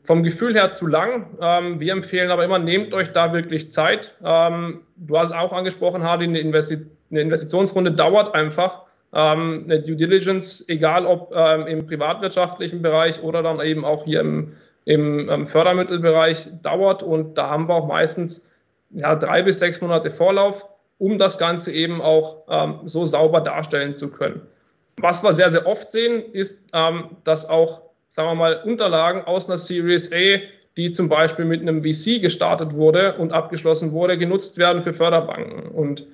vom 0.02 0.22
Gefühl 0.22 0.54
her 0.54 0.72
zu 0.72 0.86
lang. 0.86 1.26
Ähm, 1.40 1.80
wir 1.80 1.92
empfehlen 1.92 2.30
aber 2.30 2.44
immer, 2.44 2.58
nehmt 2.58 2.92
euch 2.94 3.10
da 3.10 3.32
wirklich 3.32 3.72
Zeit. 3.72 4.14
Ähm, 4.22 4.82
du 4.96 5.18
hast 5.18 5.32
auch 5.32 5.52
angesprochen, 5.52 6.04
Hardy, 6.04 6.24
eine, 6.24 6.38
Investi 6.38 6.78
eine 7.10 7.20
Investitionsrunde 7.20 7.92
dauert 7.92 8.34
einfach. 8.34 8.83
Ähm, 9.14 9.64
eine 9.64 9.80
Due 9.80 9.94
Diligence, 9.94 10.68
egal 10.68 11.06
ob 11.06 11.32
ähm, 11.36 11.68
im 11.68 11.86
privatwirtschaftlichen 11.86 12.82
Bereich 12.82 13.22
oder 13.22 13.42
dann 13.42 13.60
eben 13.60 13.84
auch 13.84 14.04
hier 14.04 14.20
im, 14.20 14.54
im 14.86 15.28
ähm, 15.28 15.46
Fördermittelbereich, 15.46 16.48
dauert 16.62 17.04
und 17.04 17.38
da 17.38 17.48
haben 17.48 17.68
wir 17.68 17.74
auch 17.74 17.86
meistens 17.86 18.50
ja, 18.90 19.14
drei 19.14 19.42
bis 19.42 19.60
sechs 19.60 19.80
Monate 19.80 20.10
Vorlauf, 20.10 20.66
um 20.98 21.18
das 21.18 21.38
Ganze 21.38 21.72
eben 21.72 22.00
auch 22.00 22.44
so 22.84 23.04
sauber 23.04 23.40
darstellen 23.40 23.96
zu 23.96 24.10
können. 24.12 24.42
Was 24.98 25.24
wir 25.24 25.32
sehr, 25.32 25.50
sehr 25.50 25.66
oft 25.66 25.90
sehen, 25.90 26.22
ist, 26.32 26.72
dass 27.24 27.48
auch, 27.48 27.82
sagen 28.08 28.28
wir 28.28 28.34
mal, 28.36 28.62
Unterlagen 28.64 29.24
aus 29.24 29.50
einer 29.50 29.58
Series 29.58 30.12
A, 30.12 30.38
die 30.76 30.92
zum 30.92 31.08
Beispiel 31.08 31.44
mit 31.44 31.62
einem 31.62 31.82
VC 31.82 32.20
gestartet 32.20 32.74
wurde 32.74 33.14
und 33.14 33.32
abgeschlossen 33.32 33.90
wurde, 33.90 34.16
genutzt 34.16 34.56
werden 34.56 34.82
für 34.82 34.92
Förderbanken. 34.92 35.68
Und 35.68 36.06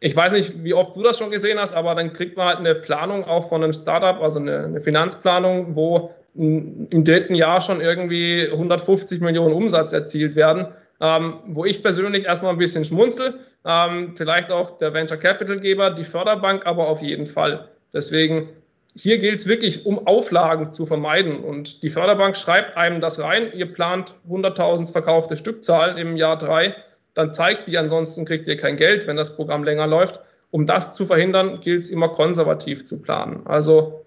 ich 0.00 0.16
weiß 0.16 0.32
nicht, 0.32 0.64
wie 0.64 0.74
oft 0.74 0.96
du 0.96 1.02
das 1.02 1.18
schon 1.18 1.30
gesehen 1.30 1.58
hast, 1.58 1.74
aber 1.74 1.94
dann 1.94 2.12
kriegt 2.12 2.36
man 2.36 2.48
halt 2.48 2.58
eine 2.58 2.74
Planung 2.74 3.24
auch 3.24 3.48
von 3.48 3.62
einem 3.62 3.72
Startup, 3.72 4.20
also 4.20 4.40
eine, 4.40 4.64
eine 4.64 4.80
Finanzplanung, 4.80 5.76
wo 5.76 6.14
im 6.34 7.04
dritten 7.04 7.34
Jahr 7.34 7.60
schon 7.60 7.80
irgendwie 7.80 8.48
150 8.50 9.20
Millionen 9.20 9.52
Umsatz 9.54 9.92
erzielt 9.92 10.36
werden 10.36 10.68
ähm, 11.00 11.38
wo 11.46 11.64
ich 11.64 11.82
persönlich 11.82 12.26
erstmal 12.26 12.52
ein 12.52 12.58
bisschen 12.58 12.84
schmunzel. 12.84 13.40
Ähm, 13.64 14.14
vielleicht 14.16 14.52
auch 14.52 14.78
der 14.78 14.92
Venture 14.92 15.16
Capital 15.16 15.58
Geber, 15.58 15.90
die 15.90 16.04
Förderbank, 16.04 16.66
aber 16.66 16.88
auf 16.88 17.02
jeden 17.02 17.26
Fall. 17.26 17.68
Deswegen, 17.92 18.50
hier 18.94 19.18
gilt 19.18 19.40
es 19.40 19.46
wirklich, 19.46 19.86
um 19.86 20.06
Auflagen 20.06 20.72
zu 20.72 20.84
vermeiden. 20.84 21.42
Und 21.42 21.82
die 21.82 21.90
Förderbank 21.90 22.36
schreibt 22.36 22.76
einem 22.76 23.00
das 23.00 23.20
rein. 23.20 23.50
Ihr 23.54 23.72
plant 23.72 24.14
100.000 24.28 24.92
verkaufte 24.92 25.36
Stückzahlen 25.36 25.96
im 25.96 26.16
Jahr 26.16 26.36
drei. 26.36 26.74
Dann 27.20 27.34
zeigt 27.34 27.68
die, 27.68 27.76
ansonsten 27.76 28.24
kriegt 28.24 28.48
ihr 28.48 28.56
kein 28.56 28.78
Geld, 28.78 29.06
wenn 29.06 29.18
das 29.18 29.36
Programm 29.36 29.62
länger 29.62 29.86
läuft. 29.86 30.20
Um 30.50 30.64
das 30.64 30.94
zu 30.94 31.04
verhindern, 31.04 31.60
gilt 31.60 31.80
es 31.80 31.90
immer 31.90 32.08
konservativ 32.08 32.86
zu 32.86 33.02
planen. 33.02 33.46
Also, 33.46 34.06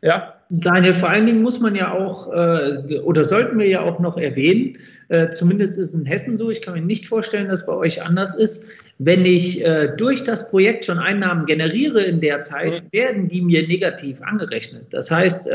ja, 0.00 0.35
Daniel, 0.48 0.94
vor 0.94 1.08
allen 1.08 1.26
Dingen 1.26 1.42
muss 1.42 1.58
man 1.58 1.74
ja 1.74 1.92
auch, 1.92 2.32
äh, 2.32 2.98
oder 3.00 3.24
sollten 3.24 3.58
wir 3.58 3.66
ja 3.66 3.80
auch 3.80 3.98
noch 3.98 4.16
erwähnen, 4.16 4.78
äh, 5.08 5.30
zumindest 5.30 5.76
ist 5.76 5.88
es 5.88 5.94
in 5.94 6.06
Hessen 6.06 6.36
so, 6.36 6.50
ich 6.50 6.62
kann 6.62 6.74
mir 6.74 6.82
nicht 6.82 7.06
vorstellen, 7.06 7.48
dass 7.48 7.66
bei 7.66 7.72
euch 7.72 8.02
anders 8.02 8.36
ist, 8.36 8.64
wenn 8.98 9.26
ich 9.26 9.62
äh, 9.64 9.94
durch 9.96 10.24
das 10.24 10.48
Projekt 10.48 10.84
schon 10.84 10.98
Einnahmen 10.98 11.46
generiere 11.46 12.02
in 12.02 12.20
der 12.20 12.42
Zeit, 12.42 12.84
mhm. 12.84 12.92
werden 12.92 13.28
die 13.28 13.42
mir 13.42 13.66
negativ 13.66 14.22
angerechnet. 14.22 14.86
Das 14.90 15.10
heißt, 15.10 15.50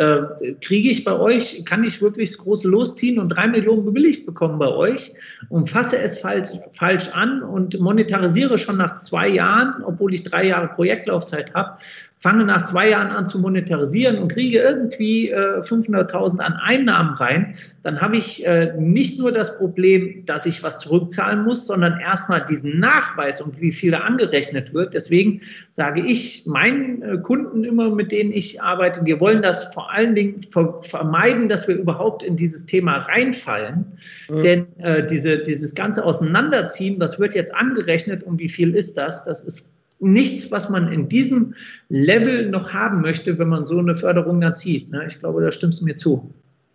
kriege 0.62 0.90
ich 0.90 1.04
bei 1.04 1.18
euch, 1.18 1.64
kann 1.66 1.84
ich 1.84 2.02
wirklich 2.02 2.32
das 2.32 2.38
große 2.40 2.68
losziehen 2.68 3.18
und 3.18 3.30
drei 3.30 3.48
Millionen 3.48 3.86
bewilligt 3.86 4.26
bekommen 4.26 4.60
bei 4.60 4.68
euch 4.68 5.14
und 5.50 5.70
fasse 5.70 5.98
es 5.98 6.20
falsch, 6.20 6.50
falsch 6.72 7.10
an 7.14 7.42
und 7.42 7.80
monetarisiere 7.80 8.58
schon 8.58 8.78
nach 8.78 8.98
zwei 8.98 9.30
Jahren, 9.30 9.84
obwohl 9.84 10.14
ich 10.14 10.24
drei 10.24 10.48
Jahre 10.48 10.68
Projektlaufzeit 10.68 11.54
habe, 11.56 11.78
fange 12.22 12.46
nach 12.46 12.64
zwei 12.64 12.90
Jahren 12.90 13.10
an 13.10 13.26
zu 13.26 13.40
monetarisieren 13.40 14.20
und 14.20 14.32
kriege 14.32 14.60
irgendwie 14.60 15.32
äh, 15.32 15.60
500.000 15.62 16.38
an 16.38 16.54
Einnahmen 16.54 17.16
rein, 17.16 17.56
dann 17.82 18.00
habe 18.00 18.16
ich 18.16 18.46
äh, 18.46 18.74
nicht 18.78 19.18
nur 19.18 19.32
das 19.32 19.58
Problem, 19.58 20.24
dass 20.28 20.46
ich 20.46 20.62
was 20.62 20.80
zurückzahlen 20.80 21.44
muss, 21.44 21.66
sondern 21.66 22.00
erstmal 22.00 22.46
diesen 22.46 22.80
Nachweis 22.80 23.42
und 23.42 23.60
wie 23.60 23.72
viel 23.72 23.90
da 23.90 24.02
angerechnet 24.02 24.72
wird. 24.72 24.94
Deswegen 24.94 25.42
sage 25.72 26.02
ich 26.06 26.46
meinen 26.46 27.02
äh, 27.02 27.18
Kunden 27.18 27.64
immer, 27.64 27.90
mit 27.90 28.12
denen 28.12 28.32
ich 28.32 28.62
arbeite, 28.62 29.04
wir 29.04 29.20
wollen 29.20 29.42
das 29.42 29.74
vor 29.74 29.92
allen 29.92 30.14
Dingen 30.14 30.44
ver 30.44 30.80
vermeiden, 30.84 31.50
dass 31.50 31.68
wir 31.68 31.76
überhaupt 31.76 32.22
in 32.22 32.38
dieses 32.38 32.68
Thema 32.68 32.98
reinfallen. 32.98 33.86
Mhm. 34.30 34.42
Denn 34.42 34.68
äh, 34.78 35.04
diese, 35.08 35.40
dieses 35.40 35.74
ganze 35.74 36.06
Auseinanderziehen, 36.06 37.00
was 37.00 37.20
wird 37.20 37.34
jetzt 37.34 37.54
angerechnet 37.56 38.22
und 38.22 38.40
wie 38.40 38.50
viel 38.50 38.76
ist 38.76 38.96
das, 38.96 39.24
das 39.24 39.44
ist 39.44 39.72
nichts, 40.02 40.52
was 40.52 40.70
man 40.70 40.92
in 40.92 41.08
diesem 41.08 41.54
Level 41.90 42.50
noch 42.50 42.74
haben 42.74 43.02
möchte, 43.02 43.38
wenn 43.40 43.50
man 43.50 43.66
so 43.66 43.78
eine 43.78 43.96
Förderung 43.96 44.42
dann 44.42 44.56
zieht. 44.56 44.90
Ne? 44.92 45.06
Ich 45.08 45.20
glaube, 45.20 45.42
da 45.42 45.52
stimmst 45.52 45.82
du 45.82 45.86
mir 45.86 45.96
zu. 45.96 46.30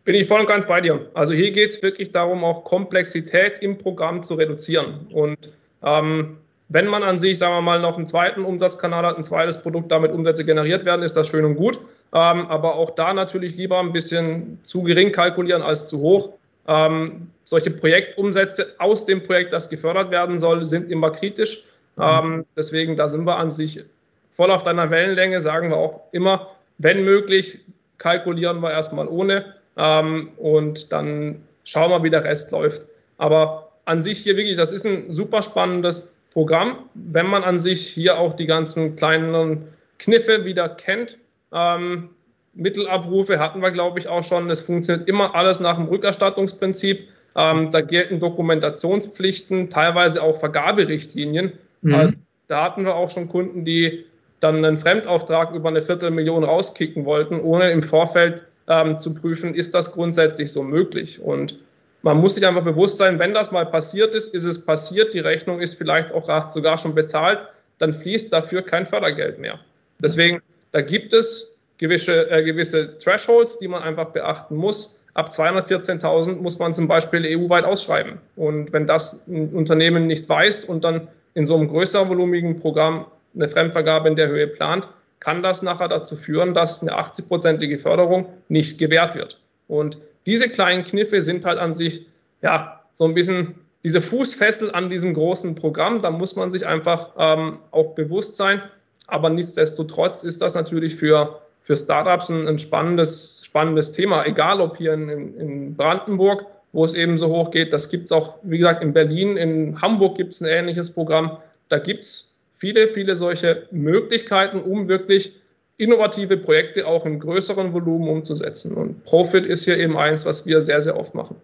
Bin 0.05 0.15
ich 0.15 0.29
voll 0.29 0.41
und 0.41 0.47
ganz 0.47 0.67
bei 0.67 0.81
dir. 0.81 1.11
Also 1.15 1.33
hier 1.33 1.51
geht 1.51 1.71
es 1.71 1.83
wirklich 1.83 2.13
darum, 2.13 2.45
auch 2.45 2.63
Komplexität 2.65 3.59
im 3.61 3.77
Programm 3.77 4.23
zu 4.23 4.35
reduzieren. 4.35 5.07
Und 5.11 5.51
ähm, 5.83 6.37
wenn 6.69 6.87
man 6.87 7.03
an 7.03 7.19
sich, 7.19 7.39
sagen 7.39 7.55
wir 7.55 7.63
mal, 7.63 7.81
noch 7.81 7.97
einen 7.97 8.07
zweiten 8.07 8.45
Umsatzkanal 8.45 9.05
hat, 9.05 9.17
ein 9.17 9.25
zweites 9.25 9.63
Produkt, 9.63 9.91
damit 9.91 10.13
Umsätze 10.13 10.45
generiert 10.45 10.85
werden, 10.85 11.03
ist 11.03 11.17
das 11.17 11.29
schön 11.29 11.45
und 11.45 11.57
gut. 11.57 11.79
Ähm, 12.13 12.47
aber 12.47 12.77
auch 12.77 12.91
da 12.91 13.13
natürlich 13.15 13.57
lieber 13.57 13.81
ein 13.81 13.93
bisschen 13.93 14.59
zu 14.63 14.85
gering 14.85 15.11
kalkulieren 15.11 15.63
als 15.63 15.89
zu 15.89 15.99
hoch. 15.99 16.31
Ähm, 16.69 17.29
solche 17.45 17.71
Projektumsätze 17.71 18.75
aus 18.79 19.07
dem 19.07 19.23
Projekt, 19.23 19.53
das 19.53 19.69
gefördert 19.69 20.11
werden 20.11 20.39
soll, 20.39 20.67
sind 20.67 20.91
immer 20.91 21.11
kritisch. 21.11 21.65
Ähm, 21.99 22.45
deswegen, 22.57 22.97
da 22.97 23.09
sind 23.09 23.27
wir 23.27 23.37
an 23.37 23.51
sich 23.51 23.85
voll 24.31 24.51
auf 24.51 24.63
deiner 24.63 24.91
Wellenlänge, 24.91 25.41
sagen 25.41 25.71
wir 25.71 25.77
auch 25.77 26.01
immer, 26.13 26.49
wenn 26.79 27.05
möglich, 27.05 27.61
kalkulieren 27.99 28.61
wir 28.61 28.71
erstmal 28.71 29.09
ohne 29.09 29.55
ähm, 29.77 30.31
und 30.37 30.93
dann 30.93 31.43
schauen 31.65 31.91
wir, 31.91 32.03
wie 32.03 32.11
der 32.11 32.25
Rest 32.25 32.53
läuft. 32.53 32.87
Aber 33.19 33.73
an 33.87 34.03
sich 34.03 34.19
hier 34.19 34.37
wirklich, 34.37 34.57
das 34.57 34.73
ist 34.73 34.85
ein 34.85 35.13
super 35.13 35.43
spannendes 35.43 36.13
Programm, 36.33 36.77
wenn 36.95 37.27
man 37.27 37.45
an 37.45 37.59
sich 37.59 37.87
hier 37.87 38.19
auch 38.19 38.35
die 38.37 38.47
ganzen 38.47 38.97
kleinen 38.97 39.69
Kniffe 39.99 40.45
wieder 40.45 40.69
kennt. 40.69 41.19
Ähm, 41.53 42.11
Mittelabrufe 42.53 43.39
hatten 43.39 43.61
wir, 43.61 43.71
glaube 43.71 43.99
ich, 43.99 44.09
auch 44.09 44.23
schon. 44.23 44.51
Es 44.51 44.61
funktioniert 44.61 45.09
immer 45.09 45.35
alles 45.35 45.61
nach 45.61 45.77
dem 45.77 45.87
Rückerstattungsprinzip. 45.87 47.09
Ähm, 47.37 47.71
da 47.71 47.81
gelten 47.81 48.19
Dokumentationspflichten, 48.19 49.71
teilweise 49.71 50.23
auch 50.23 50.39
Vergaberichtlinien. 50.39 51.53
Mhm. 51.87 51.95
Also, 51.95 52.17
da 52.49 52.65
hatten 52.65 52.85
wir 52.85 52.95
auch 52.95 53.11
schon 53.11 53.29
Kunden, 53.29 53.65
die 53.65 54.05
dann 54.41 54.65
einen 54.65 54.77
Fremdauftrag 54.77 55.55
über 55.55 55.69
eine 55.69 55.83
Viertelmillion 55.83 56.45
rauskicken 56.45 57.05
wollten, 57.05 57.41
ohne 57.41 57.71
im 57.71 57.83
Vorfeld 57.83 58.43
ähm, 58.69 58.99
zu 58.99 59.15
prüfen, 59.15 59.55
ist 59.55 59.75
das 59.75 59.93
grundsätzlich 59.93 60.53
so 60.53 60.63
möglich. 60.63 61.21
Und 61.21 61.59
man 62.03 62.19
muss 62.19 62.35
sich 62.35 62.47
einfach 62.47 62.65
bewusst 62.65 62.99
sein, 62.99 63.19
wenn 63.19 63.35
das 63.35 63.53
mal 63.53 63.67
passiert 63.67 64.15
ist, 64.15 64.35
ist 64.35 64.45
es 64.45 64.65
passiert, 64.65 65.15
die 65.15 65.21
Rechnung 65.21 65.61
ist 65.61 65.75
vielleicht 65.75 66.13
auch 66.13 66.51
sogar 66.51 66.77
schon 66.79 66.95
bezahlt, 66.95 67.47
dann 67.79 67.95
fließt 67.95 68.33
dafür 68.33 68.63
kein 68.63 68.87
Fördergeld 68.87 69.39
mehr. 69.39 69.59
Deswegen, 69.99 70.43
da 70.73 70.83
gibt 70.83 71.15
es 71.15 71.59
gewisse, 71.79 72.31
äh, 72.31 72.43
gewisse 72.43 72.99
Thresholds, 72.99 73.59
die 73.59 73.69
man 73.69 73.83
einfach 73.83 74.07
beachten 74.07 74.57
muss. 74.57 75.01
Ab 75.15 75.31
214.000 75.31 76.37
muss 76.37 76.59
man 76.59 76.75
zum 76.75 76.89
Beispiel 76.89 77.25
EU-weit 77.25 77.65
ausschreiben. 77.65 78.19
Und 78.37 78.73
wenn 78.73 78.87
das 78.87 79.27
ein 79.27 79.51
Unternehmen 79.51 80.07
nicht 80.07 80.29
weiß 80.29 80.65
und 80.65 80.85
dann 80.85 81.09
in 81.37 81.45
so 81.45 81.55
einem 81.55 81.69
größeren 81.69 82.09
volumigen 82.09 82.59
Programm 82.59 83.05
eine 83.35 83.47
Fremdvergabe 83.47 84.09
in 84.09 84.17
der 84.17 84.29
Höhe 84.29 84.47
plant, 84.47 84.89
kann 85.21 85.43
das 85.43 85.61
nachher 85.63 85.89
dazu 85.89 86.17
führen, 86.17 86.55
dass 86.55 86.81
eine 86.81 86.99
80-prozentige 86.99 87.77
Förderung 87.77 88.27
nicht 88.49 88.79
gewährt 88.79 89.15
wird. 89.15 89.39
Und 89.69 89.99
diese 90.25 90.49
kleinen 90.49 90.85
Kniffe 90.85 91.21
sind 91.21 91.45
halt 91.45 91.59
an 91.59 91.75
sich, 91.75 92.07
ja, 92.41 92.81
so 92.99 93.05
ein 93.05 93.13
bisschen 93.13 93.55
diese 93.85 94.01
Fußfessel 94.01 94.73
an 94.73 94.89
diesem 94.89 95.13
großen 95.13 95.55
Programm. 95.55 96.01
Da 96.01 96.11
muss 96.11 96.37
man 96.37 96.51
sich 96.51 96.67
einfach 96.67 97.11
ähm, 97.19 97.59
auch 97.71 97.95
bewusst 97.95 98.37
sein. 98.37 98.63
Aber 99.07 99.29
nichtsdestotrotz 99.29 100.23
ist 100.23 100.41
das 100.41 100.55
natürlich 100.55 100.97
für, 100.97 101.41
für 101.63 101.77
Startups 101.77 102.31
ein, 102.31 102.49
ein 102.49 102.59
spannendes, 102.59 103.43
spannendes 103.45 103.93
Thema, 103.93 104.25
egal 104.25 104.63
ob 104.63 104.79
hier 104.79 104.95
in, 104.95 105.37
in 105.39 105.77
Brandenburg, 105.77 106.47
wo 106.77 106.85
es 106.85 106.93
eben 106.93 107.17
so 107.17 107.29
hoch 107.29 107.51
geht. 107.51 107.73
Das 107.73 107.89
gibt 107.89 108.05
es 108.05 108.13
auch, 108.13 108.37
wie 108.43 108.59
gesagt, 108.59 108.83
in 108.83 108.93
Berlin, 108.93 109.39
in 109.39 109.81
Hamburg 109.81 110.19
gibt 110.19 110.35
es 110.35 110.43
ein 110.43 110.49
ähnliches 110.49 110.93
Programm. 110.93 111.39
Da 111.71 111.79
gibt 111.79 112.05
es 112.05 112.37
viele, 112.53 112.89
viele 112.89 113.17
solche 113.17 113.67
Möglichkeiten, 113.71 114.61
um 114.61 114.87
wirklich 114.87 115.33
innovative 115.79 116.37
Projekte 116.37 116.87
auch 116.87 117.07
in 117.07 117.19
größeren 117.19 117.73
Volumen 117.73 118.09
umzusetzen. 118.09 118.77
Und 118.77 119.05
Profit 119.05 119.47
ist 119.47 119.65
hier 119.65 119.79
eben 119.79 119.97
eins, 119.97 120.27
was 120.27 120.47
wir 120.47 120.61
sehr, 120.61 120.83
sehr 120.83 120.99
oft 120.99 121.15
machen. 121.15 121.37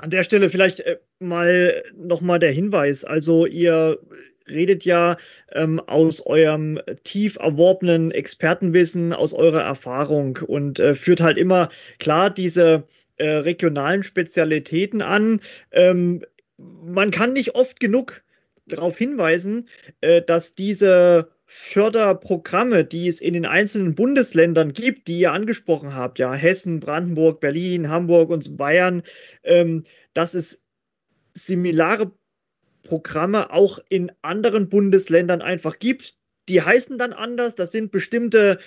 An 0.00 0.10
der 0.10 0.24
Stelle 0.24 0.50
vielleicht 0.50 0.80
äh, 0.80 0.96
mal 1.20 1.84
nochmal 1.96 2.40
der 2.40 2.50
Hinweis. 2.50 3.04
Also 3.04 3.46
ihr 3.46 4.00
redet 4.48 4.84
ja 4.84 5.16
ähm, 5.52 5.78
aus 5.78 6.26
eurem 6.26 6.80
tief 7.04 7.36
erworbenen 7.36 8.10
Expertenwissen, 8.10 9.12
aus 9.12 9.32
eurer 9.32 9.62
Erfahrung 9.62 10.40
und 10.44 10.80
äh, 10.80 10.96
führt 10.96 11.20
halt 11.20 11.38
immer 11.38 11.68
klar 12.00 12.30
diese 12.30 12.82
äh, 13.18 13.28
regionalen 13.28 14.02
Spezialitäten 14.02 15.02
an. 15.02 15.40
Ähm, 15.72 16.24
man 16.56 17.10
kann 17.10 17.32
nicht 17.32 17.54
oft 17.54 17.78
genug 17.80 18.22
darauf 18.66 18.98
hinweisen, 18.98 19.68
äh, 20.00 20.22
dass 20.22 20.54
diese 20.54 21.30
Förderprogramme, 21.46 22.84
die 22.84 23.08
es 23.08 23.20
in 23.20 23.32
den 23.32 23.46
einzelnen 23.46 23.94
Bundesländern 23.94 24.74
gibt, 24.74 25.08
die 25.08 25.20
ihr 25.20 25.32
angesprochen 25.32 25.94
habt, 25.94 26.18
ja, 26.18 26.34
Hessen, 26.34 26.78
Brandenburg, 26.78 27.40
Berlin, 27.40 27.88
Hamburg 27.88 28.28
und 28.30 28.58
Bayern, 28.58 29.02
ähm, 29.44 29.84
dass 30.12 30.34
es 30.34 30.62
similare 31.32 32.12
Programme 32.82 33.50
auch 33.50 33.78
in 33.88 34.12
anderen 34.20 34.68
Bundesländern 34.68 35.40
einfach 35.40 35.78
gibt. 35.78 36.16
Die 36.48 36.60
heißen 36.60 36.98
dann 36.98 37.12
anders, 37.12 37.54
das 37.54 37.72
sind 37.72 37.92
bestimmte 37.92 38.58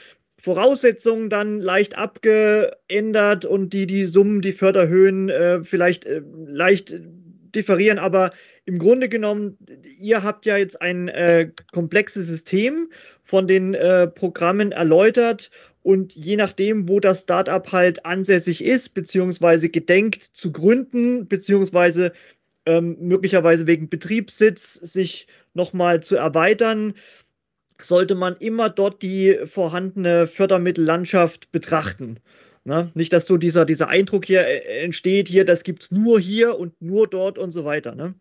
Voraussetzungen 0.41 1.30
dann 1.30 1.61
leicht 1.61 1.97
abgeändert 1.97 3.45
und 3.45 3.73
die 3.73 3.85
die 3.85 4.05
Summen, 4.05 4.41
die 4.41 4.53
Förderhöhen 4.53 5.30
äh, 5.30 5.63
vielleicht 5.63 6.05
äh, 6.05 6.22
leicht 6.47 6.93
differieren, 7.53 7.99
aber 7.99 8.31
im 8.65 8.80
Grunde 8.80 9.09
genommen, 9.09 9.57
ihr 9.99 10.23
habt 10.23 10.45
ja 10.45 10.57
jetzt 10.57 10.81
ein 10.81 11.07
äh, 11.09 11.51
komplexes 11.72 12.27
System 12.27 12.91
von 13.23 13.47
den 13.47 13.73
äh, 13.73 14.07
Programmen 14.07 14.72
erläutert. 14.72 15.49
Und 15.84 16.13
je 16.13 16.35
nachdem, 16.35 16.88
wo 16.88 16.99
das 16.99 17.22
Startup 17.22 17.72
halt 17.72 18.05
ansässig 18.05 18.63
ist, 18.63 18.89
beziehungsweise 18.93 19.69
gedenkt 19.69 20.23
zu 20.23 20.51
gründen, 20.51 21.27
beziehungsweise 21.27 22.13
ähm, 22.68 22.97
möglicherweise 22.99 23.65
wegen 23.65 23.89
Betriebssitz 23.89 24.73
sich 24.76 25.27
nochmal 25.55 26.03
zu 26.03 26.15
erweitern, 26.15 26.93
sollte 27.83 28.15
man 28.15 28.35
immer 28.37 28.69
dort 28.69 29.01
die 29.01 29.37
vorhandene 29.45 30.27
Fördermittellandschaft 30.27 31.51
betrachten. 31.51 32.19
Ne? 32.63 32.91
Nicht, 32.93 33.11
dass 33.11 33.25
so 33.25 33.37
dieser, 33.37 33.65
dieser 33.65 33.87
Eindruck 33.87 34.25
hier 34.25 34.45
äh, 34.45 34.83
entsteht, 34.83 35.27
hier, 35.27 35.45
das 35.45 35.63
gibt 35.63 35.83
es 35.83 35.91
nur 35.91 36.19
hier 36.19 36.59
und 36.59 36.79
nur 36.81 37.07
dort 37.07 37.37
und 37.39 37.51
so 37.51 37.65
weiter. 37.65 37.95
Ne? 37.95 38.13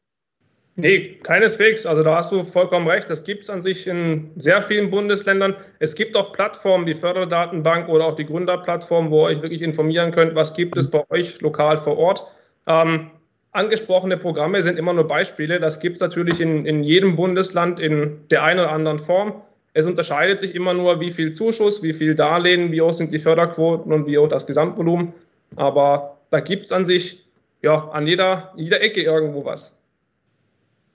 Nee, 0.76 1.18
keineswegs. 1.22 1.84
Also 1.84 2.02
da 2.02 2.16
hast 2.16 2.32
du 2.32 2.42
vollkommen 2.44 2.86
recht. 2.88 3.10
Das 3.10 3.24
gibt 3.24 3.42
es 3.42 3.50
an 3.50 3.60
sich 3.60 3.86
in 3.86 4.30
sehr 4.36 4.62
vielen 4.62 4.90
Bundesländern. 4.90 5.54
Es 5.78 5.94
gibt 5.94 6.16
auch 6.16 6.32
Plattformen, 6.32 6.86
die 6.86 6.94
Förderdatenbank 6.94 7.88
oder 7.88 8.06
auch 8.06 8.16
die 8.16 8.24
Gründerplattform, 8.24 9.10
wo 9.10 9.20
ihr 9.20 9.36
euch 9.36 9.42
wirklich 9.42 9.62
informieren 9.62 10.10
könnt, 10.10 10.34
was 10.34 10.54
gibt 10.54 10.76
es 10.78 10.90
bei 10.90 11.04
euch 11.10 11.40
lokal 11.42 11.76
vor 11.76 11.98
Ort. 11.98 12.24
Ähm, 12.66 13.10
angesprochene 13.52 14.16
Programme 14.16 14.62
sind 14.62 14.78
immer 14.78 14.94
nur 14.94 15.06
Beispiele. 15.06 15.60
Das 15.60 15.80
gibt 15.80 15.96
es 15.96 16.00
natürlich 16.00 16.40
in, 16.40 16.64
in 16.64 16.82
jedem 16.82 17.16
Bundesland 17.16 17.78
in 17.78 18.26
der 18.30 18.42
einen 18.42 18.60
oder 18.60 18.72
anderen 18.72 18.98
Form. 18.98 19.42
Es 19.72 19.86
unterscheidet 19.86 20.40
sich 20.40 20.54
immer 20.54 20.74
nur, 20.74 21.00
wie 21.00 21.10
viel 21.10 21.32
Zuschuss, 21.32 21.82
wie 21.82 21.92
viel 21.92 22.14
Darlehen, 22.14 22.72
wie 22.72 22.80
hoch 22.80 22.92
sind 22.92 23.12
die 23.12 23.18
Förderquoten 23.18 23.92
und 23.92 24.06
wie 24.06 24.18
hoch 24.18 24.28
das 24.28 24.46
Gesamtvolumen. 24.46 25.12
Aber 25.56 26.18
da 26.30 26.40
gibt 26.40 26.66
es 26.66 26.72
an 26.72 26.84
sich 26.84 27.24
ja 27.62 27.88
an 27.90 28.06
jeder, 28.06 28.52
jeder 28.56 28.80
Ecke 28.80 29.02
irgendwo 29.02 29.44
was. 29.44 29.80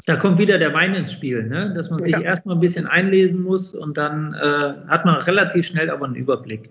Da 0.08 0.18
kommt 0.18 0.38
wieder 0.38 0.60
der 0.60 0.72
Wein 0.74 0.94
ins 0.94 1.14
Spiel, 1.14 1.48
ne? 1.48 1.74
dass 1.74 1.90
man 1.90 2.00
sich 2.00 2.12
ja. 2.12 2.20
erstmal 2.20 2.56
ein 2.56 2.60
bisschen 2.60 2.86
einlesen 2.86 3.42
muss 3.42 3.74
und 3.74 3.98
dann 3.98 4.34
äh, 4.34 4.74
hat 4.88 5.04
man 5.04 5.16
relativ 5.22 5.66
schnell 5.66 5.90
aber 5.90 6.06
einen 6.06 6.16
Überblick. 6.16 6.70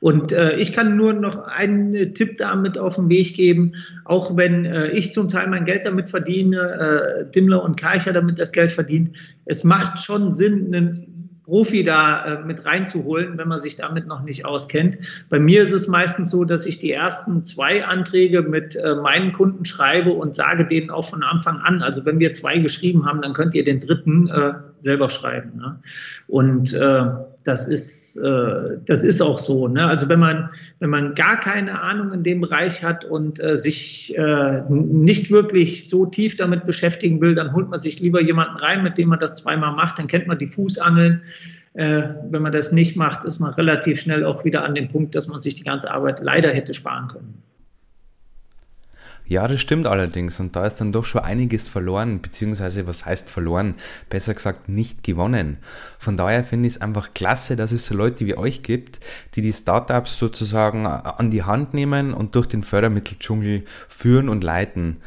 Und 0.00 0.32
äh, 0.32 0.56
ich 0.56 0.72
kann 0.72 0.96
nur 0.96 1.12
noch 1.12 1.46
einen 1.46 2.12
Tipp 2.14 2.38
damit 2.38 2.78
auf 2.78 2.96
den 2.96 3.08
Weg 3.08 3.36
geben, 3.36 3.74
auch 4.04 4.36
wenn 4.36 4.64
äh, 4.64 4.88
ich 4.88 5.12
zum 5.12 5.28
Teil 5.28 5.46
mein 5.46 5.64
Geld 5.64 5.86
damit 5.86 6.10
verdiene, 6.10 7.26
äh, 7.28 7.30
Dimmler 7.30 7.62
und 7.62 7.76
Karcher 7.78 8.12
damit 8.12 8.40
das 8.40 8.50
Geld 8.50 8.72
verdient, 8.72 9.16
es 9.44 9.62
macht 9.62 10.00
schon 10.00 10.32
Sinn, 10.32 10.74
einen 10.74 11.11
Profi 11.44 11.82
da 11.82 12.24
äh, 12.24 12.44
mit 12.44 12.64
reinzuholen, 12.64 13.36
wenn 13.36 13.48
man 13.48 13.58
sich 13.58 13.76
damit 13.76 14.06
noch 14.06 14.22
nicht 14.22 14.44
auskennt. 14.44 14.98
Bei 15.28 15.38
mir 15.38 15.62
ist 15.62 15.72
es 15.72 15.88
meistens 15.88 16.30
so, 16.30 16.44
dass 16.44 16.66
ich 16.66 16.78
die 16.78 16.92
ersten 16.92 17.44
zwei 17.44 17.84
Anträge 17.84 18.42
mit 18.42 18.76
äh, 18.76 18.94
meinen 18.94 19.32
Kunden 19.32 19.64
schreibe 19.64 20.12
und 20.12 20.34
sage 20.34 20.66
denen 20.66 20.90
auch 20.90 21.08
von 21.08 21.22
Anfang 21.22 21.58
an, 21.58 21.82
also 21.82 22.04
wenn 22.04 22.20
wir 22.20 22.32
zwei 22.32 22.58
geschrieben 22.58 23.06
haben, 23.06 23.22
dann 23.22 23.32
könnt 23.32 23.54
ihr 23.54 23.64
den 23.64 23.80
dritten 23.80 24.28
äh, 24.28 24.54
selber 24.78 25.10
schreiben. 25.10 25.56
Ne? 25.56 25.80
Und 26.28 26.72
äh, 26.74 27.04
das 27.44 27.66
ist, 27.66 28.16
äh, 28.16 28.78
das 28.86 29.02
ist 29.02 29.20
auch 29.20 29.38
so. 29.38 29.68
Ne? 29.68 29.86
Also 29.86 30.08
wenn 30.08 30.20
man, 30.20 30.50
wenn 30.78 30.90
man 30.90 31.14
gar 31.14 31.38
keine 31.38 31.80
Ahnung 31.80 32.12
in 32.12 32.22
dem 32.22 32.40
Bereich 32.40 32.82
hat 32.82 33.04
und 33.04 33.42
äh, 33.42 33.56
sich 33.56 34.16
äh, 34.16 34.62
nicht 34.68 35.30
wirklich 35.30 35.88
so 35.88 36.06
tief 36.06 36.36
damit 36.36 36.66
beschäftigen 36.66 37.20
will, 37.20 37.34
dann 37.34 37.52
holt 37.52 37.68
man 37.68 37.80
sich 37.80 38.00
lieber 38.00 38.20
jemanden 38.20 38.56
rein, 38.56 38.82
mit 38.82 38.98
dem 38.98 39.08
man 39.08 39.18
das 39.18 39.36
zweimal 39.36 39.74
macht, 39.74 39.98
dann 39.98 40.06
kennt 40.06 40.26
man 40.26 40.38
die 40.38 40.46
Fußangeln. 40.46 41.22
Äh, 41.74 42.02
wenn 42.30 42.42
man 42.42 42.52
das 42.52 42.72
nicht 42.72 42.96
macht, 42.96 43.24
ist 43.24 43.38
man 43.38 43.54
relativ 43.54 44.00
schnell 44.00 44.24
auch 44.24 44.44
wieder 44.44 44.64
an 44.64 44.74
dem 44.74 44.88
Punkt, 44.88 45.14
dass 45.14 45.26
man 45.26 45.40
sich 45.40 45.54
die 45.54 45.64
ganze 45.64 45.90
Arbeit 45.90 46.20
leider 46.20 46.50
hätte 46.50 46.74
sparen 46.74 47.08
können. 47.08 47.42
Ja, 49.32 49.48
das 49.48 49.62
stimmt 49.62 49.86
allerdings. 49.86 50.38
Und 50.40 50.56
da 50.56 50.66
ist 50.66 50.74
dann 50.74 50.92
doch 50.92 51.06
schon 51.06 51.22
einiges 51.22 51.66
verloren, 51.66 52.20
beziehungsweise 52.20 52.86
was 52.86 53.06
heißt 53.06 53.30
verloren? 53.30 53.76
Besser 54.10 54.34
gesagt, 54.34 54.68
nicht 54.68 55.02
gewonnen. 55.02 55.56
Von 55.98 56.18
daher 56.18 56.44
finde 56.44 56.68
ich 56.68 56.74
es 56.74 56.82
einfach 56.82 57.14
klasse, 57.14 57.56
dass 57.56 57.72
es 57.72 57.86
so 57.86 57.94
Leute 57.94 58.26
wie 58.26 58.36
euch 58.36 58.62
gibt, 58.62 59.00
die 59.34 59.40
die 59.40 59.54
Startups 59.54 60.18
sozusagen 60.18 60.84
an 60.84 61.30
die 61.30 61.44
Hand 61.44 61.72
nehmen 61.72 62.12
und 62.12 62.34
durch 62.34 62.46
den 62.46 62.62
Fördermitteldschungel 62.62 63.64
führen 63.88 64.28
und 64.28 64.44
leiten. 64.44 64.98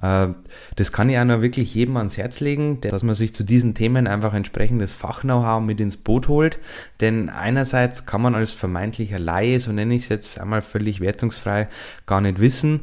Äh, 0.00 0.28
das 0.76 0.90
kann 0.90 1.10
ich 1.10 1.18
auch 1.18 1.24
noch 1.26 1.42
wirklich 1.42 1.74
jedem 1.74 1.98
ans 1.98 2.16
Herz 2.16 2.40
legen, 2.40 2.80
dass 2.80 3.02
man 3.02 3.14
sich 3.14 3.34
zu 3.34 3.44
diesen 3.44 3.74
Themen 3.74 4.06
einfach 4.06 4.32
entsprechendes 4.32 4.94
Fach-Know-how 4.94 5.60
mit 5.62 5.78
ins 5.78 5.98
Boot 5.98 6.28
holt. 6.28 6.58
Denn 7.02 7.28
einerseits 7.28 8.06
kann 8.06 8.22
man 8.22 8.34
als 8.34 8.52
vermeintlicher 8.52 9.18
Laie, 9.18 9.60
so 9.60 9.72
nenne 9.72 9.94
ich 9.94 10.04
es 10.04 10.08
jetzt 10.08 10.40
einmal 10.40 10.62
völlig 10.62 11.00
wertungsfrei, 11.00 11.68
gar 12.06 12.22
nicht 12.22 12.40
wissen, 12.40 12.80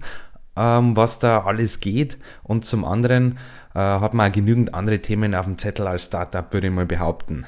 ähm, 0.55 0.95
was 0.95 1.19
da 1.19 1.43
alles 1.43 1.79
geht. 1.79 2.17
Und 2.43 2.65
zum 2.65 2.85
anderen 2.85 3.37
äh, 3.73 3.79
hat 3.79 4.13
man 4.13 4.29
auch 4.29 4.33
genügend 4.33 4.73
andere 4.73 4.99
Themen 4.99 5.35
auf 5.35 5.45
dem 5.45 5.57
Zettel 5.57 5.87
als 5.87 6.05
Startup, 6.05 6.51
würde 6.53 6.67
ich 6.67 6.73
mal 6.73 6.85
behaupten. 6.85 7.45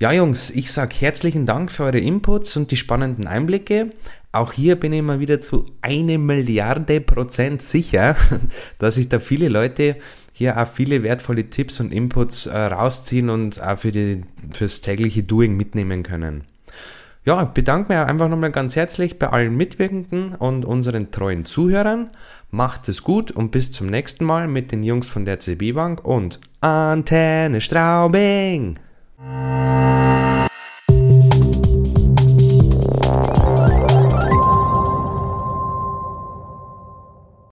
Ja, 0.00 0.12
Jungs, 0.12 0.50
ich 0.50 0.72
sage 0.72 0.94
herzlichen 0.98 1.46
Dank 1.46 1.70
für 1.70 1.84
eure 1.84 1.98
Inputs 1.98 2.56
und 2.56 2.70
die 2.70 2.76
spannenden 2.76 3.26
Einblicke. 3.26 3.90
Auch 4.32 4.52
hier 4.52 4.74
bin 4.74 4.92
ich 4.92 5.02
mal 5.02 5.20
wieder 5.20 5.38
zu 5.38 5.66
eine 5.82 6.18
Milliarde 6.18 7.00
Prozent 7.00 7.62
sicher, 7.62 8.16
dass 8.78 8.96
sich 8.96 9.08
da 9.08 9.20
viele 9.20 9.48
Leute 9.48 9.96
hier 10.32 10.60
auch 10.60 10.66
viele 10.66 11.04
wertvolle 11.04 11.48
Tipps 11.48 11.78
und 11.78 11.92
Inputs 11.92 12.46
äh, 12.46 12.58
rausziehen 12.58 13.30
und 13.30 13.62
auch 13.62 13.78
für 13.78 13.92
die, 13.92 14.22
fürs 14.52 14.80
tägliche 14.80 15.22
Doing 15.22 15.56
mitnehmen 15.56 16.02
können 16.02 16.44
ja, 17.24 17.42
ich 17.42 17.48
bedanke 17.50 17.92
mich 17.92 18.06
einfach 18.06 18.28
nochmal 18.28 18.50
ganz 18.50 18.76
herzlich 18.76 19.18
bei 19.18 19.28
allen 19.28 19.56
Mitwirkenden 19.56 20.34
und 20.34 20.66
unseren 20.66 21.10
treuen 21.10 21.46
Zuhörern. 21.46 22.10
Macht 22.50 22.88
es 22.88 23.02
gut 23.02 23.30
und 23.30 23.50
bis 23.50 23.72
zum 23.72 23.86
nächsten 23.86 24.26
Mal 24.26 24.46
mit 24.46 24.72
den 24.72 24.82
Jungs 24.82 25.08
von 25.08 25.24
der 25.24 25.40
CB 25.40 25.72
Bank 25.72 26.04
und 26.04 26.38
Antenne 26.60 27.62
Straubing. 27.62 28.78